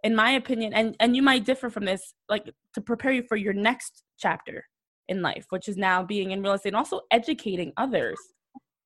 in 0.05 0.15
my 0.15 0.31
opinion 0.31 0.73
and 0.73 0.95
and 1.01 1.15
you 1.15 1.21
might 1.21 1.43
differ 1.43 1.69
from 1.69 1.83
this 1.83 2.13
like 2.29 2.49
to 2.73 2.79
prepare 2.79 3.11
you 3.11 3.23
for 3.27 3.35
your 3.35 3.53
next 3.53 4.03
chapter 4.17 4.63
in 5.09 5.21
life 5.21 5.45
which 5.49 5.67
is 5.67 5.75
now 5.75 6.01
being 6.01 6.31
in 6.31 6.41
real 6.41 6.53
estate 6.53 6.69
and 6.69 6.77
also 6.77 7.01
educating 7.11 7.73
others 7.75 8.17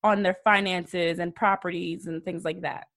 on 0.04 0.24
their 0.24 0.38
finances 0.44 1.20
and 1.20 1.36
properties 1.36 2.08
and 2.08 2.24
things 2.24 2.44
like 2.46 2.62
that? 2.62 2.88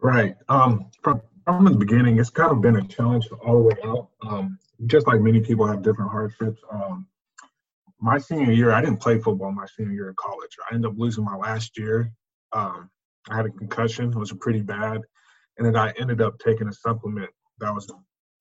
Right. 0.00 0.36
Um, 0.48 0.90
from 1.02 1.20
from 1.46 1.64
the 1.64 1.70
beginning, 1.70 2.18
it's 2.18 2.30
kind 2.30 2.50
of 2.50 2.60
been 2.60 2.76
a 2.76 2.86
challenge 2.88 3.28
all 3.44 3.54
the 3.54 3.62
way 3.62 3.76
out. 3.84 4.08
Um, 4.22 4.58
just 4.86 5.06
like 5.06 5.20
many 5.20 5.40
people 5.40 5.66
have 5.66 5.82
different 5.82 6.10
hardships. 6.10 6.60
Um, 6.70 7.06
my 8.00 8.18
senior 8.18 8.52
year, 8.52 8.72
I 8.72 8.80
didn't 8.80 9.00
play 9.00 9.20
football 9.20 9.52
my 9.52 9.66
senior 9.76 9.92
year 9.92 10.08
of 10.10 10.16
college. 10.16 10.56
I 10.68 10.74
ended 10.74 10.90
up 10.90 10.98
losing 10.98 11.24
my 11.24 11.36
last 11.36 11.78
year. 11.78 12.12
Um, 12.52 12.90
I 13.30 13.36
had 13.36 13.46
a 13.46 13.50
concussion. 13.50 14.10
It 14.10 14.18
was 14.18 14.32
pretty 14.32 14.60
bad. 14.60 15.02
And 15.56 15.66
then 15.66 15.76
I 15.76 15.92
ended 15.98 16.20
up 16.20 16.38
taking 16.40 16.68
a 16.68 16.72
supplement 16.72 17.30
that 17.58 17.72
was 17.72 17.90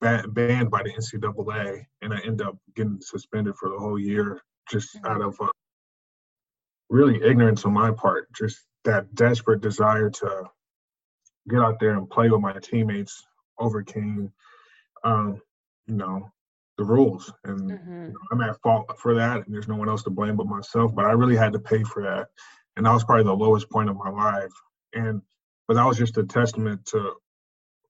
banned 0.01 0.71
by 0.71 0.83
the 0.83 0.91
NCAA. 0.91 1.85
And 2.01 2.13
I 2.13 2.19
ended 2.25 2.47
up 2.47 2.57
getting 2.75 2.99
suspended 3.01 3.55
for 3.55 3.69
the 3.69 3.77
whole 3.77 3.99
year 3.99 4.41
just 4.69 4.97
out 5.05 5.21
of 5.21 5.37
uh, 5.39 5.47
really 6.89 7.21
ignorance 7.23 7.65
on 7.65 7.73
my 7.73 7.91
part, 7.91 8.33
just 8.33 8.65
that 8.83 9.13
desperate 9.13 9.61
desire 9.61 10.09
to 10.09 10.49
get 11.49 11.59
out 11.59 11.79
there 11.79 11.95
and 11.95 12.09
play 12.09 12.29
with 12.29 12.41
my 12.41 12.53
teammates 12.59 13.25
overcame, 13.59 14.31
um, 15.03 15.41
you 15.87 15.95
know, 15.95 16.31
the 16.77 16.83
rules. 16.83 17.31
And 17.43 17.71
mm-hmm. 17.71 18.05
you 18.07 18.07
know, 18.09 18.19
I'm 18.31 18.41
at 18.41 18.61
fault 18.61 18.91
for 18.99 19.15
that, 19.15 19.45
and 19.45 19.53
there's 19.53 19.67
no 19.67 19.75
one 19.75 19.89
else 19.89 20.03
to 20.03 20.09
blame 20.09 20.35
but 20.35 20.47
myself. 20.47 20.93
But 20.93 21.05
I 21.05 21.11
really 21.11 21.35
had 21.35 21.53
to 21.53 21.59
pay 21.59 21.83
for 21.83 22.03
that, 22.03 22.27
and 22.75 22.85
that 22.85 22.93
was 22.93 23.03
probably 23.03 23.23
the 23.23 23.33
lowest 23.33 23.69
point 23.69 23.89
of 23.89 23.97
my 23.97 24.09
life. 24.09 24.53
And 24.93 25.21
but 25.67 25.75
that 25.75 25.85
was 25.85 25.97
just 25.97 26.17
a 26.17 26.23
testament 26.23 26.85
to 26.87 27.13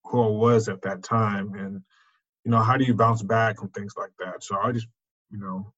who 0.05 0.23
I 0.23 0.27
was 0.27 0.69
at 0.69 0.81
that 0.83 1.03
time, 1.03 1.53
and 1.55 1.81
you 2.43 2.51
know, 2.51 2.61
how 2.61 2.77
do 2.77 2.85
you 2.85 2.93
bounce 2.93 3.23
back 3.23 3.57
from 3.57 3.69
things 3.69 3.95
like 3.97 4.11
that? 4.19 4.43
So 4.43 4.57
I 4.57 4.71
just, 4.71 4.87
you 5.31 5.39
know, 5.39 5.73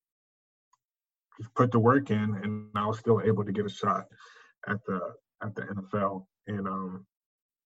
just 1.39 1.53
put 1.55 1.71
the 1.71 1.79
work 1.79 2.11
in, 2.11 2.35
and 2.43 2.67
I 2.75 2.85
was 2.85 2.99
still 2.99 3.21
able 3.23 3.45
to 3.45 3.53
get 3.53 3.65
a 3.65 3.69
shot 3.69 4.05
at 4.67 4.83
the 4.85 4.99
at 5.41 5.55
the 5.55 5.61
NFL. 5.61 6.25
And 6.47 6.67
um, 6.67 7.05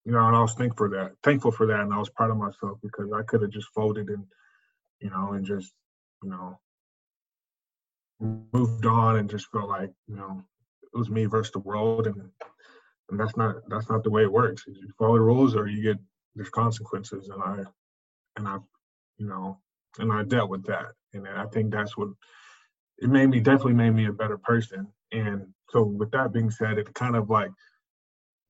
you 0.05 0.11
know, 0.11 0.27
and 0.27 0.35
I 0.35 0.41
was 0.41 0.53
thankful 0.53 0.87
for 0.87 0.89
that, 0.97 1.11
thankful 1.23 1.51
for 1.51 1.67
that, 1.67 1.79
and 1.81 1.93
I 1.93 1.97
was 1.97 2.09
proud 2.09 2.31
of 2.31 2.37
myself 2.37 2.79
because 2.81 3.11
I 3.13 3.23
could 3.23 3.41
have 3.41 3.51
just 3.51 3.67
folded 3.73 4.07
and 4.09 4.25
you 4.99 5.09
know, 5.09 5.33
and 5.33 5.45
just 5.45 5.73
you 6.23 6.29
know, 6.29 6.59
moved 8.53 8.85
on 8.85 9.17
and 9.17 9.29
just 9.29 9.51
felt 9.51 9.69
like 9.69 9.91
you 10.07 10.15
know 10.15 10.43
it 10.83 10.97
was 10.97 11.09
me 11.09 11.25
versus 11.25 11.51
the 11.51 11.59
world, 11.59 12.07
and 12.07 12.21
and 13.09 13.19
that's 13.19 13.35
not 13.35 13.55
that's 13.67 13.89
not 13.89 14.03
the 14.03 14.11
way 14.11 14.23
it 14.23 14.31
works. 14.31 14.63
You 14.67 14.89
follow 14.97 15.15
the 15.15 15.21
rules, 15.21 15.55
or 15.55 15.67
you 15.67 15.81
get 15.81 15.97
there's 16.35 16.49
consequences, 16.49 17.29
and 17.29 17.41
I 17.43 17.63
and 18.37 18.47
I 18.47 18.57
you 19.17 19.27
know 19.27 19.57
and 19.99 20.11
I 20.11 20.23
dealt 20.23 20.49
with 20.49 20.65
that, 20.67 20.93
and 21.13 21.27
I 21.27 21.45
think 21.47 21.71
that's 21.71 21.97
what 21.97 22.09
it 22.99 23.09
made 23.09 23.29
me 23.29 23.39
definitely 23.39 23.73
made 23.73 23.91
me 23.91 24.05
a 24.05 24.13
better 24.13 24.37
person. 24.37 24.87
And 25.11 25.47
so 25.69 25.83
with 25.83 26.11
that 26.11 26.31
being 26.31 26.51
said, 26.51 26.77
it 26.77 26.93
kind 26.93 27.15
of 27.15 27.29
like 27.29 27.51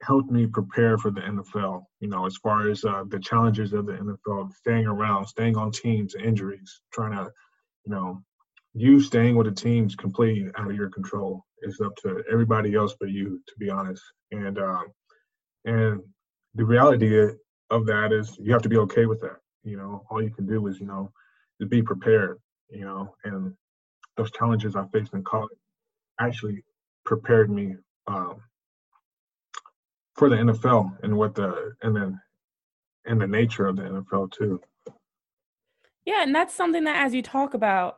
helped 0.02 0.32
me 0.32 0.48
prepare 0.48 0.98
for 0.98 1.12
the 1.12 1.22
NFL, 1.22 1.84
you 2.00 2.08
know, 2.08 2.26
as 2.26 2.38
far 2.38 2.70
as 2.70 2.84
uh, 2.84 3.04
the 3.08 3.20
challenges 3.20 3.74
of 3.74 3.86
the 3.86 3.94
NFL, 3.94 4.54
staying 4.54 4.86
around, 4.86 5.28
staying 5.28 5.58
on 5.58 5.72
teams, 5.72 6.16
injuries, 6.16 6.82
trying 6.92 7.12
to, 7.12 7.32
you 7.86 7.92
know, 7.92 8.22
you 8.74 9.02
staying 9.02 9.36
with 9.36 9.48
the 9.48 9.54
team's 9.54 9.96
completely 9.96 10.50
out 10.58 10.70
of 10.70 10.76
your 10.76 10.90
control. 10.90 11.46
It's 11.60 11.82
up 11.82 11.96
to 11.98 12.24
everybody 12.32 12.74
else 12.76 12.96
but 13.00 13.10
you, 13.10 13.42
to 13.48 13.54
be 13.60 13.70
honest. 13.70 14.02
And 14.32 14.58
um, 14.58 14.86
and 15.66 16.02
the 16.56 16.66
reality 16.66 17.34
of 17.70 17.86
that 17.86 18.12
is 18.12 18.38
you 18.40 18.54
have 18.54 18.64
to 18.64 18.70
be 18.70 18.78
okay 18.78 19.06
with 19.06 19.22
that. 19.22 19.38
You 19.64 19.78
know, 19.78 20.04
all 20.10 20.24
you 20.24 20.32
can 20.32 20.48
do 20.48 20.66
is, 20.68 20.80
you 20.80 20.88
know, 20.88 21.12
is 21.60 21.68
be 21.68 21.84
prepared, 21.84 22.40
you 22.70 22.86
know, 22.86 23.14
and 23.24 23.54
those 24.18 24.32
challenges 24.32 24.76
I 24.76 24.86
faced 24.88 25.14
in 25.14 25.24
college 25.24 25.52
actually 26.20 26.64
prepared 27.06 27.50
me 27.50 27.76
um, 28.08 28.42
for 30.16 30.30
the 30.30 30.36
NFL 30.36 30.98
and 31.04 31.16
what 31.18 31.36
the 31.36 31.74
and 31.82 31.96
then 31.96 32.20
and 33.06 33.20
the 33.20 33.28
nature 33.28 33.66
of 33.66 33.78
the 33.78 33.84
NFL 33.84 34.32
too. 34.32 34.62
Yeah, 36.06 36.24
and 36.24 36.34
that's 36.34 36.54
something 36.54 36.84
that 36.86 37.06
as 37.06 37.14
you 37.14 37.22
talk 37.22 37.54
about, 37.54 37.98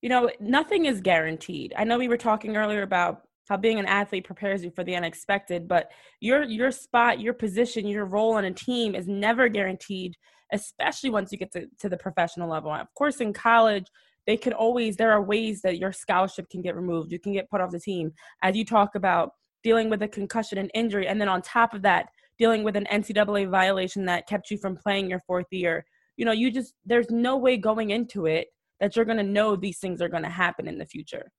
you 0.00 0.08
know, 0.08 0.30
nothing 0.40 0.86
is 0.86 1.00
guaranteed. 1.00 1.74
I 1.76 1.84
know 1.84 1.98
we 1.98 2.08
were 2.08 2.16
talking 2.16 2.56
earlier 2.56 2.82
about 2.82 3.22
how 3.48 3.56
being 3.56 3.78
an 3.78 3.86
athlete 3.86 4.24
prepares 4.24 4.64
you 4.64 4.70
for 4.70 4.84
the 4.84 4.96
unexpected, 4.96 5.68
but 5.68 5.90
your 6.20 6.44
your 6.44 6.70
spot, 6.70 7.20
your 7.20 7.34
position, 7.34 7.86
your 7.86 8.06
role 8.06 8.34
on 8.34 8.44
a 8.44 8.52
team 8.52 8.94
is 8.94 9.06
never 9.06 9.48
guaranteed, 9.48 10.14
especially 10.52 11.10
once 11.10 11.32
you 11.32 11.38
get 11.38 11.52
to, 11.52 11.66
to 11.80 11.88
the 11.88 11.96
professional 11.96 12.48
level. 12.48 12.72
Of 12.72 12.92
course, 12.94 13.20
in 13.20 13.32
college, 13.32 13.86
they 14.26 14.36
can 14.36 14.52
always 14.52 14.96
there 14.96 15.12
are 15.12 15.22
ways 15.22 15.60
that 15.62 15.78
your 15.78 15.92
scholarship 15.92 16.48
can 16.50 16.62
get 16.62 16.76
removed. 16.76 17.12
You 17.12 17.18
can 17.18 17.32
get 17.32 17.50
put 17.50 17.60
off 17.60 17.70
the 17.70 17.80
team. 17.80 18.12
As 18.42 18.56
you 18.56 18.64
talk 18.64 18.94
about 18.94 19.32
dealing 19.62 19.90
with 19.90 20.02
a 20.02 20.08
concussion 20.08 20.58
and 20.58 20.70
injury, 20.74 21.06
and 21.08 21.20
then 21.20 21.28
on 21.28 21.42
top 21.42 21.74
of 21.74 21.82
that, 21.82 22.06
dealing 22.38 22.64
with 22.64 22.76
an 22.76 22.86
NCAA 22.90 23.50
violation 23.50 24.04
that 24.06 24.26
kept 24.26 24.50
you 24.50 24.58
from 24.58 24.76
playing 24.76 25.08
your 25.08 25.20
fourth 25.20 25.46
year. 25.50 25.84
You 26.16 26.24
know, 26.24 26.32
you 26.32 26.50
just 26.50 26.74
there's 26.84 27.10
no 27.10 27.36
way 27.36 27.56
going 27.56 27.90
into 27.90 28.26
it 28.26 28.48
that 28.80 28.96
you're 28.96 29.04
going 29.04 29.18
to 29.18 29.22
know 29.22 29.54
these 29.54 29.78
things 29.78 30.02
are 30.02 30.08
going 30.08 30.24
to 30.24 30.28
happen 30.28 30.66
in 30.66 30.78
the 30.78 30.86
future 30.86 31.30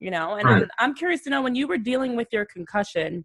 you 0.00 0.10
know 0.10 0.34
and 0.34 0.48
right. 0.48 0.62
I'm, 0.62 0.68
I'm 0.78 0.94
curious 0.94 1.22
to 1.22 1.30
know 1.30 1.42
when 1.42 1.54
you 1.54 1.66
were 1.66 1.78
dealing 1.78 2.14
with 2.14 2.28
your 2.30 2.44
concussion 2.44 3.24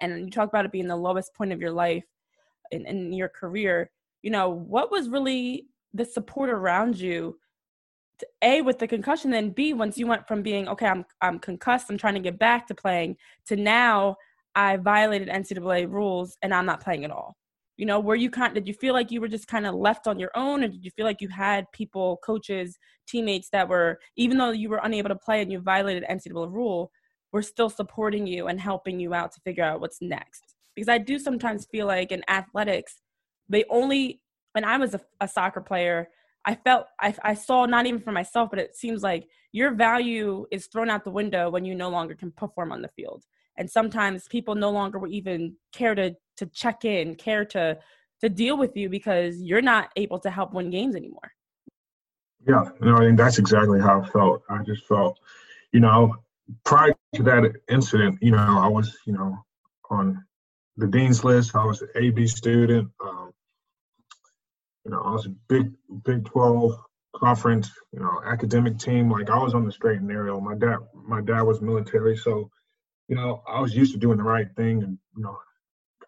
and 0.00 0.24
you 0.24 0.30
talk 0.30 0.48
about 0.48 0.64
it 0.64 0.72
being 0.72 0.88
the 0.88 0.96
lowest 0.96 1.34
point 1.34 1.52
of 1.52 1.60
your 1.60 1.70
life 1.70 2.04
in, 2.72 2.84
in 2.86 3.12
your 3.12 3.28
career 3.28 3.90
you 4.22 4.30
know 4.30 4.48
what 4.48 4.90
was 4.90 5.08
really 5.08 5.66
the 5.94 6.04
support 6.04 6.50
around 6.50 6.98
you 6.98 7.38
a 8.42 8.62
with 8.62 8.78
the 8.78 8.86
concussion 8.86 9.30
then 9.30 9.50
b 9.50 9.72
once 9.72 9.96
you 9.98 10.06
went 10.06 10.26
from 10.26 10.42
being 10.42 10.68
okay 10.68 10.86
i'm 10.86 11.04
i'm 11.20 11.38
concussed 11.38 11.90
i'm 11.90 11.98
trying 11.98 12.14
to 12.14 12.20
get 12.20 12.38
back 12.38 12.66
to 12.66 12.74
playing 12.74 13.16
to 13.46 13.56
now 13.56 14.16
i 14.54 14.76
violated 14.76 15.28
ncaa 15.28 15.90
rules 15.90 16.36
and 16.42 16.54
i'm 16.54 16.66
not 16.66 16.82
playing 16.82 17.04
at 17.04 17.10
all. 17.10 17.36
You 17.76 17.86
know 17.86 18.00
were 18.00 18.16
you 18.16 18.28
kind 18.30 18.54
did 18.54 18.66
you 18.66 18.74
feel 18.74 18.92
like 18.92 19.12
you 19.12 19.20
were 19.20 19.28
just 19.28 19.46
kind 19.46 19.66
of 19.66 19.74
left 19.74 20.08
on 20.08 20.18
your 20.18 20.32
own 20.34 20.64
or 20.64 20.68
did 20.68 20.84
you 20.84 20.90
feel 20.90 21.06
like 21.06 21.20
you 21.20 21.28
had 21.28 21.70
people 21.72 22.18
coaches 22.24 22.76
teammates 23.06 23.50
that 23.50 23.68
were 23.68 24.00
even 24.16 24.36
though 24.36 24.50
you 24.50 24.68
were 24.68 24.80
unable 24.82 25.08
to 25.08 25.14
play 25.16 25.42
and 25.42 25.52
you 25.52 25.60
violated 25.60 26.04
ncaa 26.10 26.52
rule 26.52 26.90
were 27.30 27.42
still 27.42 27.70
supporting 27.70 28.26
you 28.26 28.48
and 28.48 28.60
helping 28.60 28.98
you 28.98 29.14
out 29.14 29.30
to 29.32 29.40
figure 29.42 29.62
out 29.62 29.80
what's 29.80 30.02
next? 30.02 30.56
Because 30.74 30.88
i 30.88 30.98
do 30.98 31.20
sometimes 31.20 31.66
feel 31.70 31.86
like 31.86 32.10
in 32.10 32.22
athletics 32.28 33.00
they 33.48 33.64
only 33.70 34.20
when 34.52 34.64
i 34.64 34.76
was 34.76 34.94
a, 34.94 35.00
a 35.20 35.28
soccer 35.28 35.60
player 35.60 36.08
i 36.48 36.54
felt 36.54 36.86
I, 37.00 37.14
I 37.22 37.34
saw 37.34 37.66
not 37.66 37.86
even 37.86 38.00
for 38.00 38.12
myself 38.12 38.50
but 38.50 38.58
it 38.58 38.74
seems 38.74 39.02
like 39.02 39.28
your 39.52 39.72
value 39.72 40.46
is 40.50 40.66
thrown 40.66 40.90
out 40.90 41.04
the 41.04 41.10
window 41.10 41.50
when 41.50 41.64
you 41.64 41.74
no 41.74 41.88
longer 41.88 42.14
can 42.14 42.30
perform 42.32 42.72
on 42.72 42.82
the 42.82 42.88
field. 42.88 43.24
And 43.56 43.70
sometimes 43.70 44.28
people 44.28 44.54
no 44.54 44.70
longer 44.70 44.98
will 44.98 45.12
even 45.12 45.56
care 45.72 45.94
to 45.94 46.14
to 46.36 46.46
check 46.46 46.84
in 46.84 47.16
care 47.16 47.44
to 47.46 47.78
to 48.20 48.28
deal 48.28 48.56
with 48.56 48.76
you 48.76 48.88
because 48.88 49.40
you're 49.40 49.62
not 49.62 49.90
able 49.96 50.18
to 50.20 50.30
help 50.30 50.52
win 50.52 50.70
games 50.70 50.94
anymore. 50.94 51.32
Yeah 52.46 52.70
no 52.80 52.96
I 52.96 53.00
mean, 53.00 53.16
that's 53.16 53.38
exactly 53.38 53.80
how 53.80 54.02
i 54.02 54.08
felt. 54.08 54.42
I 54.48 54.62
just 54.62 54.86
felt 54.86 55.18
you 55.72 55.80
know 55.80 56.14
prior 56.64 56.94
to 57.14 57.22
that 57.24 57.42
incident 57.68 58.18
you 58.22 58.30
know 58.30 58.38
i 58.38 58.66
was 58.66 58.96
you 59.06 59.12
know 59.12 59.36
on 59.90 60.24
the 60.78 60.86
dean's 60.86 61.24
list. 61.24 61.56
I 61.56 61.64
was 61.64 61.82
an 61.82 61.88
ab 61.96 62.28
student. 62.28 62.90
Um, 63.04 63.32
you 64.88 64.94
know 64.94 65.02
i 65.02 65.12
was 65.12 65.26
a 65.26 65.34
big 65.48 65.72
big 66.04 66.24
12 66.24 66.72
conference 67.16 67.70
you 67.92 68.00
know 68.00 68.20
academic 68.24 68.78
team 68.78 69.10
like 69.10 69.30
i 69.30 69.38
was 69.38 69.54
on 69.54 69.64
the 69.64 69.72
straight 69.72 69.98
and 69.98 70.08
narrow 70.08 70.40
my 70.40 70.56
dad 70.56 70.78
my 70.94 71.20
dad 71.20 71.42
was 71.42 71.60
military 71.60 72.16
so 72.16 72.50
you 73.08 73.16
know, 73.16 73.42
I 73.48 73.60
was 73.60 73.74
used 73.74 73.92
to 73.92 73.98
doing 73.98 74.18
the 74.18 74.22
right 74.22 74.48
thing, 74.54 74.82
and 74.82 74.98
you 75.16 75.22
know, 75.22 75.38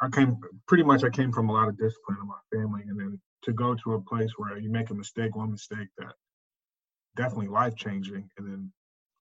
I 0.00 0.08
came 0.10 0.38
pretty 0.68 0.84
much. 0.84 1.02
I 1.02 1.08
came 1.10 1.32
from 1.32 1.48
a 1.48 1.52
lot 1.52 1.68
of 1.68 1.78
discipline 1.78 2.18
in 2.20 2.28
my 2.28 2.34
family, 2.52 2.82
and 2.86 3.00
then 3.00 3.20
to 3.44 3.52
go 3.52 3.74
to 3.74 3.94
a 3.94 4.00
place 4.02 4.30
where 4.36 4.58
you 4.58 4.70
make 4.70 4.90
a 4.90 4.94
mistake, 4.94 5.34
one 5.34 5.50
mistake 5.50 5.88
that 5.98 6.12
definitely 7.16 7.48
life 7.48 7.74
changing, 7.74 8.28
and 8.36 8.46
then 8.46 8.72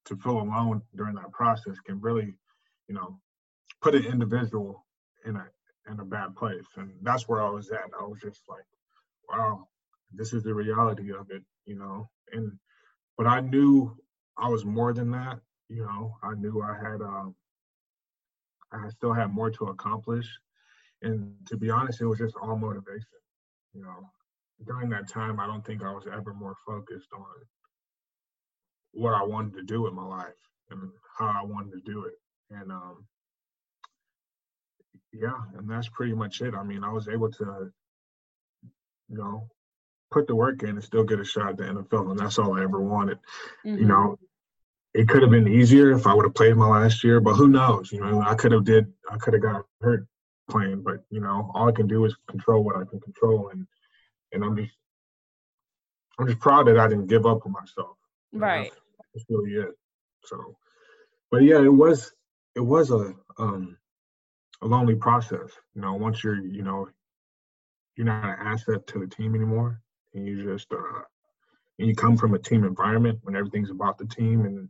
to 0.05 0.17
feel 0.17 0.41
alone 0.41 0.81
during 0.95 1.15
that 1.15 1.31
process 1.31 1.79
can 1.85 2.01
really, 2.01 2.33
you 2.89 2.95
know, 2.95 3.19
put 3.81 3.95
an 3.95 4.05
individual 4.05 4.85
in 5.25 5.37
a 5.37 5.45
in 5.89 5.99
a 5.99 6.05
bad 6.05 6.35
place, 6.35 6.65
and 6.75 6.91
that's 7.01 7.29
where 7.29 7.41
I 7.41 7.49
was 7.49 7.71
at. 7.71 7.91
I 7.97 8.03
was 8.03 8.19
just 8.21 8.41
like, 8.49 8.65
wow, 9.29 9.67
this 10.13 10.33
is 10.33 10.43
the 10.43 10.53
reality 10.53 11.11
of 11.13 11.29
it, 11.31 11.43
you 11.65 11.77
know, 11.77 12.09
and 12.31 12.57
but 13.17 13.27
I 13.27 13.41
knew 13.41 13.95
I 14.37 14.49
was 14.49 14.65
more 14.65 14.93
than 14.93 15.11
that. 15.11 15.39
You 15.67 15.83
know, 15.83 16.15
I 16.23 16.33
knew 16.35 16.61
I 16.61 16.75
had 16.75 17.01
um, 17.01 17.35
I 18.71 18.89
still 18.89 19.13
had 19.13 19.33
more 19.33 19.49
to 19.51 19.65
accomplish. 19.65 20.27
And 21.01 21.33
to 21.47 21.57
be 21.57 21.69
honest, 21.69 22.01
it 22.01 22.07
was 22.07 22.19
just 22.19 22.35
all 22.41 22.57
motivation. 22.57 23.05
You 23.73 23.83
know, 23.83 24.09
during 24.65 24.89
that 24.89 25.09
time, 25.09 25.39
I 25.39 25.47
don't 25.47 25.65
think 25.65 25.83
I 25.83 25.93
was 25.93 26.05
ever 26.07 26.33
more 26.33 26.55
focused 26.65 27.09
on 27.13 27.23
what 28.91 29.13
I 29.13 29.23
wanted 29.23 29.53
to 29.53 29.63
do 29.63 29.81
with 29.81 29.93
my 29.93 30.05
life 30.05 30.33
and 30.71 30.89
how 31.17 31.27
I 31.27 31.43
wanted 31.43 31.71
to 31.73 31.91
do 31.91 32.05
it. 32.05 32.13
And 32.51 32.71
um, 32.71 33.05
yeah, 35.13 35.37
and 35.57 35.69
that's 35.69 35.89
pretty 35.89 36.13
much 36.13 36.41
it. 36.41 36.53
I 36.53 36.63
mean, 36.63 36.83
I 36.83 36.91
was 36.91 37.07
able 37.07 37.31
to, 37.31 37.71
you 39.09 39.17
know, 39.17 39.47
put 40.11 40.27
the 40.27 40.35
work 40.35 40.63
in 40.63 40.69
and 40.69 40.83
still 40.83 41.03
get 41.03 41.19
a 41.19 41.25
shot 41.25 41.49
at 41.49 41.57
the 41.57 41.63
NFL, 41.63 42.11
and 42.11 42.19
that's 42.19 42.39
all 42.39 42.57
I 42.57 42.63
ever 42.63 42.79
wanted. 42.79 43.19
Mm-hmm. 43.65 43.77
You 43.77 43.85
know, 43.85 44.19
it 44.93 45.07
could 45.07 45.21
have 45.21 45.31
been 45.31 45.47
easier 45.47 45.91
if 45.91 46.07
I 46.07 46.13
would 46.13 46.25
have 46.25 46.33
played 46.33 46.55
my 46.55 46.67
last 46.67 47.03
year, 47.03 47.19
but 47.19 47.35
who 47.35 47.47
knows? 47.47 47.91
You 47.91 48.01
know, 48.01 48.21
I 48.21 48.35
could 48.35 48.51
have 48.51 48.65
did 48.65 48.91
I 49.09 49.17
could 49.17 49.33
have 49.33 49.43
got 49.43 49.65
hurt 49.81 50.07
playing, 50.49 50.81
but 50.81 51.03
you 51.09 51.21
know, 51.21 51.51
all 51.53 51.69
I 51.69 51.71
can 51.71 51.87
do 51.87 52.05
is 52.05 52.15
control 52.27 52.63
what 52.63 52.75
I 52.75 52.83
can 52.89 52.99
control, 52.99 53.49
and 53.49 53.67
and 54.31 54.43
I'm 54.43 54.55
just 54.55 54.71
I'm 56.17 56.27
just 56.27 56.39
proud 56.39 56.67
that 56.67 56.79
I 56.79 56.87
didn't 56.87 57.07
give 57.07 57.25
up 57.25 57.45
on 57.45 57.51
myself. 57.51 57.97
Right. 58.33 58.71
That's, 58.71 59.09
that's 59.13 59.25
really 59.29 59.51
it. 59.53 59.71
So, 60.25 60.57
but 61.31 61.43
yeah, 61.43 61.61
it 61.61 61.73
was 61.73 62.11
it 62.55 62.61
was 62.61 62.91
a 62.91 63.13
um 63.37 63.77
a 64.61 64.65
lonely 64.65 64.95
process. 64.95 65.51
You 65.75 65.81
know, 65.81 65.93
once 65.93 66.23
you're 66.23 66.43
you 66.43 66.63
know 66.63 66.89
you're 67.99 68.05
not 68.05 68.23
an 68.23 68.47
asset 68.47 68.87
to 68.87 68.99
the 68.99 69.07
team 69.07 69.35
anymore, 69.35 69.81
and 70.13 70.25
you 70.25 70.41
just 70.41 70.71
uh 70.71 71.01
and 71.79 71.87
you 71.87 71.93
come 71.93 72.15
from 72.15 72.33
a 72.33 72.39
team 72.39 72.63
environment 72.63 73.19
when 73.23 73.35
everything's 73.35 73.71
about 73.71 73.97
the 73.97 74.05
team 74.05 74.45
and 74.45 74.69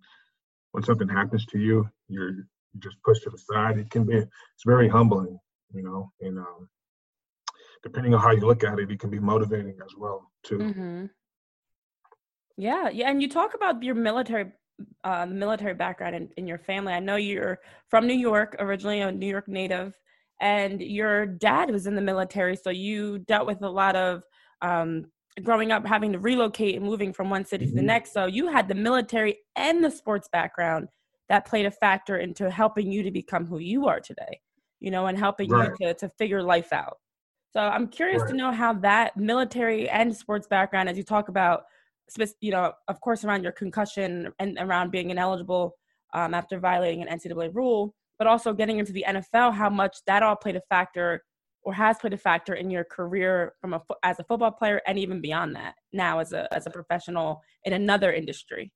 when 0.71 0.83
something 0.83 1.07
happens 1.07 1.45
to 1.45 1.59
you 1.59 1.87
you're 2.07 2.47
just 2.79 2.97
pushed 3.03 3.23
to 3.23 3.29
the 3.29 3.37
side. 3.37 3.77
It 3.77 3.91
can 3.91 4.03
be 4.03 4.15
it's 4.15 4.65
very 4.65 4.89
humbling 4.89 5.37
you 5.71 5.83
know 5.83 6.11
and 6.21 6.39
um, 6.39 6.67
depending 7.83 8.15
on 8.15 8.19
how 8.19 8.31
you 8.31 8.41
look 8.41 8.63
at 8.63 8.79
it 8.79 8.89
it 8.89 8.99
can 8.99 9.11
be 9.11 9.19
motivating 9.19 9.77
as 9.85 9.93
well 9.95 10.31
too. 10.41 10.57
Mm-hmm. 10.57 11.05
yeah 12.57 12.89
yeah 12.89 13.11
and 13.11 13.21
you 13.21 13.29
talk 13.29 13.53
about 13.53 13.83
your 13.83 13.95
military 13.95 14.51
uh, 15.03 15.27
military 15.27 15.75
background 15.75 16.15
in, 16.15 16.29
in 16.37 16.47
your 16.47 16.57
family. 16.57 16.93
I 16.93 16.99
know 16.99 17.17
you're 17.17 17.59
from 17.89 18.07
new 18.07 18.21
york 18.29 18.55
originally 18.57 19.01
a 19.01 19.11
new 19.11 19.27
york 19.27 19.47
native 19.47 19.93
and 20.39 20.81
your 20.81 21.25
dad 21.25 21.69
was 21.69 21.87
in 21.87 21.95
the 21.95 22.01
military 22.01 22.55
so 22.55 22.69
you 22.69 23.19
dealt 23.19 23.47
with 23.47 23.61
a 23.61 23.69
lot 23.69 23.95
of 23.95 24.23
um, 24.61 25.05
growing 25.43 25.71
up 25.71 25.85
having 25.85 26.11
to 26.13 26.19
relocate 26.19 26.75
and 26.75 26.85
moving 26.85 27.13
from 27.13 27.29
one 27.29 27.45
city 27.45 27.65
mm-hmm. 27.65 27.71
to 27.71 27.75
the 27.75 27.81
mm-hmm. 27.81 27.87
next. 27.87 28.13
So 28.13 28.25
you 28.25 28.47
had 28.47 28.67
the 28.67 28.75
military 28.75 29.39
and 29.55 29.83
the 29.83 29.91
sports 29.91 30.27
background 30.31 30.87
that 31.29 31.45
played 31.45 31.65
a 31.65 31.71
factor 31.71 32.17
into 32.17 32.49
helping 32.49 32.91
you 32.91 33.03
to 33.03 33.11
become 33.11 33.45
who 33.45 33.59
you 33.59 33.87
are 33.87 33.99
today, 33.99 34.39
you 34.79 34.91
know, 34.91 35.07
and 35.07 35.17
helping 35.17 35.49
right. 35.49 35.71
you 35.79 35.87
to, 35.87 35.93
to 35.93 36.09
figure 36.09 36.41
life 36.41 36.73
out. 36.73 36.97
So 37.51 37.59
I'm 37.59 37.87
curious 37.87 38.21
right. 38.21 38.31
to 38.31 38.37
know 38.37 38.51
how 38.51 38.73
that 38.73 39.17
military 39.17 39.89
and 39.89 40.15
sports 40.15 40.47
background, 40.47 40.89
as 40.89 40.97
you 40.97 41.03
talk 41.03 41.29
about, 41.29 41.63
you 42.41 42.51
know, 42.51 42.73
of 42.87 43.01
course, 43.01 43.23
around 43.23 43.43
your 43.43 43.51
concussion 43.51 44.31
and 44.39 44.57
around 44.59 44.91
being 44.91 45.09
ineligible 45.09 45.75
um, 46.13 46.33
after 46.33 46.59
violating 46.59 47.01
an 47.03 47.19
NCAA 47.19 47.53
rule, 47.53 47.93
but 48.19 48.27
also 48.27 48.53
getting 48.53 48.77
into 48.77 48.91
the 48.91 49.05
NFL, 49.07 49.53
how 49.53 49.69
much 49.69 49.97
that 50.05 50.21
all 50.21 50.35
played 50.35 50.57
a 50.57 50.61
factor 50.69 51.23
or 51.63 51.73
has 51.73 51.97
played 51.97 52.13
a 52.13 52.17
factor 52.17 52.53
in 52.53 52.69
your 52.69 52.83
career 52.83 53.53
from 53.59 53.73
a 53.73 53.81
as 54.03 54.19
a 54.19 54.23
football 54.23 54.51
player 54.51 54.81
and 54.85 54.99
even 54.99 55.21
beyond 55.21 55.55
that 55.55 55.75
now 55.91 56.19
as 56.19 56.33
a 56.33 56.53
as 56.53 56.67
a 56.67 56.69
professional 56.69 57.41
in 57.63 57.73
another 57.73 58.13
industry. 58.13 58.71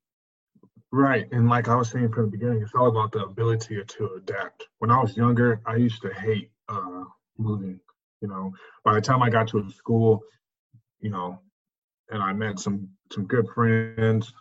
Right 0.92 1.26
and 1.32 1.48
like 1.48 1.68
i 1.68 1.74
was 1.74 1.90
saying 1.90 2.12
from 2.12 2.26
the 2.26 2.30
beginning 2.30 2.62
it's 2.62 2.74
all 2.74 2.88
about 2.88 3.12
the 3.12 3.24
ability 3.24 3.82
to 3.82 4.10
adapt. 4.16 4.66
When 4.78 4.90
i 4.90 5.00
was 5.00 5.16
younger 5.16 5.60
i 5.66 5.76
used 5.76 6.02
to 6.02 6.12
hate 6.12 6.50
uh, 6.68 7.04
moving 7.38 7.80
you 8.20 8.28
know. 8.28 8.52
By 8.84 8.94
the 8.94 9.00
time 9.00 9.22
i 9.22 9.30
got 9.30 9.48
to 9.48 9.58
a 9.58 9.70
school 9.70 10.22
you 11.00 11.10
know 11.10 11.40
and 12.10 12.22
i 12.22 12.32
met 12.32 12.58
some 12.58 12.88
some 13.12 13.24
good 13.24 13.46
friends 13.54 14.32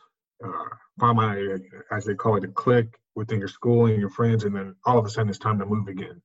uh, 0.45 0.65
found 0.99 1.17
my 1.17 1.57
as 1.91 2.05
they 2.05 2.13
call 2.13 2.35
it 2.35 2.43
a 2.43 2.49
clique 2.49 2.93
within 3.15 3.39
your 3.39 3.47
school 3.47 3.85
and 3.85 3.99
your 3.99 4.09
friends 4.09 4.43
and 4.43 4.55
then 4.55 4.75
all 4.85 4.97
of 4.97 5.05
a 5.05 5.09
sudden 5.09 5.29
it's 5.29 5.39
time 5.39 5.59
to 5.59 5.65
move 5.65 5.87
again 5.87 6.21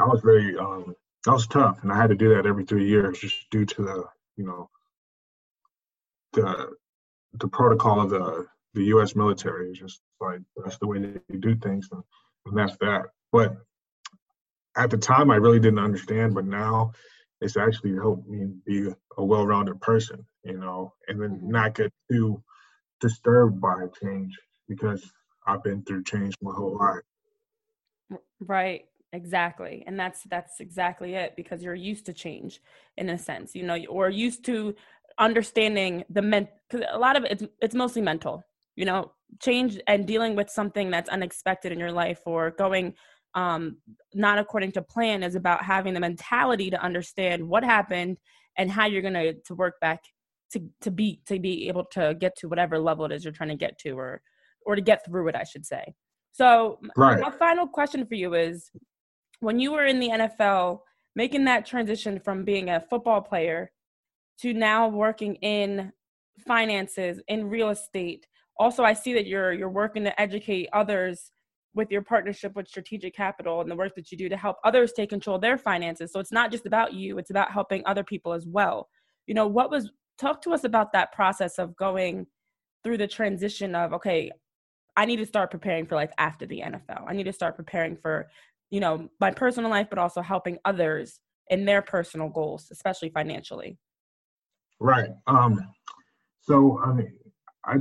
i 0.00 0.04
was 0.04 0.20
very 0.22 0.56
um, 0.58 0.94
that 1.24 1.32
was 1.32 1.46
tough, 1.46 1.80
and 1.82 1.92
I 1.92 1.96
had 1.96 2.10
to 2.10 2.16
do 2.16 2.34
that 2.34 2.46
every 2.46 2.64
three 2.64 2.88
years 2.88 3.18
just 3.18 3.50
due 3.50 3.66
to 3.66 3.82
the 3.82 4.04
you 4.36 4.44
know 4.44 4.70
the 6.32 6.74
the 7.34 7.48
protocol 7.48 8.00
of 8.00 8.10
the 8.10 8.46
the 8.74 8.84
U.S. 8.84 9.16
military. 9.16 9.70
It's 9.70 9.78
just 9.78 10.00
like 10.20 10.40
that's 10.56 10.78
the 10.78 10.86
way 10.86 11.00
they 11.00 11.36
do 11.38 11.56
things, 11.56 11.88
and, 11.92 12.02
and 12.46 12.56
that's 12.56 12.76
that. 12.78 13.06
But 13.32 13.56
at 14.76 14.90
the 14.90 14.96
time, 14.96 15.30
I 15.30 15.36
really 15.36 15.60
didn't 15.60 15.80
understand, 15.80 16.34
but 16.34 16.46
now 16.46 16.92
it's 17.40 17.56
actually 17.56 17.94
helped 17.94 18.28
me 18.28 18.46
be 18.64 18.88
a 19.16 19.24
well-rounded 19.24 19.80
person, 19.80 20.24
you 20.44 20.58
know, 20.58 20.94
and 21.08 21.20
then 21.20 21.30
mm-hmm. 21.30 21.50
not 21.50 21.74
get 21.74 21.92
too 22.10 22.42
disturbed 23.00 23.60
by 23.60 23.86
change 24.02 24.38
because 24.68 25.12
I've 25.48 25.62
been 25.62 25.82
through 25.82 26.04
change 26.04 26.34
my 26.42 26.52
whole 26.52 26.76
life. 26.78 28.20
Right. 28.40 28.84
Exactly. 29.14 29.82
And 29.86 29.98
that's 29.98 30.22
that's 30.24 30.60
exactly 30.60 31.14
it 31.14 31.34
because 31.34 31.62
you're 31.62 31.74
used 31.74 32.04
to 32.06 32.12
change 32.12 32.60
in 32.98 33.08
a 33.08 33.18
sense, 33.18 33.54
you 33.54 33.62
know, 33.62 33.78
or 33.88 34.10
used 34.10 34.44
to 34.44 34.74
understanding 35.18 36.04
the 36.10 36.20
men 36.22 36.46
cuz 36.70 36.82
a 36.90 36.98
lot 36.98 37.16
of 37.16 37.24
it, 37.24 37.32
it's 37.32 37.44
it's 37.62 37.74
mostly 37.74 38.02
mental. 38.02 38.44
You 38.76 38.84
know, 38.84 39.12
change 39.40 39.80
and 39.86 40.06
dealing 40.06 40.36
with 40.36 40.50
something 40.50 40.90
that's 40.90 41.08
unexpected 41.08 41.72
in 41.72 41.78
your 41.78 41.90
life 41.92 42.20
or 42.26 42.50
going 42.50 42.94
um 43.34 43.78
not 44.14 44.38
according 44.38 44.72
to 44.72 44.82
plan 44.82 45.22
is 45.22 45.34
about 45.34 45.64
having 45.64 45.94
the 45.94 46.00
mentality 46.00 46.70
to 46.70 46.80
understand 46.82 47.48
what 47.48 47.64
happened 47.64 48.18
and 48.56 48.70
how 48.70 48.86
you're 48.86 49.02
going 49.02 49.14
to 49.14 49.34
to 49.46 49.54
work 49.54 49.80
back 49.80 50.00
to 50.52 50.60
to 50.80 50.90
be 50.90 51.20
to 51.26 51.38
be 51.38 51.68
able 51.68 51.84
to 51.84 52.14
get 52.18 52.36
to 52.36 52.48
whatever 52.48 52.78
level 52.78 53.04
it 53.06 53.12
is 53.12 53.24
you're 53.24 53.32
trying 53.32 53.50
to 53.50 53.64
get 53.66 53.78
to 53.78 53.90
or 53.98 54.22
or 54.68 54.76
to 54.76 54.82
get 54.82 55.04
through 55.04 55.28
it 55.28 55.34
I 55.34 55.42
should 55.42 55.66
say. 55.66 55.94
So 56.32 56.78
right. 56.96 57.20
my 57.20 57.30
final 57.32 57.66
question 57.66 58.06
for 58.06 58.14
you 58.14 58.34
is 58.34 58.70
when 59.40 59.58
you 59.58 59.72
were 59.72 59.86
in 59.86 59.98
the 59.98 60.10
NFL 60.10 60.80
making 61.16 61.44
that 61.46 61.66
transition 61.66 62.20
from 62.20 62.44
being 62.44 62.70
a 62.70 62.80
football 62.88 63.20
player 63.20 63.72
to 64.40 64.54
now 64.54 64.86
working 64.86 65.34
in 65.36 65.92
finances 66.46 67.20
in 67.26 67.48
real 67.48 67.70
estate 67.70 68.24
also 68.58 68.84
i 68.84 68.92
see 68.92 69.12
that 69.12 69.26
you're 69.26 69.52
you're 69.52 69.68
working 69.68 70.04
to 70.04 70.20
educate 70.20 70.68
others 70.72 71.32
with 71.74 71.90
your 71.90 72.02
partnership 72.02 72.54
with 72.54 72.68
strategic 72.68 73.14
capital 73.14 73.60
and 73.60 73.68
the 73.68 73.74
work 73.74 73.92
that 73.96 74.12
you 74.12 74.16
do 74.16 74.28
to 74.28 74.36
help 74.36 74.56
others 74.64 74.92
take 74.92 75.10
control 75.10 75.36
of 75.36 75.42
their 75.42 75.58
finances 75.58 76.12
so 76.12 76.20
it's 76.20 76.30
not 76.30 76.52
just 76.52 76.66
about 76.66 76.94
you 76.94 77.18
it's 77.18 77.30
about 77.30 77.50
helping 77.50 77.82
other 77.86 78.04
people 78.04 78.32
as 78.32 78.46
well 78.46 78.88
you 79.26 79.34
know 79.34 79.48
what 79.48 79.70
was 79.70 79.90
talk 80.18 80.40
to 80.40 80.52
us 80.52 80.62
about 80.62 80.92
that 80.92 81.12
process 81.12 81.58
of 81.58 81.74
going 81.76 82.24
through 82.84 82.96
the 82.96 83.08
transition 83.08 83.74
of 83.74 83.92
okay 83.92 84.30
i 84.98 85.06
need 85.06 85.16
to 85.16 85.26
start 85.26 85.50
preparing 85.50 85.86
for 85.86 85.94
life 85.94 86.12
after 86.18 86.44
the 86.44 86.60
nfl 86.60 87.04
i 87.06 87.14
need 87.14 87.24
to 87.24 87.32
start 87.32 87.56
preparing 87.56 87.96
for 87.96 88.28
you 88.70 88.80
know 88.80 89.08
my 89.20 89.30
personal 89.30 89.70
life 89.70 89.86
but 89.88 89.98
also 89.98 90.20
helping 90.20 90.58
others 90.64 91.20
in 91.48 91.64
their 91.64 91.80
personal 91.80 92.28
goals 92.28 92.68
especially 92.70 93.08
financially. 93.08 93.78
Right. 94.78 95.08
Um 95.26 95.58
so 96.42 96.78
i 96.84 96.92
mean 96.92 97.12
i 97.64 97.76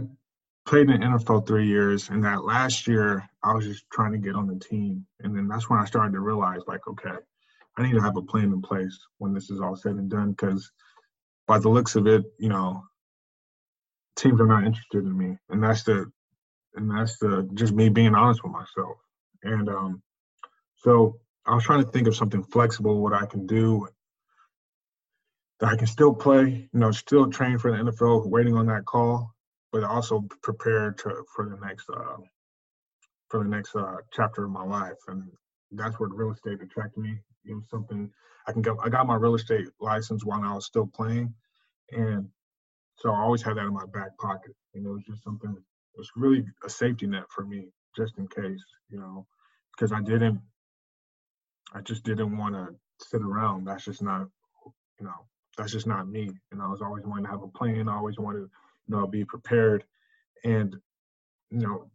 played 0.68 0.90
in 0.90 1.00
the 1.00 1.08
NFL 1.08 1.48
three 1.48 1.66
years, 1.66 2.10
and 2.10 2.24
that 2.24 2.44
last 2.44 2.88
year 2.88 3.28
I 3.44 3.54
was 3.54 3.66
just 3.66 3.90
trying 3.90 4.12
to 4.12 4.18
get 4.18 4.36
on 4.36 4.48
the 4.48 4.60
team, 4.60 5.06
and 5.22 5.36
then 5.36 5.48
that's 5.48 5.70
when 5.70 5.80
I 5.80 5.86
started 5.86 6.12
to 6.12 6.20
realize, 6.20 6.60
like, 6.68 6.86
okay, 6.88 7.16
I 7.78 7.84
need 7.84 7.94
to 7.94 8.02
have 8.02 8.18
a 8.18 8.22
plan 8.22 8.52
in 8.52 8.62
place 8.62 9.00
when 9.18 9.34
this 9.34 9.50
is 9.50 9.62
all 9.62 9.76
said 9.76 9.94
and 9.94 10.10
done, 10.10 10.32
because 10.32 10.70
by 11.48 11.58
the 11.58 11.70
looks 11.70 11.96
of 11.96 12.06
it, 12.06 12.26
you 12.38 12.50
know, 12.50 12.84
teams 14.18 14.42
are 14.42 14.46
not 14.46 14.66
interested 14.66 15.06
in 15.06 15.18
me, 15.18 15.38
and 15.50 15.64
that's 15.64 15.84
the, 15.84 16.12
and 16.76 16.90
that's 16.90 17.18
the 17.20 17.50
just 17.54 17.74
me 17.74 17.90
being 17.90 18.16
honest 18.16 18.44
with 18.44 18.54
myself, 18.54 18.98
and 19.44 19.70
um, 19.70 20.02
so 20.76 21.20
I 21.46 21.56
was 21.56 21.64
trying 21.64 21.84
to 21.84 21.92
think 21.92 22.08
of 22.08 22.16
something 22.16 22.44
flexible, 22.44 23.02
what 23.02 23.14
I 23.14 23.26
can 23.26 23.48
do 23.48 23.88
that 25.60 25.70
I 25.70 25.76
can 25.76 25.88
still 25.88 26.14
play, 26.14 26.70
you 26.72 26.80
know, 26.80 26.92
still 26.92 27.30
train 27.30 27.58
for 27.58 27.72
the 27.72 27.78
NFL, 27.78 28.30
waiting 28.30 28.56
on 28.56 28.68
that 28.68 28.86
call, 28.86 29.34
but 29.72 29.84
also 29.84 30.28
prepare 30.44 30.92
to, 30.92 31.24
for 31.36 31.50
the 31.50 31.58
next 31.66 31.90
uh, 31.90 32.18
for 33.30 33.44
the 33.44 33.50
next 33.50 33.76
uh, 33.76 33.98
chapter 34.14 34.46
of 34.46 34.52
my 34.52 34.64
life, 34.64 34.98
and 35.08 35.24
that's 35.72 36.00
where 36.00 36.10
real 36.10 36.32
estate 36.32 36.62
attracted 36.62 37.02
me. 37.02 37.20
It 37.46 37.54
was 37.54 37.70
something 37.70 38.10
I 38.48 38.54
can 38.54 38.62
go. 38.62 38.78
I 38.84 38.90
got 38.90 39.08
my 39.08 39.16
real 39.16 39.36
estate 39.36 39.68
license 39.80 40.24
while 40.24 40.44
I 40.44 40.54
was 40.54 40.66
still 40.66 40.88
playing, 40.88 41.34
and 41.92 42.30
so 42.98 43.12
I 43.12 43.20
always 43.20 43.42
had 43.42 43.58
that 43.58 43.66
in 43.66 43.74
my 43.74 43.86
back 43.94 44.18
pocket. 44.18 44.56
And 44.74 44.86
it 44.86 44.90
was 44.90 45.04
just 45.08 45.24
something. 45.24 45.58
It 45.98 46.02
was 46.02 46.12
really 46.16 46.46
a 46.64 46.70
safety 46.70 47.08
net 47.08 47.24
for 47.30 47.44
me, 47.44 47.70
just 47.96 48.20
in 48.20 48.28
case, 48.28 48.64
you 48.88 49.00
know, 49.00 49.26
because 49.76 49.92
I 49.92 50.00
didn't. 50.00 50.40
I 51.74 51.82
just 51.82 52.04
didn't 52.04 52.38
want 52.38 52.54
to 52.54 52.76
sit 53.04 53.24
around. 53.24 53.66
That's 53.66 53.86
just 53.86 54.04
not, 54.04 54.28
you 55.00 55.06
know, 55.06 55.26
that's 55.58 55.72
just 55.72 55.88
not 55.88 56.08
me. 56.08 56.30
And 56.52 56.62
I 56.62 56.68
was 56.68 56.84
always 56.84 57.04
wanting 57.04 57.26
to 57.26 57.32
have 57.32 57.42
a 57.42 57.48
plan. 57.48 57.90
I 57.90 57.96
always 57.96 58.20
wanted 58.20 58.42
to, 58.42 58.50
you 58.88 58.96
know, 58.96 59.08
be 59.08 59.26
prepared. 59.26 59.84
And, 60.46 60.76
you 61.50 61.60
know, 61.60 61.90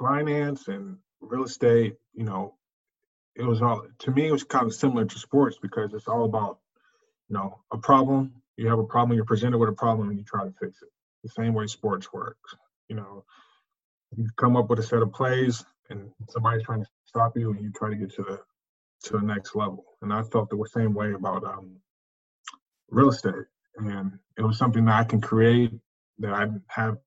finance 0.00 0.68
and 0.68 0.96
real 1.20 1.44
estate, 1.44 1.96
you 2.14 2.24
know, 2.24 2.54
it 3.34 3.42
was 3.42 3.60
all, 3.62 3.84
to 3.98 4.10
me, 4.12 4.28
it 4.28 4.32
was 4.32 4.44
kind 4.44 4.66
of 4.66 4.74
similar 4.74 5.04
to 5.04 5.18
sports 5.18 5.58
because 5.60 5.92
it's 5.92 6.08
all 6.08 6.24
about, 6.24 6.60
you 7.28 7.36
know, 7.36 7.60
a 7.72 7.78
problem. 7.78 8.32
You 8.56 8.68
have 8.68 8.78
a 8.78 8.84
problem, 8.84 9.16
you're 9.16 9.24
presented 9.24 9.58
with 9.58 9.70
a 9.70 9.72
problem, 9.72 10.08
and 10.08 10.18
you 10.18 10.24
try 10.24 10.44
to 10.44 10.52
fix 10.60 10.82
it. 10.82 10.88
The 11.22 11.30
same 11.30 11.54
way 11.54 11.66
sports 11.66 12.12
works. 12.12 12.54
You 12.88 12.96
know, 12.96 13.24
you 14.16 14.26
come 14.36 14.56
up 14.56 14.68
with 14.70 14.78
a 14.78 14.82
set 14.82 15.02
of 15.02 15.12
plays, 15.12 15.64
and 15.90 16.10
somebody's 16.28 16.64
trying 16.64 16.82
to 16.82 16.90
stop 17.04 17.36
you, 17.36 17.50
and 17.50 17.60
you 17.60 17.70
try 17.72 17.90
to 17.90 17.96
get 17.96 18.14
to 18.14 18.22
the 18.22 18.40
to 19.04 19.18
the 19.18 19.24
next 19.24 19.54
level. 19.54 19.84
And 20.02 20.12
I 20.12 20.22
felt 20.22 20.50
the 20.50 20.68
same 20.72 20.94
way 20.94 21.12
about 21.12 21.44
um, 21.44 21.76
real 22.90 23.10
estate 23.10 23.46
and 23.76 24.18
it 24.36 24.42
was 24.42 24.58
something 24.58 24.84
that 24.84 24.94
I 24.94 25.04
can 25.04 25.20
create 25.20 25.72
that 26.18 26.32
I 26.32 26.46
have 26.68 26.98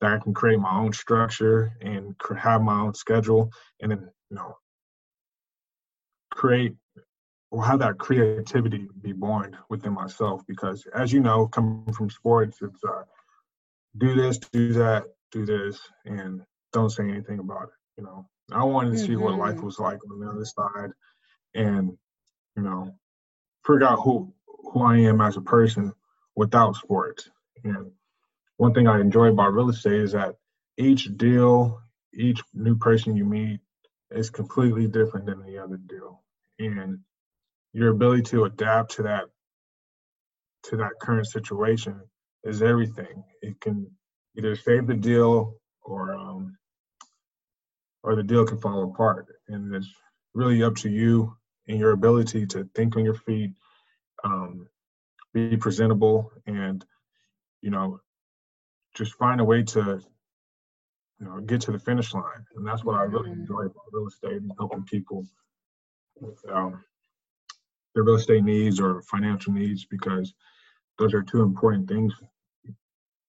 that 0.00 0.12
I 0.12 0.18
can 0.18 0.32
create 0.32 0.60
my 0.60 0.78
own 0.78 0.92
structure 0.92 1.72
and 1.80 2.14
have 2.36 2.62
my 2.62 2.80
own 2.80 2.94
schedule 2.94 3.50
and 3.80 3.90
then 3.90 4.08
you 4.30 4.36
know 4.36 4.56
create 6.30 6.74
or 7.50 7.64
have 7.64 7.80
that 7.80 7.98
creativity 7.98 8.88
be 9.02 9.12
born 9.12 9.56
within 9.68 9.92
myself 9.92 10.42
because 10.46 10.86
as 10.94 11.12
you 11.12 11.20
know 11.20 11.46
coming 11.48 11.92
from 11.92 12.10
sports 12.10 12.58
it's 12.62 12.84
uh 12.84 13.02
do 13.96 14.14
this 14.14 14.38
do 14.38 14.72
that 14.72 15.04
do 15.32 15.44
this 15.46 15.80
and 16.04 16.42
don't 16.72 16.90
say 16.90 17.04
anything 17.04 17.38
about 17.38 17.64
it 17.64 17.68
you 17.96 18.04
know 18.04 18.26
I 18.52 18.64
wanted 18.64 18.90
to 18.90 18.96
mm-hmm. 18.96 19.06
see 19.06 19.16
what 19.16 19.34
life 19.34 19.56
mm-hmm. 19.56 19.66
was 19.66 19.78
like 19.78 19.98
on 20.10 20.20
the 20.20 20.28
other 20.28 20.44
side 20.44 20.90
and 21.54 21.96
you 22.56 22.62
know 22.62 22.94
figure 23.66 23.86
out 23.86 24.00
who 24.02 24.32
who 24.46 24.82
I 24.82 24.98
am 24.98 25.20
as 25.20 25.36
a 25.36 25.40
person 25.40 25.92
without 26.34 26.76
sports. 26.76 27.28
And 27.64 27.92
one 28.56 28.74
thing 28.74 28.86
I 28.86 29.00
enjoy 29.00 29.28
about 29.28 29.52
real 29.52 29.70
estate 29.70 30.00
is 30.00 30.12
that 30.12 30.36
each 30.76 31.16
deal, 31.16 31.80
each 32.14 32.40
new 32.54 32.76
person 32.76 33.16
you 33.16 33.24
meet 33.24 33.60
is 34.10 34.30
completely 34.30 34.86
different 34.86 35.26
than 35.26 35.44
the 35.44 35.58
other 35.58 35.76
deal. 35.76 36.22
And 36.58 37.00
your 37.72 37.90
ability 37.90 38.22
to 38.22 38.44
adapt 38.44 38.92
to 38.92 39.02
that 39.04 39.24
to 40.64 40.76
that 40.76 40.92
current 41.00 41.26
situation 41.26 42.00
is 42.48 42.62
everything. 42.62 43.22
It 43.42 43.60
can 43.60 43.90
either 44.36 44.56
save 44.56 44.86
the 44.86 44.94
deal 44.94 45.54
or 45.82 46.14
um, 46.14 46.56
or 48.02 48.16
the 48.16 48.22
deal 48.22 48.46
can 48.46 48.58
fall 48.58 48.84
apart. 48.84 49.26
And 49.48 49.74
it's 49.74 49.88
really 50.34 50.62
up 50.62 50.76
to 50.76 50.88
you 50.88 51.36
and 51.66 51.78
your 51.78 51.92
ability 51.92 52.46
to 52.46 52.68
think 52.74 52.96
on 52.96 53.04
your 53.04 53.14
feet, 53.14 53.52
um, 54.24 54.68
be 55.32 55.56
presentable 55.56 56.32
and 56.46 56.84
you 57.60 57.70
know 57.70 58.00
just 58.94 59.14
find 59.14 59.40
a 59.40 59.44
way 59.44 59.62
to 59.62 60.00
you 61.20 61.26
know 61.26 61.40
get 61.40 61.60
to 61.60 61.72
the 61.72 61.78
finish 61.78 62.14
line 62.14 62.44
and 62.56 62.66
that's 62.66 62.84
what 62.84 62.96
i 62.96 63.02
really 63.02 63.30
mm-hmm. 63.30 63.40
enjoy 63.40 63.60
about 63.60 63.84
real 63.92 64.06
estate 64.06 64.40
and 64.40 64.52
helping 64.58 64.84
people 64.84 65.24
with 66.20 66.38
um, 66.50 66.82
their 67.94 68.04
real 68.04 68.16
estate 68.16 68.42
needs 68.42 68.80
or 68.80 69.02
financial 69.02 69.52
needs 69.52 69.84
because 69.84 70.32
those 70.98 71.14
are 71.14 71.22
two 71.22 71.42
important 71.42 71.88
things 71.88 72.12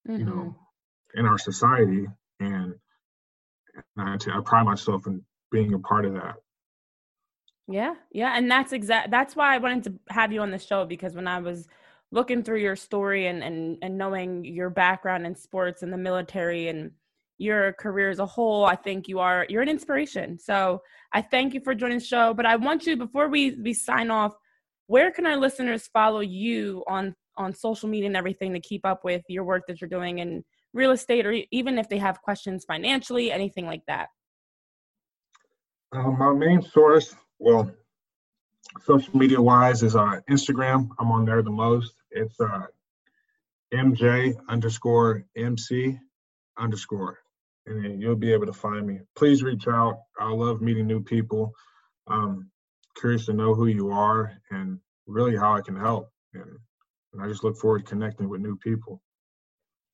mm-hmm. 0.10 0.20
you 0.20 0.26
know 0.26 0.32
mm-hmm. 0.32 1.20
in 1.20 1.26
our 1.26 1.38
society 1.38 2.08
and, 2.40 2.74
and 3.98 4.24
I, 4.28 4.38
I 4.38 4.42
pride 4.44 4.66
myself 4.66 5.08
in 5.08 5.24
being 5.52 5.74
a 5.74 5.80
part 5.80 6.06
of 6.06 6.14
that 6.14 6.36
yeah 7.68 7.94
yeah 8.12 8.34
and 8.36 8.50
that's 8.50 8.74
exact 8.74 9.12
that's 9.12 9.36
why 9.36 9.54
i 9.54 9.58
wanted 9.58 9.84
to 9.84 10.14
have 10.14 10.32
you 10.32 10.42
on 10.42 10.52
the 10.52 10.60
show 10.60 10.86
because 10.86 11.16
when 11.16 11.28
i 11.28 11.40
was 11.40 11.68
looking 12.12 12.42
through 12.42 12.60
your 12.60 12.76
story 12.76 13.28
and, 13.28 13.44
and 13.44 13.78
and 13.82 13.98
knowing 13.98 14.44
your 14.44 14.70
background 14.70 15.26
in 15.26 15.36
sports 15.36 15.84
and 15.84 15.94
the 15.94 15.98
military 15.98 16.68
and 16.68 16.92
your 17.38 17.74
career 17.74 18.10
as 18.10 18.20
a 18.20 18.26
whole 18.26 18.66
i 18.66 18.76
think 18.76 19.08
you 19.08 19.20
are 19.20 19.46
you're 19.50 19.62
an 19.62 19.70
inspiration 19.70 20.38
so 20.38 20.82
i 21.14 21.22
thank 21.22 21.54
you 21.54 21.62
for 21.62 21.76
joining 21.76 22.00
the 22.00 22.04
show 22.04 22.34
but 22.34 22.46
i 22.46 22.56
want 22.56 22.86
you 22.86 22.98
before 22.98 23.28
we 23.28 23.56
we 23.62 23.74
sign 23.74 24.10
off 24.10 24.34
where 24.88 25.12
can 25.12 25.28
our 25.28 25.38
listeners 25.38 25.88
follow 25.94 26.20
you 26.20 26.84
on 26.88 27.16
on 27.40 27.54
social 27.54 27.90
media 27.90 28.08
and 28.08 28.18
everything 28.18 28.54
to 28.54 28.60
keep 28.60 28.86
up 28.86 29.04
with 29.04 29.24
your 29.28 29.44
work 29.44 29.64
that 29.68 29.82
you're 29.82 29.90
doing 29.90 30.20
in 30.20 30.44
real 30.74 30.92
estate 30.92 31.26
or 31.26 31.36
even 31.52 31.80
if 31.80 31.90
they 31.90 31.98
have 31.98 32.22
questions 32.22 32.66
financially 32.66 33.32
anything 33.32 33.66
like 33.66 33.82
that 33.88 34.10
uh, 35.94 36.12
my 36.12 36.32
main 36.32 36.62
source 36.62 37.16
well 37.40 37.72
social 38.84 39.18
media 39.18 39.42
wise 39.42 39.84
is 39.84 39.96
uh, 39.96 40.20
Instagram. 40.30 40.90
I'm 41.00 41.12
on 41.12 41.26
there 41.26 41.42
the 41.42 41.52
most. 41.52 41.94
It's 42.12 42.40
uh, 42.40 42.66
MJ 43.74 44.36
underscore 44.48 45.26
MC 45.36 46.00
underscore. 46.58 47.20
And 47.66 48.02
you'll 48.02 48.16
be 48.16 48.34
able 48.34 48.48
to 48.48 48.54
find 48.54 48.86
me. 48.88 49.00
Please 49.16 49.44
reach 49.44 49.68
out. 49.68 50.00
I 50.20 50.32
love 50.32 50.62
meeting 50.62 50.88
new 50.88 51.04
people. 51.04 51.54
Um, 52.08 52.50
curious 52.98 53.28
to 53.28 53.34
know 53.34 53.54
who 53.54 53.68
you 53.68 53.92
are 53.92 54.34
and 54.50 54.80
really 55.06 55.36
how 55.36 55.56
I 55.56 55.62
can 55.62 55.76
help. 55.76 56.10
And, 56.34 56.58
and 57.20 57.28
I 57.28 57.32
just 57.32 57.44
look 57.44 57.58
forward 57.58 57.86
to 57.86 57.90
connecting 57.90 58.30
with 58.30 58.40
new 58.40 58.56
people. 58.56 59.02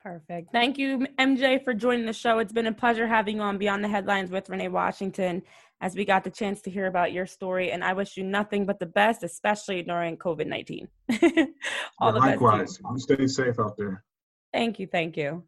Perfect. 0.02 0.52
Thank 0.52 0.78
you, 0.78 1.08
MJ, 1.18 1.64
for 1.64 1.74
joining 1.74 2.06
the 2.06 2.14
show. 2.14 2.38
It's 2.38 2.54
been 2.54 2.68
a 2.68 2.72
pleasure 2.72 3.08
having 3.08 3.38
you 3.38 3.42
on 3.42 3.58
Beyond 3.58 3.84
the 3.84 3.88
Headlines 3.88 4.30
with 4.30 4.48
Renee 4.48 4.68
Washington 4.68 5.42
as 5.82 5.96
we 5.96 6.06
got 6.06 6.24
the 6.24 6.30
chance 6.30 6.62
to 6.62 6.70
hear 6.70 6.86
about 6.86 7.12
your 7.12 7.26
story. 7.26 7.72
And 7.72 7.84
I 7.84 7.94
wish 7.94 8.16
you 8.16 8.24
nothing 8.24 8.68
but 8.68 8.80
the 8.80 8.86
best, 8.86 9.24
especially 9.24 9.82
during 9.82 10.18
COVID 10.18 10.46
19. 10.46 10.88
All 12.00 12.14
the 12.14 12.20
likewise. 12.20 12.78
best. 12.78 12.82
You 12.92 13.00
stay 13.00 13.28
safe 13.28 13.60
out 13.60 13.76
there. 13.78 14.04
Thank 14.54 14.80
you. 14.80 14.86
Thank 14.86 15.18
you. 15.18 15.44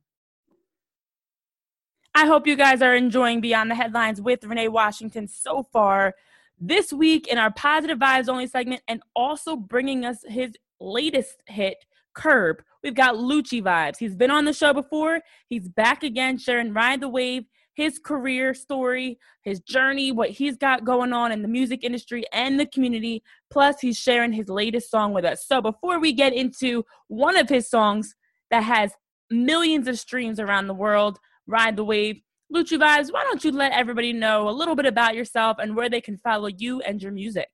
I 2.16 2.26
hope 2.26 2.48
you 2.48 2.56
guys 2.56 2.82
are 2.82 2.96
enjoying 2.96 3.42
Beyond 3.42 3.70
the 3.70 3.76
Headlines 3.76 4.20
with 4.20 4.44
Renee 4.44 4.70
Washington 4.70 5.28
so 5.28 5.62
far 5.72 6.16
this 6.60 6.92
week 6.92 7.28
in 7.28 7.38
our 7.38 7.52
Positive 7.52 8.00
Vibes 8.00 8.28
Only 8.28 8.48
segment 8.48 8.82
and 8.88 9.04
also 9.16 9.56
bringing 9.56 10.04
us 10.04 10.24
his 10.28 10.54
latest 10.80 11.42
hit, 11.48 11.78
Curb. 12.14 12.62
We've 12.84 12.96
got 12.96 13.16
Lucci 13.16 13.62
Vibes. 13.62 13.98
He's 13.98 14.16
been 14.16 14.32
on 14.32 14.46
the 14.46 14.54
show 14.54 14.74
before. 14.74 15.22
He's 15.50 15.68
back 15.68 16.04
again, 16.04 16.38
sharing 16.38 16.74
Ride 16.74 17.02
the 17.02 17.10
Wave, 17.10 17.44
his 17.76 18.00
career 18.00 18.54
story, 18.54 19.20
his 19.44 19.60
journey, 19.60 20.12
what 20.12 20.32
he's 20.32 20.58
got 20.58 20.84
going 20.84 21.14
on 21.14 21.32
in 21.32 21.44
the 21.44 21.48
music 21.48 21.84
industry 21.84 22.24
and 22.34 22.60
the 22.60 22.66
community. 22.66 23.24
Plus, 23.52 23.80
he's 23.80 23.98
sharing 23.98 24.34
his 24.34 24.50
latest 24.50 24.90
song 24.90 25.14
with 25.14 25.26
us. 25.26 25.46
So, 25.48 25.62
before 25.62 26.00
we 26.00 26.12
get 26.12 26.34
into 26.34 26.84
one 27.08 27.38
of 27.38 27.48
his 27.48 27.70
songs 27.70 28.16
that 28.50 28.64
has 28.64 28.94
millions 29.30 29.88
of 29.88 30.00
streams 30.00 30.40
around 30.40 30.68
the 30.68 30.74
world, 30.74 31.20
Ride 31.46 31.76
the 31.76 31.84
Wave, 31.84 32.22
Lucci 32.54 32.80
Vibes, 32.80 33.12
why 33.12 33.24
don't 33.24 33.44
you 33.44 33.52
let 33.52 33.74
everybody 33.74 34.12
know 34.14 34.50
a 34.50 34.52
little 34.52 34.76
bit 34.76 34.86
about 34.86 35.16
yourself 35.16 35.58
and 35.60 35.76
where 35.76 35.90
they 35.90 36.02
can 36.02 36.18
follow 36.18 36.48
you 36.48 36.82
and 36.82 37.02
your 37.02 37.12
music? 37.12 37.50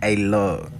Hey, 0.00 0.16
look, 0.16 0.70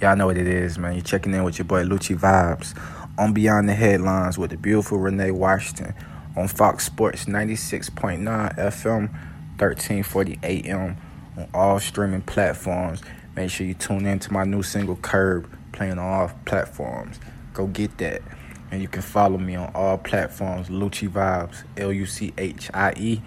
y'all 0.00 0.16
know 0.16 0.26
what 0.26 0.36
it 0.36 0.46
is, 0.46 0.78
man. 0.78 0.94
You're 0.94 1.02
checking 1.02 1.34
in 1.34 1.44
with 1.44 1.58
your 1.58 1.64
boy 1.64 1.84
Lucci 1.84 2.18
Vibes 2.18 2.78
on 3.18 3.32
Beyond 3.32 3.68
the 3.68 3.74
Headlines 3.74 4.38
with 4.38 4.50
the 4.50 4.56
beautiful 4.56 4.98
Renee 4.98 5.30
Washington 5.30 5.94
on 6.36 6.48
Fox 6.48 6.84
Sports 6.84 7.26
96.9 7.26 8.22
FM, 8.56 9.10
1340 9.58 10.38
AM 10.42 10.96
on 11.36 11.48
all 11.54 11.78
streaming 11.78 12.22
platforms. 12.22 13.02
Make 13.36 13.50
sure 13.50 13.66
you 13.66 13.74
tune 13.74 14.06
in 14.06 14.18
to 14.20 14.32
my 14.32 14.44
new 14.44 14.62
single 14.62 14.96
Curb 14.96 15.50
playing 15.72 15.98
on 15.98 15.98
all 15.98 16.32
platforms. 16.44 17.20
Go 17.52 17.66
get 17.66 17.98
that. 17.98 18.22
And 18.70 18.82
you 18.82 18.88
can 18.88 19.02
follow 19.02 19.38
me 19.38 19.54
on 19.54 19.70
all 19.74 19.98
platforms, 19.98 20.68
Lucci 20.68 21.08
Vibes, 21.08 21.64
L 21.76 21.92
U 21.92 22.06
C 22.06 22.32
H 22.36 22.70
I 22.74 22.92
E 22.96 23.22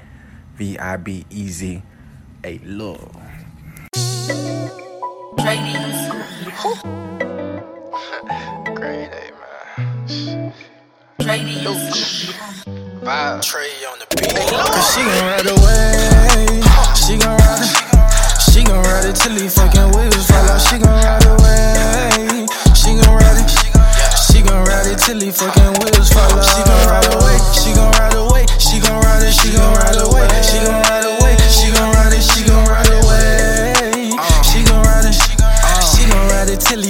V 0.56 0.78
I 0.78 0.98
B 0.98 1.26
E 1.30 1.48
Z. 1.48 1.82
A 2.44 2.60
love. 2.60 3.37
Green 8.76 9.08
A, 9.08 9.32
man. 9.40 10.54
Vibe. 13.02 13.42
Trey 13.42 13.72
on 13.88 14.00
the 14.00 14.06
beat. 14.12 14.36
Cause 14.36 14.94
she 14.94 15.02
gon' 15.02 15.24
ride 15.24 15.48
away. 15.48 16.62
She 16.96 17.16
gon' 17.18 17.38
ride. 17.38 17.64
She 18.52 18.64
gon' 18.64 18.84
ride 18.84 19.06
it 19.06 19.16
till 19.16 19.32
he 19.32 19.48
fucking 19.48 19.92
wheels 19.96 20.28
fall 20.28 20.50
off. 20.50 20.62
She 20.68 20.78
gon' 20.78 20.92
ride 20.92 21.26
away. 21.26 22.48
She 22.76 22.96
gon' 23.00 23.16
ride 23.16 23.40
it 23.40 23.50
She 24.28 24.42
gon' 24.44 24.64
ride 24.66 24.88
it 24.88 25.00
till 25.00 25.20
he 25.20 25.32
fucking 25.32 25.74
wheels 25.80 26.10
fall 26.12 26.32
off. 26.36 26.46
She 26.46 26.64
gon' 26.64 26.88
ride 26.88 27.08
away, 27.16 27.38
she 27.56 27.74
gon' 27.74 27.92
ride 27.96 28.14
away, 28.14 28.46
she 28.60 28.80
gon' 28.80 29.02
ride 29.02 29.24
it, 29.24 29.34
she 29.34 29.52
gon' 29.56 29.74
ride 29.76 30.00
away, 30.04 30.28
she 30.44 30.58
gon' 30.64 30.82
ride 30.84 31.06
away, 31.06 31.27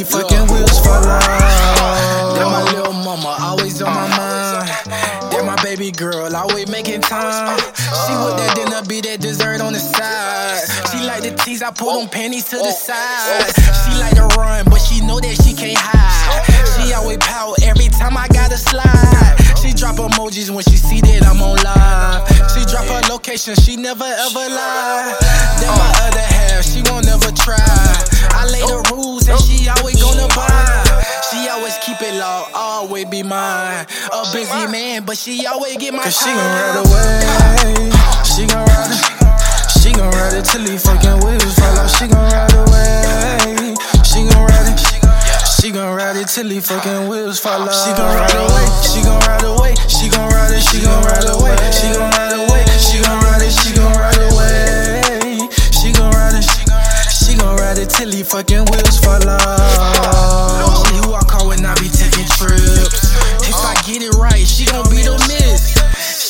it 0.02 0.08
fucking 0.08 0.48
wheels 0.54 0.80
fall 0.80 1.06
off. 1.06 1.24
That 2.36 2.45
my 2.45 2.64
little 2.72 2.93
mama 2.93 3.38
always 3.41 3.82
on 3.82 3.93
my 3.93 4.06
uh. 4.06 4.18
mind. 4.18 5.32
That 5.32 5.43
my 5.45 5.62
baby 5.64 5.91
girl 5.91 6.36
always 6.36 6.70
making 6.70 7.02
time. 7.02 7.58
She 7.58 8.14
with 8.14 8.38
that 8.38 8.54
dinner, 8.56 8.82
be 8.88 9.02
that 9.02 9.22
dessert 9.22 9.62
on 9.62 9.74
the 9.74 9.80
side. 9.80 10.62
She 10.91 11.06
like 11.06 11.24
the 11.24 11.32
tease, 11.43 11.62
I 11.62 11.72
pull 11.72 12.00
them 12.00 12.10
panties 12.10 12.45
to 12.50 12.58
the 12.58 12.72
side. 12.72 13.54
She 13.56 14.00
like 14.00 14.16
to 14.16 14.28
run, 14.38 14.66
but 14.66 14.80
she 14.80 15.02
know 15.06 15.20
that 15.20 15.36
she 15.43 15.54
can't 15.54 15.78
hide. 15.78 16.45
She 16.78 16.93
always 16.93 17.18
pout 17.18 17.62
every 17.64 17.88
time 17.89 18.18
I 18.18 18.28
gotta 18.28 18.58
slide. 18.58 19.47
She 19.78 19.84
drop 19.84 19.98
emojis 19.98 20.50
when 20.50 20.64
she 20.66 20.76
see 20.76 21.02
that 21.02 21.22
I'm 21.30 21.38
on 21.38 21.54
live. 21.62 22.26
She 22.50 22.66
drop 22.66 22.90
her 22.90 23.14
location, 23.14 23.54
she 23.54 23.78
never 23.78 24.10
ever 24.10 24.46
lie. 24.50 25.14
Then 25.62 25.70
my 25.70 25.94
other 26.02 26.26
half, 26.34 26.66
she 26.66 26.82
won't 26.90 27.06
never 27.06 27.30
try. 27.30 27.62
I 28.34 28.50
lay 28.50 28.66
the 28.66 28.82
rules 28.90 29.30
and 29.30 29.38
she 29.38 29.70
always 29.70 30.02
gonna 30.02 30.26
buy. 30.34 30.82
She 31.30 31.46
always 31.54 31.78
keep 31.86 32.02
it 32.02 32.18
low, 32.18 32.50
always 32.56 33.06
be 33.06 33.22
mine. 33.22 33.86
A 34.10 34.26
busy 34.34 34.66
man, 34.66 35.06
but 35.06 35.16
she 35.16 35.46
always 35.46 35.78
get 35.78 35.94
my 35.94 36.02
Cause 36.02 36.18
she 36.18 36.34
gon' 36.34 36.42
ride 36.42 36.82
away. 36.82 37.94
She 38.26 38.50
gon' 38.50 38.66
ride. 38.66 38.98
She 39.78 39.94
gon' 39.94 40.10
ride 40.10 40.34
it 40.34 40.46
till 40.50 40.66
he 40.66 40.74
fucking 40.74 41.22
wheels 41.22 41.54
fall 41.54 41.78
off. 41.78 41.94
She 41.94 42.08
gon' 42.10 42.26
ride 42.34 42.50
away. 42.66 43.78
She 44.02 44.26
gon' 44.26 44.42
ride 44.42 44.74
it. 44.74 44.87
She 45.60 45.72
gon' 45.72 45.95
ride 45.95 46.16
it 46.18 46.28
till 46.28 46.47
he 46.47 46.60
fucking 46.60 47.10
wheels 47.10 47.39
fall 47.39 47.62
off. 47.62 47.74
She 47.74 47.89
gon' 47.97 48.14
ride 48.14 48.38
away, 48.38 48.68
she 48.86 49.01
gon' 49.01 49.20
ride 49.26 49.43
away, 49.43 49.74
she 49.89 50.08
gon' 50.08 50.30
ride 50.30 50.53
it, 50.53 50.62
she 50.62 50.80
gon' 50.86 51.01
ride 51.01 51.26
away, 51.26 51.58
she 51.74 51.89
gon' 51.97 52.12
ride 52.14 52.34
away, 52.38 52.62
she 52.78 53.01
gon' 53.01 53.20
ride 53.26 53.41
it, 53.41 53.51
she 53.51 53.74
gon' 53.74 53.91
ride 53.97 54.22
away, 54.22 55.49
she 55.74 55.91
gon' 55.91 56.14
ride 56.14 56.38
it, 56.38 56.45
she 57.10 57.36
gon' 57.36 57.58
ride 57.58 57.80
it 57.80 57.89
till 57.89 58.12
he 58.12 58.22
fucking 58.22 58.66
wheels 58.70 58.99
fall 59.01 59.28
off. 59.28 60.88
She 60.88 60.95
who 61.01 61.16
I 61.16 61.26
call 61.26 61.47
when 61.49 61.66
I 61.66 61.74
be 61.82 61.89
taking 61.89 62.30
trips. 62.38 63.18
If 63.41 63.58
I 63.58 63.74
get 63.82 64.03
it 64.05 64.14
right, 64.14 64.45
she 64.45 64.66
gon' 64.66 64.88
be 64.91 65.01
the 65.01 65.18
miss. 65.26 65.74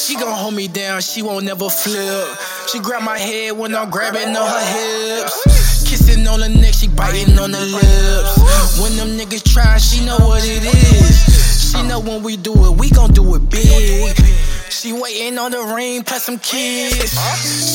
She 0.08 0.16
gon' 0.16 0.32
hold 0.32 0.54
me 0.56 0.70
down, 0.70 1.02
she 1.02 1.22
won't 1.22 1.44
never 1.44 1.70
flip. 1.70 2.32
She 2.72 2.80
grab 2.80 3.04
my 3.04 3.20
head 3.20 3.58
when 3.58 3.76
I'm 3.76 3.90
grabbing 3.90 4.38
on 4.38 4.48
her 4.48 4.66
hips. 4.72 5.67
Kissing 6.08 6.28
on 6.28 6.40
the 6.40 6.48
neck, 6.48 6.74
she 6.74 6.88
biting 6.88 7.38
on 7.38 7.52
the 7.52 7.60
lips. 7.60 8.80
When 8.80 8.96
them 8.96 9.20
niggas 9.20 9.44
try, 9.44 9.78
she 9.78 10.06
know 10.06 10.16
what 10.20 10.42
it 10.42 10.64
is. 10.64 11.72
She 11.72 11.84
know 11.84 12.00
when 12.00 12.24
we 12.24 12.38
do 12.38 12.54
it, 12.54 12.80
we 12.80 12.90
gon' 12.92 13.12
do 13.12 13.36
it 13.36 13.50
big. 13.50 14.16
She 14.70 14.94
waiting 14.94 15.38
on 15.38 15.52
the 15.52 15.60
ring, 15.76 16.04
plus 16.04 16.24
some 16.24 16.40
kids. 16.40 17.12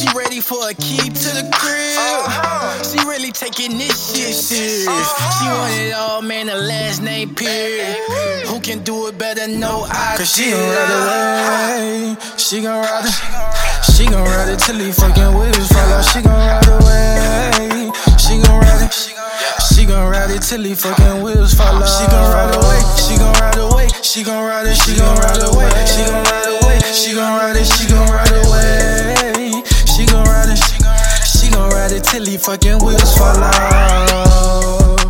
She 0.01 0.09
ready 0.16 0.41
for 0.41 0.57
a 0.66 0.72
key 0.72 0.97
to 0.97 1.28
the 1.37 1.45
crib. 1.53 2.89
She 2.89 3.07
really 3.07 3.33
taking 3.33 3.76
this 3.76 4.16
shit 4.16 4.35
serious. 4.35 4.87
She 4.87 5.45
want 5.45 5.74
it 5.74 5.93
all, 5.93 6.22
man, 6.22 6.47
the 6.47 6.57
last 6.57 7.03
name 7.03 7.35
period. 7.35 7.99
Who 8.47 8.61
can 8.61 8.83
do 8.83 9.09
it 9.09 9.18
better? 9.18 9.47
No, 9.47 9.85
I 9.91 10.14
Cause 10.16 10.35
she 10.35 10.53
gon' 10.53 10.70
ride 10.72 10.89
away. 11.03 12.16
She 12.39 12.62
gon' 12.62 12.80
ride 12.83 13.05
it. 13.05 13.93
She 13.93 14.07
gon' 14.07 14.24
ride 14.24 14.49
it 14.49 14.59
till 14.59 14.76
he 14.76 14.91
fucking 14.91 15.39
wheels 15.39 15.68
fall 15.68 15.93
off. 15.93 16.11
She 16.11 16.22
gon' 16.22 16.33
ride 16.33 16.66
away. 16.66 17.51
She 18.33 18.39
gon' 18.41 18.61
ride 18.61 18.83
it. 18.83 18.95
She 19.74 19.85
gon' 19.85 20.11
ride 20.11 20.30
it 20.30 20.43
till 20.43 20.62
he 20.62 20.74
fucking 20.74 21.22
wheels 21.22 21.53
fall 21.53 21.83
off. 21.83 21.89
She 21.89 22.07
gon' 22.09 22.33
ride 22.33 22.55
away. 22.57 22.80
She 22.97 23.14
gon' 23.18 23.35
ride 23.35 23.59
away. 23.59 23.89
She 24.03 24.22
gon' 24.24 24.45
ride 24.45 24.66
it. 24.66 24.76
She 24.76 24.97
gon' 24.97 25.16
ride 25.18 25.43
away. 25.43 25.68
She 25.85 26.05
gon' 26.07 26.24
ride 26.24 26.47
away. 26.62 26.62
She 26.93 27.14
gon' 27.14 27.39
ride 27.39 27.57
it, 27.57 27.66
she 27.66 27.89
gon' 27.89 28.09
ride 28.09 28.30
away. 28.47 29.62
She 29.87 30.07
gon' 30.07 30.24
ride 30.24 30.49
it, 30.49 30.59
she 31.26 31.51
gon' 31.51 31.70
ride 31.70 31.93
it 31.93 32.05
till 32.05 32.24
he 32.24 32.37
fucking 32.37 32.78
wheels 32.85 33.16
fall 33.16 33.43
off. 33.43 35.01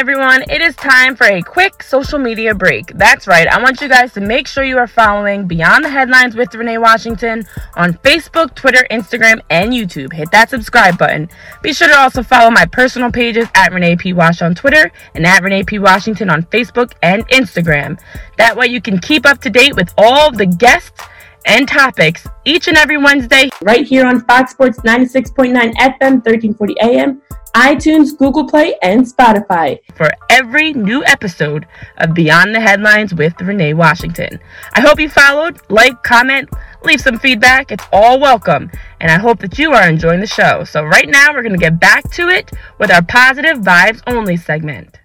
Everyone, 0.00 0.42
it 0.48 0.62
is 0.62 0.74
time 0.76 1.14
for 1.14 1.26
a 1.26 1.42
quick 1.42 1.82
social 1.82 2.18
media 2.18 2.54
break. 2.54 2.86
That's 2.94 3.26
right, 3.26 3.46
I 3.46 3.62
want 3.62 3.82
you 3.82 3.88
guys 3.90 4.14
to 4.14 4.22
make 4.22 4.48
sure 4.48 4.64
you 4.64 4.78
are 4.78 4.86
following 4.86 5.46
Beyond 5.46 5.84
the 5.84 5.90
Headlines 5.90 6.34
with 6.34 6.54
Renee 6.54 6.78
Washington 6.78 7.46
on 7.74 7.92
Facebook, 7.98 8.54
Twitter, 8.54 8.86
Instagram, 8.90 9.42
and 9.50 9.74
YouTube. 9.74 10.14
Hit 10.14 10.30
that 10.30 10.48
subscribe 10.48 10.96
button. 10.96 11.28
Be 11.60 11.74
sure 11.74 11.88
to 11.88 11.98
also 11.98 12.22
follow 12.22 12.50
my 12.50 12.64
personal 12.64 13.12
pages 13.12 13.46
at 13.54 13.74
Renee 13.74 13.96
P. 13.96 14.14
Wash 14.14 14.40
on 14.40 14.54
Twitter 14.54 14.90
and 15.14 15.26
at 15.26 15.42
Renee 15.42 15.64
P. 15.64 15.78
Washington 15.78 16.30
on 16.30 16.44
Facebook 16.44 16.94
and 17.02 17.28
Instagram. 17.28 18.00
That 18.38 18.56
way, 18.56 18.68
you 18.68 18.80
can 18.80 19.00
keep 19.00 19.26
up 19.26 19.42
to 19.42 19.50
date 19.50 19.76
with 19.76 19.92
all 19.98 20.32
the 20.32 20.46
guests 20.46 21.02
and 21.46 21.68
topics 21.68 22.26
each 22.44 22.68
and 22.68 22.76
every 22.76 22.98
Wednesday 22.98 23.48
right 23.62 23.86
here 23.86 24.06
on 24.06 24.20
Fox 24.22 24.52
Sports 24.52 24.78
96.9 24.80 25.52
FM, 25.52 26.24
1340 26.24 26.76
AM 26.80 27.22
iTunes, 27.54 28.16
Google 28.16 28.46
Play, 28.46 28.76
and 28.82 29.04
Spotify 29.04 29.80
for 29.94 30.10
every 30.28 30.72
new 30.72 31.04
episode 31.04 31.66
of 31.98 32.14
Beyond 32.14 32.54
the 32.54 32.60
Headlines 32.60 33.12
with 33.12 33.40
Renee 33.40 33.74
Washington. 33.74 34.38
I 34.74 34.80
hope 34.80 35.00
you 35.00 35.08
followed, 35.08 35.60
like, 35.68 36.02
comment, 36.02 36.48
leave 36.84 37.00
some 37.00 37.18
feedback. 37.18 37.72
It's 37.72 37.84
all 37.92 38.20
welcome. 38.20 38.70
And 39.00 39.10
I 39.10 39.18
hope 39.18 39.40
that 39.40 39.58
you 39.58 39.72
are 39.72 39.88
enjoying 39.88 40.20
the 40.20 40.26
show. 40.26 40.64
So, 40.64 40.84
right 40.84 41.08
now, 41.08 41.32
we're 41.32 41.42
going 41.42 41.52
to 41.52 41.58
get 41.58 41.80
back 41.80 42.08
to 42.12 42.28
it 42.28 42.52
with 42.78 42.90
our 42.90 43.02
positive 43.02 43.58
vibes 43.58 44.02
only 44.06 44.36
segment. 44.36 44.99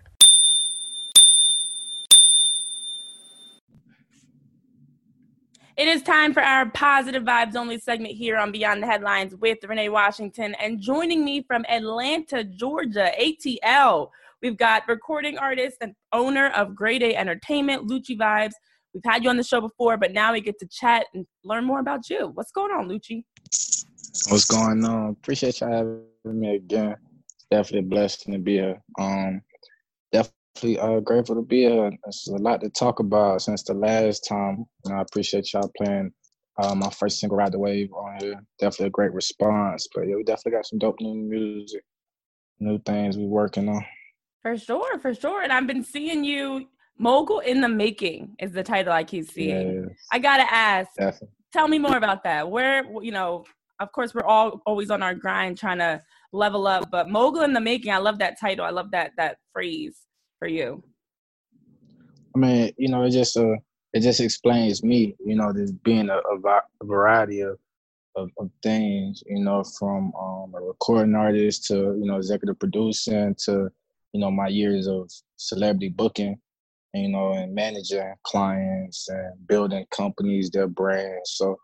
It 5.77 5.89
is 5.89 6.03
time 6.03 6.33
for 6.33 6.41
our 6.41 6.69
positive 6.69 7.23
vibes 7.23 7.57
only 7.57 7.77
segment 7.77 8.13
here 8.13 8.37
on 8.37 8.53
Beyond 8.53 8.81
the 8.81 8.87
Headlines 8.87 9.35
with 9.35 9.57
Renee 9.61 9.89
Washington. 9.89 10.55
And 10.63 10.79
joining 10.79 11.25
me 11.25 11.43
from 11.43 11.65
Atlanta, 11.67 12.45
Georgia, 12.45 13.11
ATL, 13.19 14.09
we've 14.41 14.55
got 14.55 14.87
recording 14.87 15.37
artist 15.37 15.75
and 15.81 15.93
owner 16.13 16.47
of 16.51 16.75
Grade 16.75 17.03
A 17.03 17.13
Entertainment, 17.17 17.89
Lucci 17.89 18.17
Vibes. 18.17 18.53
We've 18.93 19.03
had 19.03 19.21
you 19.21 19.29
on 19.29 19.35
the 19.35 19.43
show 19.43 19.59
before, 19.59 19.97
but 19.97 20.13
now 20.13 20.31
we 20.31 20.39
get 20.39 20.57
to 20.59 20.67
chat 20.67 21.07
and 21.13 21.27
learn 21.43 21.65
more 21.65 21.81
about 21.81 22.09
you. 22.09 22.31
What's 22.35 22.51
going 22.51 22.71
on, 22.71 22.87
Lucci? 22.87 23.25
What's 24.29 24.45
going 24.45 24.85
on? 24.85 25.09
Appreciate 25.09 25.59
you 25.59 25.67
having 25.67 26.05
me 26.23 26.55
again. 26.55 26.95
Definitely 27.51 27.79
a 27.79 27.89
blessing 27.89 28.31
to 28.31 28.39
be 28.39 28.53
here. 28.53 28.81
Um, 28.97 29.41
definitely 30.13 30.37
uh, 30.63 30.99
grateful 31.01 31.35
to 31.35 31.41
be 31.41 31.61
here. 31.61 31.91
There's 32.03 32.27
a 32.31 32.37
lot 32.37 32.61
to 32.61 32.69
talk 32.69 32.99
about 32.99 33.41
since 33.41 33.63
the 33.63 33.73
last 33.73 34.21
time. 34.27 34.65
And 34.85 34.95
I 34.95 35.01
appreciate 35.01 35.51
y'all 35.53 35.71
playing 35.77 36.11
uh, 36.61 36.75
my 36.75 36.89
first 36.89 37.19
single 37.19 37.37
Ride 37.37 37.51
the 37.51 37.59
Wave 37.59 37.91
on 37.93 38.17
here. 38.19 38.41
Definitely 38.59 38.87
a 38.87 38.91
great 38.91 39.13
response. 39.13 39.87
But 39.93 40.07
yeah, 40.07 40.15
we 40.15 40.23
definitely 40.23 40.53
got 40.53 40.65
some 40.65 40.79
dope 40.79 40.99
new 40.99 41.15
music, 41.15 41.83
new 42.59 42.79
things 42.79 43.17
we're 43.17 43.25
working 43.25 43.69
on. 43.69 43.83
For 44.41 44.57
sure, 44.57 44.99
for 44.99 45.13
sure. 45.13 45.41
And 45.41 45.51
I've 45.51 45.67
been 45.67 45.83
seeing 45.83 46.23
you 46.23 46.67
mogul 46.97 47.39
in 47.39 47.61
the 47.61 47.69
making 47.69 48.35
is 48.39 48.51
the 48.51 48.63
title 48.63 48.93
I 48.93 49.03
keep 49.03 49.25
seeing. 49.25 49.85
Yes. 49.89 49.97
I 50.11 50.19
gotta 50.19 50.51
ask. 50.51 50.89
Definitely. 50.97 51.29
Tell 51.51 51.67
me 51.67 51.79
more 51.79 51.97
about 51.97 52.23
that. 52.23 52.49
Where 52.49 52.83
you 53.01 53.11
know, 53.11 53.45
of 53.79 53.91
course 53.91 54.13
we're 54.13 54.23
all 54.23 54.61
always 54.65 54.91
on 54.91 55.03
our 55.03 55.15
grind 55.15 55.57
trying 55.57 55.79
to 55.79 56.01
level 56.31 56.67
up, 56.67 56.89
but 56.91 57.09
mogul 57.09 57.41
in 57.41 57.53
the 57.53 57.59
making, 57.59 57.91
I 57.91 57.97
love 57.97 58.19
that 58.19 58.39
title. 58.39 58.65
I 58.65 58.69
love 58.69 58.91
that 58.91 59.11
that 59.17 59.37
phrase 59.51 60.05
for 60.45 60.49
you? 60.49 60.83
I 62.35 62.39
mean, 62.39 62.71
you 62.77 62.89
know, 62.89 63.03
it 63.03 63.11
just 63.11 63.35
uh, 63.35 63.55
it 63.93 64.01
just 64.01 64.19
explains 64.19 64.83
me. 64.83 65.15
You 65.25 65.35
know, 65.35 65.51
there's 65.51 65.71
being 65.71 66.09
a, 66.09 66.17
a 66.17 66.61
variety 66.83 67.41
of, 67.41 67.57
of, 68.15 68.29
of 68.37 68.51
things. 68.61 69.23
You 69.25 69.43
know, 69.43 69.63
from 69.79 70.13
um, 70.19 70.53
a 70.55 70.61
recording 70.61 71.15
artist 71.15 71.65
to 71.67 71.75
you 71.99 72.05
know 72.05 72.17
executive 72.17 72.59
producing 72.59 73.35
to 73.45 73.69
you 74.13 74.19
know 74.19 74.29
my 74.29 74.47
years 74.47 74.87
of 74.87 75.09
celebrity 75.37 75.89
booking. 75.89 76.37
You 76.93 77.09
know, 77.09 77.33
and 77.33 77.53
managing 77.53 78.13
clients 78.23 79.09
and 79.09 79.47
building 79.47 79.85
companies, 79.91 80.49
their 80.49 80.67
brands. 80.67 81.31
So 81.31 81.57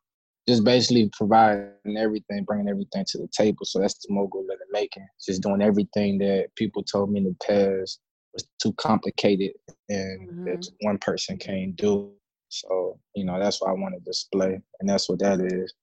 just 0.46 0.66
basically 0.66 1.10
providing 1.18 1.96
everything, 1.98 2.44
bringing 2.44 2.68
everything 2.68 3.06
to 3.08 3.18
the 3.18 3.30
table. 3.32 3.64
So 3.64 3.80
that's 3.80 3.94
the 4.06 4.14
mogul 4.14 4.42
living 4.42 4.68
making. 4.74 5.08
Just 5.26 5.42
doing 5.42 5.62
everything 5.62 6.18
that 6.18 6.48
people 6.58 6.84
told 6.84 7.14
me 7.14 7.20
in 7.20 7.24
the 7.24 7.36
past 7.46 8.02
was 8.34 8.48
too 8.62 8.74
complicated 8.74 9.52
and 9.90 10.30
mm-hmm. 10.30 10.88
one 10.88 10.98
person 11.00 11.38
can't 11.38 11.76
do. 11.76 12.12
So, 12.50 13.00
you 13.16 13.26
know, 13.26 13.40
that's 13.40 13.62
what 13.62 13.70
I 13.70 13.74
want 13.74 13.96
to 13.96 14.02
display. 14.02 14.60
And 14.80 14.90
that's 14.90 15.10
what 15.10 15.20
that 15.20 15.40
is. 15.40 15.74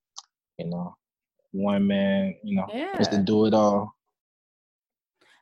You 0.59 0.67
know, 0.67 0.95
one 1.53 1.87
man, 1.87 2.35
you 2.43 2.57
know, 2.57 2.67
yeah. 2.73 2.97
just 2.97 3.13
to 3.13 3.19
do 3.19 3.47
it 3.47 3.55
all. 3.55 3.95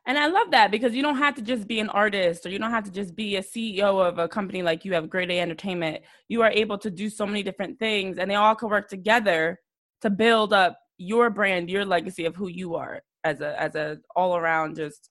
And 0.05 0.17
I 0.17 0.27
love 0.27 0.51
that 0.51 0.71
because 0.71 0.95
you 0.95 1.01
don't 1.01 1.17
have 1.17 1.35
to 1.35 1.41
just 1.41 1.67
be 1.67 1.81
an 1.81 1.89
artist 1.89 2.45
or 2.45 2.49
you 2.49 2.59
don't 2.59 2.71
have 2.71 2.85
to 2.85 2.91
just 2.91 3.13
be 3.13 3.35
a 3.35 3.43
CEO 3.43 4.01
of 4.01 4.19
a 4.19 4.27
company 4.29 4.63
like 4.63 4.85
you 4.85 4.93
have 4.93 5.09
Grade 5.09 5.29
A 5.29 5.39
Entertainment. 5.41 6.01
You 6.29 6.43
are 6.43 6.51
able 6.51 6.77
to 6.77 6.89
do 6.89 7.09
so 7.09 7.25
many 7.25 7.43
different 7.43 7.77
things 7.77 8.17
and 8.17 8.31
they 8.31 8.35
all 8.35 8.55
can 8.55 8.69
work 8.69 8.87
together 8.87 9.59
to 10.01 10.09
build 10.09 10.53
up 10.53 10.79
your 10.97 11.29
brand, 11.29 11.69
your 11.69 11.83
legacy 11.83 12.23
of 12.23 12.37
who 12.37 12.47
you 12.47 12.75
are 12.75 13.01
as 13.25 13.41
a 13.41 13.61
as 13.61 13.75
a 13.75 13.97
all 14.15 14.37
around 14.37 14.77
just 14.77 15.09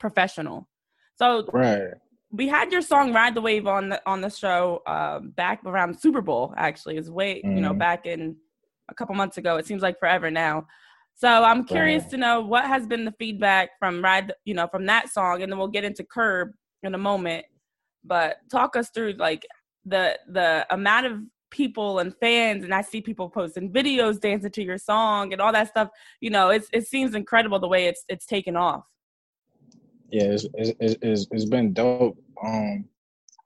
professional. 0.00 0.66
So 1.16 1.48
right. 1.52 1.88
we 2.30 2.48
had 2.48 2.72
your 2.72 2.82
song 2.82 3.12
"Ride 3.12 3.34
the 3.34 3.40
Wave" 3.40 3.66
on 3.66 3.88
the 3.90 4.02
on 4.06 4.20
the 4.20 4.30
show 4.30 4.82
uh, 4.86 5.20
back 5.20 5.60
around 5.64 5.98
Super 5.98 6.20
Bowl. 6.20 6.54
Actually, 6.56 6.96
is 6.96 7.10
way 7.10 7.36
mm-hmm. 7.36 7.56
you 7.56 7.60
know 7.60 7.70
mm-hmm. 7.70 7.78
back 7.78 8.06
in 8.06 8.36
a 8.88 8.94
couple 8.94 9.14
months 9.14 9.38
ago. 9.38 9.56
It 9.56 9.66
seems 9.66 9.82
like 9.82 9.98
forever 9.98 10.30
now. 10.30 10.66
So 11.14 11.28
I'm 11.28 11.64
curious 11.64 12.04
right. 12.04 12.10
to 12.12 12.16
know 12.16 12.40
what 12.40 12.64
has 12.64 12.86
been 12.86 13.04
the 13.04 13.14
feedback 13.18 13.70
from 13.78 14.02
Ride, 14.02 14.32
you 14.44 14.54
know, 14.54 14.66
from 14.66 14.86
that 14.86 15.10
song, 15.10 15.42
and 15.42 15.52
then 15.52 15.58
we'll 15.58 15.68
get 15.68 15.84
into 15.84 16.04
Curb 16.04 16.52
in 16.82 16.94
a 16.94 16.98
moment. 16.98 17.44
But 18.04 18.38
talk 18.50 18.76
us 18.76 18.90
through 18.90 19.12
like 19.18 19.46
the 19.84 20.18
the 20.28 20.66
amount 20.70 21.06
of 21.06 21.20
people 21.50 21.98
and 21.98 22.14
fans 22.18 22.64
and 22.64 22.74
I 22.74 22.80
see 22.80 23.02
people 23.02 23.28
posting 23.28 23.70
videos 23.70 24.18
dancing 24.18 24.50
to 24.50 24.62
your 24.62 24.78
song 24.78 25.32
and 25.32 25.40
all 25.40 25.52
that 25.52 25.68
stuff. 25.68 25.90
You 26.20 26.30
know, 26.30 26.48
it's 26.48 26.68
it 26.72 26.86
seems 26.86 27.14
incredible 27.14 27.58
the 27.58 27.68
way 27.68 27.86
it's 27.86 28.04
it's 28.08 28.26
taken 28.26 28.56
off 28.56 28.84
yeah, 30.12 30.24
it's, 30.24 30.46
it's, 30.54 30.96
it's, 31.00 31.26
it's 31.30 31.44
been 31.46 31.72
dope. 31.72 32.18
Um, 32.44 32.84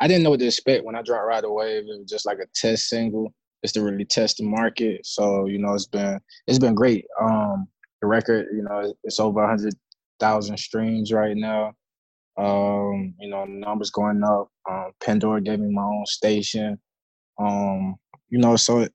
I 0.01 0.09
didn't 0.09 0.25
know 0.25 0.31
what 0.31 0.41
to 0.41 0.47
expect 0.47 0.85
when 0.85 0.97
I 0.97 1.03
dropped 1.03 1.27
Ride 1.27 1.45
the 1.45 1.53
Wave. 1.53 1.85
It 1.85 1.99
was 2.01 2.11
just 2.11 2.27
like 2.27 2.39
a 2.39 2.47
test 2.55 2.89
single, 2.89 3.33
just 3.65 3.75
to 3.75 3.83
really 3.83 4.05
test 4.05 4.39
the 4.39 4.45
market. 4.45 5.07
So 5.07 5.47
you 5.47 5.59
know, 5.59 5.75
it's 5.75 5.87
been 5.87 6.21
it's 6.49 6.59
been 6.59 6.75
great. 6.75 7.07
Um, 7.21 7.69
the 8.03 8.09
record, 8.09 8.49
you 8.53 8.63
know, 8.63 8.93
it's 9.05 9.21
over 9.21 9.47
hundred 9.47 9.75
thousand 10.19 10.59
streams 10.59 11.13
right 11.13 11.37
now. 11.37 11.73
Um, 12.37 13.15
you 13.21 13.31
know, 13.31 13.45
numbers 13.45 13.91
going 13.91 14.23
up. 14.25 14.49
Um, 14.69 14.91
Pandora 15.01 15.41
gave 15.41 15.61
me 15.61 15.73
my 15.73 15.85
own 15.85 16.05
station. 16.07 16.79
Um, 17.39 17.95
you 18.29 18.39
know, 18.39 18.57
so 18.57 18.81
it, 18.81 18.93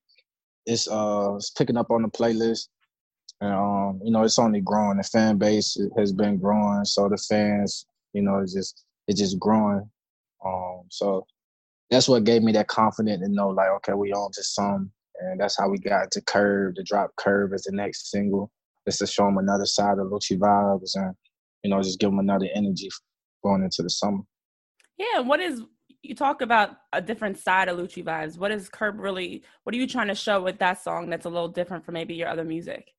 it's 0.65 0.87
uh 0.89 1.35
it's 1.37 1.51
picking 1.51 1.77
up 1.77 1.89
on 1.89 2.01
the 2.01 2.09
playlist. 2.09 2.67
And 3.41 3.53
um, 3.53 3.99
you 4.03 4.11
know, 4.11 4.23
it's 4.23 4.39
only 4.39 4.61
growing. 4.61 4.97
The 4.97 5.03
fan 5.03 5.37
base 5.37 5.77
has 5.97 6.13
been 6.13 6.37
growing, 6.37 6.85
so 6.85 7.09
the 7.09 7.17
fans, 7.17 7.87
you 8.13 8.21
know, 8.21 8.39
it's 8.39 8.53
just 8.53 8.85
it's 9.07 9.19
just 9.19 9.39
growing. 9.39 9.89
Um, 10.45 10.83
so 10.89 11.25
that's 11.89 12.07
what 12.07 12.23
gave 12.23 12.43
me 12.43 12.51
that 12.53 12.67
confidence 12.67 13.21
to 13.21 13.29
know, 13.29 13.49
like, 13.49 13.69
okay, 13.77 13.93
we 13.93 14.13
on 14.13 14.31
to 14.31 14.43
some, 14.43 14.91
and 15.19 15.39
that's 15.39 15.57
how 15.57 15.69
we 15.69 15.79
got 15.79 16.11
to 16.11 16.21
Curb. 16.21 16.75
to 16.75 16.83
drop 16.83 17.11
Curb 17.17 17.53
as 17.53 17.63
the 17.63 17.75
next 17.75 18.11
single, 18.11 18.51
just 18.87 18.99
to 18.99 19.07
show 19.07 19.25
them 19.25 19.39
another 19.39 19.65
side 19.65 19.97
of 19.97 20.07
Lucci 20.07 20.37
vibes, 20.37 20.95
and 20.95 21.15
you 21.63 21.71
know, 21.71 21.81
just 21.81 21.99
give 21.99 22.11
them 22.11 22.19
another 22.19 22.47
energy 22.53 22.89
going 23.43 23.63
into 23.63 23.81
the 23.81 23.89
summer. 23.89 24.21
Yeah, 24.97 25.21
what 25.21 25.39
is 25.39 25.63
you 26.03 26.13
talk 26.13 26.41
about 26.41 26.77
a 26.93 27.01
different 27.01 27.39
side 27.39 27.69
of 27.69 27.77
Lucci 27.79 28.03
vibes? 28.03 28.37
What 28.37 28.51
is 28.51 28.69
Curb 28.69 28.99
really? 28.99 29.41
What 29.63 29.73
are 29.73 29.79
you 29.79 29.87
trying 29.87 30.09
to 30.09 30.15
show 30.15 30.43
with 30.43 30.59
that 30.59 30.83
song 30.83 31.09
that's 31.09 31.25
a 31.25 31.29
little 31.29 31.47
different 31.47 31.85
from 31.85 31.95
maybe 31.95 32.13
your 32.13 32.27
other 32.27 32.43
music? 32.43 32.93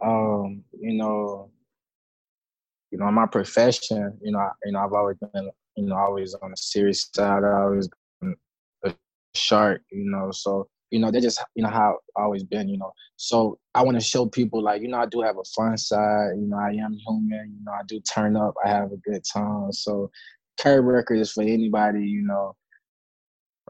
Um, 0.00 0.62
you 0.78 0.94
know, 0.94 1.50
you 2.90 2.98
know, 2.98 3.10
my 3.10 3.26
profession, 3.26 4.18
you 4.22 4.32
know, 4.32 4.38
I, 4.38 4.50
you 4.64 4.72
know, 4.72 4.80
I've 4.80 4.92
always 4.92 5.16
been, 5.18 5.50
you 5.76 5.86
know, 5.86 5.96
always 5.96 6.34
on 6.34 6.50
the 6.50 6.56
serious 6.56 7.10
side. 7.14 7.44
I 7.44 7.62
always 7.62 7.88
been 8.20 8.36
a 8.84 8.94
shark, 9.34 9.82
you 9.90 10.10
know. 10.10 10.30
So, 10.30 10.68
you 10.90 11.00
know, 11.00 11.10
they 11.10 11.20
just, 11.20 11.42
you 11.54 11.62
know, 11.62 11.68
how 11.68 11.98
I've 12.16 12.22
always 12.24 12.44
been, 12.44 12.68
you 12.68 12.78
know. 12.78 12.92
So 13.16 13.58
I 13.74 13.82
want 13.82 13.98
to 13.98 14.04
show 14.04 14.26
people, 14.26 14.62
like, 14.62 14.82
you 14.82 14.88
know, 14.88 14.98
I 14.98 15.06
do 15.06 15.20
have 15.22 15.36
a 15.36 15.44
fun 15.56 15.76
side. 15.76 16.30
You 16.36 16.46
know, 16.46 16.56
I 16.56 16.70
am 16.70 16.96
human. 17.06 17.56
You 17.58 17.64
know, 17.64 17.72
I 17.72 17.82
do 17.86 18.00
turn 18.00 18.36
up. 18.36 18.54
I 18.64 18.68
have 18.68 18.92
a 18.92 18.96
good 18.98 19.22
time. 19.24 19.72
So, 19.72 20.10
Curb 20.58 20.84
Record 20.84 21.18
is 21.18 21.32
for 21.32 21.42
anybody, 21.42 22.06
you 22.06 22.22
know, 22.22 22.54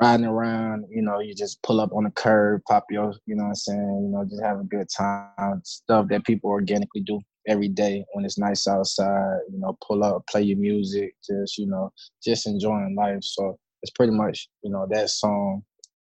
riding 0.01 0.27
around, 0.27 0.85
you 0.91 1.03
know, 1.03 1.21
you 1.21 1.35
just 1.35 1.63
pull 1.63 1.81
up 1.81 1.93
on 1.93 2.05
the 2.05 2.11
curb, 2.11 2.63
pop 2.69 2.85
your, 2.91 3.15
you 3.27 3.35
know 3.35 3.45
what 3.45 3.49
I'm 3.51 3.55
saying, 3.55 4.01
you 4.05 4.11
know, 4.13 4.25
just 4.25 4.43
have 4.43 4.61
a 4.61 4.65
good 4.65 4.89
time. 4.95 5.63
Stuff 5.65 6.09
that 6.09 6.25
people 6.25 6.51
organically 6.51 7.01
do 7.03 7.21
every 7.49 7.69
day 7.69 8.05
when 8.13 8.25
it's 8.25 8.39
nice 8.39 8.67
outside, 8.67 9.39
you 9.51 9.59
know, 9.59 9.77
pull 9.87 10.05
up, 10.05 10.27
play 10.29 10.43
your 10.43 10.59
music, 10.59 11.15
just, 11.27 11.57
you 11.57 11.67
know, 11.67 11.93
just 12.23 12.47
enjoying 12.47 12.95
life. 12.97 13.23
So 13.23 13.59
it's 13.83 13.93
pretty 13.93 14.13
much, 14.13 14.49
you 14.63 14.71
know, 14.71 14.87
that 14.91 15.09
song. 15.11 15.63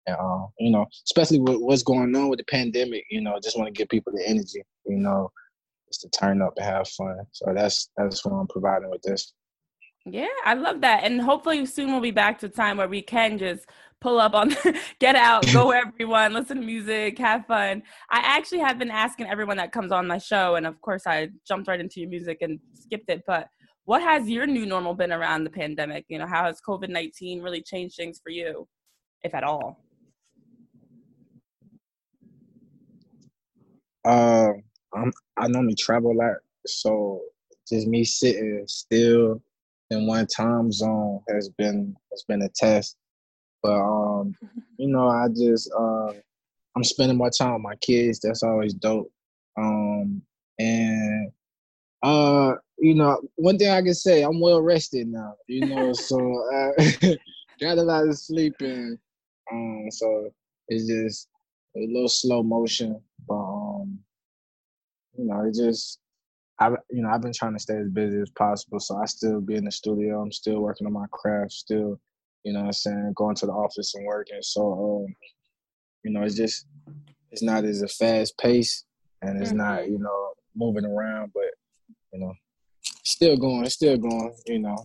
And, 0.06 0.18
uh, 0.20 0.48
you 0.60 0.72
know, 0.72 0.86
especially 1.08 1.40
with 1.40 1.58
what's 1.58 1.84
going 1.84 2.16
on 2.16 2.30
with 2.30 2.40
the 2.40 2.46
pandemic, 2.46 3.06
you 3.10 3.22
know, 3.22 3.40
just 3.42 3.58
want 3.58 3.68
to 3.68 3.78
give 3.78 3.90
people 3.90 4.14
the 4.16 4.28
energy, 4.28 4.64
you 4.86 4.98
know, 4.98 5.32
just 5.88 6.02
to 6.02 6.10
turn 6.10 6.42
up 6.42 6.54
and 6.58 6.66
have 6.66 6.88
fun. 6.88 7.18
So 7.32 7.52
that's 7.56 7.90
that's 7.98 8.26
what 8.26 8.34
I'm 8.34 8.48
providing 8.48 8.90
with 8.90 9.02
this. 9.02 9.34
Yeah, 10.06 10.28
I 10.46 10.56
love 10.56 10.82
that. 10.82 11.04
And 11.04 11.22
hopefully 11.22 11.66
soon 11.66 11.92
we'll 11.92 12.02
be 12.02 12.12
back 12.12 12.40
to 12.40 12.48
a 12.48 12.50
time 12.50 12.78
where 12.78 12.88
we 12.88 13.02
can 13.02 13.38
just 13.38 13.68
pull 14.00 14.20
up 14.20 14.34
on 14.34 14.56
get 15.00 15.16
out, 15.16 15.46
go 15.54 15.72
everyone, 15.72 16.34
listen 16.34 16.58
to 16.58 16.66
music, 16.66 17.20
have 17.20 17.46
fun. 17.46 17.84
I 18.10 18.20
actually 18.24 18.60
have 18.60 18.80
been 18.80 18.90
asking 18.90 19.28
everyone 19.28 19.58
that 19.58 19.72
comes 19.72 19.92
on 19.92 20.08
my 20.08 20.18
show, 20.18 20.56
and 20.56 20.66
of 20.66 20.82
course 20.82 21.04
I 21.06 21.30
jumped 21.48 21.68
right 21.68 21.80
into 21.80 22.00
your 22.00 22.10
music 22.10 22.40
and 22.42 22.60
skipped 22.74 23.10
it, 23.10 23.22
but 23.28 23.48
what 23.86 24.02
has 24.02 24.28
your 24.28 24.48
new 24.48 24.66
normal 24.66 24.96
been 24.96 25.12
around 25.12 25.44
the 25.44 25.50
pandemic? 25.52 26.06
You 26.08 26.18
know, 26.18 26.28
how 26.28 26.46
has 26.46 26.60
COVID 26.68 26.90
nineteen 26.90 27.42
really 27.42 27.62
changed 27.62 27.96
things 27.96 28.20
for 28.24 28.32
you, 28.32 28.68
if 29.24 29.36
at 29.36 29.44
all? 29.44 29.84
Um, 34.04 34.64
I'm, 34.96 35.12
I 35.38 35.48
normally 35.48 35.76
travel 35.76 36.12
a 36.12 36.18
lot, 36.18 36.38
so 36.66 37.22
just 37.68 37.88
me 37.88 38.04
sitting 38.04 38.64
still 38.68 39.42
in 39.92 40.08
one 40.08 40.26
time 40.26 40.72
zone 40.72 41.22
has 41.30 41.50
been 41.50 41.96
has 42.12 42.24
been 42.28 42.42
a 42.42 42.50
test. 42.50 42.96
But 43.62 43.80
um, 43.80 44.36
you 44.78 44.88
know, 44.88 45.08
I 45.08 45.28
just 45.28 45.72
uh, 45.78 46.14
I'm 46.76 46.84
spending 46.84 47.18
more 47.18 47.30
time 47.30 47.54
with 47.54 47.62
my 47.62 47.76
kids. 47.76 48.20
That's 48.20 48.44
always 48.44 48.74
dope. 48.74 49.12
Um, 49.58 50.22
and 50.58 51.32
uh, 52.04 52.54
you 52.80 52.96
know, 52.96 53.22
one 53.36 53.58
thing 53.58 53.70
I 53.70 53.82
can 53.82 53.94
say, 53.94 54.24
I'm 54.24 54.40
well 54.40 54.62
rested 54.62 55.08
now. 55.08 55.36
You 55.48 55.68
know, 55.68 55.94
so 55.94 56.18
I 56.54 57.18
got 57.62 57.78
a 57.78 57.84
lot 57.84 58.08
of 58.08 58.18
sleep 58.18 58.56
and 58.62 58.98
Um, 59.52 59.88
so 59.92 60.32
it's 60.70 60.88
just 60.88 61.28
a 61.76 61.80
little 61.80 62.08
slow 62.08 62.44
motion, 62.44 63.02
but 63.28 63.36
um, 63.36 64.00
you 65.18 65.26
know, 65.26 65.42
it 65.46 65.54
just 65.54 66.00
I 66.62 66.70
you 66.92 67.02
know 67.02 67.10
I've 67.10 67.24
been 67.24 67.34
trying 67.34 67.54
to 67.54 67.60
stay 67.60 67.78
as 67.78 67.90
busy 67.90 68.22
as 68.22 68.30
possible, 68.30 68.80
so 68.80 68.96
I 68.98 69.06
still 69.06 69.42
be 69.42 69.56
in 69.56 69.66
the 69.66 69.72
studio. 69.72 70.22
I'm 70.22 70.32
still 70.32 70.60
working 70.62 70.86
on 70.86 70.94
my 70.94 71.08
craft, 71.12 71.54
still, 71.54 72.00
you 72.44 72.54
know, 72.54 72.60
what 72.60 72.66
I'm 72.68 72.74
saying 72.74 73.14
going 73.16 73.36
to 73.38 73.48
the 73.48 73.52
office 73.52 73.96
and 73.96 74.06
working. 74.06 74.38
So 74.42 75.06
um, 75.08 75.16
you 76.04 76.12
know, 76.12 76.22
it's 76.22 76.36
just 76.36 76.68
it's 77.32 77.42
not 77.42 77.66
as 77.66 77.82
a 77.82 77.88
fast 77.88 78.38
pace, 78.38 78.86
and 79.24 79.42
it's 79.42 79.50
mm-hmm. 79.50 79.58
not 79.58 79.90
you 79.90 79.98
know 79.98 80.34
moving 80.56 80.86
around, 80.86 81.32
but 81.34 81.50
you 82.14 82.20
know, 82.20 82.34
still 83.04 83.38
going, 83.38 83.68
still 83.70 83.98
going, 83.98 84.34
you 84.46 84.60
know. 84.60 84.78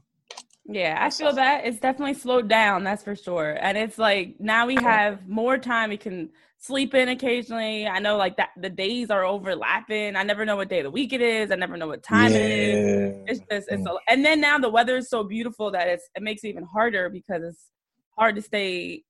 Yeah, 0.68 0.98
I 1.00 1.10
feel 1.10 1.32
that 1.32 1.64
it's 1.64 1.78
definitely 1.78 2.14
slowed 2.14 2.48
down. 2.48 2.82
That's 2.82 3.02
for 3.02 3.14
sure. 3.14 3.56
And 3.60 3.78
it's 3.78 3.98
like 3.98 4.34
now 4.40 4.66
we 4.66 4.74
have 4.76 5.28
more 5.28 5.58
time. 5.58 5.90
We 5.90 5.96
can 5.96 6.30
sleep 6.58 6.94
in 6.94 7.08
occasionally. 7.08 7.86
I 7.86 8.00
know 8.00 8.16
like 8.16 8.36
that 8.38 8.50
the 8.56 8.70
days 8.70 9.10
are 9.10 9.24
overlapping. 9.24 10.16
I 10.16 10.24
never 10.24 10.44
know 10.44 10.56
what 10.56 10.68
day 10.68 10.80
of 10.80 10.84
the 10.84 10.90
week 10.90 11.12
it 11.12 11.20
is. 11.20 11.52
I 11.52 11.54
never 11.54 11.76
know 11.76 11.86
what 11.86 12.02
time 12.02 12.32
yeah. 12.32 12.38
it 12.38 12.50
is. 12.50 13.24
It's 13.26 13.38
just 13.50 13.68
it's 13.70 13.82
mm. 13.82 13.84
so, 13.84 13.98
and 14.08 14.24
then 14.24 14.40
now 14.40 14.58
the 14.58 14.70
weather 14.70 14.96
is 14.96 15.08
so 15.08 15.22
beautiful 15.22 15.70
that 15.70 15.86
it's 15.86 16.08
it 16.16 16.22
makes 16.22 16.42
it 16.42 16.48
even 16.48 16.64
harder 16.64 17.08
because 17.10 17.42
it's 17.44 17.70
hard 18.18 18.34
to 18.36 18.42
stay 18.42 19.04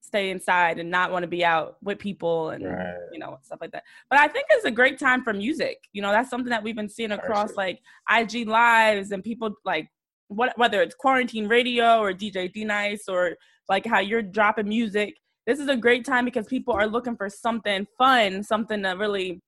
stay 0.00 0.30
inside 0.30 0.78
and 0.78 0.88
not 0.88 1.10
want 1.10 1.24
to 1.24 1.26
be 1.26 1.44
out 1.44 1.76
with 1.82 1.98
people 1.98 2.50
and 2.50 2.64
right. 2.64 2.94
you 3.12 3.18
know 3.18 3.38
stuff 3.42 3.58
like 3.60 3.72
that. 3.72 3.82
But 4.08 4.20
I 4.20 4.28
think 4.28 4.46
it's 4.50 4.64
a 4.64 4.70
great 4.70 4.98
time 4.98 5.22
for 5.22 5.34
music. 5.34 5.78
You 5.92 6.00
know, 6.00 6.12
that's 6.12 6.30
something 6.30 6.50
that 6.50 6.62
we've 6.62 6.76
been 6.76 6.88
seeing 6.88 7.10
across 7.10 7.54
like 7.56 7.80
IG 8.10 8.48
lives 8.48 9.10
and 9.10 9.22
people 9.22 9.54
like 9.64 9.88
what 10.28 10.56
whether 10.56 10.82
it's 10.82 10.94
quarantine 10.94 11.46
radio 11.48 11.98
or 11.98 12.12
DJ 12.12 12.52
D 12.52 12.64
Nice 12.64 13.08
or 13.08 13.36
like 13.68 13.86
how 13.86 14.00
you're 14.00 14.22
dropping 14.22 14.68
music. 14.68 15.14
This 15.46 15.60
is 15.60 15.68
a 15.68 15.76
great 15.76 16.04
time 16.04 16.24
because 16.24 16.46
people 16.46 16.74
are 16.74 16.86
looking 16.86 17.16
for 17.16 17.28
something 17.28 17.86
fun, 17.96 18.42
something 18.42 18.82
to 18.82 18.90
really, 18.90 19.40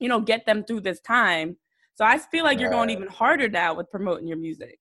you 0.00 0.08
know, 0.08 0.20
get 0.20 0.44
them 0.44 0.64
through 0.64 0.80
this 0.80 1.00
time. 1.00 1.56
So 1.94 2.04
I 2.04 2.18
feel 2.18 2.44
like 2.44 2.58
you're 2.58 2.70
going 2.70 2.90
even 2.90 3.08
harder 3.08 3.48
now 3.48 3.74
with 3.74 3.90
promoting 3.90 4.26
your 4.26 4.36
music. 4.36 4.78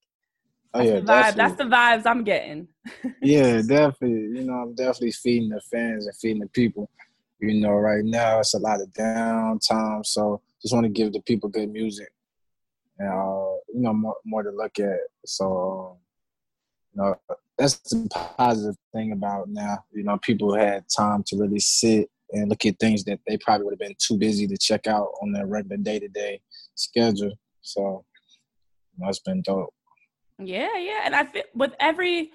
Oh, 0.73 0.79
That's 0.79 0.89
yeah, 0.89 0.95
the 0.95 1.05
vibe. 1.05 1.35
That's 1.35 1.55
the 1.55 1.63
vibes 1.63 2.05
I'm 2.05 2.23
getting. 2.23 2.67
yeah, 3.21 3.61
definitely. 3.61 4.39
You 4.39 4.43
know, 4.45 4.53
I'm 4.53 4.75
definitely 4.75 5.11
feeding 5.11 5.49
the 5.49 5.61
fans 5.71 6.07
and 6.07 6.15
feeding 6.17 6.41
the 6.41 6.49
people. 6.49 6.89
You 7.39 7.61
know, 7.61 7.71
right 7.71 8.03
now 8.03 8.39
it's 8.39 8.55
a 8.55 8.59
lot 8.59 8.81
of 8.81 8.89
downtime, 8.89 10.05
so 10.05 10.41
just 10.61 10.73
want 10.73 10.85
to 10.85 10.89
give 10.89 11.13
the 11.13 11.21
people 11.21 11.47
good 11.49 11.71
music 11.71 12.09
and 12.99 13.09
uh, 13.09 13.54
you 13.75 13.81
know 13.81 13.93
more, 13.93 14.15
more 14.25 14.43
to 14.43 14.51
look 14.51 14.79
at. 14.79 14.99
So 15.25 15.97
you 16.93 17.01
know 17.01 17.15
that's 17.57 17.77
the 17.89 18.07
positive 18.37 18.75
thing 18.93 19.11
about 19.11 19.49
now. 19.49 19.83
You 19.91 20.03
know, 20.03 20.17
people 20.21 20.55
had 20.55 20.85
time 20.95 21.23
to 21.27 21.37
really 21.37 21.59
sit 21.59 22.09
and 22.31 22.49
look 22.49 22.65
at 22.65 22.79
things 22.79 23.03
that 23.03 23.19
they 23.27 23.37
probably 23.37 23.65
would 23.65 23.73
have 23.73 23.79
been 23.79 23.95
too 23.99 24.17
busy 24.17 24.47
to 24.47 24.57
check 24.57 24.87
out 24.87 25.09
on 25.21 25.31
their 25.31 25.45
regular 25.45 25.77
day 25.77 25.99
to 25.99 26.07
day 26.07 26.41
schedule. 26.75 27.33
So 27.61 28.05
you 28.97 29.03
know, 29.03 29.09
it's 29.09 29.19
been 29.19 29.41
dope. 29.41 29.73
Yeah, 30.39 30.77
yeah, 30.77 31.01
and 31.03 31.15
I 31.15 31.25
feel 31.25 31.43
with 31.53 31.73
every 31.79 32.31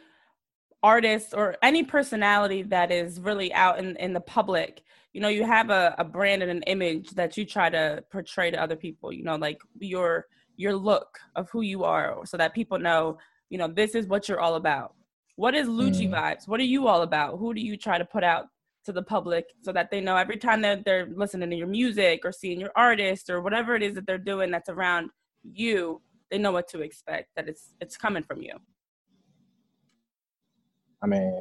artist 0.83 1.35
or 1.35 1.57
any 1.63 1.85
personality 1.85 2.63
that 2.63 2.91
is 2.91 3.21
really 3.21 3.53
out 3.53 3.79
in, 3.79 3.97
in 3.97 4.15
the 4.15 4.21
public 4.21 4.83
you 5.13 5.21
know 5.21 5.29
you 5.29 5.45
have 5.45 5.69
a, 5.69 5.95
a 5.99 6.05
brand 6.05 6.41
and 6.41 6.51
an 6.51 6.63
image 6.63 7.11
that 7.11 7.37
you 7.37 7.45
try 7.45 7.69
to 7.69 8.03
portray 8.11 8.51
to 8.51 8.59
other 8.59 8.77
people 8.77 9.13
you 9.13 9.23
know 9.23 9.37
like 9.37 9.61
your 9.79 10.27
your 10.61 10.77
look 10.77 11.19
of 11.37 11.49
who 11.51 11.63
you 11.63 11.85
are 11.85 12.21
so 12.27 12.37
that 12.37 12.55
people 12.55 12.79
know, 12.79 13.17
you 13.49 13.57
know, 13.57 13.67
this 13.67 13.95
is 13.95 14.07
what 14.07 14.29
you're 14.29 14.41
all 14.41 14.57
about. 14.57 14.95
What 15.37 15.55
is 15.55 15.67
Lucci 15.69 16.07
mm. 16.07 16.13
Vibes? 16.13 16.47
What 16.47 16.61
are 16.61 16.65
you 16.65 16.87
all 16.87 17.03
about? 17.03 17.39
Who 17.39 17.55
do 17.55 17.63
you 17.63 17.77
try 17.79 17.97
to 17.97 18.05
put 18.05 18.23
out 18.23 18.47
to 18.85 18.93
the 18.93 19.03
public 19.03 19.47
so 19.63 19.73
that 19.73 19.91
they 19.91 20.01
know 20.01 20.17
every 20.17 20.37
time 20.37 20.61
that 20.63 20.85
they're 20.85 21.09
listening 21.15 21.49
to 21.51 21.57
your 21.57 21.67
music 21.67 22.21
or 22.25 22.33
seeing 22.33 22.61
your 22.61 22.73
artist 22.77 23.31
or 23.31 23.41
whatever 23.41 23.75
it 23.75 23.83
is 23.83 23.95
that 23.95 24.07
they're 24.07 24.19
doing 24.19 24.51
that's 24.51 24.69
around 24.69 25.11
you, 25.43 26.03
they 26.31 26.37
know 26.37 26.53
what 26.53 26.69
to 26.69 26.81
expect, 26.81 27.31
that 27.37 27.49
it's 27.49 27.73
it's 27.81 27.97
coming 27.97 28.23
from 28.23 28.43
you. 28.43 28.53
I 31.03 31.07
mean, 31.07 31.41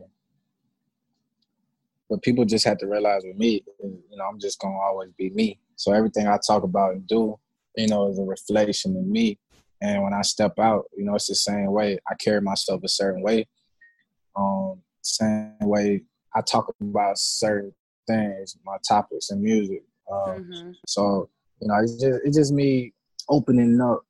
but 2.10 2.22
people 2.22 2.46
just 2.46 2.66
have 2.66 2.78
to 2.78 2.88
realize 2.88 3.24
with 3.26 3.38
me, 3.38 3.64
you 3.84 4.18
know, 4.18 4.24
I'm 4.24 4.40
just 4.40 4.60
gonna 4.60 4.78
always 4.78 5.12
be 5.18 5.30
me. 5.30 5.60
So 5.76 5.92
everything 5.92 6.28
I 6.28 6.38
talk 6.46 6.64
about 6.64 6.94
and 6.94 7.06
do 7.06 7.38
you 7.76 7.88
know, 7.88 8.10
is 8.10 8.20
a 8.20 8.24
reflection 8.24 8.96
of 8.98 9.06
me. 9.06 9.40
And 9.82 10.04
when 10.04 10.14
I 10.14 10.22
step 10.22 10.60
out, 10.60 10.86
you 10.98 11.06
know, 11.06 11.16
it's 11.16 11.28
the 11.28 11.36
same 11.36 11.72
way. 11.72 12.00
I 12.10 12.16
carry 12.16 12.42
myself 12.42 12.82
a 12.84 12.90
certain 12.90 13.24
way. 13.24 13.48
Um, 14.36 14.82
same 15.02 15.56
way 15.62 16.04
I 16.36 16.42
talk 16.42 16.74
about 16.82 17.18
certain 17.18 17.74
things, 18.08 18.58
my 18.66 18.78
topics 18.88 19.30
and 19.30 19.42
music. 19.42 19.84
Um, 20.12 20.44
mm-hmm. 20.44 20.72
So, 20.86 21.30
you 21.62 21.68
know, 21.68 21.76
it's 21.82 21.94
just 22.02 22.20
it's 22.24 22.38
just 22.38 22.54
me 22.54 22.94
opening 23.30 23.80
up. 23.82 24.02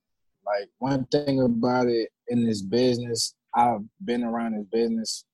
Like 0.45 0.69
one 0.79 1.05
thing 1.05 1.41
about 1.41 1.87
it 1.87 2.09
in 2.27 2.45
this 2.45 2.61
business, 2.61 3.35
I've 3.53 3.81
been 4.03 4.23
around 4.23 4.53
this 4.53 4.65
business 4.71 5.25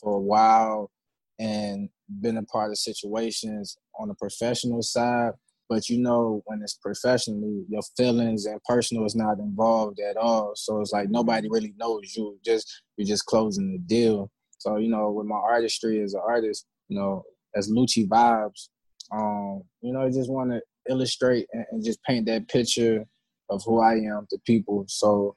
for 0.00 0.14
a 0.14 0.20
while 0.20 0.90
and 1.38 1.90
been 2.08 2.38
a 2.38 2.42
part 2.42 2.70
of 2.70 2.78
situations 2.78 3.76
on 3.98 4.08
the 4.08 4.14
professional 4.14 4.82
side 4.82 5.32
but 5.68 5.88
you 5.88 5.98
know 5.98 6.42
when 6.46 6.62
it's 6.62 6.74
professionally 6.74 7.64
your 7.68 7.82
feelings 7.96 8.46
and 8.46 8.62
personal 8.64 9.04
is 9.04 9.16
not 9.16 9.38
involved 9.38 10.00
at 10.00 10.16
all. 10.16 10.52
So 10.54 10.80
it's 10.80 10.92
like 10.92 11.10
nobody 11.10 11.48
really 11.50 11.74
knows 11.78 12.14
you. 12.16 12.38
Just 12.44 12.82
you're 12.96 13.06
just 13.06 13.26
closing 13.26 13.72
the 13.72 13.78
deal. 13.78 14.30
So 14.58 14.76
you 14.76 14.88
know 14.88 15.10
with 15.10 15.26
my 15.26 15.36
artistry 15.36 16.00
as 16.02 16.14
an 16.14 16.22
artist 16.26 16.66
you 16.88 16.98
know 16.98 17.24
as 17.54 17.70
lucci 17.70 18.06
vibes 18.06 18.68
um 19.12 19.62
you 19.80 19.92
know 19.92 20.02
i 20.02 20.10
just 20.10 20.30
want 20.30 20.50
to 20.50 20.60
illustrate 20.88 21.46
and, 21.52 21.64
and, 21.70 21.84
just 21.84 22.02
paint 22.04 22.26
that 22.26 22.48
picture 22.48 23.04
of 23.50 23.62
who 23.64 23.80
i 23.80 23.94
am 23.94 24.26
to 24.30 24.38
people. 24.44 24.84
So 24.88 25.36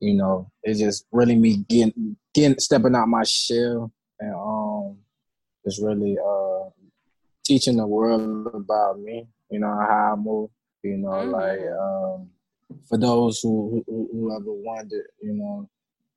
you 0.00 0.14
know 0.14 0.50
it's 0.62 0.80
just 0.80 1.06
really 1.12 1.36
me 1.36 1.64
getting 1.68 2.16
getting 2.34 2.58
stepping 2.58 2.94
out 2.94 3.08
my 3.08 3.24
shell 3.24 3.90
and 4.20 4.34
um 4.34 4.98
just 5.64 5.82
really 5.82 6.16
uh 6.18 6.68
teaching 7.44 7.76
the 7.76 7.86
world 7.86 8.48
about 8.52 8.98
me 9.00 9.26
you 9.50 9.58
know 9.58 9.68
how 9.68 10.12
I 10.12 10.16
move. 10.16 10.50
You 10.82 10.98
know, 10.98 11.08
mm-hmm. 11.08 11.30
like 11.30 11.60
um, 11.80 12.30
for 12.88 12.98
those 12.98 13.40
who, 13.40 13.82
who 13.86 14.08
who 14.12 14.36
ever 14.36 14.52
wondered, 14.52 15.06
you 15.22 15.32
know, 15.34 15.68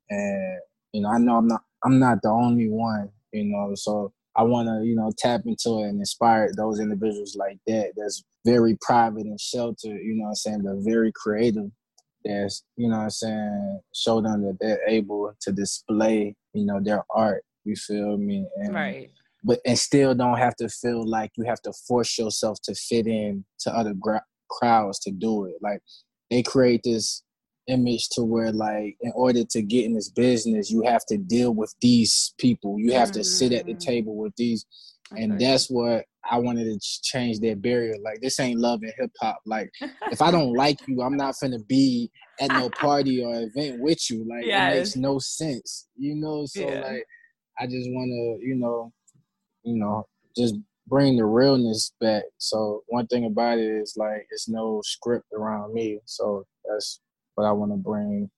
and 0.09 0.59
you 0.93 1.01
know, 1.01 1.09
I 1.09 1.17
know 1.17 1.37
I'm 1.37 1.47
not 1.47 1.61
I'm 1.83 1.99
not 1.99 2.21
the 2.21 2.29
only 2.29 2.69
one, 2.69 3.09
you 3.31 3.45
know, 3.45 3.73
so 3.75 4.13
I 4.35 4.43
want 4.43 4.67
to, 4.67 4.87
you 4.87 4.95
know, 4.95 5.11
tap 5.17 5.41
into 5.45 5.79
it 5.79 5.89
and 5.89 5.99
inspire 5.99 6.51
those 6.55 6.79
individuals 6.79 7.35
like 7.35 7.57
that. 7.67 7.93
That's 7.97 8.23
very 8.45 8.77
private 8.81 9.25
and 9.25 9.39
sheltered, 9.39 9.99
you 10.01 10.15
know 10.15 10.27
I'm 10.27 10.35
saying, 10.35 10.63
but 10.63 10.77
very 10.79 11.11
creative. 11.13 11.71
That's, 12.25 12.63
you 12.75 12.89
know 12.89 12.97
I'm 12.97 13.09
saying, 13.09 13.81
show 13.93 14.21
them 14.21 14.43
that 14.43 14.57
they're 14.59 14.87
able 14.87 15.33
to 15.41 15.51
display, 15.51 16.35
you 16.53 16.65
know, 16.65 16.79
their 16.81 17.03
art. 17.09 17.43
You 17.65 17.75
feel 17.75 18.17
me? 18.17 18.47
And, 18.57 18.73
right 18.73 19.11
but 19.43 19.59
and 19.65 19.77
still 19.77 20.13
don't 20.13 20.37
have 20.37 20.55
to 20.57 20.69
feel 20.69 21.07
like 21.07 21.31
you 21.35 21.45
have 21.45 21.61
to 21.61 21.73
force 21.87 22.17
yourself 22.17 22.57
to 22.63 22.75
fit 22.75 23.07
in 23.07 23.45
to 23.59 23.71
other 23.71 23.93
gra- 23.93 24.25
crowds 24.49 24.99
to 24.99 25.11
do 25.11 25.45
it. 25.45 25.55
Like 25.61 25.81
they 26.29 26.43
create 26.43 26.81
this 26.83 27.23
image 27.69 28.09
to 28.09 28.23
where 28.23 28.51
like 28.51 28.97
in 29.01 29.11
order 29.15 29.43
to 29.43 29.61
get 29.61 29.85
in 29.85 29.93
this 29.93 30.09
business 30.09 30.71
you 30.71 30.81
have 30.81 31.05
to 31.05 31.17
deal 31.17 31.53
with 31.53 31.73
these 31.81 32.33
people 32.39 32.79
you 32.79 32.91
have 32.91 33.11
to 33.11 33.23
sit 33.23 33.53
at 33.53 33.65
the 33.65 33.73
mm-hmm. 33.73 33.79
table 33.91 34.17
with 34.17 34.35
these 34.37 34.65
and 35.15 35.33
okay. 35.33 35.45
that's 35.45 35.69
what 35.69 36.03
i 36.31 36.37
wanted 36.37 36.63
to 36.63 36.79
change 37.03 37.39
that 37.39 37.61
barrier 37.61 37.93
like 38.03 38.19
this 38.21 38.39
ain't 38.39 38.59
love 38.59 38.81
and 38.81 38.93
hip-hop 38.97 39.39
like 39.45 39.69
if 40.11 40.19
i 40.21 40.31
don't 40.31 40.53
like 40.53 40.79
you 40.87 41.01
i'm 41.01 41.15
not 41.15 41.35
gonna 41.39 41.59
be 41.67 42.09
at 42.41 42.51
no 42.51 42.69
party 42.81 43.23
or 43.23 43.35
event 43.35 43.79
with 43.79 44.09
you 44.09 44.25
like 44.27 44.45
yes. 44.45 44.73
it 44.73 44.77
makes 44.77 44.95
no 44.95 45.19
sense 45.19 45.87
you 45.95 46.15
know 46.15 46.45
so 46.47 46.61
yeah. 46.61 46.81
like 46.81 47.05
i 47.59 47.65
just 47.65 47.87
want 47.91 48.09
to 48.09 48.47
you 48.47 48.55
know 48.55 48.91
you 49.69 49.77
know, 49.77 50.07
just 50.35 50.55
bring 50.87 51.17
the 51.17 51.25
realness 51.25 51.93
back. 52.01 52.23
So 52.37 52.83
one 52.87 53.07
thing 53.07 53.25
about 53.25 53.59
it 53.59 53.81
is 53.81 53.95
like 53.95 54.27
it's 54.31 54.49
no 54.49 54.81
script 54.83 55.27
around 55.33 55.73
me. 55.73 55.99
So 56.05 56.45
that's 56.65 56.99
what 57.35 57.45
I 57.45 57.51
want 57.51 57.71
to 57.71 57.77
bring 57.77 58.29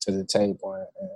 to 0.00 0.12
the 0.12 0.24
table 0.24 0.72
and, 0.72 0.86
and, 1.00 1.10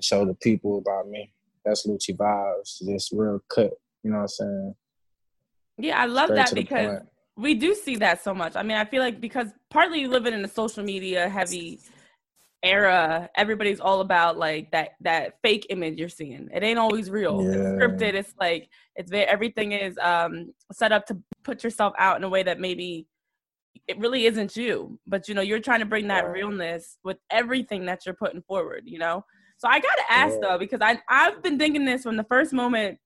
show 0.00 0.26
the 0.26 0.34
people 0.34 0.76
about 0.76 1.08
me. 1.08 1.32
That's 1.64 1.86
Lucci 1.86 2.14
vibes, 2.14 2.84
just 2.86 3.12
real 3.12 3.40
cut. 3.48 3.70
You 4.02 4.10
know 4.10 4.18
what 4.18 4.22
I'm 4.22 4.28
saying? 4.28 4.74
Yeah, 5.78 5.98
I 5.98 6.04
love 6.04 6.26
Straight 6.26 6.36
that 6.36 6.54
because 6.54 7.00
we 7.34 7.54
do 7.54 7.74
see 7.74 7.96
that 7.96 8.22
so 8.22 8.34
much. 8.34 8.56
I 8.56 8.62
mean, 8.62 8.76
I 8.76 8.84
feel 8.84 9.02
like 9.02 9.22
because 9.22 9.48
partly 9.70 10.06
living 10.06 10.34
in 10.34 10.44
a 10.44 10.48
social 10.48 10.84
media 10.84 11.30
heavy 11.30 11.80
era, 12.62 13.28
everybody's 13.36 13.80
all 13.80 14.00
about 14.00 14.38
like 14.38 14.70
that 14.72 14.90
that 15.00 15.34
fake 15.42 15.66
image 15.70 15.98
you're 15.98 16.08
seeing. 16.08 16.48
It 16.52 16.62
ain't 16.62 16.78
always 16.78 17.10
real. 17.10 17.42
Yeah. 17.42 17.50
It's 17.50 17.68
scripted. 17.68 18.14
It's 18.14 18.34
like 18.40 18.68
it's 18.96 19.10
very, 19.10 19.24
everything 19.24 19.72
is 19.72 19.98
um 19.98 20.52
set 20.72 20.92
up 20.92 21.06
to 21.06 21.18
put 21.44 21.62
yourself 21.62 21.92
out 21.98 22.16
in 22.16 22.24
a 22.24 22.28
way 22.28 22.42
that 22.42 22.60
maybe 22.60 23.06
it 23.86 23.98
really 23.98 24.26
isn't 24.26 24.56
you. 24.56 24.98
But 25.06 25.28
you 25.28 25.34
know, 25.34 25.42
you're 25.42 25.60
trying 25.60 25.80
to 25.80 25.86
bring 25.86 26.08
that 26.08 26.30
realness 26.30 26.98
with 27.04 27.18
everything 27.30 27.86
that 27.86 28.04
you're 28.04 28.14
putting 28.14 28.42
forward, 28.42 28.82
you 28.86 28.98
know? 28.98 29.24
So 29.58 29.68
I 29.68 29.78
gotta 29.78 30.04
ask 30.10 30.34
yeah. 30.34 30.48
though, 30.48 30.58
because 30.58 30.80
I 30.82 31.00
I've 31.08 31.42
been 31.42 31.58
thinking 31.58 31.84
this 31.84 32.02
from 32.02 32.16
the 32.16 32.24
first 32.24 32.52
moment 32.52 32.98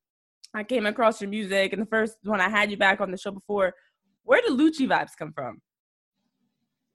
I 0.54 0.64
came 0.64 0.86
across 0.86 1.20
your 1.20 1.30
music, 1.30 1.72
and 1.72 1.82
the 1.82 1.86
first 1.86 2.16
when 2.22 2.40
I 2.40 2.48
had 2.48 2.70
you 2.70 2.76
back 2.76 3.00
on 3.00 3.10
the 3.10 3.16
show 3.16 3.30
before, 3.30 3.74
where 4.24 4.40
did 4.40 4.52
Lucci 4.52 4.88
vibes 4.88 5.16
come 5.16 5.32
from? 5.32 5.60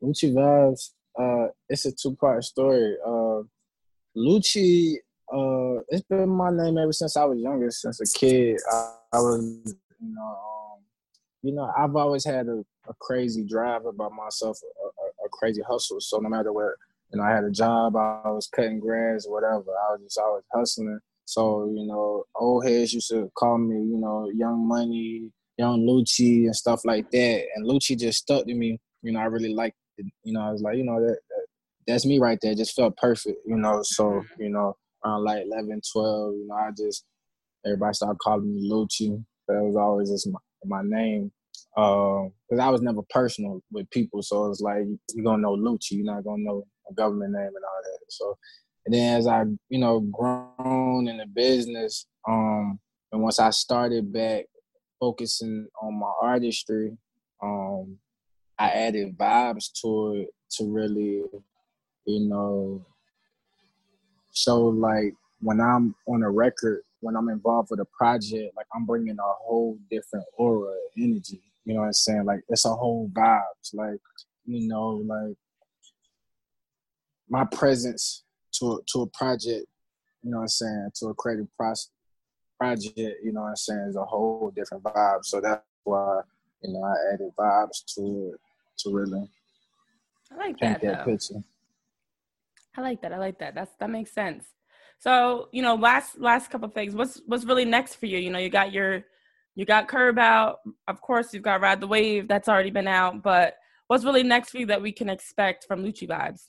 Lucci 0.04 0.34
vibes. 0.34 0.92
Uh, 1.20 1.48
it's 1.70 1.86
a 1.86 1.92
two 1.92 2.16
part 2.16 2.44
story. 2.44 2.96
Uh, 3.06 3.42
Lucci. 4.18 4.96
Uh, 5.34 5.82
it's 5.90 6.06
been 6.08 6.30
my 6.30 6.52
name 6.52 6.78
ever 6.78 6.94
since 6.94 7.18
I 7.18 7.26
was 7.26 7.40
younger. 7.40 7.72
Since 7.72 8.00
a 8.00 8.20
kid, 8.20 8.60
I, 8.72 8.96
I 9.14 9.18
was, 9.18 9.76
you 10.00 10.14
know, 10.14 10.22
um, 10.22 10.80
you 11.42 11.52
know, 11.52 11.72
I've 11.76 11.96
always 11.96 12.24
had 12.24 12.48
a, 12.48 12.64
a 12.88 12.94
crazy 13.00 13.44
drive 13.44 13.86
about 13.86 14.12
myself, 14.14 14.60
a, 14.62 14.86
a, 14.86 15.26
a, 15.26 15.30
crazy 15.30 15.62
hustle. 15.68 16.00
So 16.00 16.20
no 16.20 16.30
matter 16.30 16.54
where, 16.54 16.76
you 17.12 17.20
know, 17.20 17.26
I 17.26 17.32
had 17.32 17.44
a 17.44 17.50
job, 17.50 17.96
I 17.96 18.22
was 18.26 18.48
cutting 18.48 18.80
grass, 18.80 19.26
or 19.26 19.34
whatever. 19.34 19.72
I 19.72 19.94
was 19.94 20.02
just 20.04 20.20
always 20.20 20.44
hustling. 20.54 21.00
So, 21.26 21.72
you 21.76 21.88
know, 21.88 22.26
old 22.36 22.66
heads 22.66 22.94
used 22.94 23.10
to 23.10 23.32
call 23.36 23.58
me, 23.58 23.76
you 23.76 23.98
know, 23.98 24.30
Young 24.30 24.68
Money, 24.68 25.32
Young 25.58 25.82
Lucci 25.82 26.46
and 26.46 26.56
stuff 26.56 26.86
like 26.86 27.10
that. 27.12 27.46
And 27.56 27.66
Lucci 27.66 27.98
just 27.98 28.20
stuck 28.20 28.46
to 28.46 28.54
me. 28.54 28.80
You 29.02 29.12
know, 29.12 29.20
I 29.20 29.26
really 29.26 29.54
liked. 29.54 29.78
You 29.98 30.34
know, 30.34 30.42
I 30.42 30.52
was 30.52 30.62
like, 30.62 30.78
you 30.78 30.84
know, 30.84 31.00
that, 31.00 31.18
that 31.30 31.46
that's 31.88 32.06
me 32.06 32.20
right 32.20 32.38
there. 32.42 32.52
It 32.52 32.58
just 32.58 32.76
felt 32.76 32.98
perfect, 32.98 33.40
you 33.46 33.58
know. 33.58 33.82
So, 33.84 34.24
you 34.40 34.50
know, 34.50 34.76
around 35.04 35.24
like 35.24 35.46
11, 35.46 35.82
12, 35.92 36.34
you 36.34 36.48
know, 36.48 36.56
I 36.56 36.72
just, 36.76 37.06
everybody 37.66 37.94
started 37.94 38.20
calling 38.20 38.54
me 38.54 38.70
Lucci. 38.70 39.24
That 39.48 39.62
was 39.62 39.76
always 39.76 40.10
just 40.10 40.28
my, 40.28 40.40
my 40.66 40.82
name. 40.84 41.32
Because 41.76 42.32
um, 42.52 42.60
I 42.60 42.70
was 42.70 42.82
never 42.82 43.02
personal 43.10 43.62
with 43.72 43.90
people. 43.92 44.22
So 44.22 44.50
it's 44.50 44.62
like, 44.62 44.84
you're 45.14 45.24
going 45.24 45.38
to 45.38 45.44
know 45.44 45.56
Lucci. 45.56 45.92
You're 45.92 46.06
not 46.06 46.24
going 46.24 46.40
to 46.40 46.46
know 46.46 46.68
a 46.90 46.94
government 46.94 47.34
name 47.34 47.42
and 47.42 47.56
all 47.56 47.82
that. 47.84 48.00
So 48.10 48.38
and 48.86 48.94
then 48.94 49.18
as 49.18 49.28
I, 49.28 49.44
you 49.70 49.80
know, 49.80 50.00
grown 50.00 51.08
in 51.08 51.18
the 51.18 51.26
business, 51.26 52.06
um, 52.28 52.80
and 53.12 53.22
once 53.22 53.40
I 53.40 53.50
started 53.50 54.14
back 54.14 54.46
focusing 55.00 55.68
on 55.82 55.96
my 55.96 56.12
artistry, 56.22 56.96
um, 57.42 57.98
I 58.58 58.70
added 58.70 59.18
vibes 59.18 59.72
to 59.82 60.22
it 60.22 60.30
to 60.52 60.72
really, 60.72 61.24
you 62.06 62.30
know, 62.30 62.86
show 64.34 64.66
like 64.68 65.14
when 65.42 65.60
I'm 65.60 65.96
on 66.08 66.24
a 66.24 66.30
record, 66.30 66.82
when 67.02 67.16
I'm 67.16 67.30
involved 67.30 67.70
with 67.72 67.80
a 67.82 67.86
project, 67.86 68.56
like 68.56 68.68
I'm 68.74 68.86
bringing 68.86 69.18
a 69.20 69.34
whole 69.44 69.78
different 69.92 70.26
aura, 70.38 70.74
energy. 70.98 71.42
You 71.66 71.74
know 71.74 71.82
what 71.82 71.88
I'm 71.88 71.94
saying? 71.94 72.26
Like 72.26 72.42
it's 72.48 72.66
a 72.66 72.74
whole 72.74 73.10
vibes. 73.10 73.74
Like 73.74 74.00
you 74.46 74.68
know, 74.68 75.04
like 75.06 75.36
my 77.28 77.44
presence 77.46 78.24
to 78.54 78.74
a, 78.74 78.78
to 78.94 79.02
a 79.02 79.08
project, 79.08 79.66
you 80.24 80.32
know 80.32 80.38
what 80.38 80.44
I'm 80.44 80.48
saying, 80.48 80.90
to 81.00 81.08
a 81.08 81.14
creative 81.14 81.48
process 81.58 81.90
project, 82.58 82.98
you 82.98 83.34
know 83.34 83.42
what 83.42 83.50
I'm 83.50 83.56
saying, 83.56 83.88
is 83.90 83.96
a 83.96 84.06
whole 84.06 84.52
different 84.56 84.84
vibe. 84.84 85.26
So 85.26 85.42
that's 85.42 85.62
why, 85.84 86.22
you 86.62 86.74
know, 86.74 86.84
I 86.84 87.14
added 87.14 87.32
vibes 87.38 87.84
to 87.96 88.32
it 88.34 88.40
to 88.80 88.94
really 88.94 89.30
I 90.32 90.36
like 90.36 90.58
paint 90.58 90.82
that, 90.82 90.98
that 90.98 91.06
picture. 91.06 91.44
I 92.78 92.82
like 92.82 93.02
that. 93.02 93.14
I 93.14 93.18
like 93.18 93.40
that. 93.40 93.56
That's 93.56 93.72
that 93.80 93.90
makes 93.90 94.12
sense. 94.12 94.46
So, 95.00 95.50
you 95.52 95.62
know, 95.62 95.76
last 95.76 96.20
last 96.20 96.50
couple 96.50 96.68
things. 96.70 96.94
What's 96.94 97.22
what's 97.26 97.46
really 97.46 97.66
next 97.66 97.96
for 97.96 98.06
you? 98.06 98.18
You 98.18 98.32
know, 98.32 98.40
you 98.40 98.50
got 98.50 98.72
your 98.72 99.06
you 99.56 99.66
got 99.66 99.88
Curb 99.88 100.20
out. 100.20 100.60
Of 100.88 101.02
course, 101.02 101.34
you've 101.34 101.44
got 101.44 101.62
Ride 101.62 101.80
the 101.80 101.88
Wave 101.88 102.28
that's 102.28 102.50
already 102.50 102.72
been 102.72 102.88
out, 102.88 103.24
but 103.24 103.56
what's 103.88 104.04
really 104.04 104.24
next 104.24 104.52
for 104.52 104.58
you 104.58 104.66
that 104.68 104.82
we 104.82 104.92
can 104.92 105.10
expect 105.10 105.66
from 105.66 105.84
Lucci 105.84 106.08
Vibes? 106.08 106.42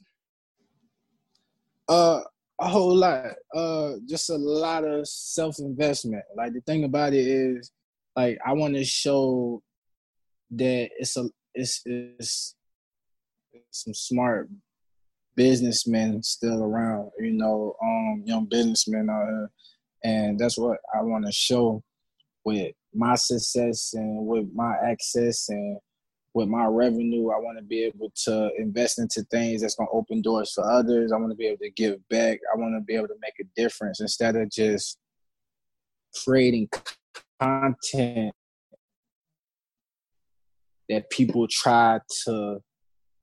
Uh, 1.88 2.20
a 2.60 2.68
whole 2.68 2.94
lot. 2.94 3.26
Uh, 3.54 3.94
just 4.06 4.30
a 4.30 4.36
lot 4.36 4.84
of 4.84 5.06
self 5.06 5.58
investment. 5.58 6.24
Like 6.36 6.52
the 6.52 6.60
thing 6.62 6.84
about 6.84 7.12
it 7.12 7.26
is, 7.26 7.70
like 8.16 8.38
I 8.44 8.52
want 8.54 8.74
to 8.74 8.84
show 8.84 9.62
that 10.52 10.88
it's 10.98 11.16
a 11.16 11.28
it's 11.56 11.82
it's 11.86 12.54
some 13.70 13.94
smart 13.94 14.48
businessmen 15.34 16.22
still 16.22 16.62
around. 16.62 17.10
You 17.18 17.32
know, 17.32 17.74
um, 17.82 18.22
young 18.24 18.46
businessmen 18.46 19.08
out 19.10 19.26
here, 19.26 19.50
and 20.04 20.38
that's 20.38 20.58
what 20.58 20.78
I 20.94 21.02
want 21.02 21.26
to 21.26 21.32
show 21.32 21.82
with 22.44 22.72
my 22.94 23.14
success 23.16 23.92
and 23.94 24.26
with 24.26 24.48
my 24.54 24.74
access 24.84 25.48
and 25.48 25.78
with 26.32 26.48
my 26.48 26.66
revenue, 26.66 27.30
I 27.30 27.38
want 27.38 27.56
to 27.58 27.64
be 27.64 27.82
able 27.84 28.12
to 28.24 28.50
invest 28.58 28.98
into 28.98 29.22
things 29.30 29.62
that's 29.62 29.74
going 29.74 29.88
to 29.88 29.92
open 29.92 30.20
doors 30.20 30.52
for 30.52 30.70
others. 30.70 31.10
I 31.10 31.16
want 31.16 31.30
to 31.30 31.36
be 31.36 31.46
able 31.46 31.62
to 31.62 31.70
give 31.70 32.06
back. 32.10 32.38
I 32.52 32.58
want 32.58 32.74
to 32.76 32.84
be 32.84 32.94
able 32.94 33.08
to 33.08 33.16
make 33.22 33.34
a 33.40 33.60
difference 33.60 34.00
instead 34.00 34.36
of 34.36 34.50
just 34.50 34.98
creating 36.24 36.68
content 37.40 38.34
that 40.88 41.10
people 41.10 41.46
try 41.50 42.00
to 42.24 42.58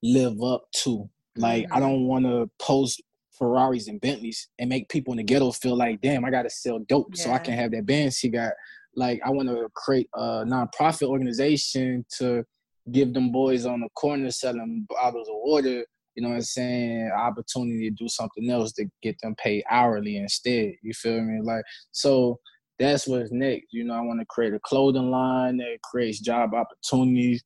live 0.02 0.42
up 0.44 0.66
to. 0.84 1.10
Like, 1.36 1.66
I 1.66 1.76
mm-hmm. 1.76 1.80
don't 1.80 2.08
want 2.08 2.26
to 2.26 2.50
post 2.60 3.02
Ferraris 3.38 3.88
and 3.88 4.00
Bentleys 4.00 4.50
and 4.60 4.70
make 4.70 4.90
people 4.90 5.14
in 5.14 5.18
the 5.18 5.24
ghetto 5.24 5.52
feel 5.52 5.76
like, 5.76 6.02
damn, 6.02 6.26
I 6.26 6.30
got 6.30 6.44
to 6.44 6.50
sell 6.50 6.80
dope 6.88 7.08
yeah. 7.16 7.24
so 7.24 7.32
I 7.32 7.40
can 7.40 7.54
have 7.54 7.72
that 7.72 7.86
Benz 7.86 8.20
he 8.20 8.30
got. 8.30 8.54
Like, 8.96 9.22
I 9.26 9.32
want 9.32 9.50
to 9.50 9.70
create 9.76 10.08
a 10.14 10.46
nonprofit 10.46 11.08
organization 11.08 12.06
to 12.18 12.44
give 12.92 13.14
them 13.14 13.32
boys 13.32 13.66
on 13.66 13.80
the 13.80 13.90
corner 13.96 14.30
selling 14.30 14.86
bottles 14.90 15.30
of 15.30 15.36
water, 15.38 15.86
you 16.16 16.22
know 16.22 16.30
what 16.30 16.36
I'm 16.36 16.42
saying, 16.42 17.12
opportunity 17.12 17.90
to 17.90 17.96
do 17.96 18.08
something 18.08 18.50
else 18.50 18.72
to 18.74 18.86
get 19.02 19.16
them 19.22 19.36
paid 19.36 19.64
hourly 19.70 20.18
instead. 20.18 20.74
You 20.84 20.94
feel 20.94 21.22
me? 21.22 21.42
Like 21.42 21.64
so 21.92 22.40
that's 22.80 23.08
what's 23.08 23.32
next. 23.32 23.68
You 23.72 23.84
know, 23.84 23.94
I 23.94 24.02
want 24.02 24.20
to 24.20 24.26
create 24.26 24.54
a 24.54 24.60
clothing 24.60 25.12
line 25.12 25.58
that 25.58 25.80
creates 25.84 26.20
job 26.20 26.52
opportunities 26.54 27.44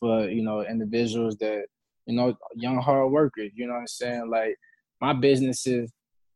for, 0.00 0.28
you 0.28 0.42
know, 0.42 0.62
individuals 0.62 1.36
that, 1.38 1.66
you 2.06 2.14
know, 2.14 2.36
young 2.54 2.80
hard 2.80 3.10
workers, 3.10 3.52
you 3.54 3.66
know 3.66 3.74
what 3.74 3.80
I'm 3.80 3.86
saying? 3.86 4.30
Like 4.30 4.56
my 5.00 5.12
business 5.12 5.66
is 5.66 5.90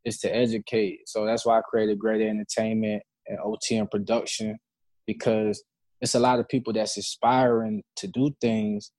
is 0.04 0.18
to 0.18 0.34
educate. 0.34 1.00
So 1.06 1.26
that's 1.26 1.44
why 1.44 1.58
I 1.58 1.62
created 1.62 1.98
Grade 1.98 2.22
A 2.22 2.28
Entertainment 2.28 3.02
and 3.26 3.38
OTM 3.38 3.90
production 3.90 4.58
because 5.06 5.62
it's 6.00 6.14
a 6.14 6.20
lot 6.20 6.38
of 6.38 6.48
people 6.48 6.72
that's 6.72 6.96
aspiring 6.96 7.82
to 7.96 8.06
do 8.06 8.34
things 8.40 8.90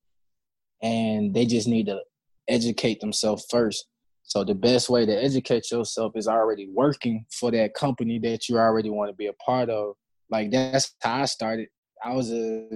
and 0.84 1.34
they 1.34 1.46
just 1.46 1.68
need 1.68 1.88
to 1.88 2.00
educate 2.48 3.00
themselves 3.00 3.46
first. 3.50 3.88
So 4.24 4.44
the 4.44 4.56
best 4.56 4.90
way 4.90 5.06
to 5.06 5.24
educate 5.24 5.72
yourself 5.72 6.14
is 6.16 6.28
already 6.28 6.70
working 6.70 7.26
for 7.32 7.52
that 7.52 7.74
company 7.74 8.20
that 8.20 8.48
you 8.48 8.58
already 8.58 8.90
want 8.90 9.10
to 9.10 9.16
be 9.16 9.28
a 9.28 9.34
part 9.34 9.70
of. 9.70 9.96
Like 10.30 10.52
that's 10.52 10.96
how 11.02 11.22
I 11.22 11.26
started. 11.26 11.68
I 12.04 12.14
was 12.14 12.32
a 12.32 12.68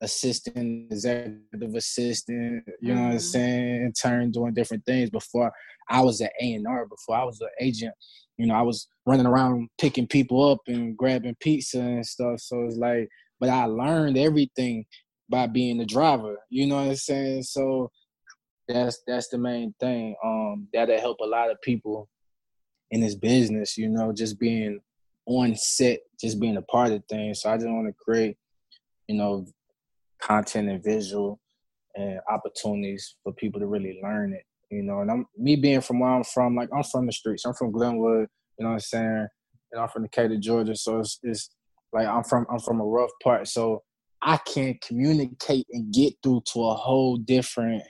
assistant, 0.00 0.92
executive 0.92 1.74
assistant, 1.74 2.62
you 2.80 2.94
know 2.94 3.00
what 3.00 3.06
I'm 3.06 3.10
mm-hmm. 3.12 3.18
saying, 3.18 3.82
in 3.82 3.92
turn 3.92 4.30
doing 4.30 4.54
different 4.54 4.84
things 4.84 5.10
before 5.10 5.50
I 5.90 6.02
was 6.02 6.20
at 6.20 6.32
A 6.40 6.52
and 6.52 6.66
R, 6.66 6.86
before 6.86 7.16
I 7.16 7.24
was 7.24 7.40
an 7.40 7.48
agent. 7.60 7.94
You 8.36 8.46
know, 8.46 8.54
I 8.54 8.62
was 8.62 8.86
running 9.06 9.26
around 9.26 9.68
picking 9.80 10.06
people 10.06 10.48
up 10.48 10.60
and 10.68 10.96
grabbing 10.96 11.36
pizza 11.40 11.80
and 11.80 12.06
stuff. 12.06 12.38
So 12.38 12.62
it's 12.62 12.76
like 12.76 13.08
but 13.40 13.48
I 13.48 13.64
learned 13.64 14.18
everything 14.18 14.84
by 15.28 15.46
being 15.46 15.78
the 15.78 15.86
driver. 15.86 16.36
You 16.50 16.66
know 16.66 16.76
what 16.76 16.88
I'm 16.88 16.96
saying? 16.96 17.42
So 17.44 17.90
that's 18.68 19.02
that's 19.06 19.28
the 19.28 19.38
main 19.38 19.74
thing. 19.80 20.14
Um, 20.24 20.68
that'll 20.72 21.00
help 21.00 21.18
a 21.20 21.26
lot 21.26 21.50
of 21.50 21.60
people 21.62 22.08
in 22.90 23.00
this 23.00 23.14
business. 23.14 23.76
You 23.78 23.88
know, 23.88 24.12
just 24.12 24.38
being 24.38 24.80
on 25.26 25.54
set, 25.56 26.00
just 26.20 26.40
being 26.40 26.56
a 26.56 26.62
part 26.62 26.92
of 26.92 27.02
things. 27.08 27.42
So 27.42 27.50
I 27.50 27.56
just 27.56 27.68
want 27.68 27.86
to 27.86 27.94
create, 27.98 28.36
you 29.08 29.16
know, 29.16 29.46
content 30.20 30.68
and 30.68 30.82
visual 30.82 31.40
and 31.94 32.20
opportunities 32.30 33.16
for 33.22 33.32
people 33.32 33.60
to 33.60 33.66
really 33.66 34.00
learn 34.02 34.32
it. 34.32 34.42
You 34.70 34.82
know, 34.82 35.00
and 35.00 35.10
I'm 35.10 35.26
me 35.36 35.56
being 35.56 35.80
from 35.80 36.00
where 36.00 36.10
I'm 36.10 36.24
from, 36.24 36.54
like 36.54 36.68
I'm 36.74 36.82
from 36.82 37.06
the 37.06 37.12
streets. 37.12 37.44
I'm 37.44 37.54
from 37.54 37.72
Glenwood. 37.72 38.28
You 38.58 38.64
know 38.64 38.70
what 38.70 38.74
I'm 38.74 38.80
saying? 38.80 39.28
And 39.72 39.80
I'm 39.80 39.88
from 39.88 40.02
the 40.02 40.08
Decatur, 40.08 40.36
Georgia. 40.36 40.76
So 40.76 41.00
it's, 41.00 41.18
it's 41.22 41.50
like 41.92 42.06
I'm 42.06 42.24
from 42.24 42.46
I'm 42.50 42.58
from 42.58 42.80
a 42.80 42.84
rough 42.84 43.10
part, 43.22 43.48
so 43.48 43.82
I 44.20 44.36
can 44.38 44.78
communicate 44.82 45.66
and 45.70 45.92
get 45.92 46.14
through 46.22 46.42
to 46.52 46.66
a 46.66 46.74
whole 46.74 47.16
different, 47.16 47.82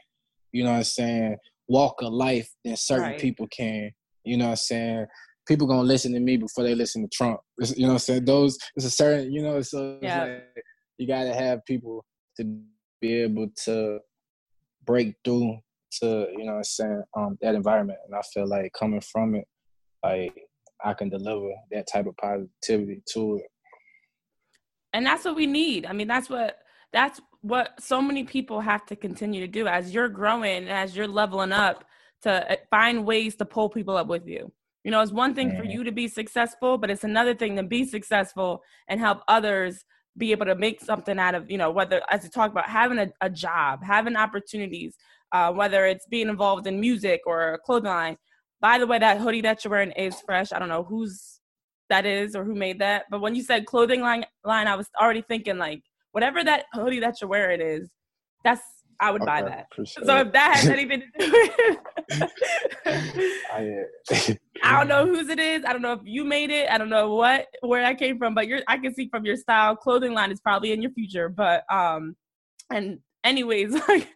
you 0.53 0.65
know 0.65 0.71
what 0.71 0.79
I'm 0.79 0.85
saying, 0.85 1.37
walk 1.69 2.03
of 2.03 2.13
life 2.13 2.49
than 2.65 2.77
certain 2.77 3.11
right. 3.11 3.21
people 3.21 3.47
can. 3.49 3.91
You 4.25 4.37
know 4.37 4.47
what 4.47 4.51
I'm 4.51 4.57
saying? 4.57 5.07
People 5.47 5.67
gonna 5.67 5.83
listen 5.83 6.13
to 6.13 6.21
me 6.21 6.37
before 6.37 6.65
they 6.65 6.75
listen 6.75 7.03
to 7.03 7.09
Trump. 7.09 7.41
You 7.59 7.83
know 7.83 7.89
what 7.89 7.93
I'm 7.95 7.99
saying? 8.01 8.25
Those 8.25 8.59
it's 8.77 8.87
a 8.87 8.91
certain, 8.91 9.33
you 9.33 9.43
know, 9.43 9.61
so 9.63 9.99
yeah. 10.03 10.25
Like, 10.25 10.65
you 10.99 11.07
gotta 11.07 11.35
have 11.35 11.65
people 11.65 12.05
to 12.39 12.61
be 13.01 13.15
able 13.23 13.49
to 13.65 14.01
break 14.85 15.15
through 15.25 15.59
to, 16.01 16.27
you 16.37 16.45
know 16.45 16.53
what 16.53 16.59
I'm 16.59 16.65
saying, 16.65 17.03
um, 17.17 17.39
that 17.41 17.55
environment. 17.55 17.99
And 18.07 18.15
I 18.15 18.23
feel 18.35 18.47
like 18.47 18.73
coming 18.79 19.01
from 19.01 19.37
it, 19.37 19.47
like 20.03 20.35
I 20.85 20.95
can 20.95 21.09
deliver 21.09 21.51
that 21.71 21.87
type 21.91 22.07
of 22.07 22.17
positivity 22.17 23.03
to 23.15 23.37
it 23.37 23.47
and 24.93 25.05
that's 25.05 25.25
what 25.25 25.37
we 25.37 25.47
need 25.47 25.87
i 25.87 25.93
mean 25.93 26.09
that's 26.09 26.29
what 26.29 26.59
that's 26.93 27.21
what 27.43 27.81
so 27.81 28.03
many 28.03 28.25
people 28.25 28.61
have 28.61 28.85
to 28.87 28.97
continue 28.97 29.41
to 29.41 29.47
do 29.47 29.67
as 29.67 29.95
you're 29.95 30.09
growing 30.09 30.69
as 30.69 30.97
you're 30.97 31.09
leveling 31.09 31.53
up 31.53 31.85
to 32.23 32.53
uh, 32.53 32.57
find 32.71 33.07
ways 33.07 33.37
to 33.37 33.45
pull 33.45 33.69
people 33.69 33.97
up 33.97 34.09
with 34.09 34.27
you 34.27 34.51
You 34.85 34.91
know, 34.91 35.01
it's 35.03 35.13
one 35.13 35.35
thing 35.35 35.57
for 35.57 35.65
you 35.65 35.85
to 35.85 35.93
be 35.93 36.09
successful, 36.09 36.79
but 36.79 36.91
it's 36.91 37.05
another 37.05 37.35
thing 37.35 37.57
to 37.57 37.63
be 37.63 37.85
successful 37.85 38.63
and 38.89 38.99
help 39.01 39.21
others 39.29 39.85
be 40.17 40.33
able 40.33 40.47
to 40.47 40.55
make 40.55 40.81
something 40.81 41.19
out 41.19 41.35
of, 41.35 41.51
you 41.51 41.59
know, 41.59 41.71
whether, 41.71 42.01
as 42.11 42.25
you 42.25 42.31
talk 42.31 42.51
about, 42.51 42.69
having 42.69 42.99
a, 42.99 43.09
a 43.21 43.29
job, 43.29 43.81
having 43.85 44.17
opportunities, 44.17 44.95
uh, 45.33 45.53
whether 45.53 45.85
it's 45.87 46.07
being 46.07 46.29
involved 46.29 46.67
in 46.67 46.81
music 46.81 47.21
or 47.27 47.55
a 47.55 47.59
clothing 47.59 47.91
line. 47.91 48.17
By 48.61 48.79
the 48.79 48.87
way, 48.87 48.99
that 48.99 49.19
hoodie 49.19 49.43
that 49.43 49.63
you're 49.63 49.71
wearing 49.71 49.93
is 49.93 50.21
fresh. 50.23 50.53
I 50.53 50.59
don't 50.59 50.69
know 50.69 50.85
who's 50.85 51.41
that 51.91 52.07
is 52.07 52.35
or 52.35 52.45
who 52.45 52.55
made 52.55 52.79
that, 52.81 53.05
but 53.11 53.21
when 53.21 53.35
you 53.35 53.43
said 53.43 53.67
clothing 53.67 54.01
line, 54.01 54.25
line, 54.45 54.67
I 54.67 54.77
was 54.77 54.89
already 55.01 55.23
thinking 55.23 55.59
like 55.59 55.83
whatever 56.13 56.43
that 56.45 56.65
hoodie 56.73 57.01
that 57.01 57.21
you're 57.21 57.31
wearing 57.31 57.61
is, 57.61 57.89
that's 58.45 58.63
I 59.01 59.13
would 59.13 59.23
okay, 59.23 59.27
buy 59.27 59.43
that. 59.43 59.67
So 59.87 60.19
if 60.19 60.33
that 60.33 60.57
has 60.57 60.69
anything 60.69 61.03
to 61.03 61.07
do 61.19 61.49
with 62.11 62.31
I, 63.53 63.85
I 64.65 64.79
don't 64.79 64.89
know 64.89 65.07
whose 65.07 65.29
it 65.29 65.39
is. 65.39 65.65
I 65.65 65.73
don't 65.73 65.83
know 65.83 65.93
if 65.93 66.01
you 66.05 66.25
made 66.25 66.51
it. 66.51 66.69
I 66.69 66.79
don't 66.79 66.89
know 66.89 67.15
what 67.15 67.47
where 67.61 67.83
that 67.83 67.99
came 67.99 68.19
from, 68.19 68.35
but 68.35 68.49
you're 68.49 68.61
I 68.67 68.79
can 68.79 68.95
see 68.95 69.09
from 69.09 69.25
your 69.25 69.37
style, 69.37 69.77
clothing 69.77 70.15
line 70.15 70.33
is 70.33 70.41
probably 70.41 70.73
in 70.73 70.83
your 70.83 70.91
future. 70.93 71.29
But 71.29 71.63
um 71.73 72.17
and 72.71 72.99
anyways, 73.25 73.73
like 73.89 74.09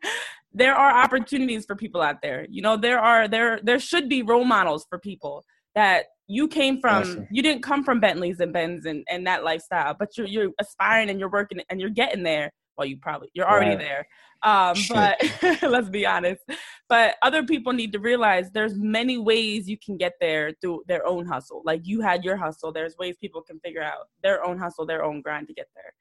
there 0.52 0.74
are 0.74 0.90
opportunities 0.90 1.64
for 1.64 1.77
people 1.77 2.02
out 2.02 2.20
there. 2.20 2.47
You 2.51 2.62
know, 2.62 2.77
there 2.77 2.98
are 2.98 3.28
there 3.28 3.60
there 3.62 3.78
should 3.78 4.09
be 4.09 4.23
role 4.23 4.44
models 4.44 4.86
for 4.89 4.98
people 4.98 5.44
that 5.74 6.06
you 6.32 6.48
came 6.48 6.80
from 6.80 7.26
you 7.30 7.42
didn't 7.42 7.62
come 7.62 7.84
from 7.84 8.00
Bentleys 8.00 8.40
and 8.40 8.52
Benz 8.52 8.86
and, 8.86 9.04
and 9.10 9.26
that 9.26 9.44
lifestyle, 9.44 9.94
but 9.98 10.16
you're 10.16 10.26
you're 10.26 10.50
aspiring 10.59 11.10
and 11.10 11.20
you're 11.20 11.30
working 11.30 11.60
and 11.68 11.80
you're 11.80 11.90
getting 11.90 12.22
there. 12.22 12.50
Well, 12.78 12.86
you 12.86 12.96
probably 12.96 13.28
you're 13.34 13.48
already 13.48 13.76
right. 13.76 13.78
there. 13.78 14.06
Um, 14.42 14.76
but 14.88 15.62
let's 15.70 15.90
be 15.90 16.06
honest. 16.06 16.40
But 16.88 17.16
other 17.22 17.44
people 17.44 17.74
need 17.74 17.92
to 17.92 17.98
realize 17.98 18.50
there's 18.50 18.76
many 18.76 19.18
ways 19.18 19.68
you 19.68 19.76
can 19.78 19.98
get 19.98 20.14
there 20.20 20.52
through 20.60 20.84
their 20.88 21.06
own 21.06 21.26
hustle. 21.26 21.62
Like 21.66 21.82
you 21.84 22.00
had 22.00 22.24
your 22.24 22.36
hustle. 22.36 22.72
There's 22.72 22.96
ways 22.96 23.16
people 23.20 23.42
can 23.42 23.60
figure 23.60 23.82
out 23.82 24.09
their 24.22 24.44
own 24.44 24.59
hustle, 24.59 24.86
their 24.86 25.04
own 25.04 25.20
grind 25.20 25.48
to 25.48 25.54
get 25.54 25.68
there. 25.76 25.92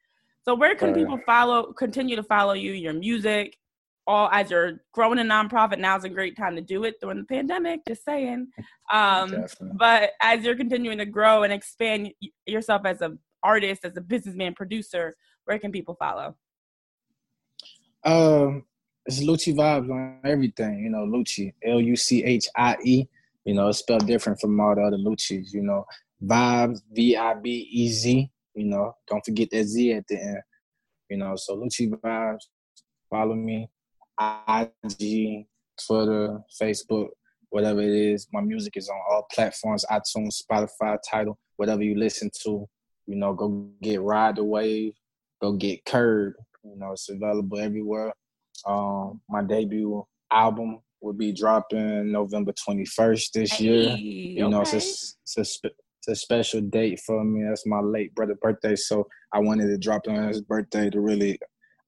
So 0.44 0.54
where 0.54 0.74
can 0.74 0.88
right. 0.88 0.96
people 0.96 1.20
follow 1.26 1.72
continue 1.74 2.16
to 2.16 2.22
follow 2.22 2.54
you, 2.54 2.72
your 2.72 2.94
music, 2.94 3.58
all 4.06 4.28
as 4.32 4.50
you're 4.50 4.80
growing 4.92 5.18
a 5.18 5.22
nonprofit, 5.22 5.78
now's 5.78 6.04
a 6.04 6.08
great 6.08 6.36
time 6.36 6.56
to 6.56 6.62
do 6.62 6.84
it 6.84 6.96
during 7.00 7.18
the 7.18 7.24
pandemic. 7.24 7.80
Just 7.86 8.04
saying. 8.04 8.48
Um, 8.92 9.46
but 9.74 10.10
as 10.20 10.44
you're 10.44 10.56
continuing 10.56 10.98
to 10.98 11.06
grow 11.06 11.42
and 11.44 11.52
expand 11.52 12.12
yourself 12.46 12.82
as 12.84 13.00
an 13.00 13.18
artist, 13.42 13.84
as 13.84 13.96
a 13.96 14.00
businessman, 14.00 14.54
producer, 14.54 15.16
where 15.44 15.58
can 15.58 15.72
people 15.72 15.94
follow? 15.94 16.36
Um, 18.04 18.64
it's 19.06 19.20
Lucci 19.20 19.54
vibes 19.54 19.90
on 19.90 20.18
everything. 20.24 20.80
You 20.80 20.90
know, 20.90 21.06
Lucci, 21.06 21.52
L 21.64 21.80
U 21.80 21.96
C 21.96 22.24
H 22.24 22.48
I 22.56 22.76
E. 22.84 23.08
You 23.44 23.54
know, 23.54 23.68
it's 23.68 23.78
spelled 23.78 24.06
different 24.06 24.40
from 24.40 24.58
all 24.60 24.74
the 24.74 24.82
other 24.82 24.96
Luccis. 24.96 25.52
You 25.52 25.62
know, 25.62 25.84
vibes, 26.24 26.80
V 26.92 27.16
I 27.16 27.34
B 27.34 27.68
E 27.70 27.88
Z. 27.88 28.30
You 28.54 28.64
know, 28.66 28.94
don't 29.08 29.24
forget 29.24 29.48
that 29.50 29.64
Z 29.64 29.92
at 29.92 30.06
the 30.08 30.20
end. 30.20 30.40
You 31.08 31.16
know, 31.18 31.36
so 31.36 31.56
Lucci 31.56 31.88
vibes. 31.88 32.46
Follow 33.10 33.34
me. 33.34 33.68
IG, 34.20 35.46
Twitter, 35.86 36.38
Facebook, 36.60 37.08
whatever 37.50 37.80
it 37.80 37.90
is. 37.90 38.26
My 38.32 38.40
music 38.40 38.76
is 38.76 38.88
on 38.88 39.00
all 39.10 39.26
platforms, 39.32 39.84
iTunes, 39.90 40.42
Spotify, 40.42 40.98
Tidal, 41.08 41.38
whatever 41.56 41.82
you 41.82 41.96
listen 41.96 42.30
to. 42.44 42.66
You 43.06 43.16
know, 43.16 43.34
go 43.34 43.68
get 43.82 44.00
Ride 44.00 44.36
the 44.36 44.44
Wave, 44.44 44.94
go 45.40 45.52
get 45.52 45.84
Curb. 45.84 46.34
You 46.64 46.76
know, 46.76 46.92
it's 46.92 47.08
available 47.08 47.58
everywhere. 47.58 48.12
Um, 48.66 49.20
my 49.28 49.42
debut 49.42 50.04
album 50.32 50.80
will 51.00 51.12
be 51.12 51.32
dropping 51.32 52.12
November 52.12 52.52
21st 52.52 53.32
this 53.32 53.52
hey, 53.52 53.64
year. 53.64 53.96
You 53.96 54.48
know, 54.48 54.62
it's, 54.62 54.72
a, 54.72 54.76
it's, 54.76 55.36
a, 55.36 55.40
it's 55.40 56.08
a 56.08 56.14
special 56.14 56.60
date 56.60 57.00
for 57.00 57.24
me. 57.24 57.44
That's 57.44 57.66
my 57.66 57.80
late 57.80 58.14
brother' 58.14 58.38
birthday, 58.40 58.76
so 58.76 59.06
I 59.32 59.40
wanted 59.40 59.66
to 59.66 59.78
drop 59.78 60.02
it 60.06 60.16
on 60.16 60.28
his 60.28 60.40
birthday 60.40 60.90
to 60.90 61.00
really 61.00 61.38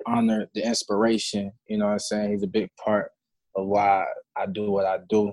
honor 0.07 0.47
the 0.55 0.67
inspiration. 0.67 1.53
You 1.67 1.79
know 1.79 1.87
what 1.87 1.93
I'm 1.93 1.99
saying? 1.99 2.31
He's 2.33 2.43
a 2.43 2.49
big 2.49 2.69
part 2.83 3.11
of 3.57 3.67
why 3.67 4.05
I 4.37 4.47
do 4.47 4.71
what 4.71 4.87
I 4.87 4.99
do. 5.09 5.33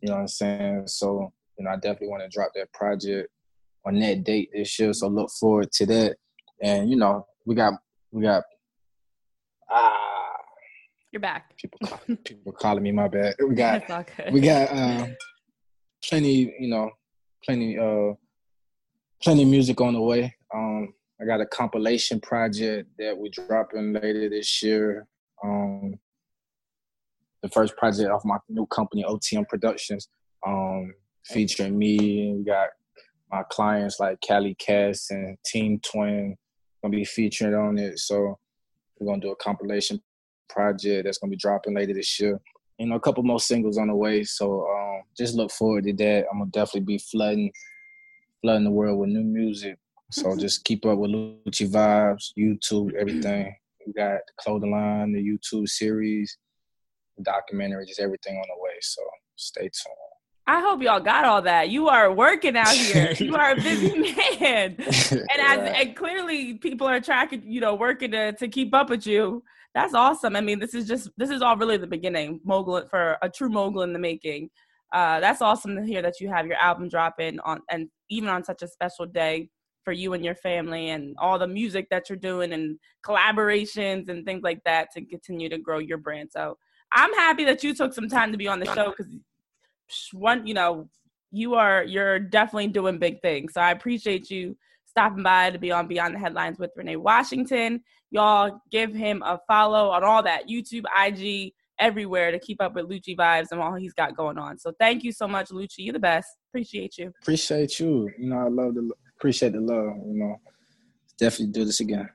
You 0.00 0.08
know 0.08 0.14
what 0.14 0.20
I'm 0.20 0.28
saying? 0.28 0.86
So, 0.86 1.32
you 1.58 1.64
know, 1.64 1.70
I 1.70 1.76
definitely 1.76 2.08
want 2.08 2.22
to 2.22 2.28
drop 2.28 2.52
that 2.54 2.72
project 2.72 3.28
on 3.86 3.98
that 4.00 4.24
date 4.24 4.50
this 4.52 4.78
year. 4.78 4.92
So 4.92 5.08
look 5.08 5.30
forward 5.38 5.70
to 5.72 5.86
that. 5.86 6.16
And, 6.62 6.90
you 6.90 6.96
know, 6.96 7.26
we 7.46 7.54
got 7.54 7.74
we 8.12 8.22
got 8.22 8.44
ah 9.70 10.36
You're 11.12 11.20
back. 11.20 11.56
People 11.56 11.78
call, 11.86 12.00
people 12.24 12.52
calling 12.52 12.82
me 12.82 12.92
my 12.92 13.08
bad. 13.08 13.34
We 13.46 13.54
got 13.54 13.82
we 14.32 14.40
got 14.40 14.70
um 14.72 15.16
plenty, 16.04 16.54
you 16.58 16.68
know, 16.68 16.90
plenty 17.44 17.78
uh 17.78 18.14
plenty 19.22 19.44
music 19.44 19.80
on 19.80 19.94
the 19.94 20.00
way. 20.00 20.34
Um 20.54 20.94
I 21.20 21.26
got 21.26 21.40
a 21.40 21.46
compilation 21.46 22.18
project 22.20 22.88
that 22.98 23.16
we're 23.16 23.30
dropping 23.30 23.92
later 23.92 24.30
this 24.30 24.62
year. 24.62 25.06
Um, 25.44 25.98
the 27.42 27.48
first 27.50 27.76
project 27.76 28.10
off 28.10 28.24
my 28.24 28.38
new 28.48 28.66
company, 28.66 29.04
OTM 29.04 29.46
Productions, 29.48 30.08
um, 30.46 30.94
featuring 31.26 31.78
me. 31.78 32.34
We 32.38 32.44
got 32.44 32.68
my 33.30 33.42
clients 33.50 34.00
like 34.00 34.20
Cali 34.22 34.54
Cass 34.54 35.10
and 35.10 35.36
Team 35.44 35.80
Twin 35.80 36.36
gonna 36.82 36.96
be 36.96 37.04
featured 37.04 37.52
on 37.52 37.78
it. 37.78 37.98
So 37.98 38.38
we're 38.98 39.12
gonna 39.12 39.20
do 39.20 39.30
a 39.30 39.36
compilation 39.36 40.00
project 40.48 41.04
that's 41.04 41.18
gonna 41.18 41.30
be 41.30 41.36
dropping 41.36 41.74
later 41.74 41.92
this 41.92 42.18
year. 42.18 42.40
You 42.78 42.86
know, 42.86 42.94
a 42.94 43.00
couple 43.00 43.22
more 43.22 43.40
singles 43.40 43.76
on 43.76 43.88
the 43.88 43.94
way. 43.94 44.24
So 44.24 44.66
um, 44.66 45.02
just 45.16 45.34
look 45.34 45.50
forward 45.50 45.84
to 45.84 45.92
that. 45.92 46.24
I'm 46.32 46.38
gonna 46.38 46.50
definitely 46.50 46.86
be 46.86 46.98
flooding, 46.98 47.52
flooding 48.40 48.64
the 48.64 48.70
world 48.70 48.98
with 48.98 49.10
new 49.10 49.22
music 49.22 49.76
so 50.10 50.36
just 50.36 50.64
keep 50.64 50.84
up 50.86 50.98
with 50.98 51.10
Lucci 51.10 51.68
Vibes, 51.68 52.32
YouTube, 52.36 52.94
everything. 52.94 53.54
We 53.86 53.92
got 53.92 54.18
the 54.26 54.32
clothing 54.38 54.72
line, 54.72 55.12
the 55.12 55.20
YouTube 55.20 55.68
series, 55.68 56.36
the 57.16 57.22
documentary, 57.22 57.86
just 57.86 58.00
everything 58.00 58.36
on 58.36 58.44
the 58.48 58.62
way. 58.62 58.72
So 58.80 59.02
stay 59.36 59.62
tuned. 59.62 59.96
I 60.46 60.60
hope 60.60 60.82
y'all 60.82 61.00
got 61.00 61.24
all 61.24 61.42
that. 61.42 61.68
You 61.68 61.88
are 61.88 62.12
working 62.12 62.56
out 62.56 62.74
here. 62.74 63.12
you 63.18 63.36
are 63.36 63.52
a 63.52 63.56
busy 63.56 63.96
man, 63.96 64.76
and 64.80 64.80
as 64.80 65.80
and 65.80 65.94
clearly 65.94 66.54
people 66.54 66.88
are 66.88 67.00
tracking, 67.00 67.44
you 67.46 67.60
know, 67.60 67.76
working 67.76 68.10
to 68.10 68.32
to 68.32 68.48
keep 68.48 68.74
up 68.74 68.90
with 68.90 69.06
you. 69.06 69.44
That's 69.74 69.94
awesome. 69.94 70.34
I 70.34 70.40
mean, 70.40 70.58
this 70.58 70.74
is 70.74 70.88
just 70.88 71.08
this 71.16 71.30
is 71.30 71.40
all 71.40 71.56
really 71.56 71.76
the 71.76 71.86
beginning. 71.86 72.40
Mogul 72.44 72.82
for 72.90 73.16
a 73.22 73.28
true 73.28 73.48
mogul 73.48 73.82
in 73.82 73.92
the 73.92 74.00
making. 74.00 74.50
Uh, 74.92 75.20
that's 75.20 75.40
awesome 75.40 75.76
to 75.76 75.84
hear 75.84 76.02
that 76.02 76.18
you 76.18 76.28
have 76.28 76.46
your 76.46 76.56
album 76.56 76.88
dropping 76.88 77.38
on 77.40 77.60
and 77.70 77.88
even 78.08 78.28
on 78.28 78.42
such 78.42 78.62
a 78.62 78.66
special 78.66 79.06
day 79.06 79.48
for 79.84 79.92
you 79.92 80.12
and 80.12 80.24
your 80.24 80.34
family 80.34 80.90
and 80.90 81.16
all 81.18 81.38
the 81.38 81.46
music 81.46 81.88
that 81.90 82.08
you're 82.08 82.18
doing 82.18 82.52
and 82.52 82.78
collaborations 83.04 84.08
and 84.08 84.24
things 84.24 84.42
like 84.42 84.62
that 84.64 84.88
to 84.92 85.04
continue 85.04 85.48
to 85.48 85.58
grow 85.58 85.78
your 85.78 85.98
brand. 85.98 86.30
So 86.32 86.58
I'm 86.92 87.12
happy 87.14 87.44
that 87.44 87.62
you 87.62 87.74
took 87.74 87.92
some 87.94 88.08
time 88.08 88.32
to 88.32 88.38
be 88.38 88.48
on 88.48 88.60
the 88.60 88.66
show 88.66 88.92
because 88.96 89.12
one, 90.12 90.46
you 90.46 90.54
know, 90.54 90.88
you 91.32 91.54
are 91.54 91.84
you're 91.84 92.18
definitely 92.18 92.68
doing 92.68 92.98
big 92.98 93.20
things. 93.22 93.54
So 93.54 93.60
I 93.60 93.70
appreciate 93.70 94.30
you 94.30 94.56
stopping 94.84 95.22
by 95.22 95.50
to 95.50 95.58
be 95.58 95.70
on 95.70 95.86
Beyond 95.86 96.14
the 96.14 96.18
Headlines 96.18 96.58
with 96.58 96.72
Renee 96.76 96.96
Washington. 96.96 97.82
Y'all 98.10 98.60
give 98.70 98.92
him 98.92 99.22
a 99.22 99.38
follow 99.46 99.90
on 99.90 100.02
all 100.02 100.22
that 100.24 100.48
YouTube, 100.48 100.84
IG, 100.98 101.52
everywhere 101.78 102.30
to 102.32 102.38
keep 102.38 102.60
up 102.60 102.74
with 102.74 102.88
Lucci 102.88 103.16
vibes 103.16 103.52
and 103.52 103.60
all 103.60 103.74
he's 103.74 103.94
got 103.94 104.16
going 104.16 104.36
on. 104.36 104.58
So 104.58 104.72
thank 104.78 105.04
you 105.04 105.12
so 105.12 105.28
much, 105.28 105.50
Lucci. 105.50 105.78
You're 105.78 105.92
the 105.92 106.00
best. 106.00 106.28
Appreciate 106.50 106.98
you. 106.98 107.12
Appreciate 107.22 107.78
you. 107.78 108.10
You 108.18 108.30
know, 108.30 108.38
I 108.38 108.48
love 108.48 108.74
the 108.74 108.92
appreciate 109.20 109.52
the 109.52 109.60
love. 109.60 109.96
You 110.06 110.14
know, 110.14 110.36
definitely 111.18 111.52
do 111.52 111.64
this 111.64 111.80
again. 111.80 112.08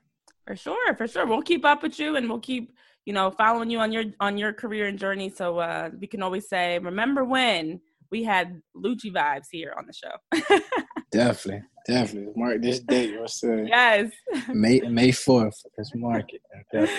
For 0.48 0.56
sure, 0.56 0.96
for 0.96 1.08
sure. 1.08 1.26
We'll 1.26 1.42
keep 1.42 1.64
up 1.64 1.84
with 1.84 2.00
you, 2.00 2.16
and 2.16 2.28
we'll 2.28 2.40
keep 2.40 2.74
you 3.06 3.14
know 3.14 3.32
following 3.32 3.70
you 3.70 3.80
on 3.80 3.92
your 3.92 4.06
on 4.20 4.38
your 4.38 4.54
career 4.54 4.88
and 4.88 4.98
journey. 4.98 5.30
So 5.30 5.60
uh, 5.60 5.92
we 6.00 6.08
can 6.08 6.24
always 6.24 6.50
say, 6.50 6.80
remember 6.80 7.24
when 7.24 7.80
we 8.12 8.24
had 8.24 8.62
Lucci 8.76 9.12
vibes 9.14 9.48
here 9.52 9.74
on 9.78 9.86
the 9.88 9.94
show. 9.94 10.60
definitely, 11.12 11.64
definitely. 11.88 12.34
Mark 12.36 12.62
this 12.62 12.80
date. 12.80 13.20
What's 13.20 13.40
the 13.40 13.66
yes? 13.68 14.12
May 14.50 14.80
May 14.80 15.12
fourth. 15.12 15.62
Let's 15.78 15.92
mark 15.96 16.26
it. 16.34 16.90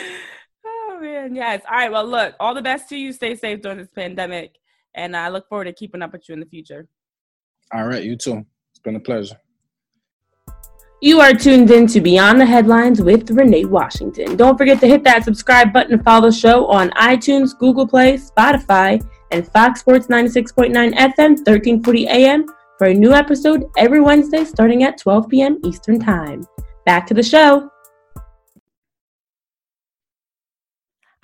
Oh 0.65 0.99
man, 1.01 1.35
yes. 1.35 1.63
All 1.69 1.77
right. 1.77 1.93
Well, 1.93 2.07
look, 2.07 2.35
all 2.41 2.55
the 2.55 2.63
best 2.63 2.89
to 2.91 2.97
you. 2.97 3.13
Stay 3.13 3.35
safe 3.35 3.61
during 3.61 3.79
this 3.79 3.91
pandemic, 3.95 4.57
and 4.95 5.17
I 5.17 5.29
look 5.29 5.49
forward 5.49 5.65
to 5.65 5.73
keeping 5.73 6.03
up 6.03 6.13
with 6.13 6.29
you 6.29 6.33
in 6.33 6.41
the 6.41 6.47
future. 6.47 6.89
All 7.73 7.87
right, 7.87 8.03
you 8.03 8.17
too. 8.17 8.47
It's 8.73 8.81
been 8.83 8.97
a 8.97 9.01
pleasure. 9.01 9.37
You 11.03 11.21
are 11.21 11.35
tuned 11.35 11.71
in 11.71 11.87
to 11.89 12.01
Beyond 12.01 12.41
the 12.41 12.47
Headlines 12.47 13.03
with 13.03 13.31
Renee 13.31 13.67
Washington. 13.67 14.35
Don't 14.35 14.57
forget 14.57 14.81
to 14.81 14.87
hit 14.87 15.05
that 15.05 15.25
subscribe 15.25 15.71
button 15.71 15.93
and 15.93 16.03
follow 16.03 16.31
the 16.31 16.35
show 16.35 16.67
on 16.69 16.89
iTunes, 16.93 17.57
Google 17.59 17.87
Play, 17.87 18.15
Spotify, 18.17 19.07
and 19.31 19.47
Fox 19.47 19.81
Sports 19.81 20.07
96.9 20.07 20.73
FM, 20.73 21.37
1340 21.45 22.07
AM 22.07 22.47
for 22.79 22.87
a 22.87 22.95
new 22.95 23.13
episode 23.13 23.67
every 23.77 24.01
Wednesday 24.01 24.45
starting 24.45 24.85
at 24.85 24.97
12 24.99 25.29
p.m. 25.29 25.59
Eastern 25.65 26.01
Time. 26.01 26.47
Back 26.87 27.07
to 27.09 27.15
the 27.15 27.23
show. 27.23 27.71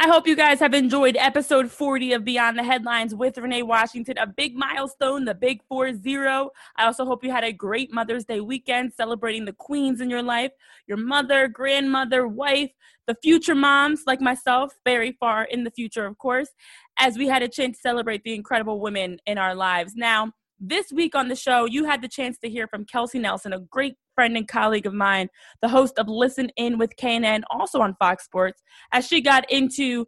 I 0.03 0.09
hope 0.09 0.27
you 0.27 0.35
guys 0.35 0.59
have 0.59 0.75
enjoyed 0.75 1.17
episode 1.17 1.71
40 1.71 2.15
of 2.15 2.25
Beyond 2.25 2.59
the 2.59 2.65
Headlines 2.65 3.15
with 3.15 3.39
Renee 3.39 3.63
Washington, 3.63 4.19
a 4.19 4.27
big 4.27 4.57
milestone, 4.57 5.25
the 5.25 5.33
big 5.33 5.63
4 5.69 5.95
0. 5.95 6.51
I 6.75 6.87
also 6.87 7.05
hope 7.05 7.23
you 7.23 7.31
had 7.31 7.45
a 7.45 7.53
great 7.53 7.93
Mother's 7.93 8.25
Day 8.25 8.41
weekend 8.41 8.95
celebrating 8.95 9.45
the 9.45 9.53
queens 9.53 10.01
in 10.01 10.11
your 10.11 10.21
life, 10.21 10.51
your 10.89 10.97
mother, 10.97 11.47
grandmother, 11.47 12.27
wife, 12.27 12.73
the 13.07 13.17
future 13.23 13.55
moms 13.55 14.03
like 14.05 14.21
myself, 14.21 14.75
very 14.85 15.13
far 15.21 15.45
in 15.45 15.63
the 15.63 15.71
future, 15.71 16.05
of 16.05 16.19
course, 16.19 16.49
as 16.99 17.17
we 17.17 17.29
had 17.29 17.45
a 17.45 17.49
chance 17.49 17.77
to 17.77 17.83
celebrate 17.83 18.25
the 18.25 18.35
incredible 18.35 18.81
women 18.81 19.21
in 19.27 19.39
our 19.39 19.55
lives. 19.55 19.95
Now, 19.95 20.33
this 20.63 20.93
week 20.93 21.15
on 21.17 21.29
the 21.29 21.37
show, 21.37 21.65
you 21.65 21.85
had 21.85 22.01
the 22.01 22.09
chance 22.09 22.39
to 22.39 22.49
hear 22.49 22.69
from 22.69 22.85
Kelsey 22.85 23.19
Nelson, 23.19 23.53
a 23.53 23.59
great 23.59 23.97
friend 24.15 24.37
and 24.37 24.47
colleague 24.47 24.87
of 24.87 24.95
mine, 24.95 25.29
the 25.61 25.69
host 25.69 25.99
of 25.99 26.09
Listen 26.09 26.51
In 26.57 26.79
with 26.79 26.95
KNN, 26.97 27.43
also 27.51 27.81
on 27.81 27.97
Fox 27.99 28.25
Sports, 28.25 28.63
as 28.93 29.07
she 29.07 29.21
got 29.21 29.51
into 29.51 30.07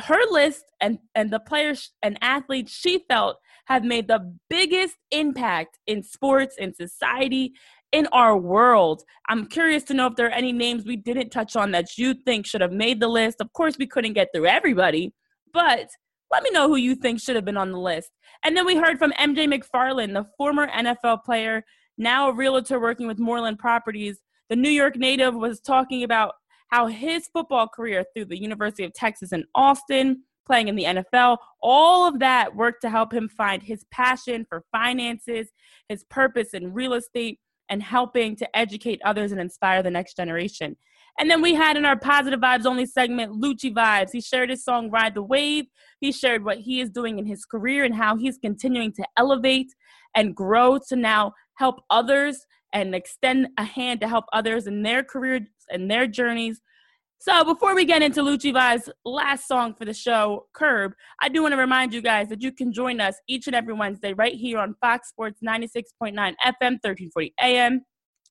her 0.00 0.20
list 0.30 0.64
and, 0.82 0.98
and 1.14 1.32
the 1.32 1.40
players 1.40 1.92
and 2.02 2.18
athletes 2.20 2.72
she 2.72 3.04
felt 3.08 3.38
have 3.66 3.82
made 3.82 4.06
the 4.06 4.36
biggest 4.50 4.96
impact 5.10 5.78
in 5.86 6.02
sports, 6.02 6.56
in 6.58 6.74
society, 6.74 7.54
in 7.92 8.06
our 8.08 8.36
world. 8.36 9.02
I'm 9.30 9.46
curious 9.46 9.82
to 9.84 9.94
know 9.94 10.06
if 10.06 10.16
there 10.16 10.26
are 10.26 10.30
any 10.30 10.52
names 10.52 10.84
we 10.84 10.96
didn't 10.96 11.30
touch 11.30 11.56
on 11.56 11.70
that 11.70 11.96
you 11.96 12.12
think 12.12 12.44
should 12.44 12.60
have 12.60 12.72
made 12.72 13.00
the 13.00 13.08
list. 13.08 13.40
Of 13.40 13.52
course, 13.54 13.76
we 13.78 13.86
couldn't 13.86 14.12
get 14.12 14.28
through 14.34 14.46
everybody, 14.46 15.14
but 15.54 15.88
let 16.30 16.42
me 16.42 16.50
know 16.50 16.68
who 16.68 16.76
you 16.76 16.94
think 16.94 17.20
should 17.20 17.36
have 17.36 17.44
been 17.44 17.56
on 17.56 17.72
the 17.72 17.78
list. 17.78 18.10
And 18.44 18.56
then 18.56 18.66
we 18.66 18.76
heard 18.76 18.98
from 18.98 19.12
MJ 19.12 19.46
McFarland, 19.46 20.12
the 20.12 20.26
former 20.36 20.66
NFL 20.68 21.24
player 21.24 21.64
now 21.98 22.28
a 22.28 22.34
realtor 22.34 22.78
working 22.78 23.06
with 23.06 23.18
Moreland 23.18 23.58
Properties, 23.58 24.20
the 24.48 24.56
New 24.56 24.70
York 24.70 24.96
native 24.96 25.34
was 25.34 25.60
talking 25.60 26.02
about 26.02 26.34
how 26.68 26.86
his 26.86 27.28
football 27.28 27.68
career 27.68 28.04
through 28.14 28.26
the 28.26 28.40
University 28.40 28.84
of 28.84 28.92
Texas 28.92 29.32
in 29.32 29.44
Austin, 29.54 30.22
playing 30.46 30.68
in 30.68 30.76
the 30.76 30.84
NFL, 30.84 31.38
all 31.62 32.06
of 32.06 32.20
that 32.20 32.54
worked 32.54 32.82
to 32.82 32.90
help 32.90 33.12
him 33.12 33.28
find 33.28 33.62
his 33.62 33.84
passion 33.90 34.46
for 34.48 34.64
finances, 34.70 35.48
his 35.88 36.04
purpose 36.04 36.54
in 36.54 36.72
real 36.72 36.94
estate, 36.94 37.40
and 37.68 37.82
helping 37.82 38.36
to 38.36 38.56
educate 38.56 39.00
others 39.04 39.32
and 39.32 39.40
inspire 39.40 39.82
the 39.82 39.90
next 39.90 40.16
generation. 40.16 40.76
And 41.18 41.30
then 41.30 41.40
we 41.40 41.54
had 41.54 41.76
in 41.76 41.84
our 41.84 41.98
positive 41.98 42.40
vibes 42.40 42.66
only 42.66 42.84
segment, 42.84 43.40
Lucci 43.40 43.72
Vibes. 43.72 44.10
He 44.12 44.20
shared 44.20 44.50
his 44.50 44.62
song 44.62 44.90
Ride 44.90 45.14
the 45.14 45.22
Wave. 45.22 45.64
He 46.00 46.12
shared 46.12 46.44
what 46.44 46.58
he 46.58 46.80
is 46.80 46.90
doing 46.90 47.18
in 47.18 47.24
his 47.24 47.44
career 47.44 47.84
and 47.84 47.94
how 47.94 48.16
he's 48.16 48.36
continuing 48.36 48.92
to 48.92 49.04
elevate 49.16 49.72
and 50.14 50.36
grow 50.36 50.78
to 50.88 50.96
now 50.96 51.32
help 51.54 51.80
others 51.88 52.44
and 52.72 52.94
extend 52.94 53.48
a 53.58 53.64
hand 53.64 54.00
to 54.00 54.08
help 54.08 54.26
others 54.32 54.66
in 54.66 54.82
their 54.82 55.02
careers 55.02 55.42
and 55.70 55.90
their 55.90 56.06
journeys. 56.06 56.60
So 57.18 57.44
before 57.44 57.74
we 57.74 57.86
get 57.86 58.02
into 58.02 58.20
Lucci 58.20 58.52
Vibes' 58.52 58.90
last 59.06 59.48
song 59.48 59.74
for 59.74 59.86
the 59.86 59.94
show, 59.94 60.46
Curb, 60.52 60.92
I 61.22 61.30
do 61.30 61.42
want 61.42 61.52
to 61.52 61.58
remind 61.58 61.94
you 61.94 62.02
guys 62.02 62.28
that 62.28 62.42
you 62.42 62.52
can 62.52 62.72
join 62.72 63.00
us 63.00 63.16
each 63.26 63.46
and 63.46 63.56
every 63.56 63.72
Wednesday 63.72 64.12
right 64.12 64.34
here 64.34 64.58
on 64.58 64.76
Fox 64.82 65.08
Sports 65.08 65.40
96.9 65.42 66.12
FM, 66.12 66.34
1340 66.44 67.34
AM. 67.40 67.86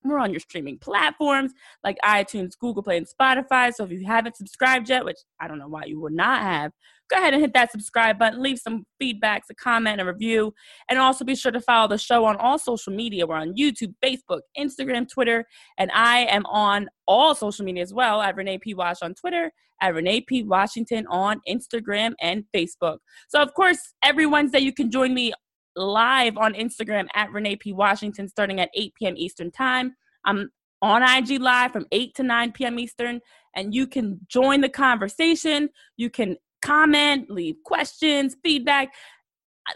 We're 0.06 0.20
on 0.20 0.32
your 0.32 0.40
streaming 0.40 0.78
platforms 0.78 1.52
like 1.84 1.98
iTunes, 2.04 2.58
Google 2.60 2.84
Play, 2.84 2.98
and 2.98 3.08
Spotify. 3.08 3.74
So 3.74 3.84
if 3.86 3.92
you 3.92 4.06
haven't 4.06 4.38
subscribed 4.38 4.90
yet, 4.90 5.06
which 5.06 5.18
I 5.40 5.48
don't 5.48 5.60
know 5.60 5.68
why 5.68 5.86
you 5.86 6.00
would 6.02 6.14
not 6.14 6.42
have, 6.42 6.72
go 7.10 7.18
ahead 7.18 7.34
and 7.34 7.42
hit 7.42 7.54
that 7.54 7.72
subscribe 7.72 8.18
button, 8.18 8.42
leave 8.42 8.60
some 8.60 8.86
feedbacks, 9.02 9.44
a 9.50 9.56
comment, 9.56 10.02
a 10.02 10.06
review, 10.06 10.54
and 10.90 11.00
also 11.00 11.26
be 11.26 11.36
sure 11.36 11.52
to 11.52 11.62
follow 11.62 11.88
the 11.88 11.98
show 11.98 12.26
on 12.26 12.36
all 12.38 12.58
social 12.58 12.94
media. 12.94 13.28
We're 13.28 13.36
on 13.36 13.56
YouTube, 13.56 13.94
Facebook, 14.04 14.42
Instagram, 14.58 15.08
Twitter, 15.08 15.46
and 15.78 15.92
I 15.94 16.26
am 16.26 16.46
on 16.48 16.88
all 17.08 17.36
social 17.36 17.66
media 17.66 17.84
as 17.84 17.94
well 17.94 18.22
at 18.22 18.36
Renee 18.36 18.60
P. 18.60 18.74
Wash 18.74 18.98
on 19.02 19.14
Twitter, 19.14 19.52
at 19.82 19.94
Renee 19.94 20.22
P. 20.22 20.44
Washington 20.44 21.06
on 21.08 21.42
Instagram 21.48 22.14
and 22.22 22.44
Facebook. 22.56 22.98
So, 23.28 23.42
of 23.42 23.54
course, 23.54 23.94
every 24.04 24.26
Wednesday 24.26 24.60
you 24.60 24.74
can 24.74 24.90
join 24.90 25.14
me 25.14 25.34
live 25.76 26.38
on 26.38 26.54
Instagram 26.54 27.08
at 27.14 27.32
Renee 27.32 27.56
P. 27.58 27.74
Washington 27.74 28.28
starting 28.28 28.60
at 28.60 28.70
8 28.74 28.94
p.m. 28.96 29.14
Eastern 29.18 29.52
Time. 29.52 29.96
I'm 30.26 30.50
on 30.82 31.04
IG 31.04 31.42
Live 31.42 31.72
from 31.72 31.86
8 31.92 32.16
to 32.16 32.24
9 32.24 32.52
p.m. 32.52 32.80
Eastern, 32.80 33.22
and 33.56 33.74
you 33.74 33.88
can 33.88 34.20
join 34.28 34.62
the 34.62 34.70
conversation. 34.70 35.70
You 35.98 36.10
can 36.10 36.38
comment, 36.62 37.30
leave 37.30 37.56
questions, 37.64 38.36
feedback. 38.44 38.94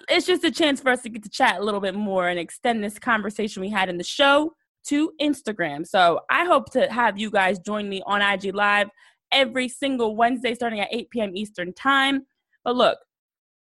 It's 0.08 0.28
just 0.28 0.44
a 0.44 0.52
chance 0.52 0.82
for 0.82 0.90
us 0.90 1.02
to 1.04 1.10
get 1.10 1.24
to 1.24 1.30
chat 1.30 1.60
a 1.60 1.64
little 1.64 1.80
bit 1.80 1.96
more 1.96 2.28
and 2.28 2.40
extend 2.40 2.84
this 2.84 3.00
conversation 3.00 3.62
we 3.62 3.70
had 3.70 3.90
in 3.90 3.98
the 3.98 4.04
show 4.04 4.54
to 4.86 5.12
Instagram. 5.22 5.86
So 5.86 6.20
I 6.30 6.46
hope 6.46 6.72
to 6.72 6.92
have 6.92 7.18
you 7.18 7.32
guys 7.32 7.60
join 7.60 7.90
me 7.90 8.04
on 8.06 8.22
IG 8.22 8.54
Live 8.54 8.90
every 9.32 9.68
single 9.68 10.16
Wednesday 10.16 10.54
starting 10.54 10.80
at 10.80 10.90
8 10.92 11.10
p.m. 11.10 11.32
Eastern 11.36 11.74
Time. 11.74 12.26
But 12.64 12.76
look, 12.76 13.00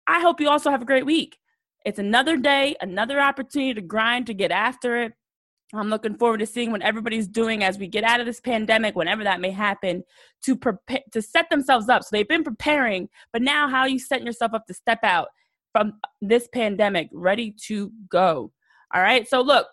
I 0.07 0.21
hope 0.21 0.39
you 0.39 0.49
also 0.49 0.69
have 0.69 0.81
a 0.81 0.85
great 0.85 1.05
week. 1.05 1.37
It's 1.85 1.99
another 1.99 2.37
day, 2.37 2.75
another 2.81 3.19
opportunity 3.19 3.73
to 3.73 3.81
grind, 3.81 4.27
to 4.27 4.33
get 4.33 4.51
after 4.51 5.01
it. 5.01 5.13
I'm 5.73 5.89
looking 5.89 6.15
forward 6.17 6.39
to 6.39 6.45
seeing 6.45 6.71
what 6.71 6.83
everybody's 6.83 7.27
doing 7.27 7.63
as 7.63 7.79
we 7.79 7.87
get 7.87 8.03
out 8.03 8.19
of 8.19 8.25
this 8.25 8.39
pandemic, 8.39 8.95
whenever 8.95 9.23
that 9.23 9.41
may 9.41 9.49
happen, 9.49 10.03
to 10.43 10.55
prepare 10.55 11.01
to 11.11 11.21
set 11.21 11.49
themselves 11.49 11.89
up. 11.89 12.03
So 12.03 12.09
they've 12.11 12.27
been 12.27 12.43
preparing, 12.43 13.09
but 13.31 13.41
now 13.41 13.67
how 13.67 13.85
you 13.85 13.97
setting 13.97 14.25
yourself 14.25 14.53
up 14.53 14.67
to 14.67 14.73
step 14.73 14.99
out 15.03 15.29
from 15.71 15.93
this 16.21 16.47
pandemic, 16.53 17.09
ready 17.11 17.55
to 17.65 17.91
go? 18.09 18.51
All 18.93 19.01
right. 19.01 19.27
So 19.27 19.41
look, 19.41 19.67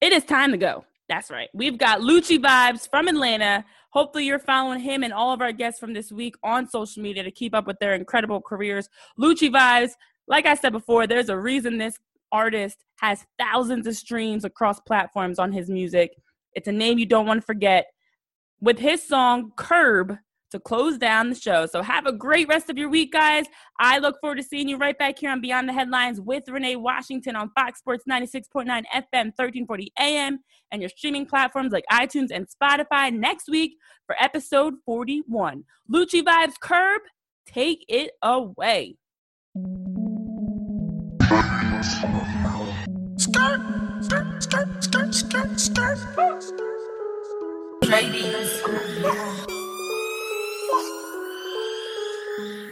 it 0.00 0.12
is 0.12 0.24
time 0.24 0.52
to 0.52 0.58
go. 0.58 0.84
That's 1.08 1.30
right. 1.30 1.48
We've 1.52 1.76
got 1.76 2.00
Lucci 2.00 2.38
Vibes 2.38 2.88
from 2.88 3.08
Atlanta. 3.08 3.64
Hopefully, 3.90 4.24
you're 4.24 4.38
following 4.38 4.80
him 4.80 5.02
and 5.02 5.12
all 5.12 5.32
of 5.32 5.42
our 5.42 5.52
guests 5.52 5.78
from 5.78 5.92
this 5.92 6.10
week 6.10 6.34
on 6.42 6.68
social 6.68 7.02
media 7.02 7.22
to 7.22 7.30
keep 7.30 7.54
up 7.54 7.66
with 7.66 7.78
their 7.78 7.94
incredible 7.94 8.40
careers. 8.40 8.88
Lucci 9.20 9.50
Vibes, 9.50 9.90
like 10.28 10.46
I 10.46 10.54
said 10.54 10.72
before, 10.72 11.06
there's 11.06 11.28
a 11.28 11.38
reason 11.38 11.78
this 11.78 11.98
artist 12.32 12.84
has 12.96 13.24
thousands 13.38 13.86
of 13.86 13.96
streams 13.96 14.44
across 14.44 14.80
platforms 14.80 15.38
on 15.38 15.52
his 15.52 15.68
music. 15.68 16.12
It's 16.54 16.68
a 16.68 16.72
name 16.72 16.98
you 16.98 17.06
don't 17.06 17.26
want 17.26 17.40
to 17.40 17.46
forget. 17.46 17.86
With 18.60 18.78
his 18.78 19.06
song 19.06 19.52
Curb 19.56 20.16
to 20.54 20.60
close 20.60 20.96
down 20.96 21.30
the 21.30 21.34
show. 21.34 21.66
So 21.66 21.82
have 21.82 22.06
a 22.06 22.12
great 22.12 22.46
rest 22.46 22.70
of 22.70 22.78
your 22.78 22.88
week, 22.88 23.12
guys. 23.12 23.44
I 23.80 23.98
look 23.98 24.20
forward 24.20 24.36
to 24.36 24.42
seeing 24.44 24.68
you 24.68 24.76
right 24.76 24.96
back 24.96 25.18
here 25.18 25.30
on 25.30 25.40
Beyond 25.40 25.68
the 25.68 25.72
Headlines 25.72 26.20
with 26.20 26.48
Renee 26.48 26.76
Washington 26.76 27.34
on 27.34 27.50
Fox 27.58 27.80
Sports 27.80 28.04
96.9 28.08 28.64
FM, 28.66 28.84
1340 29.34 29.92
AM, 29.98 30.38
and 30.70 30.80
your 30.80 30.88
streaming 30.90 31.26
platforms 31.26 31.72
like 31.72 31.84
iTunes 31.90 32.28
and 32.30 32.46
Spotify 32.48 33.12
next 33.12 33.48
week 33.48 33.76
for 34.06 34.14
episode 34.22 34.74
41. 34.86 35.64
Lucci 35.92 36.22
Vibes 36.22 36.54
Curb, 36.60 37.02
take 37.46 37.84
it 37.88 38.12
away. 38.22 38.96
Skirt, 41.84 43.60
skirt, 44.00 44.42
skirt, 44.42 44.68
skirt, 44.80 45.14
skirt, 45.14 45.60
skirt. 45.60 45.98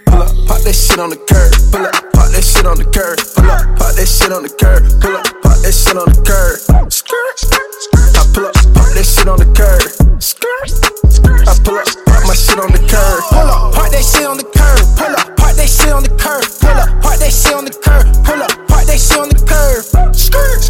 Pull 0.06 0.22
up, 0.22 0.32
pop 0.48 0.60
that 0.62 0.72
shit 0.72 0.98
on 0.98 1.10
the 1.10 1.16
curb. 1.28 1.52
Pull 1.70 1.84
up, 1.84 1.92
pop 2.14 2.30
that 2.32 2.42
shit 2.42 2.64
on 2.64 2.78
the 2.78 2.84
curb. 2.84 3.18
Pull 3.36 3.50
up, 3.50 3.76
pop 3.76 3.92
that 3.92 4.08
shit 4.08 4.32
on 4.32 4.42
the 4.44 4.48
curb. 4.48 4.80
Pull 5.02 5.14
up, 5.14 5.24
pop 5.42 5.58
that 5.60 5.74
shit 5.74 5.96
on 5.96 6.08
the 6.08 6.16
curb. 6.24 6.56
Skirt, 6.90 7.36
skirt, 7.36 7.74
skirt. 7.84 8.16
I 8.16 8.24
pull 8.32 8.46
up, 8.46 8.54
pop 8.72 8.88
that 8.96 9.04
shit 9.04 9.28
on 9.28 9.36
the 9.36 9.48
curb. 9.52 9.92
Skirt, 10.22 10.70
skirt. 11.12 11.48
I 11.48 11.52
pull 11.60 11.76
up, 11.76 11.84
pop 12.06 12.11
my 12.32 12.36
shit 12.36 12.58
on 12.58 12.72
the 12.72 12.80
curb. 12.88 13.20
Pull 13.28 13.44
up, 13.44 13.74
pop 13.76 13.92
that 13.92 14.00
shit 14.00 14.24
on 14.24 14.40
the 14.40 14.48
curb. 14.56 14.80
Pull 14.96 15.12
up, 15.12 15.36
pop 15.36 15.52
that 15.52 15.68
shit 15.68 15.92
on 15.92 16.00
the 16.00 16.08
curb. 16.16 16.40
Pull 16.64 16.80
up, 16.80 16.88
pop 17.04 17.20
that 17.20 17.28
shit 17.28 17.52
on 17.52 17.68
the 17.68 17.76
curb. 17.76 18.08
Pull 18.24 18.40
up, 18.40 18.52
pop 18.72 18.88
that 18.88 18.96
shit 18.96 19.20
on 19.20 19.28
the 19.28 19.36
curb. 19.44 19.84
Skirt. 20.16 20.64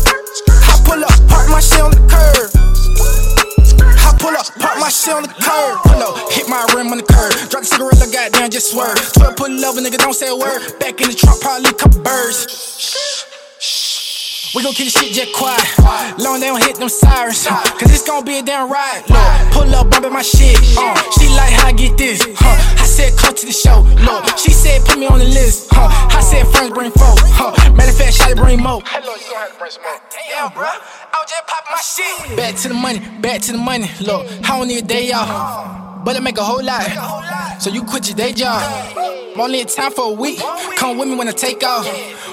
I 0.50 0.74
pull 0.82 0.98
up, 1.06 1.14
park 1.30 1.46
my 1.54 1.62
shit 1.62 1.78
on 1.78 1.94
the 1.94 2.02
curb. 2.10 2.50
I 3.78 4.10
pull 4.18 4.34
up, 4.34 4.50
park 4.58 4.76
my 4.82 4.90
shit 4.90 5.14
on 5.14 5.22
the 5.22 5.30
curb. 5.38 5.78
Pull 5.86 6.02
up, 6.02 6.32
hit 6.34 6.50
my 6.50 6.66
rim 6.74 6.90
on 6.90 6.98
the 6.98 7.06
curb. 7.06 7.30
Drop 7.46 7.62
the 7.62 7.70
cigarette, 7.70 8.02
like 8.02 8.10
goddamn, 8.10 8.50
just 8.50 8.74
swerve. 8.74 8.98
12 9.22 9.36
put 9.38 9.50
love, 9.54 9.78
nigga, 9.78 10.02
don't 10.02 10.18
say 10.18 10.34
a 10.34 10.34
word. 10.34 10.66
Back 10.82 10.98
in 10.98 11.06
the 11.06 11.14
trunk, 11.14 11.38
probably 11.46 11.70
a 11.70 11.78
couple 11.78 12.02
birds. 12.02 13.21
We 14.54 14.62
gon' 14.62 14.74
keep 14.74 14.92
the 14.92 14.98
shit 14.98 15.14
just 15.14 15.32
quiet. 15.32 15.64
Long 16.18 16.38
they 16.38 16.48
don't 16.48 16.62
hit 16.62 16.76
them 16.76 16.90
sirens. 16.90 17.46
Cause 17.46 17.88
it's 17.88 18.06
gon' 18.06 18.22
be 18.22 18.38
a 18.38 18.42
damn 18.42 18.70
ride. 18.70 19.02
Look, 19.08 19.52
pull 19.52 19.74
up, 19.74 19.88
bumpin' 19.90 20.12
my 20.12 20.20
shit. 20.20 20.58
Uh, 20.76 20.92
she 21.16 21.28
like 21.28 21.52
how 21.54 21.68
I 21.68 21.72
get 21.72 21.96
this. 21.96 22.20
Huh. 22.36 22.82
I 22.82 22.84
said, 22.84 23.16
come 23.16 23.34
to 23.34 23.46
the 23.46 23.52
show. 23.52 23.80
Look, 24.04 24.36
she 24.36 24.50
said, 24.50 24.84
put 24.84 24.98
me 24.98 25.06
on 25.06 25.20
the 25.20 25.24
list. 25.24 25.68
Huh. 25.70 25.88
I 25.88 26.20
said, 26.20 26.46
friends 26.48 26.74
bring 26.74 26.90
four. 26.90 27.14
Huh. 27.32 27.72
Matter 27.72 27.92
of 27.92 27.96
fact, 27.96 28.18
shawty 28.18 28.36
bring 28.36 28.60
more. 28.60 28.82
Hello, 28.84 29.14
you 29.16 29.24
gon' 29.32 29.40
have 29.40 29.52
to 29.52 29.58
bring 29.58 29.70
some 29.70 29.82
more. 29.84 29.96
Damn, 30.12 30.52
bro. 30.52 30.68
I 30.68 31.16
was 31.16 31.30
just 31.30 31.46
poppin' 31.48 31.72
my 31.72 31.80
shit. 31.80 32.36
Back 32.36 32.54
to 32.60 32.68
the 32.68 32.74
money, 32.74 33.00
back 33.20 33.40
to 33.42 33.52
the 33.52 33.58
money. 33.58 33.90
Look, 34.02 34.28
I 34.44 34.58
don't 34.58 34.68
need 34.68 34.84
a 34.84 34.86
day 34.86 35.12
off. 35.12 35.91
But 36.04 36.16
I 36.16 36.20
make 36.20 36.38
a 36.38 36.42
whole 36.42 36.62
lot. 36.62 36.82
So 37.60 37.70
you 37.70 37.84
quit 37.84 38.08
your 38.08 38.16
day 38.16 38.32
job. 38.32 38.60
I'm 39.34 39.40
only 39.40 39.60
in 39.60 39.66
time 39.66 39.92
for 39.92 40.10
a 40.10 40.12
week. 40.12 40.40
Come 40.76 40.98
with 40.98 41.08
me 41.08 41.16
when 41.16 41.28
I 41.28 41.32
take 41.32 41.62
off. 41.62 41.86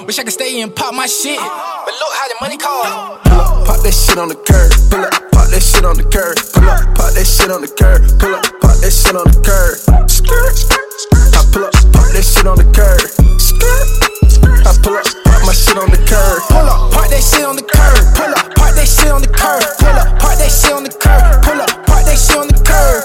Wish 0.06 0.18
I 0.18 0.24
could 0.24 0.32
stay 0.32 0.60
and 0.60 0.74
pop 0.74 0.92
my 0.92 1.06
shit. 1.06 1.38
Uh-huh. 1.38 1.84
But 1.84 1.94
look 1.94 2.12
how 2.18 2.28
the 2.28 2.34
money 2.40 2.58
call. 2.58 3.18
Pull 3.22 3.40
up, 3.40 3.66
pop 3.66 3.82
that 3.82 3.92
shit 3.92 4.18
on 4.18 4.28
the 4.28 4.34
curb. 4.34 4.72
Pull 4.90 5.04
up, 5.04 5.12
pop 5.32 5.48
that 5.50 5.62
shit 5.62 5.84
on 5.84 5.96
the 5.96 6.02
curb. 6.02 6.36
Pull 6.52 6.68
up, 6.68 6.94
pop 6.96 7.12
that 7.14 7.24
shit 7.24 7.50
on 7.50 7.60
the 7.60 7.68
curb. 7.68 8.02
Pull 8.18 8.34
up, 8.34 8.42
pop 8.60 8.76
that 8.82 8.90
shit 8.90 9.14
on 9.14 9.24
the 9.30 9.38
curb. 9.40 10.10
Skirt, 10.10 10.56
skirt, 10.56 10.92
skirt. 10.98 11.36
I 11.36 11.50
pull 11.52 11.64
up, 11.64 11.72
pop 11.92 12.10
that 12.12 12.24
shit 12.24 12.46
on 12.46 12.58
the 12.58 12.66
curb. 12.74 14.19
I 14.66 14.72
pull 14.82 14.96
up, 14.96 15.06
pop 15.24 15.42
my 15.46 15.52
shit 15.52 15.76
on 15.76 15.90
the 15.90 16.00
curb. 16.08 16.42
Pull 16.48 16.68
up, 16.68 16.92
park 16.92 17.08
that 17.10 17.22
shit 17.22 17.44
on 17.44 17.56
the 17.56 17.62
curb. 17.62 18.00
Pull 18.14 18.32
up, 18.32 18.54
park 18.54 18.74
that 18.74 18.86
shit 18.86 19.10
on 19.10 19.20
the 19.22 19.28
curb. 19.28 19.62
Pull 19.78 19.98
up, 19.98 20.20
park 20.20 20.38
that 20.38 20.50
shit 20.50 20.72
on 20.72 20.82
the 20.84 20.92
curb. 20.92 21.42
Pull 21.42 21.60
up, 21.60 21.70
park 21.86 22.04
that 22.06 22.18
shit 22.18 22.36
on 22.38 22.48
the 22.48 22.60
curb. 22.60 23.04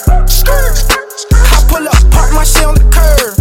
I 1.51 1.59
pull 1.67 1.87
up, 1.87 1.99
park 2.11 2.31
my 2.33 2.43
shit 2.43 2.65
on 2.65 2.75
the 2.75 2.85
curb. 2.91 3.33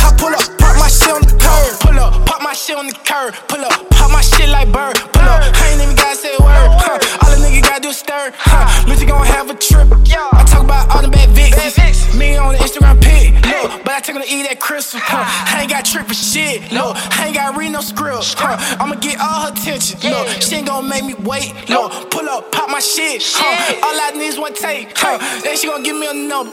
I 0.00 0.12
pull 0.18 0.34
up, 0.34 0.46
park 0.58 0.76
my 0.78 0.88
shit 0.88 1.12
on 1.12 1.22
the 1.22 1.34
curb. 1.38 1.72
Pull 1.80 1.98
up, 1.98 2.12
park 2.26 2.42
my 2.42 2.52
shit 2.52 2.76
on 2.76 2.86
the 2.86 2.96
curb. 3.04 3.34
Pull 3.48 3.64
up, 3.64 3.90
pop 3.90 4.10
my 4.10 4.20
shit 4.22 4.48
like 4.48 4.72
bird. 4.72 4.96
Pull 5.12 5.26
up, 5.26 5.42
I 5.42 5.72
ain't 5.72 5.82
even 5.82 5.96
gotta 5.96 6.16
say 6.16 6.32
a 6.38 6.42
word. 6.42 6.70
Huh. 6.80 6.98
All 7.22 7.30
the 7.30 7.38
niggas 7.42 7.62
gotta 7.62 7.80
do 7.82 7.88
is 7.90 7.98
stir. 7.98 8.32
Huh. 8.36 8.66
Lucci 8.88 9.06
gon' 9.06 9.24
have 9.26 9.50
a 9.50 9.54
trip. 9.54 9.88
I 10.32 10.44
talk 10.44 10.64
about 10.64 10.90
all 10.94 11.02
the 11.02 11.08
bad 11.08 11.28
Vicks. 11.30 11.89
Me 12.20 12.36
on 12.36 12.52
the 12.52 12.58
Instagram 12.60 13.00
pic. 13.00 13.32
Look, 13.48 13.82
but 13.82 13.96
I 13.96 14.00
took 14.00 14.16
her 14.16 14.20
to 14.20 14.28
eat 14.28 14.44
that 14.44 14.60
crystal. 14.60 15.00
Huh. 15.00 15.24
I 15.24 15.62
ain't 15.62 15.70
got 15.70 15.86
trick 15.88 16.04
for 16.04 16.12
shit. 16.12 16.70
Look, 16.70 16.92
I 17.16 17.32
ain't 17.32 17.34
gotta 17.34 17.56
read 17.56 17.72
no 17.72 17.80
script. 17.80 18.36
Huh. 18.36 18.60
I'ma 18.76 18.96
get 19.00 19.16
all 19.18 19.48
her 19.48 19.52
attention. 19.56 19.96
Look, 20.04 20.28
she 20.44 20.56
ain't 20.56 20.68
gon' 20.68 20.84
make 20.86 21.02
me 21.02 21.14
wait. 21.24 21.56
Look, 21.72 22.10
pull 22.10 22.28
up, 22.28 22.52
pop 22.52 22.68
my 22.68 22.78
shit. 22.78 23.24
Huh. 23.24 23.80
All 23.80 23.96
I 23.96 24.12
need 24.12 24.28
is 24.28 24.38
one 24.38 24.52
take. 24.52 24.92
Huh. 24.92 25.16
Then 25.40 25.56
she 25.56 25.66
gon' 25.66 25.82
give 25.82 25.96
me 25.96 26.12
a 26.12 26.12
number 26.12 26.52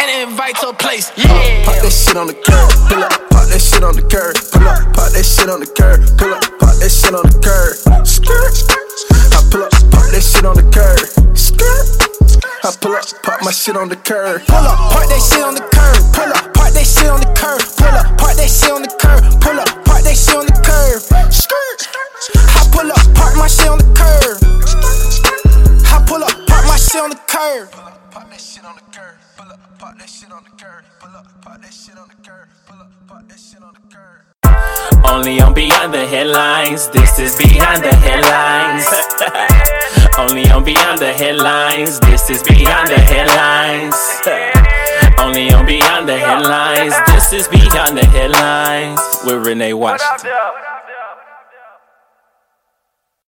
and 0.00 0.08
an 0.08 0.32
invite 0.32 0.56
to 0.64 0.72
a 0.72 0.72
place. 0.72 1.12
Yeah. 1.20 1.28
Pop 1.68 1.76
that 1.76 1.92
shit 1.92 2.16
on 2.16 2.26
the 2.26 2.32
curb. 2.32 2.72
Pull 2.88 3.04
up, 3.04 3.12
pop 3.28 3.44
that 3.52 3.60
shit 3.60 3.84
on 3.84 3.92
the 3.92 4.06
curb. 4.08 4.32
Pull 4.48 4.64
up, 4.64 4.80
pop 4.96 5.12
that 5.12 5.28
shit 5.28 5.52
on 5.52 5.60
the 5.60 5.68
curb. 5.68 6.00
Pull 6.16 6.32
up, 6.32 6.40
pop 6.56 6.72
that 6.80 6.88
shit 6.88 7.12
on 7.12 7.28
the 7.28 7.36
curb. 7.36 7.76
Skirt. 8.08 8.56
I 9.12 9.44
pull 9.52 9.60
up, 9.60 9.72
pop 9.92 10.08
that 10.08 10.24
shit 10.24 10.48
on 10.48 10.56
the 10.56 10.64
curb. 10.72 11.36
Skirt. 11.36 12.21
I 12.64 12.70
pull 12.80 12.94
up, 12.94 13.04
pop 13.22 13.42
my 13.42 13.50
shit 13.50 13.76
on 13.76 13.88
the 13.88 13.96
curb. 13.96 14.42
Pull 14.46 14.56
up, 14.56 14.78
park 14.92 15.08
that 15.08 15.22
shit 15.22 15.42
on 15.42 15.54
the 15.54 15.62
curb. 15.62 15.98
Pull 16.14 16.30
up, 16.30 16.54
park 16.54 16.72
that 16.74 16.86
shit 16.86 17.10
on 17.10 17.20
the 17.20 17.30
curb. 17.34 17.62
Pull 17.78 17.94
up, 17.94 18.06
park 18.18 18.34
that 18.38 18.50
shit 18.50 18.70
on 18.70 18.82
the 18.82 18.92
curb. 18.98 19.22
Pull 19.40 19.58
up, 19.58 19.68
park 19.84 20.02
that 20.02 20.16
shit 20.16 20.34
on 20.34 20.46
the 20.46 20.56
curb. 20.62 21.02
Skirt. 21.30 21.80
I 22.54 22.62
pull 22.70 22.90
up, 22.90 23.02
park 23.14 23.34
my 23.36 23.46
shit 23.46 23.68
on 23.68 23.78
the 23.78 23.90
curb. 23.94 24.38
I 25.90 26.02
pull 26.06 26.22
up, 26.22 26.34
park 26.46 26.66
my 26.66 26.76
shit 26.76 27.02
on 27.02 27.10
the 27.10 27.20
curb. 27.26 27.70
Pull 27.70 27.82
up, 27.86 28.10
park 28.10 28.30
that 28.30 28.40
shit 28.40 28.64
on 28.64 28.74
the 28.74 28.82
curb. 28.90 29.16
Pull 29.36 29.50
up, 29.50 29.60
park 29.78 29.98
that 29.98 30.08
shit 30.08 30.30
on 30.30 30.42
the 30.44 30.50
curb. 30.54 30.84
Pull 31.00 31.14
up, 31.14 31.26
park 31.42 31.62
that 31.62 31.72
shit 31.72 31.98
on 31.98 32.08
the 32.08 32.18
curb. 32.22 32.48
Pull 32.66 32.80
up, 32.80 32.90
park 33.06 33.28
that 33.28 33.38
shit 33.38 33.62
on 33.62 33.74
the 33.74 33.94
curb. 33.94 34.31
Only 35.12 35.40
on 35.40 35.52
Beyond 35.54 35.92
the 35.92 36.06
Headlines. 36.06 36.88
This 36.88 37.18
is 37.18 37.36
Beyond 37.36 37.84
the 37.84 37.94
Headlines. 37.94 38.86
Only 40.18 40.50
on 40.50 40.64
Beyond 40.64 40.98
the 40.98 41.12
Headlines. 41.12 42.00
This 42.00 42.30
is 42.30 42.42
Beyond 42.42 42.88
the 42.88 42.98
Headlines. 42.98 43.94
Only 45.20 45.52
on 45.52 45.66
Beyond 45.66 46.08
the 46.08 46.18
Headlines. 46.18 46.94
This 47.08 47.32
is 47.32 47.48
Beyond 47.48 47.98
the 47.98 48.06
Headlines 48.06 49.00
with 49.24 49.46
Renee 49.46 49.74
Washington. 49.74 50.30